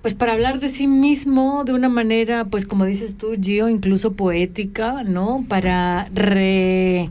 pues 0.00 0.14
para 0.14 0.32
hablar 0.32 0.58
de 0.58 0.70
sí 0.70 0.86
mismo 0.86 1.64
de 1.64 1.74
una 1.74 1.90
manera, 1.90 2.46
pues 2.46 2.64
como 2.64 2.86
dices 2.86 3.18
tú, 3.18 3.34
Gio, 3.38 3.68
incluso 3.68 4.14
poética, 4.14 5.04
¿no? 5.04 5.44
Para 5.46 6.08
re, 6.14 7.10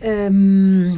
em, 0.00 0.96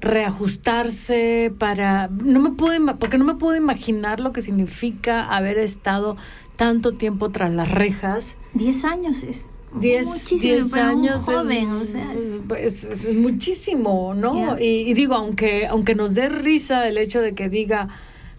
reajustarse, 0.00 1.52
para, 1.58 2.06
no 2.06 2.38
me 2.38 2.50
puedo, 2.50 2.96
porque 3.00 3.18
no 3.18 3.24
me 3.24 3.34
puedo 3.34 3.56
imaginar 3.56 4.20
lo 4.20 4.32
que 4.32 4.42
significa 4.42 5.26
haber 5.26 5.58
estado 5.58 6.16
tanto 6.54 6.92
tiempo 6.92 7.30
tras 7.30 7.50
las 7.50 7.68
rejas. 7.68 8.36
Diez 8.54 8.84
años 8.84 9.24
es 9.24 9.51
Diez, 9.74 10.06
muchísimo, 10.06 10.54
un 10.72 10.78
años 10.78 11.16
es- 11.16 11.22
joven, 11.24 11.70
o 11.72 11.84
sea, 11.86 12.12
es- 12.14 12.42
es, 12.58 12.84
es- 12.84 13.04
es 13.04 13.14
muchísimo, 13.16 14.14
¿no? 14.14 14.58
Y, 14.58 14.64
y 14.90 14.94
digo, 14.94 15.14
aunque, 15.14 15.66
aunque 15.66 15.94
nos 15.94 16.14
dé 16.14 16.28
risa 16.28 16.86
el 16.88 16.98
hecho 16.98 17.20
de 17.20 17.34
que 17.34 17.48
diga 17.48 17.88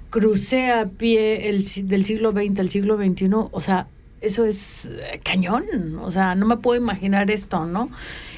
crucé 0.10 0.70
a 0.72 0.86
pie 0.86 1.50
el, 1.50 1.64
del 1.88 2.06
siglo 2.06 2.32
XX 2.32 2.60
al 2.60 2.70
siglo 2.70 2.98
XXI, 2.98 3.30
o 3.34 3.62
sea, 3.62 3.88
eso 4.22 4.46
es 4.46 4.86
eh, 4.86 5.20
cañón, 5.24 5.64
o 6.02 6.12
sea, 6.12 6.36
no 6.36 6.46
me 6.46 6.58
puedo 6.58 6.80
imaginar 6.80 7.32
esto, 7.32 7.66
¿no? 7.66 7.90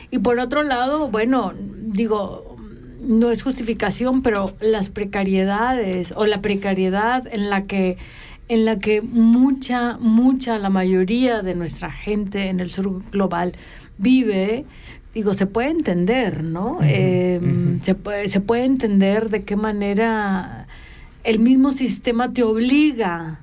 Y 0.10 0.20
por 0.20 0.40
otro 0.40 0.64
lado, 0.64 1.10
bueno, 1.10 1.52
digo, 1.58 2.56
no 3.02 3.30
es 3.30 3.44
justificación, 3.44 4.22
pero 4.22 4.54
las 4.62 4.90
precariedades 4.90 6.14
o 6.16 6.26
la 6.26 6.42
precariedad 6.42 7.28
en 7.32 7.50
la 7.50 7.64
que 7.66 7.98
en 8.48 8.66
la 8.66 8.78
que 8.80 9.02
mucha, 9.02 9.98
mucha, 10.00 10.58
la 10.60 10.70
mayoría 10.70 11.42
de 11.42 11.56
nuestra 11.56 11.92
gente 11.92 12.48
en 12.50 12.60
el 12.60 12.70
sur 12.72 13.02
global 13.12 13.54
vive, 13.98 14.66
digo, 15.14 15.34
se 15.34 15.48
puede 15.48 15.70
entender, 15.70 16.44
¿no? 16.44 16.80
Eh, 16.84 17.40
se, 17.84 17.96
puede, 17.96 18.30
se 18.30 18.42
puede 18.42 18.66
entender 18.66 19.30
de 19.30 19.44
qué 19.44 19.56
manera 19.56 20.68
el 21.24 21.40
mismo 21.40 21.72
sistema 21.72 22.32
te 22.34 22.44
obliga, 22.44 23.40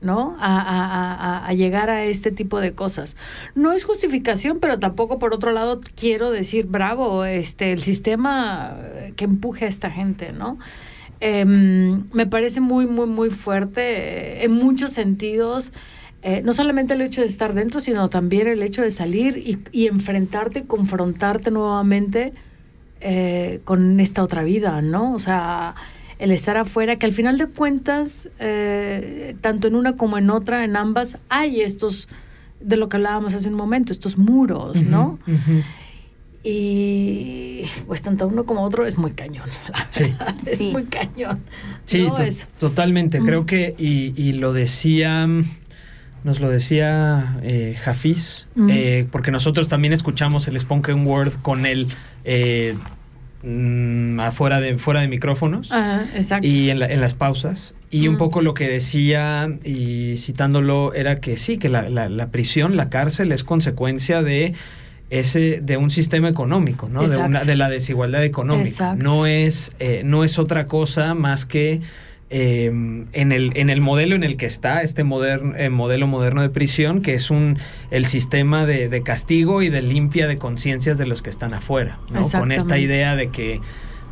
¿no? 0.00 0.36
A, 0.40 0.60
a- 0.60 1.14
a- 1.14 1.46
a- 1.46 1.52
llegar 1.54 1.88
a 1.88 2.04
este 2.04 2.30
tipo 2.32 2.60
de 2.60 2.72
cosas. 2.72 3.16
No 3.54 3.72
es 3.72 3.84
justificación, 3.84 4.58
pero 4.60 4.78
tampoco 4.78 5.18
por 5.18 5.32
otro 5.32 5.52
lado 5.52 5.80
quiero 5.94 6.30
decir, 6.30 6.66
bravo, 6.66 7.24
este, 7.24 7.70
el 7.72 7.80
sistema 7.80 8.76
que 9.16 9.24
empuje 9.24 9.66
a 9.66 9.68
esta 9.68 9.90
gente, 9.90 10.32
¿no? 10.32 10.58
Em, 11.26 12.04
me 12.12 12.26
parece 12.26 12.60
muy, 12.60 12.86
muy, 12.86 13.06
muy 13.06 13.30
fuerte 13.30 13.80
eh, 13.80 14.44
en 14.44 14.52
muchos 14.52 14.92
sentidos. 14.92 15.72
eh, 16.22 16.42
no 16.44 16.52
solamente 16.52 16.92
el 16.92 17.00
hecho 17.00 17.22
de 17.22 17.26
estar 17.28 17.54
dentro, 17.54 17.80
sino 17.80 18.10
también 18.10 18.46
el 18.46 18.62
hecho 18.62 18.82
de 18.82 18.90
salir 18.90 19.38
y, 19.38 19.58
y 19.72 19.86
enfrentarte, 19.86 20.64
confrontarte 20.64 21.50
nuevamente 21.50 22.34
eh, 23.00 23.60
con 23.64 24.00
esta 24.00 24.22
otra 24.22 24.42
vida, 24.42 24.82
¿no? 24.82 25.14
O 25.14 25.18
sea, 25.18 25.74
el 26.18 26.30
estar 26.30 26.58
afuera, 26.58 26.96
que 26.96 27.06
al 27.06 27.12
final 27.12 27.38
de 27.38 27.46
cuentas, 27.46 28.28
tanto 29.40 29.68
en 29.68 29.76
una 29.76 29.96
como 29.96 30.16
en 30.18 30.28
otra, 30.30 30.64
en 30.64 30.76
ambas, 30.76 31.16
hay 31.30 31.62
estos, 31.62 32.08
de 32.60 32.76
lo 32.76 32.88
que 32.90 32.96
hablábamos 32.96 33.32
hace 33.34 33.48
un 33.48 33.54
momento, 33.54 33.92
estos 33.92 34.16
muros, 34.16 34.76
¿no? 34.76 35.18
Ujú. 35.26 35.62
Y 36.44 37.64
pues 37.86 38.02
tanto 38.02 38.26
uno 38.28 38.44
como 38.44 38.62
otro 38.62 38.86
es 38.86 38.98
muy 38.98 39.12
cañón. 39.12 39.48
la 39.72 39.86
Sí. 39.90 40.14
Es 40.46 40.58
Sí. 40.58 40.70
muy 40.72 40.84
cañón. 40.84 41.40
Sí, 41.86 42.02
¿no? 42.06 42.18
Es- 42.18 42.46
totalmente. 42.58 43.20
Mm. 43.20 43.24
Creo 43.24 43.46
que, 43.46 43.74
y, 43.78 44.12
y 44.16 44.34
lo 44.34 44.52
decía, 44.52 45.26
nos 46.22 46.40
lo 46.40 46.48
decía 46.50 47.38
eh, 47.42 47.76
Hafiz, 47.84 48.46
Mm. 48.54 48.68
eh, 48.70 49.06
porque 49.10 49.30
nosotros 49.30 49.68
también 49.68 49.92
escuchamos 49.94 50.46
el 50.46 50.58
spoken 50.60 51.06
word 51.06 51.32
con 51.42 51.64
él 51.66 51.88
eh, 52.24 52.74
mm, 53.42 54.20
afuera 54.20 54.60
de, 54.60 54.78
fuera 54.78 55.00
de 55.00 55.08
micrófonos. 55.08 55.72
Ajá, 55.72 56.04
exacto. 56.14 56.46
Y 56.46 56.70
en, 56.70 56.78
la- 56.78 56.90
en 56.92 57.00
las 57.00 57.14
pausas. 57.14 57.74
Y 57.90 58.08
un 58.08 58.16
poco 58.16 58.42
lo 58.42 58.54
que 58.54 58.68
decía, 58.68 59.48
y 59.64 60.16
citándolo, 60.16 60.92
era 60.94 61.20
que 61.20 61.36
sí, 61.36 61.58
que 61.58 61.68
la, 61.68 61.88
la- 61.88 62.08
la 62.08 62.30
prisión, 62.30 62.76
la 62.76 62.88
cárcel 62.90 63.30
es 63.32 63.44
consecuencia 63.44 64.22
de 64.22 64.54
ese, 65.10 65.60
de 65.62 65.76
un 65.76 65.90
sistema 65.90 66.28
económico, 66.28 66.88
¿no? 66.88 67.06
De, 67.06 67.16
una, 67.16 67.44
de 67.44 67.56
la 67.56 67.68
desigualdad 67.68 68.24
económica. 68.24 68.68
Exacto. 68.68 69.04
No 69.04 69.26
es, 69.26 69.72
eh, 69.78 70.02
no 70.04 70.24
es 70.24 70.38
otra 70.38 70.66
cosa 70.66 71.14
más 71.14 71.44
que 71.44 71.80
eh, 72.30 72.64
en, 73.12 73.32
el, 73.32 73.52
en 73.54 73.70
el 73.70 73.80
modelo 73.80 74.16
en 74.16 74.24
el 74.24 74.36
que 74.36 74.46
está, 74.46 74.82
este 74.82 75.04
moder- 75.04 75.54
eh, 75.56 75.68
modelo 75.68 76.06
moderno 76.06 76.42
de 76.42 76.48
prisión, 76.48 77.00
que 77.02 77.14
es 77.14 77.30
un 77.30 77.58
el 77.90 78.06
sistema 78.06 78.66
de, 78.66 78.88
de 78.88 79.02
castigo 79.02 79.62
y 79.62 79.68
de 79.68 79.82
limpia 79.82 80.26
de 80.26 80.36
conciencias 80.36 80.98
de 80.98 81.06
los 81.06 81.22
que 81.22 81.30
están 81.30 81.54
afuera, 81.54 81.98
¿no? 82.12 82.28
Con 82.28 82.50
esta 82.50 82.78
idea 82.78 83.14
de 83.14 83.28
que 83.28 83.60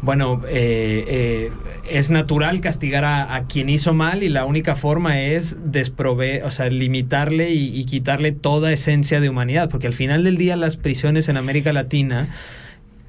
bueno, 0.03 0.43
eh, 0.49 1.05
eh, 1.07 1.51
es 1.89 2.11
natural 2.11 2.61
castigar 2.61 3.05
a, 3.05 3.35
a 3.35 3.47
quien 3.47 3.69
hizo 3.69 3.95
mal 3.95 4.23
y 4.25 4.29
la 4.29 4.45
única 4.45 4.75
forma 4.75 5.21
es 5.21 5.57
desproveer, 5.65 6.43
o 6.45 6.51
sea, 6.51 6.69
limitarle 6.69 7.53
y, 7.53 7.69
y 7.81 7.85
quitarle 7.85 8.33
toda 8.33 8.73
esencia 8.73 9.21
de 9.21 9.29
humanidad, 9.29 9.71
porque 9.71 9.87
al 9.87 9.95
final 9.95 10.25
del 10.25 10.37
día 10.37 10.57
las 10.57 10.77
prisiones 10.77 11.29
en 11.29 11.37
América 11.37 11.73
Latina 11.73 12.29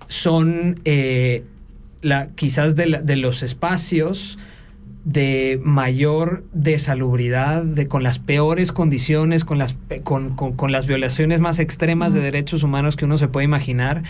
son 0.07 0.79
eh, 0.85 1.43
la, 2.01 2.29
quizás 2.35 2.75
de, 2.75 2.85
la- 2.85 3.01
de 3.01 3.15
los 3.15 3.41
espacios 3.43 4.37
de 5.05 5.59
mayor 5.63 6.43
desalubridad, 6.53 7.63
de 7.63 7.87
con 7.87 8.03
las 8.03 8.19
peores 8.19 8.71
condiciones, 8.71 9.43
con 9.43 9.57
las, 9.57 9.75
con- 10.03 10.35
con 10.35 10.71
las 10.71 10.85
violaciones 10.87 11.39
más 11.39 11.59
extremas 11.59 12.13
de 12.13 12.21
derechos 12.21 12.63
humanos 12.63 12.95
que 12.95 13.05
uno 13.05 13.17
se 13.17 13.27
puede 13.27 13.45
imaginar, 13.45 14.03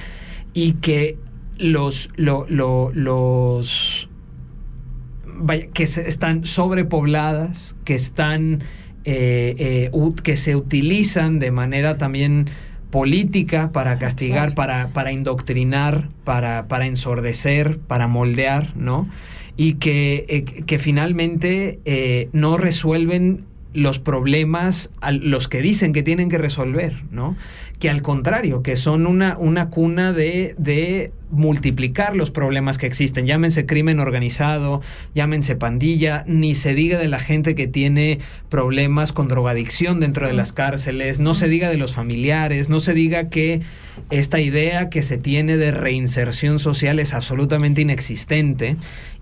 y 0.54 0.74
que 0.74 1.18
los, 1.64 2.10
lo- 2.16 2.46
lo- 2.50 2.92
los 2.94 4.10
vaya, 5.26 5.68
que 5.74 5.88
se- 5.88 6.08
están 6.08 6.46
sobrepobladas, 6.46 7.76
que 7.86 7.96
están 7.96 8.64
eh, 9.06 9.56
eh, 9.58 9.90
ut- 9.92 10.22
que 10.22 10.38
se 10.38 10.56
utilizan 10.56 11.40
de 11.40 11.52
manera 11.52 11.98
también 11.98 12.48
política 12.92 13.72
para 13.72 13.98
castigar, 13.98 14.54
para, 14.56 14.90
para 14.90 15.12
indoctrinar, 15.12 16.10
para, 16.24 16.68
para 16.68 16.86
ensordecer, 16.86 17.80
para 17.80 18.08
moldear, 18.08 18.76
¿no? 18.78 19.10
Y 19.58 19.74
que, 19.76 20.26
eh, 20.30 20.44
que 20.44 20.80
finalmente 20.80 21.80
no 22.34 22.56
resuelven 22.58 23.46
los 23.74 23.98
problemas 24.00 24.92
a 25.02 25.12
los 25.12 25.48
que 25.48 25.62
dicen 25.64 25.94
que 25.94 26.04
tienen 26.04 26.30
que 26.30 26.38
resolver, 26.38 27.04
¿no? 27.12 27.36
Que 27.80 27.90
al 27.90 28.04
contrario, 28.04 28.62
que 28.62 28.76
son 28.76 29.08
una, 29.08 29.38
una 29.40 29.70
cuna 29.70 30.14
de, 30.14 30.54
de 30.60 31.12
multiplicar 31.32 32.16
los 32.16 32.30
problemas 32.32 32.78
que 32.78 32.86
existen. 32.86 33.26
Llámense 33.26 33.66
crimen 33.66 34.00
organizado, 34.00 34.82
llámense 35.16 35.56
pandilla, 35.56 36.24
ni 36.28 36.56
se 36.56 36.74
diga 36.76 37.00
de 37.00 37.08
la 37.08 37.20
gente 37.20 37.56
que 37.56 37.68
tiene 37.68 38.20
problemas 38.50 39.12
con 39.14 39.28
drogadicción 39.28 40.00
dentro 40.00 40.28
de 40.28 40.34
las 40.34 40.54
cárceles, 40.54 41.20
no 41.20 41.34
se 41.34 41.48
diga 41.48 41.70
de 41.70 41.78
los 41.78 41.94
familiares, 41.94 42.70
no 42.70 42.80
se 42.80 42.94
diga 42.94 43.30
que 43.30 43.62
esta 44.10 44.40
idea 44.40 44.90
que 44.90 45.02
se 45.04 45.18
tiene 45.18 45.58
de 45.58 45.72
reinserción 45.72 46.60
social 46.60 47.00
es 47.00 47.14
absolutamente 47.14 47.82
inexistente. 47.82 48.76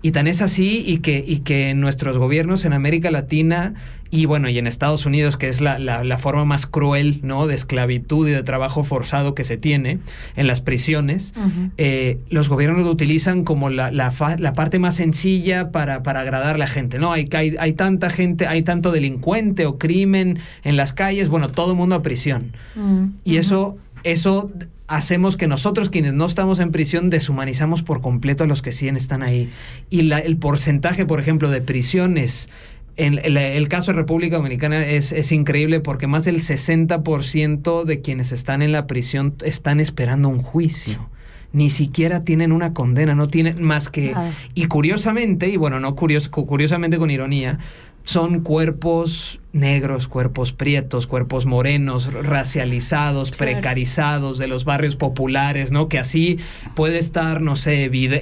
Y 0.04 0.10
tan 0.10 0.26
es 0.26 0.42
así 0.42 0.82
y 0.84 0.98
que, 0.98 1.22
y 1.26 1.38
que 1.40 1.74
nuestros 1.74 2.18
gobiernos 2.18 2.64
en 2.64 2.72
América 2.72 3.10
Latina 3.12 3.74
y 4.10 4.26
bueno, 4.26 4.48
y 4.50 4.58
en 4.58 4.66
Estados 4.66 5.06
Unidos, 5.06 5.36
que 5.38 5.48
es 5.48 5.60
la, 5.60 5.78
la- 5.78 6.04
la 6.04 6.18
forma 6.18 6.44
más 6.44 6.66
cruel, 6.66 7.20
¿no? 7.22 7.46
De 7.46 7.54
esclavitud 7.54 8.28
y 8.28 8.32
de 8.32 8.42
trabajo 8.42 8.82
forzado 8.84 9.34
que 9.34 9.44
se 9.44 9.56
tiene 9.56 10.00
en 10.36 10.46
las 10.48 10.60
prisiones, 10.60 11.32
eh, 11.78 11.91
los 12.30 12.48
gobiernos 12.48 12.84
lo 12.84 12.90
utilizan 12.90 13.44
como 13.44 13.70
la, 13.70 13.90
la 13.90 14.12
la 14.38 14.52
parte 14.52 14.78
más 14.78 14.96
sencilla 14.96 15.70
para, 15.70 16.02
para 16.02 16.20
agradar 16.20 16.54
a 16.54 16.58
la 16.58 16.66
gente, 16.66 16.98
¿no? 16.98 17.12
Hay, 17.12 17.28
hay, 17.32 17.56
hay 17.58 17.72
tanta 17.72 18.10
gente, 18.10 18.46
hay 18.46 18.62
tanto 18.62 18.92
delincuente 18.92 19.66
o 19.66 19.78
crimen 19.78 20.38
en 20.64 20.76
las 20.76 20.92
calles, 20.92 21.28
bueno, 21.28 21.50
todo 21.50 21.72
el 21.72 21.76
mundo 21.78 21.94
a 21.96 22.02
prisión. 22.02 22.52
Mm, 22.74 23.04
Y 23.24 23.36
eso, 23.36 23.76
eso 24.04 24.50
hacemos 24.88 25.36
que 25.36 25.46
nosotros 25.46 25.88
quienes 25.88 26.12
no 26.12 26.26
estamos 26.26 26.58
en 26.60 26.70
prisión 26.70 27.08
deshumanizamos 27.08 27.82
por 27.82 28.00
completo 28.02 28.44
a 28.44 28.46
los 28.46 28.60
que 28.60 28.72
sí 28.72 28.88
están 28.88 29.22
ahí. 29.22 29.48
Y 29.88 30.02
la- 30.02 30.18
el 30.18 30.36
porcentaje, 30.36 31.06
por 31.06 31.18
ejemplo, 31.20 31.48
de 31.50 31.60
prisiones 31.62 32.50
en 32.98 33.18
el, 33.24 33.38
el 33.38 33.68
caso 33.68 33.90
de 33.92 33.96
República 33.96 34.36
Dominicana 34.36 34.84
es, 34.86 35.12
es 35.12 35.32
increíble 35.32 35.80
porque 35.80 36.06
más 36.06 36.26
del 36.26 36.40
60% 36.40 37.84
de 37.84 38.00
quienes 38.02 38.32
están 38.32 38.60
en 38.62 38.72
la 38.72 38.86
prisión 38.86 39.34
están 39.44 39.80
esperando 39.80 40.28
un 40.28 40.38
juicio. 40.42 41.08
Ni 41.52 41.68
siquiera 41.70 42.24
tienen 42.24 42.50
una 42.52 42.72
condena, 42.72 43.14
no 43.14 43.28
tienen 43.28 43.62
más 43.62 43.88
que... 43.90 44.14
Y 44.54 44.66
curiosamente, 44.66 45.48
y 45.48 45.56
bueno, 45.56 45.80
no 45.80 45.94
curios, 45.94 46.28
cu- 46.28 46.46
curiosamente 46.46 46.96
con 46.98 47.10
ironía, 47.10 47.58
son 48.04 48.40
cuerpos 48.40 49.38
negros, 49.52 50.08
cuerpos 50.08 50.52
prietos, 50.52 51.06
cuerpos 51.06 51.44
morenos, 51.44 52.10
racializados, 52.12 53.30
Claro. 53.30 53.52
precarizados 53.52 54.38
de 54.38 54.46
los 54.46 54.64
barrios 54.64 54.96
populares, 54.96 55.72
¿no? 55.72 55.88
Que 55.88 55.98
así 55.98 56.38
puede 56.74 56.98
estar, 56.98 57.42
no 57.42 57.54
sé, 57.54 57.90
y, 57.92 58.06
y- 58.06 58.16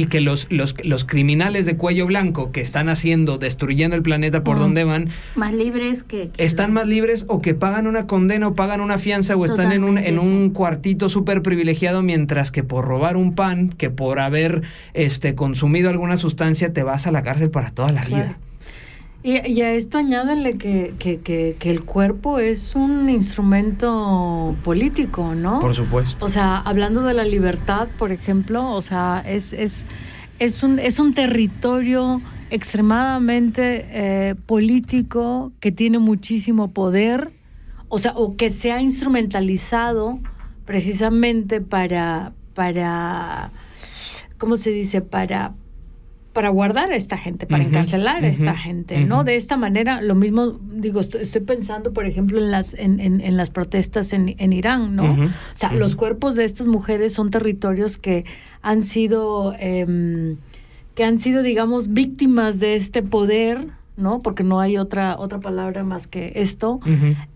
y 0.00 0.06
que 0.06 0.20
los, 0.20 0.46
los, 0.50 0.76
los 0.84 1.04
criminales 1.04 1.66
de 1.66 1.76
cuello 1.76 2.06
blanco 2.06 2.52
que 2.52 2.60
están 2.60 2.88
haciendo, 2.88 3.36
destruyendo 3.36 3.96
el 3.96 4.02
planeta 4.02 4.44
por 4.44 4.58
donde 4.60 4.84
van, 4.84 5.08
Más 5.34 5.52
libres 5.52 6.04
que... 6.04 6.28
que 6.28 6.44
están 6.44 6.72
más 6.72 6.86
libres 6.86 7.24
o 7.28 7.40
que 7.40 7.54
pagan 7.54 7.88
una 7.88 8.06
condena 8.06 8.46
o 8.48 8.54
pagan 8.54 8.80
una 8.80 8.96
fianza 8.98 9.34
o 9.34 9.44
están 9.44 9.72
en 9.72 9.82
un, 9.82 9.98
en 9.98 10.20
un 10.20 10.50
cuartito 10.50 11.08
súper 11.08 11.42
privilegiado 11.42 12.02
mientras 12.02 12.52
que 12.52 12.62
por 12.62 12.84
robar 12.84 13.16
un 13.16 13.34
pan, 13.34 13.70
que 13.70 13.90
por 13.90 14.20
haber 14.20 14.62
este, 14.94 15.34
consumido 15.34 15.90
alguna 15.90 16.16
sustancia 16.16 16.72
te 16.72 16.84
vas 16.84 17.08
a 17.08 17.10
la 17.10 17.22
cárcel 17.24 17.50
para 17.50 17.70
toda 17.72 17.90
la 17.90 18.04
vida. 18.04 18.38
Y, 19.26 19.44
y 19.44 19.62
a 19.62 19.72
esto 19.72 19.98
añádele 19.98 20.56
que, 20.56 20.94
que, 21.00 21.20
que, 21.20 21.56
que 21.58 21.70
el 21.72 21.82
cuerpo 21.84 22.38
es 22.38 22.76
un 22.76 23.10
instrumento 23.10 24.54
político, 24.62 25.34
¿no? 25.34 25.58
Por 25.58 25.74
supuesto. 25.74 26.24
O 26.24 26.28
sea, 26.28 26.58
hablando 26.58 27.02
de 27.02 27.12
la 27.12 27.24
libertad, 27.24 27.88
por 27.98 28.12
ejemplo, 28.12 28.70
o 28.70 28.80
sea, 28.82 29.24
es, 29.26 29.52
es, 29.52 29.84
es, 30.38 30.62
un, 30.62 30.78
es 30.78 31.00
un 31.00 31.12
territorio 31.12 32.22
extremadamente 32.50 33.86
eh, 33.90 34.36
político 34.46 35.50
que 35.58 35.72
tiene 35.72 35.98
muchísimo 35.98 36.70
poder, 36.70 37.32
o 37.88 37.98
sea, 37.98 38.12
o 38.14 38.36
que 38.36 38.48
se 38.48 38.70
ha 38.70 38.80
instrumentalizado 38.80 40.20
precisamente 40.66 41.60
para, 41.60 42.32
para 42.54 43.50
¿cómo 44.38 44.56
se 44.56 44.70
dice? 44.70 45.00
Para, 45.00 45.52
para 46.36 46.50
guardar 46.50 46.92
a 46.92 46.96
esta 46.96 47.16
gente, 47.16 47.46
para 47.46 47.64
encarcelar 47.64 48.22
a 48.22 48.28
esta 48.28 48.54
gente, 48.54 49.00
¿no? 49.00 49.24
De 49.24 49.36
esta 49.36 49.56
manera, 49.56 50.02
lo 50.02 50.14
mismo, 50.14 50.60
digo, 50.60 51.00
estoy, 51.00 51.22
estoy 51.22 51.40
pensando, 51.40 51.94
por 51.94 52.04
ejemplo, 52.04 52.36
en 52.36 52.50
las, 52.50 52.74
en, 52.74 53.00
en, 53.00 53.22
en 53.22 53.38
las 53.38 53.48
protestas 53.48 54.12
en, 54.12 54.34
en 54.36 54.52
Irán, 54.52 54.94
¿no? 54.94 55.12
O 55.14 55.30
sea, 55.54 55.72
los 55.72 55.96
cuerpos 55.96 56.36
de 56.36 56.44
estas 56.44 56.66
mujeres 56.66 57.14
son 57.14 57.30
territorios 57.30 57.96
que 57.96 58.26
han 58.60 58.82
sido, 58.82 59.54
em, 59.58 60.36
que 60.94 61.04
han 61.04 61.18
sido, 61.18 61.42
digamos, 61.42 61.94
víctimas 61.94 62.60
de 62.60 62.74
este 62.74 63.02
poder, 63.02 63.68
¿no? 63.96 64.20
Porque 64.20 64.42
no 64.42 64.60
hay 64.60 64.76
otra, 64.76 65.16
otra 65.18 65.40
palabra 65.40 65.82
más 65.84 66.06
que 66.06 66.32
esto. 66.36 66.80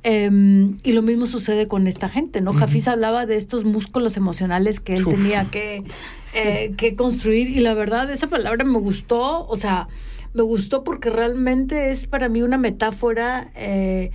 Em, 0.03 0.77
y 0.83 0.93
lo 0.93 1.03
mismo 1.03 1.27
sucede 1.27 1.67
con 1.67 1.87
esta 1.87 2.09
gente, 2.09 2.41
¿no? 2.41 2.51
Ujú. 2.51 2.61
Jafiz 2.61 2.89
hablaba 2.89 3.27
de 3.27 3.37
estos 3.37 3.65
músculos 3.65 4.17
emocionales 4.17 4.81
que 4.81 4.95
él 4.95 5.07
Uf. 5.07 5.15
tenía 5.15 5.45
que, 5.45 5.83
eh, 6.35 6.73
que 6.77 6.95
construir 6.95 7.49
y 7.49 7.61
la 7.61 7.75
verdad 7.75 8.11
esa 8.11 8.27
palabra 8.27 8.65
me 8.65 8.79
gustó, 8.79 9.47
o 9.47 9.57
sea, 9.57 9.89
me 10.35 10.43
gustó 10.43 10.85
porque 10.85 11.11
realmente 11.11 11.91
es 11.91 12.07
para 12.07 12.29
mí 12.29 12.43
una 12.43 12.59
metáfora 12.59 13.51
eh, 13.55 14.11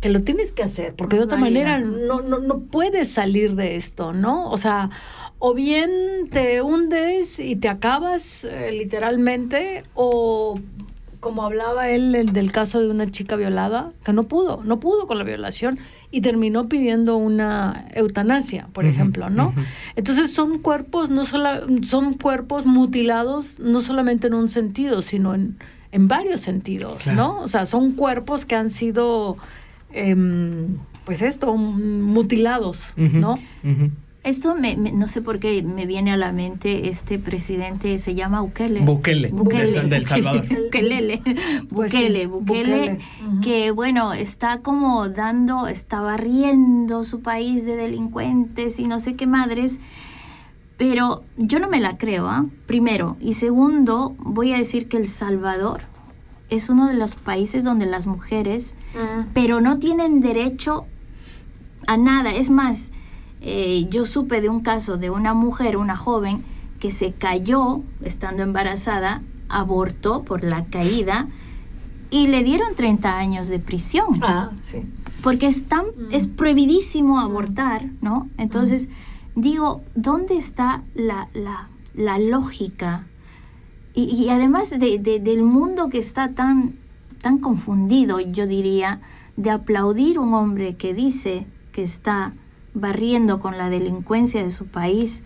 que 0.00 0.08
lo 0.08 0.22
tienes 0.22 0.52
que 0.52 0.62
hacer, 0.62 0.94
porque 0.94 1.16
de 1.16 1.24
otra 1.24 1.36
manera 1.36 1.78
no, 1.78 2.22
no, 2.22 2.38
no 2.38 2.60
puedes 2.60 3.08
salir 3.08 3.54
de 3.54 3.76
esto, 3.76 4.14
¿no? 4.14 4.50
O 4.50 4.56
sea, 4.56 4.88
o 5.38 5.54
bien 5.54 5.90
te 6.30 6.62
hundes 6.62 7.38
y 7.38 7.56
te 7.56 7.68
acabas 7.68 8.44
eh, 8.44 8.72
literalmente, 8.72 9.84
o 9.94 10.58
como 11.20 11.44
hablaba 11.44 11.90
él 11.90 12.14
el 12.14 12.32
del 12.32 12.50
caso 12.50 12.80
de 12.80 12.88
una 12.88 13.10
chica 13.10 13.36
violada, 13.36 13.92
que 14.04 14.12
no 14.12 14.24
pudo, 14.24 14.62
no 14.64 14.80
pudo 14.80 15.06
con 15.06 15.18
la 15.18 15.24
violación 15.24 15.78
y 16.10 16.22
terminó 16.22 16.68
pidiendo 16.68 17.16
una 17.18 17.86
eutanasia, 17.94 18.68
por 18.72 18.84
ejemplo, 18.86 19.30
¿no? 19.30 19.54
Entonces 19.96 20.32
son 20.32 20.58
cuerpos 20.58 21.10
no 21.10 21.24
sola- 21.24 21.62
son 21.82 22.14
cuerpos 22.14 22.66
mutilados 22.66 23.58
no 23.60 23.80
solamente 23.80 24.26
en 24.26 24.34
un 24.34 24.48
sentido, 24.48 25.02
sino 25.02 25.34
en, 25.34 25.56
en 25.92 26.08
varios 26.08 26.40
sentidos, 26.40 26.98
Claro. 27.02 27.16
¿no? 27.16 27.40
O 27.42 27.48
sea, 27.48 27.66
son 27.66 27.92
cuerpos 27.92 28.44
que 28.44 28.56
han 28.56 28.70
sido 28.70 29.36
em, 29.92 30.78
pues 31.04 31.22
esto, 31.22 31.54
mutilados, 31.54 32.88
Ujú, 32.96 33.18
¿no? 33.18 33.38
Esto 34.22 34.54
me, 34.54 34.76
me- 34.76 34.92
no 34.92 35.08
sé 35.08 35.22
por 35.22 35.38
qué 35.38 35.62
me 35.62 35.86
viene 35.86 36.12
a 36.12 36.16
la 36.18 36.30
mente 36.32 36.88
este 36.90 37.18
presidente, 37.18 37.98
se 37.98 38.14
llama 38.14 38.42
Bukele. 38.42 38.80
Bukele, 38.80 39.28
Bukele. 39.28 39.62
de- 39.84 39.88
del 39.88 40.06
Salvador. 40.06 40.46
Pues 40.48 40.60
Bukele, 40.60 41.20
Bukele, 41.68 42.26
Bukele. 42.26 42.98
Que 43.42 43.70
bueno, 43.70 44.12
está 44.12 44.58
como 44.58 45.08
dando, 45.08 45.68
está 45.68 46.00
barriendo 46.02 47.02
su 47.02 47.20
país 47.22 47.64
de 47.64 47.76
delincuentes 47.76 48.78
y 48.78 48.84
no 48.84 49.00
sé 49.00 49.16
qué 49.16 49.26
madres, 49.26 49.80
pero 50.76 51.24
yo 51.38 51.58
no 51.58 51.68
me 51.68 51.80
la 51.80 51.96
creo, 51.96 52.26
¿ah? 52.28 52.44
Primero. 52.66 53.16
Y 53.20 53.34
segundo, 53.34 54.14
voy 54.18 54.52
a 54.52 54.58
decir 54.58 54.88
que 54.88 54.96
El 54.98 55.08
Salvador 55.08 55.80
es 56.50 56.68
uno 56.68 56.88
de 56.88 56.94
los 56.94 57.14
países 57.14 57.64
donde 57.64 57.86
las 57.86 58.06
mujeres, 58.06 58.74
pero 59.34 59.60
no 59.62 59.78
tienen 59.78 60.20
derecho 60.20 60.84
a 61.86 61.96
nada. 61.96 62.32
Es 62.32 62.50
más, 62.50 62.92
eh, 63.40 63.86
yo 63.90 64.04
supe 64.04 64.40
de 64.40 64.48
un 64.48 64.60
caso 64.60 64.96
de 64.96 65.10
una 65.10 65.34
mujer, 65.34 65.76
una 65.76 65.96
joven, 65.96 66.42
que 66.78 66.90
se 66.90 67.12
cayó 67.12 67.82
estando 68.02 68.42
embarazada, 68.42 69.22
abortó 69.48 70.22
por 70.24 70.44
la 70.44 70.64
caída 70.66 71.28
y 72.10 72.26
le 72.28 72.42
dieron 72.42 72.74
30 72.74 73.16
años 73.18 73.48
de 73.48 73.58
prisión. 73.58 74.06
Ah, 74.22 74.50
sí. 74.62 74.82
Porque 75.22 75.46
es, 75.46 75.64
tan, 75.64 75.84
es 76.10 76.26
prohibidísimo 76.26 77.20
abortar, 77.20 77.86
¿no? 78.00 78.28
Entonces, 78.38 78.88
digo, 79.34 79.82
¿dónde 79.94 80.36
está 80.36 80.82
la, 80.94 81.28
la, 81.34 81.68
la 81.94 82.18
lógica? 82.18 83.06
Y, 83.94 84.04
y 84.04 84.30
además 84.30 84.70
de, 84.70 84.98
de- 84.98 85.20
del 85.20 85.42
mundo 85.42 85.88
que 85.90 85.98
está 85.98 86.30
tan, 86.32 86.74
tan 87.20 87.38
confundido, 87.38 88.18
yo 88.20 88.46
diría, 88.46 89.00
de 89.36 89.50
aplaudir 89.50 90.18
un 90.18 90.32
hombre 90.32 90.76
que 90.76 90.94
dice 90.94 91.46
que 91.72 91.82
está 91.82 92.32
barriendo 92.74 93.38
con 93.38 93.58
la 93.58 93.68
delincuencia 93.70 94.42
de 94.42 94.50
su 94.50 94.66
país. 94.66 95.22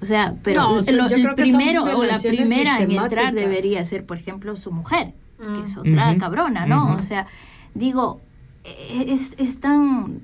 O 0.00 0.04
sea, 0.06 0.34
pero 0.42 0.60
No, 0.62 0.72
o 0.74 0.82
sea, 0.82 0.94
lo- 0.94 1.08
yo 1.08 1.16
el 1.16 1.22
creo 1.22 1.34
que 1.34 1.46
son 1.46 1.58
primero 1.58 1.84
o 1.84 2.04
la 2.04 2.18
primera 2.18 2.80
en 2.80 2.90
entrar 2.90 3.34
debería 3.34 3.84
ser, 3.84 4.04
por 4.04 4.18
ejemplo, 4.18 4.54
su 4.56 4.70
mujer, 4.72 5.14
que 5.56 5.62
es 5.62 5.76
otra 5.76 6.16
cabrona, 6.16 6.66
¿no? 6.66 6.94
O 6.96 7.02
sea, 7.02 7.26
digo, 7.74 8.20
es, 8.64 9.32
es 9.38 9.60
tan... 9.60 10.20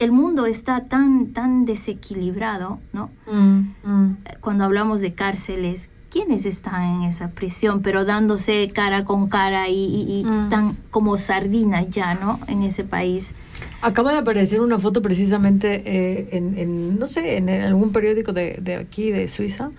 El 0.00 0.10
mundo 0.10 0.44
está 0.46 0.84
tan, 0.88 1.28
tan 1.32 1.64
desequilibrado, 1.64 2.80
¿no? 2.92 3.10
Mm, 3.30 3.74
mm. 3.84 4.16
Cuando 4.40 4.64
hablamos 4.64 5.00
de 5.00 5.14
cárceles, 5.14 5.88
¿quiénes 6.10 6.46
están 6.46 6.82
en 6.82 7.02
esa 7.08 7.30
prisión, 7.30 7.80
pero 7.80 8.04
dándose 8.04 8.70
cara 8.74 9.04
con 9.04 9.28
cara 9.28 9.68
y, 9.68 9.84
y- 9.84 10.20
y 10.20 10.24
Mm. 10.24 10.48
tan 10.48 10.76
como 10.90 11.16
sardinas 11.16 11.88
ya, 11.90 12.14
¿no? 12.14 12.40
En 12.48 12.62
ese 12.64 12.82
país. 12.84 13.34
Acaba 13.86 14.12
de 14.12 14.18
aparecer 14.18 14.60
una 14.60 14.78
foto 14.78 15.02
precisamente 15.02 15.82
eh, 15.84 16.28
en, 16.32 16.58
en, 16.58 16.98
no 16.98 17.06
sé, 17.06 17.36
en 17.36 17.48
algún 17.50 17.92
periódico 17.92 18.32
de, 18.32 18.58
de 18.60 18.76
aquí, 18.76 19.10
de 19.10 19.28
Suiza, 19.28 19.70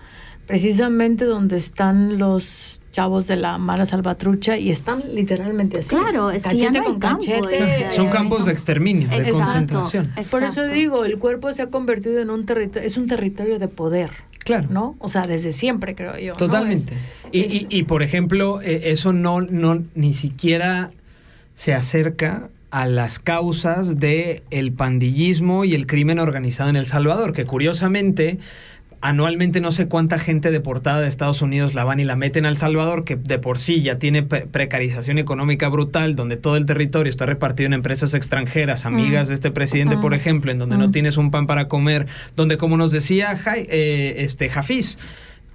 precisamente 0.46 1.24
donde 1.24 1.56
están 1.56 2.18
los 2.18 2.80
chavos 2.92 3.26
de 3.26 3.36
la 3.36 3.58
mala 3.58 3.84
salvatrucha 3.84 4.56
y 4.56 4.70
están 4.70 5.02
literalmente 5.12 5.80
así. 5.80 5.88
Claro, 5.90 6.30
es 6.30 6.44
que 6.46 6.56
ya 6.56 6.68
Cachete 6.68 6.78
no 6.78 6.84
hay 6.84 6.90
con 6.92 7.00
campo, 7.00 7.24
cachete. 7.26 7.92
Son 7.92 8.08
campos 8.08 8.46
de 8.46 8.52
exterminio, 8.52 9.08
de 9.08 9.16
Exacto, 9.16 9.38
concentración. 9.80 10.10
Por 10.30 10.42
eso 10.44 10.64
digo, 10.66 11.04
el 11.04 11.18
cuerpo 11.18 11.52
se 11.52 11.62
ha 11.62 11.66
convertido 11.66 12.20
en 12.20 12.30
un 12.30 12.46
territorio, 12.46 12.86
es 12.86 12.96
un 12.96 13.06
territorio 13.06 13.58
de 13.58 13.68
poder, 13.68 14.10
Claro. 14.44 14.68
¿no? 14.70 14.94
O 15.00 15.08
sea, 15.10 15.22
desde 15.26 15.52
siempre 15.52 15.94
creo 15.94 16.16
yo. 16.18 16.32
¿no? 16.32 16.38
Totalmente. 16.38 16.94
Es- 16.94 17.00
y, 17.32 17.40
es- 17.40 17.52
y- 17.62 17.66
y, 17.70 17.82
por 17.82 18.02
ejemplo, 18.02 18.62
eh, 18.62 18.82
eso 18.84 19.12
no, 19.12 19.40
no 19.42 19.82
ni 19.94 20.14
siquiera 20.14 20.88
se 21.54 21.74
acerca 21.74 22.48
a 22.70 22.86
las 22.86 23.18
causas 23.18 23.98
de 23.98 24.42
el 24.50 24.72
pandillismo 24.72 25.64
y 25.64 25.74
el 25.74 25.86
crimen 25.86 26.18
organizado 26.18 26.68
en 26.70 26.76
El 26.76 26.86
Salvador, 26.86 27.32
que 27.32 27.44
curiosamente 27.44 28.38
anualmente 29.02 29.60
no 29.60 29.70
sé 29.70 29.86
cuánta 29.88 30.18
gente 30.18 30.50
deportada 30.50 31.00
de 31.00 31.06
Estados 31.06 31.42
Unidos 31.42 31.74
la 31.74 31.84
van 31.84 32.00
y 32.00 32.04
la 32.04 32.16
meten 32.16 32.44
al 32.46 32.56
Salvador, 32.56 33.04
que 33.04 33.14
de 33.14 33.38
por 33.38 33.58
sí 33.58 33.82
ya 33.82 33.98
tiene 33.98 34.22
pre- 34.22 34.46
precarización 34.46 35.18
económica 35.18 35.68
brutal, 35.68 36.16
donde 36.16 36.36
todo 36.36 36.56
el 36.56 36.66
territorio 36.66 37.10
está 37.10 37.26
repartido 37.26 37.66
en 37.66 37.74
empresas 37.74 38.14
extranjeras, 38.14 38.84
amigas 38.86 39.26
Mm. 39.26 39.28
de 39.28 39.34
este 39.34 39.50
presidente, 39.50 39.96
por 39.98 40.14
ejemplo, 40.14 40.50
en 40.50 40.58
donde 40.58 40.78
no 40.78 40.88
Mm. 40.88 40.92
tienes 40.92 41.18
un 41.18 41.30
pan 41.30 41.46
para 41.46 41.68
comer, 41.68 42.06
donde 42.36 42.56
como 42.56 42.76
nos 42.76 42.90
decía 42.90 43.36
Jai- 43.36 43.66
eh, 43.68 44.14
este 44.18 44.48
Jafiz, 44.48 44.98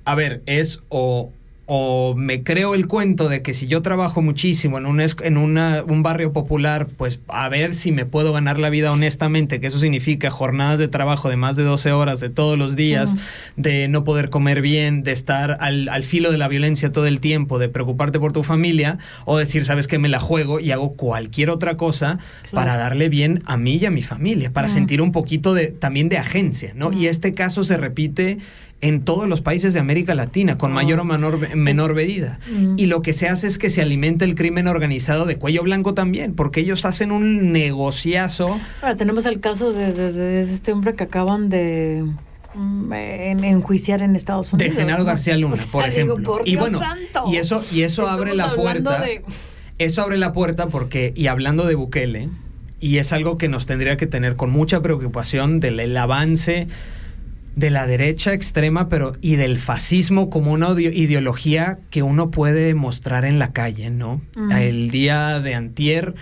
a 0.05 0.15
ver, 0.15 0.43
es 0.45 0.81
o, 0.89 1.31
o 1.73 2.15
me 2.17 2.43
creo 2.43 2.75
el 2.75 2.85
cuento 2.87 3.29
de 3.29 3.41
que 3.41 3.53
si 3.53 3.65
yo 3.65 3.81
trabajo 3.81 4.21
muchísimo 4.21 4.77
en, 4.77 4.85
un, 4.85 4.99
en 4.99 5.37
una- 5.37 5.83
un 5.87 6.03
barrio 6.03 6.33
popular, 6.33 6.85
pues 6.97 7.21
a 7.29 7.47
ver 7.47 7.75
si 7.75 7.93
me 7.93 8.05
puedo 8.05 8.33
ganar 8.33 8.59
la 8.59 8.69
vida 8.69 8.91
honestamente, 8.91 9.61
que 9.61 9.67
eso 9.67 9.79
significa 9.79 10.29
jornadas 10.29 10.79
de 10.79 10.89
trabajo 10.89 11.29
de 11.29 11.37
más 11.37 11.55
de 11.55 11.63
12 11.63 11.93
horas 11.93 12.19
de 12.19 12.27
todos 12.29 12.57
los 12.57 12.75
días, 12.75 13.15
de 13.55 13.87
no 13.87 14.03
poder 14.03 14.29
comer 14.29 14.61
bien, 14.61 15.03
de 15.03 15.13
estar 15.13 15.57
al, 15.61 15.87
al 15.87 16.03
filo 16.03 16.29
de 16.29 16.37
la 16.37 16.49
violencia 16.49 16.91
todo 16.91 17.05
el 17.07 17.21
tiempo, 17.21 17.57
de 17.57 17.69
preocuparte 17.69 18.19
por 18.19 18.33
tu 18.33 18.43
familia, 18.43 18.97
o 19.23 19.37
decir, 19.37 19.63
sabes 19.63 19.87
que 19.87 19.97
me 19.97 20.09
la 20.09 20.19
juego 20.19 20.59
y 20.59 20.71
hago 20.71 20.91
cualquier 20.97 21.49
otra 21.49 21.77
cosa 21.77 22.19
para 22.51 22.75
darle 22.75 23.07
bien 23.07 23.43
a 23.45 23.55
mí 23.55 23.75
y 23.81 23.85
a 23.85 23.91
mi 23.91 24.03
familia, 24.03 24.51
para 24.51 24.67
sentir 24.67 25.01
un 25.01 25.13
poquito 25.13 25.53
de, 25.53 25.67
también 25.67 26.09
de 26.09 26.17
agencia, 26.17 26.73
¿no? 26.75 26.91
Y 26.91 27.07
este 27.07 27.33
caso 27.33 27.63
se 27.63 27.77
repite 27.77 28.39
en 28.81 29.01
todos 29.03 29.29
los 29.29 29.41
países 29.41 29.73
de 29.75 29.79
América 29.79 30.15
Latina, 30.15 30.57
con 30.57 30.71
mayor 30.71 30.99
o 30.99 31.03
menor, 31.05 31.55
menor 31.55 31.93
medida. 31.93 32.39
Mm. 32.51 32.73
Y 32.77 32.87
lo 32.87 33.01
que 33.03 33.13
se 33.13 33.29
hace 33.29 33.45
es 33.47 33.57
que 33.59 33.69
se 33.69 33.81
alimenta 33.81 34.25
el 34.25 34.33
crimen 34.35 34.67
organizado 34.67 35.25
de 35.25 35.35
cuello 35.37 35.61
blanco 35.63 35.93
también, 35.93 36.33
porque 36.33 36.61
ellos 36.61 36.83
hacen 36.85 37.11
un 37.11 37.51
negociazo. 37.51 38.59
Ahora 38.81 38.95
tenemos 38.95 39.25
el 39.27 39.39
caso 39.39 39.71
de, 39.71 39.93
de- 39.93 40.11
de 40.11 40.53
este 40.53 40.71
hombre 40.71 40.95
que 40.95 41.03
acaban 41.03 41.49
de 41.49 42.03
mm, 42.55 42.93
en- 42.93 43.43
enjuiciar 43.43 44.01
en 44.01 44.15
Estados 44.15 44.51
De 44.51 44.55
Unidos. 44.65 44.75
Genaro 44.77 44.99
¿no? 44.99 45.05
García 45.05 45.37
Luna, 45.37 45.53
O 45.53 45.57
sea, 45.57 45.71
por 45.71 45.83
digo, 45.85 45.93
ejemplo. 45.95 46.23
por 46.37 46.47
y 46.47 46.55
bueno, 46.55 46.79
santo. 46.79 47.25
y 47.31 47.37
eso, 47.37 47.63
y 47.71 47.81
eso 47.81 48.07
abre 48.07 48.35
la 48.35 48.53
puerta. 48.55 48.99
de- 49.01 49.21
Eso 49.77 50.01
abre 50.01 50.17
la 50.17 50.31
puerta 50.31 50.67
porque, 50.67 51.13
y 51.15 51.27
hablando 51.27 51.65
de 51.67 51.75
Bukele, 51.75 52.29
y 52.79 52.97
es 52.97 53.13
algo 53.13 53.37
que 53.37 53.47
nos 53.47 53.67
tendría 53.67 53.95
que 53.97 54.07
tener 54.07 54.35
con 54.35 54.49
mucha 54.49 54.81
preocupación 54.81 55.59
del 55.59 55.79
el 55.79 55.95
avance 55.97 56.67
de 57.55 57.69
la 57.69 57.85
derecha 57.85 58.33
extrema, 58.33 58.87
pero 58.89 59.13
y 59.21 59.35
del 59.35 59.59
fascismo 59.59 60.29
como 60.29 60.51
una 60.51 60.69
ideología 60.79 61.79
que 61.89 62.01
uno 62.01 62.31
puede 62.31 62.73
mostrar 62.73 63.25
en 63.25 63.39
la 63.39 63.51
calle, 63.51 63.89
¿no? 63.89 64.21
Mm. 64.35 64.51
El 64.51 64.89
día 64.89 65.39
de 65.39 65.55
antier, 65.55 66.15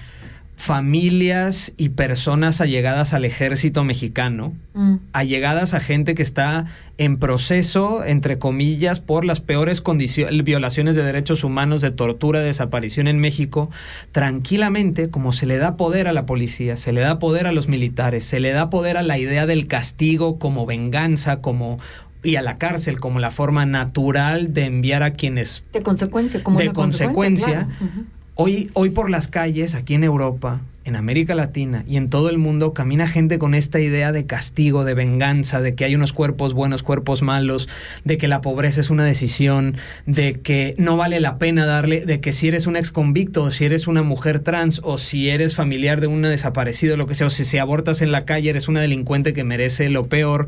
familias 0.60 1.72
y 1.78 1.88
personas 1.88 2.60
allegadas 2.60 3.14
al 3.14 3.24
ejército 3.24 3.86
mexicano, 3.86 4.54
Mm. 4.74 4.96
allegadas 5.14 5.74
a 5.74 5.80
gente 5.80 6.16
que 6.16 6.22
está 6.22 6.66
en 6.98 7.18
proceso, 7.18 8.04
entre 8.04 8.40
comillas, 8.40 9.00
por 9.00 9.24
las 9.24 9.40
peores 9.40 9.80
condiciones, 9.80 10.44
violaciones 10.44 10.98
de 10.98 11.04
derechos 11.04 11.46
humanos, 11.46 11.82
de 11.82 11.92
tortura, 11.92 12.42
de 12.42 12.48
desaparición 12.48 13.08
en 13.08 13.20
México, 13.20 13.70
tranquilamente, 14.12 15.10
como 15.10 15.32
se 15.32 15.46
le 15.46 15.60
da 15.60 15.78
poder 15.78 16.10
a 16.10 16.14
la 16.14 16.26
policía, 16.26 16.76
se 16.76 16.92
le 16.92 17.00
da 17.00 17.20
poder 17.20 17.48
a 17.48 17.54
los 17.54 17.70
militares, 17.70 18.26
se 18.26 18.42
le 18.42 18.52
da 18.52 18.70
poder 18.70 18.98
a 18.98 19.02
la 19.02 19.18
idea 19.18 19.46
del 19.46 19.66
castigo 19.66 20.40
como 20.40 20.66
venganza, 20.66 21.40
como 21.40 21.78
y 22.22 22.36
a 22.36 22.42
la 22.42 22.58
cárcel 22.58 23.00
como 23.00 23.20
la 23.20 23.32
forma 23.32 23.66
natural 23.66 24.54
de 24.54 24.66
enviar 24.66 25.04
a 25.04 25.14
quienes 25.14 25.64
De 25.72 25.82
consecuencia, 25.82 26.44
como 26.44 26.60
de 26.60 26.74
consecuencia, 26.74 27.68
claro. 27.78 28.04
Hoy, 28.42 28.70
hoy 28.72 28.90
por 28.90 29.10
las 29.10 29.28
calles, 29.28 29.76
aquí 29.76 29.96
en 29.96 30.06
Europa, 30.06 30.62
en 30.86 30.96
América 30.96 31.36
Latina 31.36 31.84
y 31.86 31.98
en 31.98 32.10
todo 32.10 32.30
el 32.30 32.38
mundo, 32.38 32.74
camina 32.74 33.06
gente 33.06 33.38
con 33.38 33.54
esta 33.54 33.82
idea 33.82 34.14
de 34.14 34.28
castigo, 34.28 34.86
de 34.86 34.94
venganza, 34.94 35.60
de 35.60 35.76
que 35.76 35.84
hay 35.84 35.94
unos 35.94 36.14
cuerpos 36.14 36.54
buenos, 36.54 36.82
cuerpos 36.82 37.22
malos, 37.22 37.68
de 38.06 38.18
que 38.18 38.30
la 38.30 38.40
pobreza 38.40 38.80
es 38.80 38.92
una 38.92 39.04
decisión, 39.04 39.76
de 40.06 40.40
que 40.40 40.74
no 40.78 40.96
vale 40.96 41.20
la 41.20 41.38
pena 41.38 41.66
darle, 41.66 42.06
de 42.06 42.22
que 42.22 42.32
si 42.32 42.48
eres 42.48 42.66
un 42.66 42.78
ex 42.78 42.92
convicto, 42.92 43.44
o 43.44 43.52
si 43.52 43.66
eres 43.66 43.88
una 43.88 44.04
mujer 44.04 44.40
trans, 44.40 44.80
o 44.86 44.98
si 45.00 45.30
eres 45.30 45.54
familiar 45.54 46.00
de 46.00 46.08
un 46.08 46.22
desaparecido, 46.22 46.96
lo 46.96 47.08
que 47.08 47.16
sea, 47.16 47.28
o 47.28 47.30
si, 47.30 47.44
si 47.44 47.58
abortas 47.58 48.02
en 48.02 48.14
la 48.14 48.24
calle, 48.24 48.52
eres 48.52 48.70
una 48.70 48.80
delincuente 48.80 49.34
que 49.34 49.44
merece 49.44 49.90
lo 49.90 50.08
peor. 50.08 50.48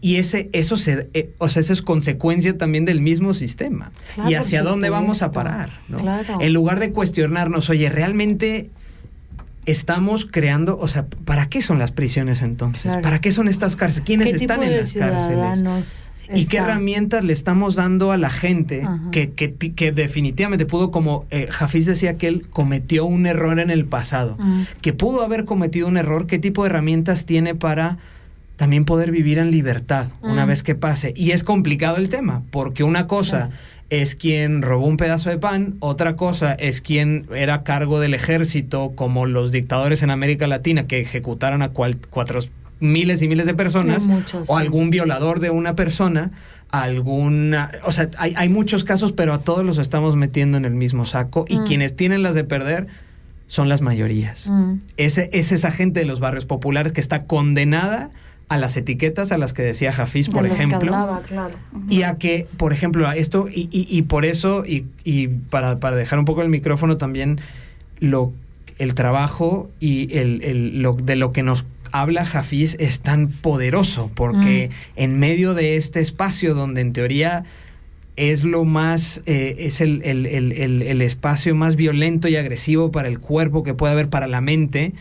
Y 0.00 0.16
ese, 0.16 0.50
eso 0.52 0.76
se, 0.76 1.08
eh, 1.14 1.30
o 1.38 1.48
sea, 1.48 1.60
eso 1.60 1.72
es 1.72 1.82
consecuencia 1.82 2.56
también 2.58 2.84
del 2.84 3.00
mismo 3.00 3.32
sistema. 3.32 3.90
Claro, 4.14 4.30
y 4.30 4.34
hacia 4.34 4.62
dónde 4.62 4.90
vamos 4.90 5.22
a 5.22 5.30
parar. 5.30 5.70
¿no? 5.88 5.98
Claro. 5.98 6.38
En 6.40 6.52
lugar 6.52 6.78
de 6.78 6.92
cuestionarnos, 6.92 7.70
oye, 7.70 7.88
realmente 7.88 8.70
estamos 9.66 10.26
creando, 10.30 10.78
o 10.78 10.88
sea, 10.88 11.06
¿para 11.06 11.48
qué 11.48 11.62
son 11.62 11.78
las 11.78 11.90
prisiones 11.90 12.42
entonces? 12.42 12.82
Claro. 12.82 13.02
¿Para 13.02 13.20
qué 13.20 13.32
son 13.32 13.48
estas 13.48 13.76
cárceles? 13.76 14.04
¿Quiénes 14.04 14.30
¿Qué 14.30 14.36
están 14.36 14.62
en 14.62 14.76
las 14.76 14.92
cárceles? 14.92 16.10
¿Y 16.32 16.46
qué 16.46 16.58
herramientas 16.58 17.24
le 17.24 17.32
estamos 17.32 17.74
dando 17.74 18.12
a 18.12 18.16
la 18.16 18.30
gente 18.30 18.86
que, 19.12 19.32
que, 19.32 19.54
que 19.54 19.92
definitivamente 19.92 20.66
pudo, 20.66 20.90
como 20.90 21.26
eh, 21.30 21.48
Jafiz 21.50 21.86
decía 21.86 22.16
que 22.16 22.28
él 22.28 22.48
cometió 22.48 23.04
un 23.04 23.26
error 23.26 23.58
en 23.58 23.70
el 23.70 23.84
pasado, 23.84 24.38
que 24.80 24.92
pudo 24.92 25.22
haber 25.22 25.44
cometido 25.44 25.86
un 25.86 25.96
error, 25.96 26.26
qué 26.26 26.38
tipo 26.38 26.62
de 26.62 26.70
herramientas 26.70 27.26
tiene 27.26 27.54
para 27.54 27.98
también 28.56 28.84
poder 28.84 29.10
vivir 29.10 29.38
en 29.38 29.50
libertad 29.50 30.06
una 30.22 30.44
Mm. 30.44 30.48
vez 30.48 30.62
que 30.62 30.74
pase? 30.74 31.12
Y 31.16 31.32
es 31.32 31.42
complicado 31.44 31.96
el 31.96 32.08
tema, 32.08 32.42
porque 32.50 32.84
una 32.84 33.06
cosa 33.06 33.50
es 33.90 34.14
quien 34.14 34.62
robó 34.62 34.86
un 34.86 34.96
pedazo 34.96 35.28
de 35.30 35.38
pan, 35.38 35.74
otra 35.80 36.16
cosa 36.16 36.54
es 36.54 36.80
quien 36.80 37.26
era 37.34 37.54
a 37.54 37.62
cargo 37.64 38.00
del 38.00 38.14
ejército, 38.14 38.92
como 38.94 39.26
los 39.26 39.52
dictadores 39.52 40.02
en 40.02 40.10
América 40.10 40.46
Latina 40.46 40.86
que 40.86 41.00
ejecutaron 41.00 41.62
a 41.62 41.68
cual- 41.70 41.98
cuatro 42.10 42.40
miles 42.80 43.22
y 43.22 43.28
miles 43.28 43.46
de 43.46 43.54
personas, 43.54 44.06
muchos, 44.06 44.48
o 44.48 44.56
sí. 44.56 44.62
algún 44.62 44.90
violador 44.90 45.40
de 45.40 45.50
una 45.50 45.74
persona, 45.76 46.32
alguna, 46.70 47.70
o 47.84 47.92
sea, 47.92 48.10
hay, 48.18 48.34
hay 48.36 48.48
muchos 48.48 48.84
casos, 48.84 49.12
pero 49.12 49.32
a 49.32 49.38
todos 49.38 49.64
los 49.64 49.78
estamos 49.78 50.16
metiendo 50.16 50.58
en 50.58 50.64
el 50.64 50.74
mismo 50.74 51.04
saco 51.04 51.44
y 51.48 51.58
Mm. 51.60 51.64
quienes 51.64 51.96
tienen 51.96 52.22
las 52.22 52.34
de 52.34 52.44
perder 52.44 52.86
son 53.46 53.68
las 53.68 53.80
mayorías. 53.80 54.48
Mm. 54.48 54.74
Ese, 54.96 55.30
es 55.32 55.52
esa 55.52 55.70
gente 55.70 56.00
de 56.00 56.06
los 56.06 56.20
barrios 56.20 56.46
populares 56.46 56.92
que 56.92 57.00
está 57.00 57.24
condenada 57.24 58.10
a 58.48 58.58
las 58.58 58.76
etiquetas 58.76 59.32
a 59.32 59.38
las 59.38 59.52
que 59.52 59.62
decía 59.62 59.90
Jafiz, 59.92 60.28
por 60.28 60.46
ejemplo. 60.46 60.78
hablaba, 60.94 61.22
claro. 61.22 61.54
Y 61.88 62.02
a 62.02 62.16
que, 62.18 62.46
por 62.56 62.72
ejemplo, 62.72 63.08
a 63.08 63.16
esto, 63.16 63.46
y, 63.48 63.68
y- 63.70 63.86
y 63.88 64.02
por 64.02 64.24
eso, 64.24 64.64
y, 64.66 64.84
y 65.02 65.28
para, 65.28 65.80
para 65.80 65.96
dejar 65.96 66.18
un 66.18 66.24
poco 66.24 66.42
el 66.42 66.48
micrófono 66.50 66.96
también, 66.98 67.40
lo, 68.00 68.32
el 68.78 68.94
trabajo 68.94 69.70
y 69.80 70.14
el, 70.16 70.42
el- 70.42 70.82
lo, 70.82 70.92
de 70.94 71.16
lo 71.16 71.32
que 71.32 71.42
nos 71.42 71.64
habla 71.90 72.24
Jafiz 72.24 72.76
es 72.80 73.00
tan 73.00 73.28
poderoso, 73.28 74.10
porque 74.14 74.68
en 74.96 75.18
medio 75.18 75.54
de 75.54 75.76
este 75.76 76.00
espacio 76.00 76.54
donde 76.54 76.80
en 76.80 76.92
teoría 76.92 77.44
es 78.16 78.44
lo 78.44 78.64
más, 78.64 79.22
eh, 79.26 79.56
es 79.60 79.80
el, 79.80 80.02
el- 80.04 80.26
el- 80.26 80.52
el- 80.52 80.82
el 80.82 81.02
espacio 81.02 81.54
más 81.54 81.76
violento 81.76 82.28
y 82.28 82.36
agresivo 82.36 82.90
para 82.90 83.08
el 83.08 83.20
cuerpo 83.20 83.62
que 83.62 83.74
puede 83.74 83.92
haber 83.92 84.08
para 84.08 84.26
la 84.26 84.40
mente, 84.40 84.92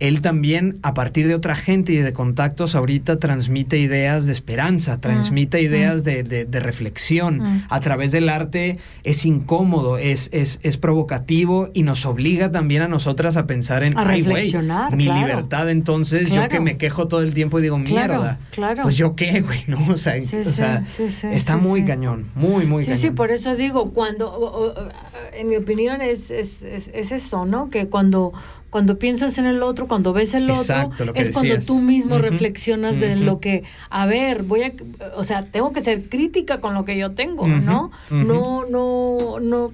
él 0.00 0.20
también, 0.22 0.78
a 0.82 0.92
partir 0.92 1.28
de 1.28 1.34
otra 1.36 1.54
gente 1.54 1.92
y 1.92 1.96
de 1.98 2.12
contactos, 2.12 2.74
ahorita 2.74 3.18
transmite 3.18 3.78
ideas 3.78 4.26
de 4.26 4.32
esperanza, 4.32 5.00
transmite 5.00 5.62
ideas 5.62 6.02
de, 6.04 6.22
de- 6.24 6.44
de 6.44 6.60
reflexión. 6.60 7.38
Mm. 7.38 7.62
A 7.70 7.80
través 7.80 8.10
del 8.12 8.28
arte 8.28 8.78
es 9.04 9.24
incómodo, 9.24 9.96
es, 9.98 10.30
es, 10.32 10.58
es 10.62 10.76
provocativo 10.78 11.68
y 11.74 11.84
nos 11.84 12.06
obliga 12.06 12.50
también 12.50 12.82
a 12.82 12.88
nosotras 12.88 13.36
a 13.36 13.46
pensar 13.46 13.84
en, 13.84 13.96
A 13.96 14.00
"Ay, 14.02 14.22
güey, 14.22 14.34
reflexionar, 14.34 14.94
mi 14.96 15.04
claro. 15.04 15.20
libertad 15.26 15.70
entonces, 15.70 16.28
yo 16.30 16.48
que 16.48 16.58
me 16.60 16.76
quejo 16.76 17.06
todo 17.08 17.22
el 17.22 17.32
tiempo 17.32 17.58
y 17.60 17.62
digo, 17.62 17.78
mierda. 17.78 18.38
claro. 18.50 18.82
Pues 18.82 18.96
yo 18.96 19.14
qué, 19.14 19.40
güey, 19.42 19.60
¿no? 19.68 19.78
O 19.90 19.96
sea, 19.96 20.20
Sí, 20.20 20.36
o 20.38 20.44
sí, 20.44 20.52
sea, 20.52 20.84
sí, 20.84 21.08
sí, 21.08 21.28
está 21.30 21.54
sí, 21.54 21.60
muy 21.60 21.80
sí. 21.80 21.86
cañón, 21.86 22.26
muy, 22.34 22.66
muy 22.66 22.82
sí, 22.82 22.88
cañón. 22.90 23.00
sí, 23.02 23.10
por 23.10 23.30
eso 23.30 23.54
digo, 23.56 23.92
cuando, 23.92 24.84
en 25.32 25.48
mi 25.48 25.56
opinión 25.56 26.00
es, 26.02 26.30
es, 26.30 26.62
es, 26.62 26.90
es 26.92 27.12
eso, 27.12 27.44
¿no? 27.46 27.70
Que 27.70 27.86
cuando, 27.88 28.32
cuando 28.74 28.98
piensas 28.98 29.38
en 29.38 29.46
el 29.46 29.62
otro, 29.62 29.86
cuando 29.86 30.12
ves 30.12 30.34
el 30.34 30.50
otro, 30.50 30.60
Exacto, 30.60 31.12
es 31.14 31.30
cuando 31.30 31.60
tú 31.60 31.78
mismo 31.78 32.18
reflexionas 32.18 32.98
de 32.98 33.14
ujú. 33.14 33.22
lo 33.24 33.38
que, 33.38 33.62
a 33.88 34.04
ver, 34.04 34.42
voy 34.42 34.64
a, 34.64 34.72
o 35.14 35.22
sea, 35.22 35.44
tengo 35.44 35.72
que 35.72 35.80
ser 35.80 36.08
crítica 36.08 36.58
con 36.58 36.74
lo 36.74 36.84
que 36.84 36.98
yo 36.98 37.12
tengo, 37.12 37.46
¿no? 37.46 37.92
No, 38.10 38.64
no, 38.68 39.38
no 39.40 39.70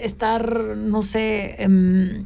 estar, 0.00 0.52
no 0.76 1.02
sé, 1.02 1.54
em, 1.62 2.24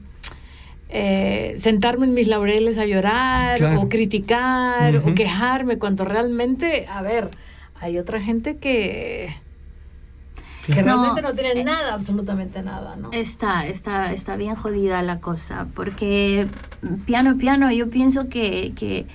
eh, 0.89 1.57
sentarme 1.59 2.07
en 2.07 2.15
mis 2.15 2.27
laureles 2.29 2.79
a 2.79 2.87
llorar 2.87 3.59
Claro. 3.59 3.83
o 3.83 3.89
criticar 3.91 4.97
o 4.97 5.15
quejarme 5.15 5.77
cuando 5.77 6.07
realmente, 6.07 6.87
a 6.87 7.03
ver, 7.03 7.29
hay 7.79 7.99
otra 7.99 8.23
gente 8.23 8.57
que, 8.57 9.37
que 10.67 10.83
realmente 10.83 11.23
No, 11.23 11.29
no 11.29 11.35
tiene 11.35 11.61
eh, 11.61 11.65
nada, 11.65 11.95
absolutamente 11.95 12.63
nada, 12.63 12.97
¿no? 12.97 13.11
Está, 13.13 13.67
está, 13.67 14.13
está 14.13 14.37
bien 14.37 14.55
jodida 14.57 15.01
la 15.03 15.21
cosa, 15.21 15.67
porque 15.75 16.49
piano 17.05 17.37
piano 17.37 17.71
yo 17.73 17.89
pienso 17.91 18.29
que, 18.29 18.73
que 18.75 19.07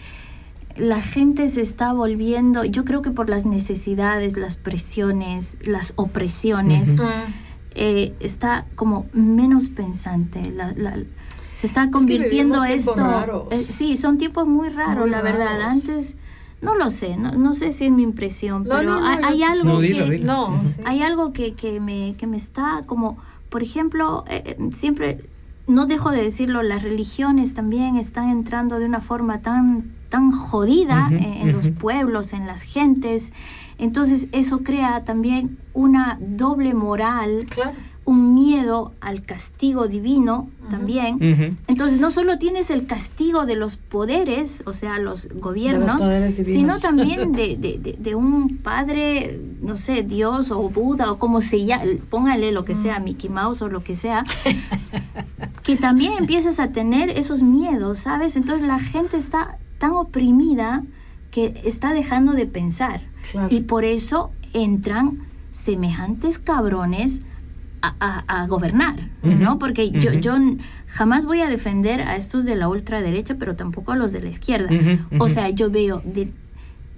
la 0.77 1.01
gente 1.01 1.49
se 1.49 1.61
está 1.61 1.91
volviendo, 1.93 2.63
yo 2.63 2.85
creo 2.85 3.01
que 3.01 3.11
por 3.11 3.29
las 3.29 3.45
necesidades, 3.45 4.37
las 4.37 4.55
presiones, 4.55 5.57
las 5.65 5.93
opresiones, 5.97 6.97
eh, 7.75 8.13
está 8.19 8.65
como 8.75 9.05
menos 9.13 9.67
pensante. 9.69 10.51
la- 10.51 10.73
la- 10.75 10.97
se 11.53 11.67
está 11.67 11.91
convirtiendo 11.91 12.63
esto. 12.63 12.95
raros. 12.95 13.43
eh, 13.51 13.63
sí, 13.67 13.95
son 13.97 14.17
tiempos 14.17 14.47
muy 14.47 14.69
raros, 14.69 15.01
Muy 15.01 15.09
la 15.11 15.21
verdad. 15.21 15.59
raros. 15.59 15.63
Antes, 15.65 16.15
no 16.61 16.75
lo 16.75 16.89
sé, 16.89 17.17
no, 17.17 17.31
no 17.33 17.53
sé 17.53 17.71
si 17.71 17.85
es 17.85 17.91
mi 17.91 18.03
impresión, 18.03 18.63
No, 18.63 18.69
pero 18.77 18.99
no, 18.99 19.05
hay, 19.05 19.23
hay 19.23 19.43
algo 19.43 19.63
No, 19.73 19.79
que... 19.79 19.87
dilo, 19.87 20.07
sí. 20.75 20.81
Hay 20.85 21.01
algo 21.01 21.33
que, 21.33 21.53
que 21.53 21.79
me, 21.79 22.15
que 22.17 22.27
me 22.27 22.37
está 22.37 22.83
como, 22.85 23.17
por 23.49 23.63
ejemplo, 23.63 24.23
eh, 24.27 24.43
eh, 24.45 24.69
siempre, 24.73 25.23
no 25.67 25.85
dejo 25.85 26.11
de 26.11 26.21
decirlo, 26.23 26.61
las 26.63 26.83
religiones 26.83 27.53
también 27.53 27.95
están 27.95 28.29
entrando 28.29 28.79
de 28.79 28.85
una 28.85 29.01
forma 29.01 29.41
tan 29.41 29.99
tan 30.09 30.29
jodida 30.31 31.07
en, 31.09 31.23
en 31.23 31.51
los 31.53 31.69
pueblos, 31.69 32.33
en 32.33 32.45
las 32.45 32.63
gentes. 32.63 33.31
Entonces 33.77 34.27
eso 34.33 34.59
crea 34.59 35.05
también 35.05 35.57
una 35.73 36.17
doble 36.19 36.73
moral, 36.73 37.47
un 38.03 38.33
miedo 38.33 38.93
al 38.99 39.21
castigo 39.21 39.87
divino 39.87 40.49
también. 40.71 41.17
Entonces 41.67 41.99
no 41.99 42.09
solo 42.09 42.37
tienes 42.39 42.69
el 42.71 42.87
castigo 42.87 43.45
de 43.45 43.55
los 43.55 43.77
poderes, 43.77 44.63
o 44.65 44.73
sea, 44.73 44.97
los 44.97 45.27
gobiernos, 45.35 46.03
sino 46.45 46.79
también 46.79 47.31
de, 47.37 47.57
de- 47.57 47.77
de- 47.77 47.97
de 47.99 48.15
un 48.15 48.57
padre, 48.57 49.39
no 49.61 49.77
sé, 49.77 50.01
Dios 50.03 50.49
o 50.51 50.69
Buda 50.69 51.11
o 51.11 51.19
como 51.19 51.41
se 51.41 51.63
llame, 51.65 51.95
póngale 52.09 52.51
lo 52.51 52.65
que 52.65 52.73
sea, 52.75 52.99
Mickey 52.99 53.29
Mouse 53.29 53.61
o 53.61 53.69
lo 53.69 53.81
que 53.81 53.95
sea, 53.95 54.23
que 55.63 55.75
también 55.77 56.13
empiezas 56.17 56.59
a 56.59 56.71
tener 56.71 57.09
esos 57.11 57.43
miedos, 57.43 57.99
¿sabes? 57.99 58.35
Entonces 58.35 58.65
la 58.67 58.79
gente 58.79 59.17
está 59.17 59.57
tan 59.77 59.91
oprimida 59.91 60.83
que 61.29 61.61
está 61.65 61.93
dejando 61.93 62.33
de 62.33 62.45
pensar. 62.45 63.01
Y 63.49 63.61
por 63.61 63.85
eso 63.85 64.31
entran 64.53 65.19
semejantes 65.51 66.39
cabrones 66.39 67.21
a, 67.81 67.95
a- 67.99 68.41
a 68.43 68.47
gobernar, 68.47 69.09
¿no? 69.23 69.57
Porque 69.59 69.89
yo, 69.91 70.13
yo 70.13 70.35
jamás 70.87 71.25
voy 71.25 71.41
a 71.41 71.49
defender 71.49 72.01
a 72.01 72.15
estos 72.15 72.45
de 72.45 72.55
la 72.55 72.67
ultraderecha, 72.67 73.35
pero 73.39 73.55
tampoco 73.55 73.91
a 73.91 73.95
los 73.95 74.11
de 74.11 74.21
la 74.21 74.29
izquierda. 74.29 74.69
O 75.19 75.27
sea, 75.29 75.49
yo 75.49 75.69
veo 75.71 76.01
de 76.05 76.31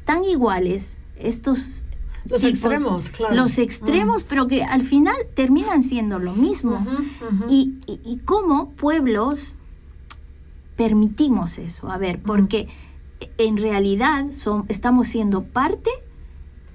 tan 0.03 0.25
iguales 0.25 0.97
estos 1.15 1.83
Los 2.25 2.41
tipos, 2.41 2.59
extremos, 2.73 3.09
claro. 3.09 3.35
Los 3.35 3.57
extremos, 3.57 4.23
pero 4.25 4.47
que 4.47 4.63
al 4.63 4.83
final 4.83 5.15
terminan 5.35 5.81
siendo 5.81 6.19
lo 6.19 6.33
mismo. 6.33 6.85
Y, 7.49 7.75
y, 7.87 7.99
y 8.03 8.17
cómo 8.17 8.71
pueblos 8.71 9.55
permitimos 10.75 11.57
eso. 11.59 11.89
A 11.91 11.97
ver, 11.97 12.19
porque 12.21 12.67
en 13.37 13.57
realidad 13.57 14.25
son, 14.31 14.65
estamos 14.69 15.07
siendo 15.07 15.43
parte 15.43 15.89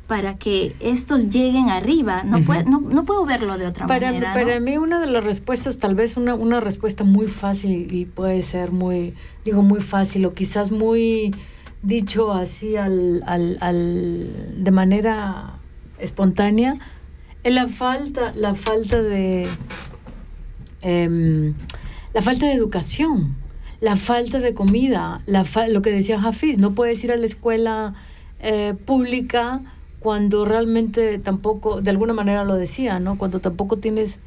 para 0.09 0.37
que 0.39 0.75
estos 0.81 1.29
lleguen 1.29 1.69
arriba. 1.69 2.23
No, 2.25 2.41
puede- 2.41 2.65
no, 2.65 2.81
no 2.81 3.05
puedo 3.05 3.25
verlo 3.27 3.57
de 3.59 3.67
otra 3.67 3.87
Para, 3.87 4.09
manera. 4.09 4.33
para 4.33 4.59
mí 4.59 4.77
una 4.79 4.99
de 5.01 5.07
las 5.07 5.23
respuestas, 5.23 5.79
tal 5.79 5.95
vez 5.95 6.17
una, 6.17 6.35
una 6.35 6.59
respuesta 6.61 7.05
muy 7.05 7.29
fácil 7.29 7.93
y 7.93 8.07
puede 8.07 8.43
ser 8.43 8.73
muy, 8.73 9.15
digo 9.45 9.63
muy 9.63 9.81
fácil 9.81 10.25
o 10.27 10.35
quizás 10.35 10.71
muy 10.73 11.35
dicho 11.83 12.33
así 12.33 12.75
al, 12.77 13.23
al, 13.27 13.59
al- 13.61 14.65
de 14.65 14.71
manera 14.73 15.59
espontánea, 15.99 16.75
es 17.45 17.53
la 17.53 17.69
falta, 17.69 18.33
la 18.35 18.55
falta 18.55 19.01
de 19.03 19.47
em, 20.83 21.55
la 22.15 22.23
falta 22.23 22.47
de 22.47 22.53
educación, 22.53 23.37
la 23.81 23.97
falta 23.97 24.41
de 24.41 24.55
comida, 24.55 25.21
la 25.27 25.45
fa- 25.45 25.69
lo 25.69 25.83
que 25.83 25.91
decía 25.91 26.21
Hafiz, 26.21 26.59
no 26.59 26.75
puedes 26.75 27.03
ir 27.05 27.13
a 27.13 27.17
la 27.17 27.27
escuela 27.27 27.95
eh, 28.41 28.75
pública 28.87 29.61
cuando 30.01 30.45
realmente 30.45 31.19
tampoco, 31.19 31.81
de 31.83 31.91
alguna 31.91 32.13
manera 32.13 32.45
lo 32.45 32.55
decía, 32.55 33.01
¿no? 33.01 33.19
Cuando 33.19 33.41
tampoco 33.41 33.79
tienes 33.79 34.19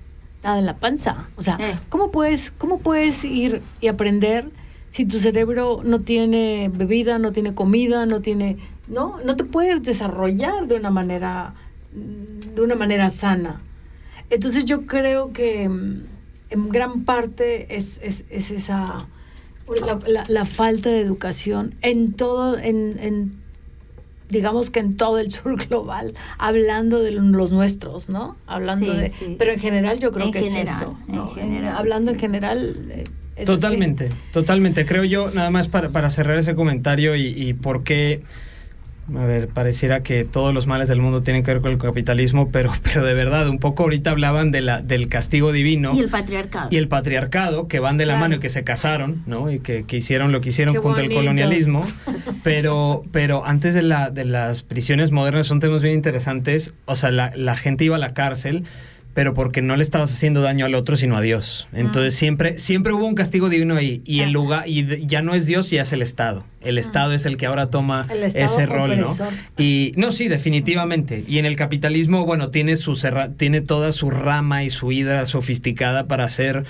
nada 0.44 0.60
en 0.60 0.66
la 0.66 0.76
panza. 0.78 1.30
O 1.38 1.42
sea, 1.42 1.58
¿cómo 1.90 2.12
puedes, 2.12 2.52
cómo 2.52 2.80
puedes 2.80 3.24
ir 3.24 3.62
y 3.80 3.88
aprender 3.88 4.50
si 4.92 5.06
tu 5.06 5.20
cerebro 5.20 5.82
no 5.84 6.00
tiene 6.00 6.70
bebida, 6.74 7.18
no 7.20 7.32
tiene 7.32 7.54
comida, 7.54 8.06
no 8.06 8.22
tiene, 8.22 8.58
no, 8.88 9.20
no 9.24 9.36
te 9.38 9.46
puedes 9.46 9.82
desarrollar 9.84 10.68
de 10.68 10.76
una 10.76 10.90
manera, 10.90 11.54
mm, 11.96 12.56
de 12.56 12.62
una 12.62 12.76
manera 12.76 13.10
sana. 13.10 13.62
Entonces 14.30 14.66
yo 14.66 14.86
creo 14.86 15.32
que 15.32 15.70
mm, 15.70 16.04
en 16.50 16.70
gran 16.70 17.04
parte 17.06 17.76
es, 17.78 18.00
es, 18.02 18.26
es 18.30 18.52
esa 18.52 19.08
la, 19.86 20.00
la- 20.08 20.26
la 20.28 20.46
falta 20.46 20.90
de 20.90 21.00
educación 21.00 21.76
en 21.82 22.12
todo, 22.12 22.58
en, 22.58 22.98
en, 23.00 23.41
digamos 24.32 24.70
que 24.72 24.80
en 24.80 24.98
todo 24.98 25.20
el 25.20 25.30
sur 25.32 25.56
global, 25.68 26.14
hablando 26.38 27.02
de 27.04 27.12
los 27.12 27.52
nuestros, 27.52 28.10
¿no? 28.10 28.36
Hablando 28.48 28.92
Sí, 28.92 28.98
de, 28.98 29.10
sí. 29.10 29.36
pero 29.38 29.52
en 29.54 29.60
general 29.60 30.00
yo 30.00 30.12
creo 30.12 30.28
En 30.28 30.32
que 30.34 30.42
general, 30.42 30.68
es 30.76 30.82
eso, 30.82 30.98
en 31.08 31.30
general, 31.30 31.76
hablando 31.78 32.12
sí. 32.12 32.16
en 32.16 32.20
general. 32.22 32.76
eh, 32.92 33.04
es 33.36 33.50
así. 33.50 33.60
Totalmente, 33.60 34.10
totalmente. 34.34 34.86
Creo 34.86 35.04
yo, 35.04 35.32
nada 35.32 35.50
más 35.52 35.68
para, 35.68 35.90
para 35.90 36.10
cerrar 36.10 36.38
ese 36.38 36.54
comentario 36.56 37.16
y, 37.16 37.28
y 37.28 37.54
por 37.54 37.84
qué, 37.84 38.22
a 39.18 39.26
ver, 39.26 39.48
pareciera 39.48 40.04
que 40.04 40.24
todos 40.24 40.54
los 40.54 40.68
males 40.68 40.88
del 40.90 41.02
mundo 41.02 41.22
tienen 41.24 41.44
que 41.44 41.52
ver 41.54 41.62
con 41.62 41.72
el 41.72 41.78
capitalismo, 41.78 42.50
pero, 42.52 42.72
pero 42.84 43.04
de 43.04 43.14
verdad, 43.14 43.50
un 43.50 43.60
poco 43.60 43.84
ahorita 43.84 44.12
hablaban 44.12 44.52
de 44.52 44.62
la, 44.62 44.82
del 44.82 45.08
castigo 45.10 45.52
divino 45.52 45.92
Y 45.94 46.00
el 46.00 46.10
patriarcado. 46.10 46.68
y 46.72 46.78
el 46.78 46.88
patriarcado, 46.88 47.68
que 47.68 47.80
van 47.80 47.98
de 47.98 48.06
la 48.06 48.14
Claro. 48.14 48.22
mano 48.26 48.36
y 48.36 48.40
que 48.40 48.50
se 48.50 48.64
casaron, 48.64 49.24
¿no? 49.28 49.52
Y 49.52 49.60
que, 49.60 49.84
que 49.86 49.98
hicieron 49.98 50.32
lo 50.32 50.42
que 50.42 50.50
hicieron 50.50 50.74
Qué 50.76 50.80
junto 50.82 51.00
al 51.00 51.10
colonialismo. 51.10 51.86
Pero, 52.44 53.04
pero 53.12 53.46
antes 53.46 53.74
de, 53.74 53.82
la, 53.82 54.10
de 54.10 54.26
las 54.26 54.64
prisiones 54.64 55.12
modernas 55.12 55.46
son 55.48 55.60
temas 55.60 55.82
bien 55.82 55.94
interesantes. 55.94 56.74
O 56.86 56.96
sea, 56.96 57.12
la, 57.12 57.32
la 57.36 57.56
gente 57.56 57.84
iba 57.86 57.96
a 57.98 58.00
la 58.00 58.14
cárcel, 58.14 58.64
pero 59.14 59.34
porque 59.34 59.62
no 59.62 59.76
le 59.76 59.84
estabas 59.84 60.12
haciendo 60.14 60.42
daño 60.42 60.66
al 60.66 60.74
otro, 60.76 60.96
sino 60.96 61.18
a 61.18 61.22
Dios. 61.22 61.68
Entonces 61.74 62.16
siempre, 62.16 62.58
siempre 62.60 62.94
hubo 62.94 63.06
un 63.06 63.16
castigo 63.16 63.50
divino 63.50 63.76
ahí. 63.76 64.02
Y 64.06 64.22
el 64.22 64.32
lugar, 64.32 64.68
y 64.68 65.06
ya 65.06 65.22
no 65.22 65.34
es 65.34 65.46
Dios, 65.46 65.70
ya 65.70 65.82
es 65.82 65.92
el 65.92 66.02
Estado. 66.02 66.46
El 66.62 66.78
Estado 66.78 67.14
es 67.14 67.26
el 67.26 67.38
que 67.38 67.46
ahora 67.46 67.70
toma 67.70 68.08
ese 68.36 68.66
rol, 68.68 68.92
¿no? 69.00 69.18
Y 69.58 69.92
no, 69.98 70.12
sí, 70.12 70.28
definitivamente. 70.28 71.24
Y 71.28 71.40
en 71.40 71.46
el 71.46 71.56
capitalismo, 71.56 72.26
bueno, 72.26 72.50
tiene 72.52 72.76
su 72.78 72.96
serra- 72.96 73.30
tiene 73.34 73.62
toda 73.62 73.92
su 73.92 74.12
rama 74.12 74.64
y 74.64 74.70
su 74.70 74.92
hidra 74.92 75.26
sofisticada 75.26 76.08
para 76.08 76.24
hacer 76.24 76.64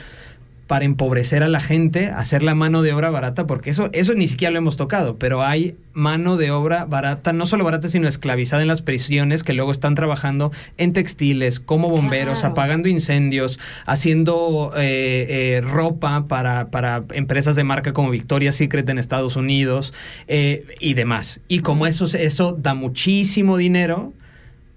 para 0.72 0.85
empobrecer 0.85 1.43
a 1.43 1.49
la 1.49 1.60
gente, 1.60 2.11
hacer 2.11 2.43
la 2.43 2.56
mano 2.56 2.81
de 2.81 2.93
obra 2.93 3.10
barata, 3.10 3.45
porque 3.45 3.72
eso, 3.72 3.89
eso 3.91 4.14
ni 4.14 4.30
siquiera 4.30 4.53
lo 4.53 4.57
hemos 4.60 4.77
tocado, 4.77 5.18
pero 5.18 5.43
hay 5.43 5.76
mano 5.91 6.38
de 6.38 6.52
obra 6.52 6.85
barata, 6.85 7.34
no 7.34 7.45
solo 7.45 7.65
barata, 7.65 7.89
sino 7.89 8.07
esclavizada 8.07 8.61
en 8.61 8.69
las 8.69 8.81
prisiones 8.81 9.43
que 9.43 9.52
luego 9.52 9.72
están 9.72 9.95
trabajando 9.95 10.53
en 10.77 10.93
textiles, 10.93 11.60
como 11.60 11.89
bomberos, 11.89 12.39
Claro. 12.39 12.53
apagando 12.53 12.88
incendios, 12.88 13.60
haciendo 13.85 14.72
eh, 14.77 15.57
eh, 15.57 15.61
ropa 15.61 16.30
para, 16.30 16.69
para 16.69 17.03
empresas 17.15 17.57
de 17.57 17.65
marca 17.65 17.91
como 17.91 18.10
Victoria's 18.10 18.56
Secret 18.56 18.88
en 18.88 18.98
Estados 18.98 19.35
Unidos 19.35 19.93
eh, 20.30 20.65
y 20.80 20.93
demás. 20.93 21.41
Y 21.49 21.60
como 21.60 21.85
eso, 21.85 22.06
eso 22.18 22.53
da 22.53 22.76
muchísimo 22.76 23.57
dinero, 23.57 24.14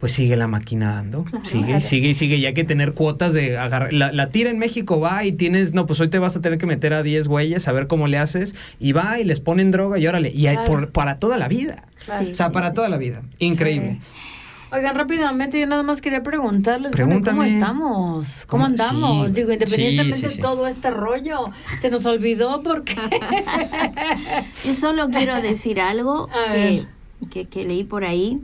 pues 0.05 0.13
sigue 0.13 0.37
la 0.37 0.49
máquina 0.49 0.97
dando. 0.97 1.25
Sigue, 1.45 1.65
Claro. 1.65 1.81
sigue 1.81 2.09
y 2.11 2.15
sigue. 2.15 2.37
Y 2.37 2.45
hay 2.45 2.53
que 2.53 2.65
tener 2.65 2.93
cuotas 2.93 3.33
de 3.33 3.57
agarrar. 3.57 3.95
La, 3.95 4.13
la 4.13 4.29
tira 4.29 4.51
en 4.51 4.59
México 4.59 5.01
va 5.01 5.25
y 5.25 5.33
tienes, 5.33 5.73
no, 5.73 5.87
pues 5.87 5.99
hoy 5.99 6.09
te 6.09 6.19
vas 6.19 6.37
a 6.37 6.43
tener 6.43 6.59
que 6.59 6.67
meter 6.67 6.93
a 6.93 7.03
10 7.03 7.27
güeyes 7.27 7.67
a 7.69 7.73
ver 7.73 7.87
cómo 7.87 8.07
le 8.07 8.19
haces. 8.19 8.55
Y 8.79 8.93
va 8.93 9.19
y 9.19 9.25
les 9.25 9.41
ponen 9.41 9.71
droga 9.71 9.99
y 9.99 10.07
órale. 10.07 10.31
Y 10.31 10.47
hay 10.47 10.59
por- 10.67 10.91
para 10.93 11.17
toda 11.17 11.39
la 11.39 11.49
vida. 11.49 11.85
Claro. 12.05 12.27
o 12.31 12.35
sea, 12.35 12.51
para 12.53 12.75
toda 12.75 12.91
la 12.91 12.99
vida. 12.99 13.23
Increíble. 13.39 13.99
Oigan, 14.73 14.95
rápidamente, 14.95 15.59
yo 15.59 15.67
nada 15.67 15.83
más 15.83 16.03
quería 16.03 16.23
preguntarles, 16.23 16.91
bueno, 16.93 17.07
¿cómo 17.15 17.23
Pregúntame. 17.23 17.55
estamos? 17.55 18.27
¿Cómo 18.27 18.47
¿Cómo? 18.47 18.65
andamos? 18.67 19.29
Sí. 19.29 19.33
Digo, 19.37 19.53
independientemente 19.53 20.17
Sí, 20.17 20.23
sí, 20.23 20.29
sí. 20.29 20.37
de 20.37 20.43
todo 20.43 20.67
este 20.67 20.91
rollo, 20.91 21.47
se 21.81 21.89
nos 21.89 22.05
olvidó 22.05 22.63
porque... 22.63 22.95
Yo 24.67 24.75
solo 24.75 25.09
quiero 25.09 25.41
decir 25.41 25.81
algo 25.81 26.29
que, 27.31 27.47
que 27.47 27.65
leí 27.65 27.85
por 27.85 28.05
ahí. 28.05 28.41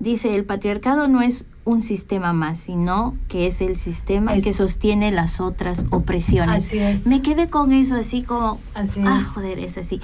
Dice, 0.00 0.34
el 0.34 0.44
patriarcado 0.44 1.08
no 1.08 1.20
es 1.20 1.44
un 1.64 1.82
sistema 1.82 2.32
más, 2.32 2.58
sino 2.58 3.16
que 3.28 3.46
es 3.46 3.60
el 3.60 3.76
sistema 3.76 4.34
Es- 4.34 4.42
que 4.42 4.52
sostiene 4.54 5.12
las 5.12 5.40
otras 5.40 5.84
opresiones. 5.90 6.66
Así 6.68 6.78
es. 6.78 7.06
Me 7.06 7.20
quedé 7.22 7.48
con 7.48 7.70
eso 7.72 7.94
así 7.96 8.22
como, 8.22 8.58
Así 8.74 9.00
ah, 9.04 9.22
joder, 9.34 9.58
es 9.58 9.76
así. 9.76 10.00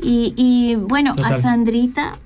Y, 0.00 0.32
y 0.36 0.76
bueno, 0.76 1.10
a 1.12 1.16
Total. 1.16 1.34
Sandrita, 1.42 2.16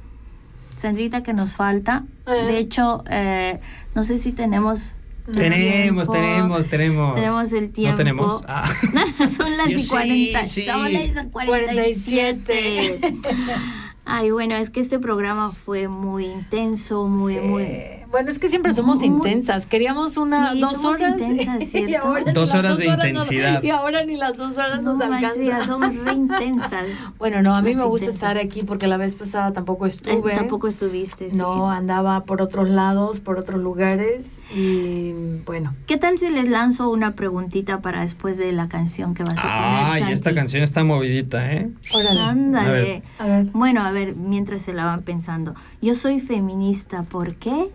Sandrita 0.76 1.22
que 1.22 1.32
nos 1.32 1.54
falta, 1.54 2.04
de 2.26 2.58
hecho, 2.58 3.02
eh, 3.10 3.58
no 3.94 4.04
sé 4.04 4.18
si 4.18 4.32
tenemos... 4.32 4.94
Tenemos, 5.26 6.08
tiempo. 6.08 6.12
tenemos, 6.12 6.66
tenemos. 6.68 7.14
Tenemos 7.14 7.52
el 7.52 7.70
tiempo. 7.70 7.90
No 7.92 7.96
tenemos. 7.98 8.42
Ah. 8.48 8.66
Son 9.28 9.56
las 9.58 9.68
y 9.68 9.82
sí, 9.82 9.88
40. 9.88 10.46
sí. 10.46 10.62
Son 10.64 10.90
las 10.90 11.24
y 11.24 11.28
47. 11.30 13.00
Ay, 14.10 14.30
bueno, 14.30 14.54
es 14.56 14.70
que 14.70 14.80
este 14.80 14.98
programa 14.98 15.52
fue 15.52 15.86
muy 15.86 16.24
intenso, 16.24 17.06
muy, 17.06 17.34
Sí. 17.34 17.40
muy. 17.40 17.97
Bueno, 18.10 18.30
es 18.30 18.38
que 18.38 18.48
siempre 18.48 18.72
somos 18.72 18.98
Muy- 18.98 19.06
intensas. 19.06 19.66
Queríamos 19.66 20.16
una, 20.16 20.52
Sí, 20.54 20.60
dos 20.60 20.72
somos 20.72 20.96
horas. 20.96 21.20
intensas, 21.20 21.74
y 21.74 22.32
Dos 22.32 22.54
horas 22.54 22.78
de 22.78 22.86
intensidad. 22.86 23.62
y 23.62 23.70
ahora 23.70 24.04
ni 24.04 24.16
las 24.16 24.36
dos 24.36 24.56
horas 24.56 24.82
No 24.82 24.94
nos 24.94 25.02
alcanzan. 25.02 25.66
somos 25.66 25.94
re 25.94 26.12
intensas. 26.14 26.86
Bueno, 27.18 27.42
no, 27.42 27.54
a 27.54 27.60
mí 27.62 27.70
Más 27.74 27.78
me 27.78 27.84
gusta 27.84 28.06
intensas. 28.06 28.30
estar 28.30 28.44
aquí 28.44 28.62
porque 28.62 28.86
la 28.86 28.96
vez 28.96 29.14
pasada 29.14 29.52
tampoco 29.52 29.84
Eh, 29.86 29.88
estuve. 29.90 30.34
Tampoco 30.34 30.68
estuviste, 30.68 31.30
sí. 31.30 31.36
No, 31.36 31.70
andaba 31.70 32.24
por 32.24 32.40
otros 32.40 32.70
lados, 32.70 33.20
por 33.20 33.38
otros 33.38 33.60
lugares 33.60 34.38
y 34.54 35.12
bueno. 35.44 35.74
¿Qué 35.86 35.96
tal 35.98 36.18
si 36.18 36.30
les 36.30 36.48
lanzo 36.48 36.90
una 36.90 37.14
preguntita 37.14 37.80
para 37.82 38.00
después 38.02 38.38
de 38.38 38.52
la 38.52 38.68
canción 38.68 39.14
que 39.14 39.22
vas 39.22 39.38
a 39.38 39.42
poner? 39.42 40.04
Ay, 40.06 40.12
esta 40.12 40.34
canción 40.34 40.62
está 40.62 40.82
movidita, 40.82 41.52
¿eh? 41.52 41.70
Órale. 41.92 42.20
Ándale. 42.20 43.02
A 43.18 43.26
ver. 43.26 43.44
Bueno, 43.52 43.82
a 43.82 43.90
ver, 43.92 44.14
mientras 44.16 44.62
se 44.62 44.72
la 44.72 44.84
van 44.86 45.02
pensando. 45.02 45.54
Yo 45.82 45.94
soy 45.94 46.20
feminista, 46.20 47.02
¿por 47.02 47.36
qué? 47.36 47.68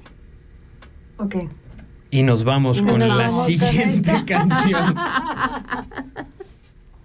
Ok. 1.18 1.36
Y 2.12 2.24
nos 2.24 2.44
vamos 2.44 2.82
nos 2.82 2.92
con 2.92 3.00
la 3.00 3.32
vamos 3.32 3.32
siguiente 3.32 4.14
canción. 4.26 4.96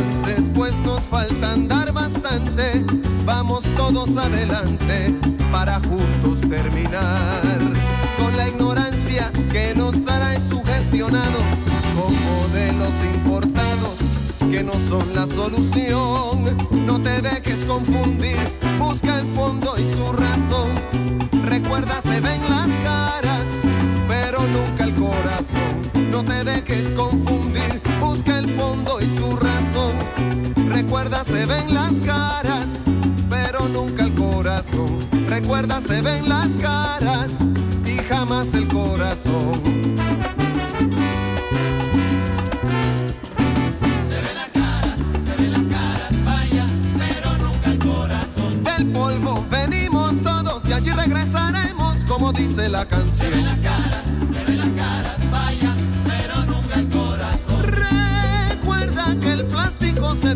Descanses, 0.00 0.50
pues 0.54 0.78
nos 0.80 1.04
falta 1.04 1.52
andar 1.52 1.92
bastante. 1.92 2.84
Vamos 3.26 3.62
todos 3.76 4.16
adelante 4.16 5.14
para 5.52 5.78
juntos 5.80 6.40
terminar 6.48 7.42
con 8.18 8.34
la 8.36 8.48
ignorancia 8.48 9.30
que 9.50 9.74
nos 9.74 10.02
trae 10.04 10.40
sugestionados 10.40 11.44
con 11.94 12.14
modelos 12.24 12.94
importados 13.14 13.98
que 14.50 14.62
no 14.62 14.72
son 14.88 15.14
la 15.14 15.26
solución. 15.26 16.56
No 16.86 17.00
te 17.00 17.20
dejes 17.20 17.64
confundir, 17.66 18.38
busca 18.78 19.18
el 19.18 19.26
fondo 19.34 19.76
y 19.76 19.82
su 19.82 20.12
razón. 20.12 21.44
Recuerda, 21.44 22.00
se 22.00 22.20
ven 22.20 22.40
las 22.48 22.68
caras, 22.82 23.44
pero 24.08 24.40
nunca 24.46 24.84
el 24.84 24.94
corazón. 24.94 26.10
No 26.10 26.24
te 26.24 26.42
dejes 26.42 26.90
confundir, 26.92 27.82
busca 28.00 28.38
el 28.38 28.48
fondo 28.54 28.98
y 29.00 29.18
su 29.18 29.36
razón. 29.36 29.49
Recuerda, 30.90 31.22
se 31.22 31.46
ven 31.46 31.72
las 31.72 31.92
caras, 32.04 32.66
pero 33.28 33.68
nunca 33.68 34.02
el 34.02 34.12
corazón. 34.12 34.98
Recuerda, 35.28 35.80
se 35.80 36.02
ven 36.02 36.28
las 36.28 36.48
caras 36.56 37.30
y 37.86 37.96
jamás 37.98 38.52
el 38.54 38.66
corazón. 38.66 39.62
Del 48.64 48.86
polvo 48.92 49.46
venimos 49.48 50.20
todos 50.22 50.68
y 50.68 50.72
allí 50.72 50.90
regresaremos, 50.90 51.98
como 52.08 52.32
dice 52.32 52.68
la 52.68 52.84
canción. 52.84 53.16
Se 53.16 53.28
ven 53.28 53.44
las 53.44 53.60
caras, 53.60 54.09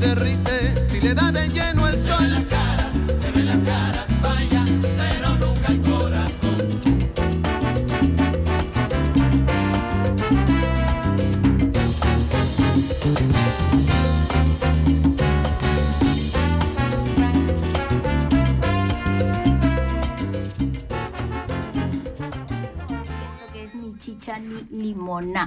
derrite 0.05 0.54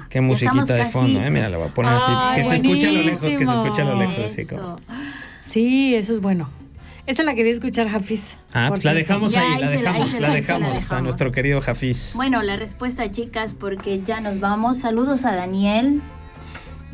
Qué 0.08 0.20
musiquita 0.20 0.74
de 0.74 0.86
fondo, 0.86 1.20
eh. 1.20 1.30
Mira, 1.30 1.48
la 1.48 1.58
voy 1.58 1.68
a 1.68 1.74
poner 1.74 1.92
así. 1.92 2.10
Ay, 2.10 2.36
Que 2.36 2.44
se 2.44 2.56
escuche 2.56 2.88
a 2.88 2.92
lo 2.92 3.02
lejos, 3.02 3.36
que 3.36 3.46
se 3.46 3.52
escuche 3.52 3.82
a 3.82 3.84
lo 3.84 3.96
lejos. 3.96 4.24
Así 4.24 4.40
Eso. 4.42 4.56
como. 4.56 4.76
Sí, 5.44 5.94
eso 5.94 6.12
es 6.12 6.20
bueno. 6.20 6.48
Esa 7.06 7.22
la 7.22 7.34
quería 7.34 7.52
escuchar, 7.52 7.88
Hafiz. 7.88 8.34
Ah, 8.52 8.66
pues 8.68 8.84
la 8.84 8.92
dejamos 8.92 9.34
ahí, 9.34 9.54
ahí 9.54 9.60
la 9.60 9.70
dejamos, 9.70 10.20
la 10.20 10.30
dejamos 10.34 10.92
a 10.92 11.00
nuestro 11.00 11.32
querido 11.32 11.60
Jafiz. 11.62 12.12
Bueno, 12.14 12.42
la 12.42 12.56
respuesta, 12.56 13.10
chicas, 13.10 13.54
porque 13.54 14.02
ya 14.02 14.20
nos 14.20 14.40
vamos. 14.40 14.76
Saludos 14.78 15.24
a 15.24 15.34
Daniel. 15.34 16.02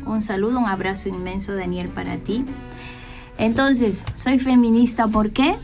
Un 0.05 0.21
saludo, 0.23 0.59
un 0.59 0.67
abrazo 0.69 1.09
inmenso, 1.09 1.53
Daniel, 1.53 1.89
para 1.89 2.15
ti. 2.17 2.45
Entonces, 3.37 4.05
soy 4.15 4.39
feminista, 4.39 5.07
¿por 5.07 5.31
qué? 5.31 5.57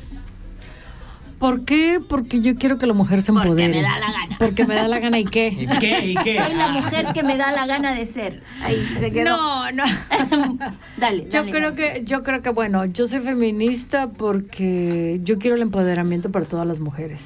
¿Por 1.42 1.66
qué? 1.66 2.00
Porque 2.08 2.40
yo 2.40 2.56
quiero 2.56 2.78
que 2.78 2.86
la 2.86 2.94
mujer 2.94 3.24
se 3.24 3.34
Porque 3.34 3.48
empodere. 3.50 3.74
me 3.78 3.82
da 3.82 4.00
la 4.00 4.12
gana. 4.12 4.36
Porque 4.38 4.66
me 4.68 4.76
da 4.76 4.88
la 4.88 5.00
gana 5.00 5.20
y 5.20 5.24
qué. 5.24 5.48
¿Y 5.48 5.66
qué? 5.80 6.06
¿Y 6.06 6.16
qué? 6.16 6.38
Soy 6.38 6.54
la 6.54 6.68
mujer 6.68 7.08
que 7.16 7.24
me 7.24 7.36
da 7.36 7.52
la 7.52 7.66
gana 7.66 7.94
de 7.96 8.06
ser. 8.06 8.44
Ahí 8.62 8.78
se 9.00 9.12
quedó. 9.12 9.36
No, 9.36 9.72
no. 9.72 9.84
dale, 10.98 11.24
Yo 11.24 11.40
dale, 11.40 11.52
creo 11.52 11.74
que, 11.74 12.04
yo 12.06 12.22
creo 12.22 12.44
que 12.44 12.52
bueno, 12.52 12.86
yo 12.86 13.08
soy 13.08 13.22
feminista 13.22 14.10
porque 14.12 15.20
yo 15.24 15.40
quiero 15.40 15.56
el 15.56 15.64
empoderamiento 15.64 16.32
para 16.32 16.46
todas 16.46 16.68
las 16.68 16.80
mujeres. 16.80 17.24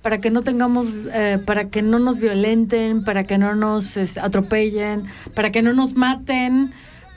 Para 0.00 0.18
que 0.22 0.30
no 0.30 0.40
tengamos, 0.40 0.88
eh, 1.12 1.38
para 1.44 1.68
que 1.68 1.82
no 1.82 1.98
nos 1.98 2.16
violenten, 2.16 3.04
para 3.04 3.24
que 3.24 3.36
no 3.36 3.54
nos 3.54 3.98
atropellen, 4.16 5.04
para 5.34 5.52
que 5.52 5.60
no 5.60 5.74
nos 5.74 5.94
maten, 5.94 6.72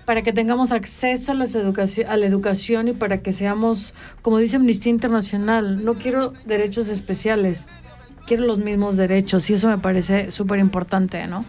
para 0.05 0.21
que 0.21 0.31
tengamos 0.33 0.71
acceso 0.71 1.31
a, 1.31 1.35
las 1.35 1.55
educaci- 1.55 2.05
a 2.07 2.15
la 2.17 2.25
educación 2.27 2.87
y 2.87 2.93
para 2.93 3.19
que 3.21 3.33
seamos, 3.33 3.93
como 4.21 4.37
dice 4.37 4.55
Amnistía 4.57 4.91
Internacional, 4.91 5.83
no 5.83 5.95
quiero 5.95 6.33
derechos 6.45 6.87
especiales, 6.87 7.65
quiero 8.27 8.45
los 8.45 8.59
mismos 8.59 8.97
derechos 8.97 9.49
y 9.49 9.53
eso 9.55 9.67
me 9.67 9.77
parece 9.79 10.31
súper 10.31 10.59
importante, 10.59 11.25
¿no? 11.27 11.43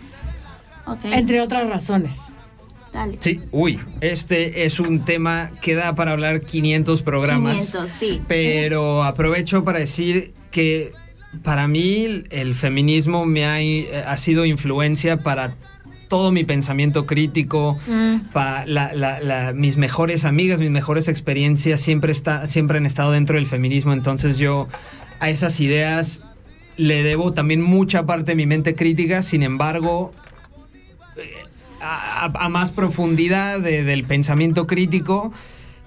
Entre 1.05 1.41
otras 1.41 1.69
razones. 1.69 2.16
dale. 2.93 3.16
Sí, 3.19 3.41
uy, 3.51 3.78
este 4.01 4.65
es 4.65 4.78
un 4.81 5.05
tema 5.05 5.51
que 5.61 5.74
da 5.74 5.95
para 5.95 6.12
hablar 6.12 6.43
500 6.43 7.03
programas. 7.03 7.57
500, 7.57 7.91
sí. 7.91 8.23
Pero 8.28 9.03
aprovecho 9.03 9.65
para 9.65 9.81
decir 9.81 10.33
que 10.51 10.93
para 11.43 11.66
mí 11.69 12.23
el 12.31 12.55
feminismo 12.55 13.27
me 13.27 13.45
ha, 13.45 14.11
ha 14.11 14.16
sido 14.16 14.47
influencia 14.47 15.19
para 15.19 15.55
todo 16.09 16.31
mi 16.33 16.45
pensamiento 16.45 17.07
crítico, 17.07 17.78
Mm. 17.89 18.31
pa- 18.33 18.65
la- 18.66 18.93
la- 18.95 19.20
la- 19.20 19.53
mis 19.53 19.77
mejores 19.77 20.24
amigas, 20.24 20.61
mis 20.61 20.70
mejores 20.70 21.09
experiencias 21.09 21.81
siempre, 21.81 22.12
está, 22.12 22.47
siempre 22.49 22.78
han 22.78 22.87
estado 22.87 23.12
dentro 23.12 23.37
del 23.37 23.47
feminismo, 23.47 23.93
entonces 23.93 24.39
yo 24.39 24.69
a 25.20 25.31
esas 25.31 25.59
ideas 25.61 26.23
le 26.77 27.03
debo 27.03 27.33
también 27.33 27.62
mucha 27.62 28.05
parte 28.07 28.33
de 28.33 28.37
mi 28.37 28.47
mente 28.47 28.74
crítica, 28.74 29.23
sin 29.23 29.43
embargo, 29.43 30.12
eh, 31.16 31.23
a, 31.81 32.27
a- 32.27 32.45
a 32.45 32.49
más 32.49 32.70
profundidad 32.70 33.61
de- 33.61 33.83
del 33.83 34.05
pensamiento 34.05 34.66
crítico, 34.66 35.33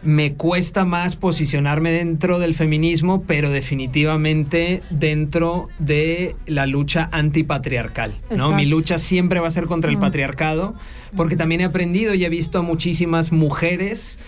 me 0.01 0.33
cuesta 0.33 0.85
más 0.85 1.15
posicionarme 1.17 1.91
dentro 1.91 2.39
del 2.39 2.53
feminismo, 2.53 3.23
pero 3.27 3.49
definitivamente 3.51 4.81
dentro 4.89 5.67
de 5.77 6.35
la 6.45 6.65
lucha 6.65 7.09
antipatriarcal. 7.11 8.11
¿no? 8.29 8.35
Exacto. 8.35 8.53
Mi 8.55 8.65
lucha 8.65 8.97
siempre 8.97 9.39
va 9.39 9.47
a 9.47 9.51
ser 9.51 9.65
contra 9.65 9.91
el 9.91 9.97
Mm. 9.97 10.01
patriarcado, 10.01 10.75
porque 11.15 11.35
también 11.35 11.61
he 11.61 11.65
aprendido 11.65 12.13
y 12.13 12.23
he 12.23 12.29
visto 12.29 12.59
a 12.59 12.61
muchísimas 12.61 13.31
mujeres 13.31 14.19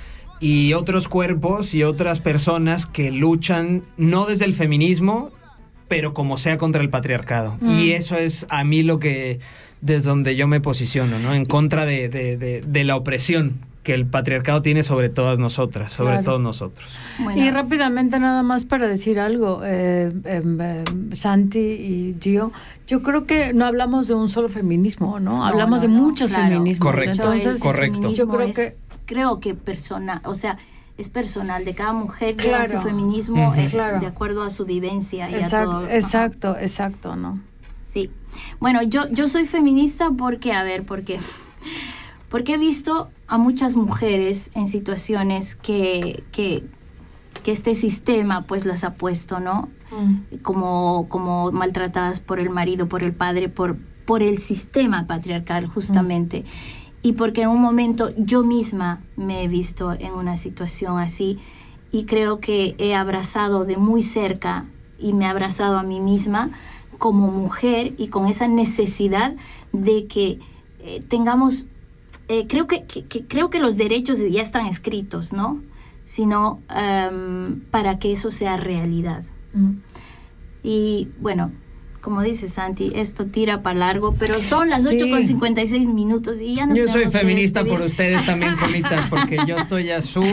y 0.42 0.74
otros 0.74 1.08
cuerpos 1.08 1.74
y 1.74 1.84
otras 1.84 2.20
personas 2.20 2.86
que 2.86 3.12
luchan 3.12 3.84
no 3.96 4.26
desde 4.26 4.46
el 4.46 4.54
feminismo, 4.54 5.32
pero 5.88 6.14
como 6.14 6.38
sea 6.38 6.58
contra 6.58 6.82
el 6.82 6.90
patriarcado. 6.90 7.58
Mm. 7.62 7.80
Y 7.80 7.92
eso 7.92 8.18
es 8.18 8.46
a 8.50 8.64
mí 8.64 8.84
lo 8.84 9.00
que, 9.00 9.40
desde 9.82 10.10
donde 10.10 10.36
yo 10.36 10.48
me 10.48 10.60
posiciono, 10.60 11.18
¿no? 11.20 11.34
En 11.34 11.46
contra 11.46 11.86
de, 11.86 12.10
de- 12.10 12.38
de- 12.38 12.62
de 12.62 12.84
la 12.84 12.96
opresión 12.98 13.60
que 13.84 13.94
el 13.96 14.06
patriarcado 14.06 14.62
tiene 14.62 14.84
sobre 14.84 15.10
todas 15.10 15.40
nosotras, 15.40 15.92
sobre 15.92 16.12
Claro. 16.12 16.24
todos 16.26 16.42
nosotros. 16.42 16.88
Y 17.36 17.50
rápidamente 17.50 18.20
nada 18.20 18.44
más 18.44 18.64
para 18.64 18.88
decir 18.88 19.20
algo, 19.20 19.62
eh, 19.64 20.12
em, 20.26 20.62
em, 20.62 20.84
Santi 21.16 21.58
y 21.60 22.16
Gio, 22.22 22.52
yo 22.88 23.02
creo 23.02 23.26
que 23.26 23.54
no 23.54 23.66
hablamos 23.66 24.08
de 24.08 24.14
un 24.14 24.30
solo 24.30 24.50
feminismo, 24.50 25.20
¿no? 25.20 25.44
hablamos 25.46 25.78
no, 25.78 25.82
de 25.82 25.88
no, 25.88 26.02
muchos 26.04 26.30
claro. 26.30 26.50
feminismos. 26.50 26.86
Correcto, 26.92 27.12
Entonces, 27.34 27.60
correcto. 27.60 28.12
Yo 28.14 28.28
creo 28.28 28.42
es- 28.42 28.56
que 28.56 28.78
creo 29.06 29.40
que 29.40 29.56
persona, 29.56 30.22
o 30.26 30.36
sea, 30.36 30.58
es 30.98 31.10
personal 31.10 31.66
de 31.66 31.74
cada 31.74 31.94
mujer 31.94 32.38
lleva 32.38 32.60
Claro. 32.66 32.82
su 32.82 32.88
feminismo 32.88 33.54
eh, 33.56 33.68
Claro. 33.72 34.00
de 34.00 34.06
acuerdo 34.06 34.44
a 34.44 34.52
su 34.52 34.66
vivencia 34.66 35.28
y 35.30 35.34
a 35.34 35.40
exacto, 35.40 35.72
todo. 35.72 35.80
Ajá. 35.86 35.96
exacto, 35.96 36.58
exacto, 36.60 37.16
¿no? 37.16 37.40
Sí. 37.84 38.12
Bueno, 38.60 38.84
yo, 38.84 39.10
yo 39.10 39.28
soy 39.28 39.46
feminista 39.48 40.12
porque, 40.16 40.54
a 40.54 40.62
ver, 40.64 40.84
porque, 40.86 41.20
porque 42.32 42.54
he 42.54 42.58
visto 42.58 43.10
a 43.28 43.38
muchas 43.38 43.76
mujeres 43.76 44.50
en 44.56 44.68
situaciones 44.68 45.56
que, 45.56 46.24
que, 46.32 46.64
que 47.44 47.52
este 47.52 47.76
sistema 47.76 48.48
pues 48.48 48.66
las 48.66 48.84
ha 48.86 48.96
puesto, 48.96 49.40
¿no? 49.40 49.70
Como, 50.42 51.10
como 51.10 51.52
maltratadas 51.52 52.22
por 52.22 52.40
el 52.40 52.50
marido, 52.50 52.88
por 52.88 53.04
el 53.04 53.12
padre, 53.12 53.50
por, 53.50 53.78
por 54.06 54.24
el 54.24 54.38
sistema 54.38 55.06
patriarcal 55.06 55.68
justamente. 55.68 56.46
Y 57.02 57.14
porque 57.14 57.42
en 57.42 57.50
un 57.50 57.62
momento 57.62 58.12
yo 58.16 58.44
misma 58.44 59.02
me 59.18 59.44
he 59.44 59.50
visto 59.50 59.92
en 59.92 60.14
una 60.14 60.38
situación 60.38 60.98
así 60.98 61.38
y 61.92 62.06
creo 62.06 62.40
que 62.40 62.76
he 62.78 62.96
abrazado 62.96 63.66
de 63.66 63.76
muy 63.76 64.04
cerca 64.04 64.66
y 64.98 65.12
me 65.12 65.26
he 65.26 65.28
abrazado 65.28 65.78
a 65.78 65.84
mí 65.84 66.00
misma 66.00 66.50
como 66.98 67.30
mujer 67.30 67.94
y 67.98 68.08
con 68.08 68.28
esa 68.28 68.48
necesidad 68.48 69.36
de 69.74 70.08
que 70.08 70.40
eh, 70.80 71.04
tengamos, 71.08 71.68
eh, 72.34 72.46
creo 72.48 72.66
que, 72.68 72.84
que- 72.86 73.06
que- 73.06 73.26
creo 73.28 73.50
que 73.50 73.60
los 73.60 73.76
derechos 73.78 74.20
ya 74.30 74.42
están 74.42 74.66
escritos, 74.68 75.34
¿no? 75.34 75.62
Sino 76.06 76.62
em, 76.76 77.60
para 77.72 78.00
que 78.00 78.12
eso 78.12 78.32
sea 78.32 78.58
realidad. 78.58 79.24
Y 80.64 81.10
bueno, 81.20 81.52
como 82.02 82.22
dice 82.22 82.48
Santi, 82.48 82.92
esto 82.96 83.26
tira 83.28 83.62
para 83.62 83.78
largo, 83.80 84.16
pero 84.18 84.42
son 84.42 84.70
las 84.70 84.84
Sí. 84.84 84.96
8 84.96 85.10
con 85.10 85.24
56 85.24 85.88
minutos 85.88 86.42
y 86.42 86.56
ya 86.56 86.66
nos 86.66 86.78
Yo 86.78 86.88
soy 86.88 87.10
feminista 87.10 87.64
por 87.66 87.82
ustedes 87.82 88.26
también, 88.26 88.56
comitas, 88.60 89.06
porque 89.08 89.38
yo 89.48 89.58
estoy 89.58 89.90
a 89.92 90.02
su 90.02 90.24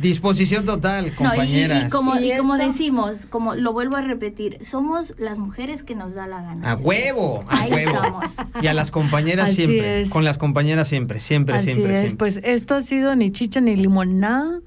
disposición 0.00 0.64
total, 0.64 1.04
No, 1.04 1.08
y- 1.08 1.12
y- 1.12 1.14
compañeras. 1.16 1.88
y, 1.88 1.90
como, 1.90 2.16
¿Y 2.18 2.32
y 2.32 2.36
como 2.36 2.56
decimos, 2.56 3.26
como 3.26 3.54
lo 3.54 3.72
vuelvo 3.72 3.96
a 3.96 4.00
repetir, 4.02 4.58
somos 4.60 5.14
las 5.18 5.38
mujeres 5.38 5.82
que 5.82 5.94
nos 5.94 6.14
da 6.14 6.26
la 6.26 6.42
gana. 6.42 6.72
A 6.72 6.76
huevo, 6.76 7.44
a 7.48 7.60
Ahí 7.62 7.70
huevo. 7.72 7.90
estamos. 7.90 8.36
Y 8.62 8.66
a 8.66 8.74
las 8.74 8.90
compañeras 8.90 9.46
Así 9.50 9.56
siempre. 9.66 10.02
es. 10.02 10.10
Con 10.10 10.24
las 10.24 10.38
compañeras 10.38 10.88
siempre, 10.88 11.20
siempre, 11.20 11.56
Así 11.56 11.66
siempre, 11.72 11.92
es, 11.92 11.98
siempre. 11.98 12.16
pues 12.16 12.40
esto 12.44 12.74
ha 12.76 12.82
sido 12.82 13.16
ni 13.16 13.30
chicha 13.30 13.60
ni 13.60 13.76
limonada. 13.76 14.60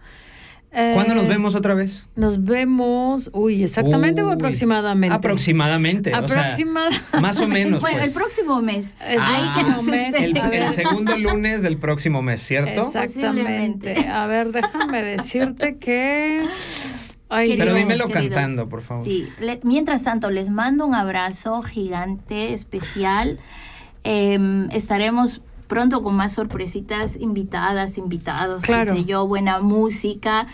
Eh, 0.73 0.91
¿Cuándo 0.93 1.15
nos 1.15 1.27
vemos 1.27 1.53
otra 1.55 1.73
vez? 1.73 2.07
Nos 2.15 2.45
vemos, 2.45 3.29
uy, 3.33 3.61
exactamente 3.63 4.23
o 4.23 4.31
aproximadamente. 4.31 5.13
Aproximadamente. 5.15 6.13
o 6.15 6.27
sea, 6.29 6.41
Aproximada- 6.43 6.89
más 7.21 7.39
o 7.41 7.47
menos. 7.47 7.81
bueno, 7.81 7.97
pues. 7.99 8.09
el 8.09 8.17
próximo 8.17 8.61
mes. 8.61 8.95
El 9.05 9.19
Ahí 9.19 9.43
que 9.55 9.63
nos 9.63 9.83
próximo 9.83 9.91
mes. 9.91 10.15
El, 10.15 10.37
el 10.37 10.67
segundo 10.69 11.17
lunes 11.17 11.61
del 11.61 11.77
próximo 11.77 12.21
mes, 12.21 12.41
¿cierto? 12.41 12.83
Exactamente. 12.87 14.07
A 14.07 14.25
ver, 14.27 14.51
déjame 14.53 15.03
decirte 15.03 15.77
que. 15.77 16.45
Ay, 17.27 17.47
Queridos, 17.47 17.67
Pero 17.67 17.77
dímelo 17.77 18.07
queridos, 18.07 18.33
cantando, 18.35 18.69
por 18.69 18.81
favor. 18.81 19.05
Sí, 19.05 19.27
le- 19.39 19.59
mientras 19.63 20.03
tanto, 20.03 20.29
les 20.29 20.49
mando 20.49 20.85
un 20.85 20.95
abrazo 20.95 21.61
gigante, 21.63 22.53
especial. 22.53 23.39
Em, 24.03 24.69
estaremos 24.71 25.41
pronto 25.71 26.03
con 26.03 26.17
más 26.17 26.33
sorpresitas, 26.33 27.15
invitadas, 27.15 27.97
invitados, 27.97 28.63
Claro. 28.63 28.91
qué 28.91 28.99
sé 28.99 29.05
yo, 29.05 29.25
buena 29.25 29.59
música. 29.61 30.47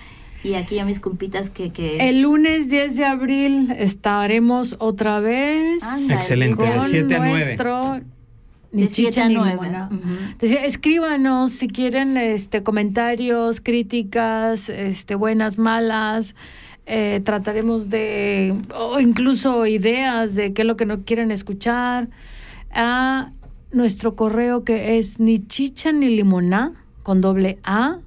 Y 0.44 0.54
aquí 0.54 0.78
a 0.78 0.86
mis 0.86 1.00
compitas 1.00 1.50
que... 1.50 1.72
que 1.72 2.08
El 2.08 2.22
lunes 2.22 2.70
10 2.70 2.96
de 2.98 3.06
abril 3.06 3.74
estaremos 3.76 4.76
otra 4.78 5.20
vez. 5.20 5.82
Excelente, 6.08 6.62
de 6.62 6.72
con 6.72 6.82
7 6.84 7.16
a 7.16 7.18
9. 7.18 7.32
nuestro 7.46 8.00
ni 8.72 8.84
de 8.84 8.90
7 8.90 9.10
chicha 9.10 9.26
a 9.26 9.28
ni 9.28 9.34
9. 9.34 9.50
limonada. 9.54 9.90
Decía, 10.38 10.64
escríbanos 10.66 11.52
si 11.52 11.68
quieren 11.68 12.16
este 12.18 12.62
comentarios, 12.62 13.60
críticas, 13.60 14.70
este 14.70 15.16
buenas, 15.16 15.58
malas. 15.58 16.36
Eh, 16.86 17.22
trataremos 17.26 17.90
de 17.90 18.54
o 18.76 19.00
incluso 19.00 19.66
ideas 19.66 20.36
de 20.36 20.54
qué 20.54 20.62
es 20.62 20.68
lo 20.68 20.78
que 20.78 20.86
no 20.86 21.04
quieren 21.06 21.32
escuchar 21.32 22.08
a 22.72 23.32
nuestro 23.72 24.16
correo 24.16 24.64
que 24.64 24.98
es 24.98 25.20
ni 25.20 25.46
chicha 25.46 25.92
ni 25.92 26.08
limoná 26.16 26.74
con 27.04 27.22
doble 27.22 27.60
a 27.64 28.00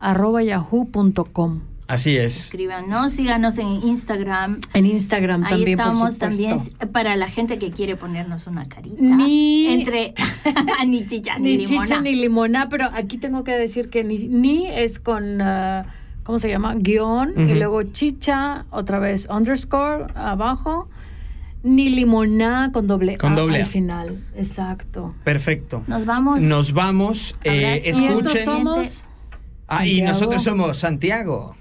arroba 0.00 0.42
yahoo.com 0.42 1.60
Así 1.86 2.16
es. 2.16 2.34
Escríbanos, 2.46 3.12
síganos 3.12 3.58
en 3.58 3.68
Instagram. 3.68 4.58
en 4.72 4.86
Instagram 4.86 5.44
Ahí 5.44 5.50
también 5.50 5.76
por 5.76 5.86
estamos 5.86 6.18
también 6.18 6.56
para 6.92 7.14
la 7.14 7.28
gente 7.28 7.58
que 7.58 7.72
quiere 7.72 7.94
ponernos 7.96 8.46
una 8.46 8.64
carita. 8.64 8.96
Ni- 9.02 9.66
Entre 9.66 10.14
ni 10.86 11.04
chicha 11.04 11.38
ni, 11.38 11.58
ni 11.58 11.64
chicha 11.66 11.82
limona. 11.84 12.00
ni 12.00 12.14
limona, 12.14 12.68
pero 12.70 12.86
aquí 12.94 13.18
tengo 13.18 13.44
que 13.44 13.52
decir 13.52 13.90
que 13.90 14.02
ni, 14.02 14.16
ni 14.28 14.66
es 14.66 14.98
con, 14.98 15.42
ah, 15.42 15.84
¿cómo 16.22 16.38
se 16.38 16.48
llama? 16.48 16.74
Guión, 16.74 17.34
y 17.36 17.52
luego 17.54 17.82
chicha, 17.82 18.64
otra 18.70 18.98
vez 18.98 19.28
underscore 19.30 20.06
abajo, 20.14 20.88
ni 21.64 21.88
limoná 21.88 22.70
con 22.72 22.86
doble 22.86 23.16
Con 23.16 23.32
A 23.32 23.36
doble 23.40 23.56
al 23.56 23.62
A. 23.62 23.66
final. 23.66 24.22
Exacto. 24.36 25.14
Perfecto. 25.24 25.82
Nos 25.88 26.04
vamos. 26.04 26.42
Nos 26.44 26.72
vamos. 26.72 27.34
eh, 27.42 27.80
Abrazo. 27.82 28.02
Y 28.02 28.06
escuchen. 28.06 28.44
somos 28.44 29.04
Ah, 29.66 29.86
y 29.86 30.02
nosotros 30.02 30.42
somos 30.44 30.76
Santiago. 30.76 31.56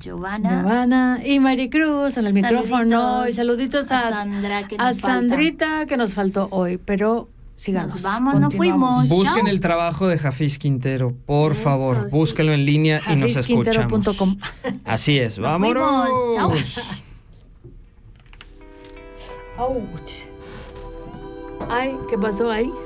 Giovanna. 0.00 0.60
Giovanna 0.62 1.20
y 1.24 1.40
Maricruz 1.40 2.16
en 2.16 2.26
el 2.26 2.32
micrófono. 2.34 3.24
Saluditos 3.24 3.28
Y 3.30 3.32
saluditos 3.32 3.90
a, 3.90 4.08
a 4.08 4.12
Sandra, 4.12 4.68
que 4.68 4.76
a 4.78 4.84
nos 4.84 5.00
falta. 5.00 5.06
Sandrita 5.08 5.86
que 5.86 5.96
nos 5.96 6.14
faltó 6.14 6.48
hoy, 6.50 6.78
pero 6.78 7.28
sigamos. 7.56 7.94
Nos 7.94 8.02
vamos, 8.02 8.34
no 8.40 8.50
fuimos. 8.50 9.08
Busquen 9.08 9.36
Chao. 9.44 9.46
el 9.48 9.60
trabajo 9.60 10.06
de 10.06 10.18
Jafis 10.18 10.58
Quintero, 10.58 11.14
por 11.26 11.52
Eso 11.52 11.62
favor. 11.62 12.06
sí. 12.10 12.16
Búsquenlo 12.16 12.52
en 12.52 12.64
línea 12.66 13.00
y 13.10 13.16
nos 13.16 13.34
escuchamos. 13.36 14.06
Así 14.84 15.18
es. 15.18 15.38
Nos 15.38 15.48
Vámonos. 15.48 16.08
fuimos. 16.10 16.34
Chao. 16.36 16.94
Ouch. 19.58 20.26
Ay, 21.68 21.98
¿qué 22.10 22.18
pasó 22.18 22.50
ahí? 22.50 22.70
Del 22.70 22.85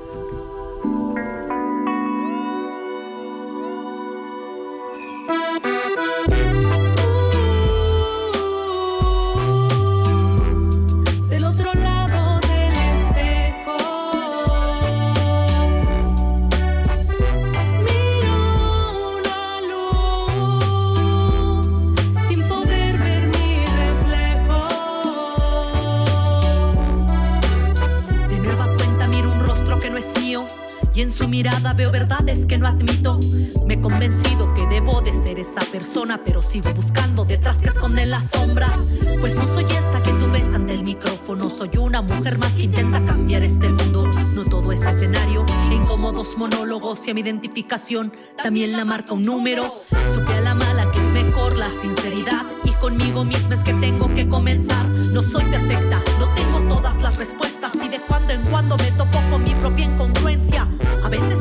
veo 31.62 31.90
verdades 31.90 32.46
que 32.46 32.58
no 32.58 32.66
admito. 32.66 33.18
Me 33.66 33.74
he 33.74 33.80
convencido 33.80 34.52
que 34.54 34.66
debo 34.66 35.00
de 35.02 35.12
ser 35.22 35.38
esa 35.38 35.60
persona, 35.70 36.22
pero 36.24 36.42
sigo 36.42 36.72
buscando 36.74 37.24
detrás 37.24 37.60
que 37.60 37.68
esconden 37.68 38.10
las 38.10 38.30
sombras. 38.30 39.00
Pues 39.20 39.36
no 39.36 39.46
soy 39.46 39.64
esta 39.64 40.00
que 40.02 40.10
tú 40.12 40.30
ves 40.32 40.54
ante 40.54 40.72
el 40.72 40.82
micrófono, 40.82 41.50
soy 41.50 41.70
una 41.78 42.02
mujer 42.02 42.38
más 42.38 42.54
que 42.54 42.62
intenta 42.62 43.04
cambiar 43.04 43.42
este 43.42 43.68
mundo. 43.68 44.10
No 44.34 44.44
todo 44.44 44.72
es 44.72 44.82
escenario, 44.82 45.44
e 45.70 45.74
incómodos 45.74 46.36
monólogos 46.38 47.06
y 47.06 47.10
a 47.10 47.14
mi 47.14 47.20
identificación 47.20 48.12
también 48.42 48.72
la 48.72 48.84
marca 48.84 49.12
un 49.12 49.24
número. 49.24 49.64
Supe 50.12 50.32
a 50.32 50.40
la 50.40 50.54
mala 50.54 50.90
que 50.90 50.98
es 50.98 51.12
mejor 51.12 51.56
la 51.56 51.70
sinceridad 51.70 52.46
y 52.64 52.72
conmigo 52.72 53.24
misma 53.24 53.54
es 53.54 53.62
que 53.62 53.74
tengo 53.74 54.08
que 54.14 54.28
comenzar. 54.28 54.88
No 55.12 55.22
soy 55.22 55.44
perfecta, 55.44 56.00
no 56.18 56.28
tengo 56.34 56.60
todas 56.74 57.00
las 57.02 57.16
respuestas 57.16 57.74
y 57.74 57.88
de 57.88 58.00
cuando 58.00 58.32
en 58.32 58.42
cuando 58.46 58.76
me 58.78 58.90
topo 58.92 59.20
con 59.30 59.44
mi 59.44 59.54
propia 59.54 59.84
incongruencia. 59.84 60.68
A 61.04 61.08
veces 61.08 61.38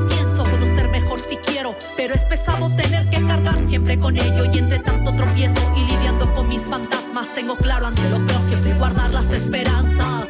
pero 2.00 2.14
es 2.14 2.24
pesado 2.24 2.74
tener 2.78 3.10
que 3.10 3.22
cargar 3.28 3.60
siempre 3.68 4.00
con 4.00 4.16
ello 4.16 4.46
y 4.46 4.58
entre 4.58 4.80
tanto 4.80 5.14
tropiezo 5.18 5.60
y 5.76 5.82
lidiando 5.82 6.34
con 6.34 6.48
mis 6.48 6.62
fantasmas 6.62 7.36
tengo 7.36 7.58
claro 7.58 7.88
ante 7.88 8.10
lo 8.10 8.26
creo 8.26 8.42
siempre 8.44 8.74
guardar 8.76 9.10
las 9.10 9.34
esperanzas. 9.34 10.30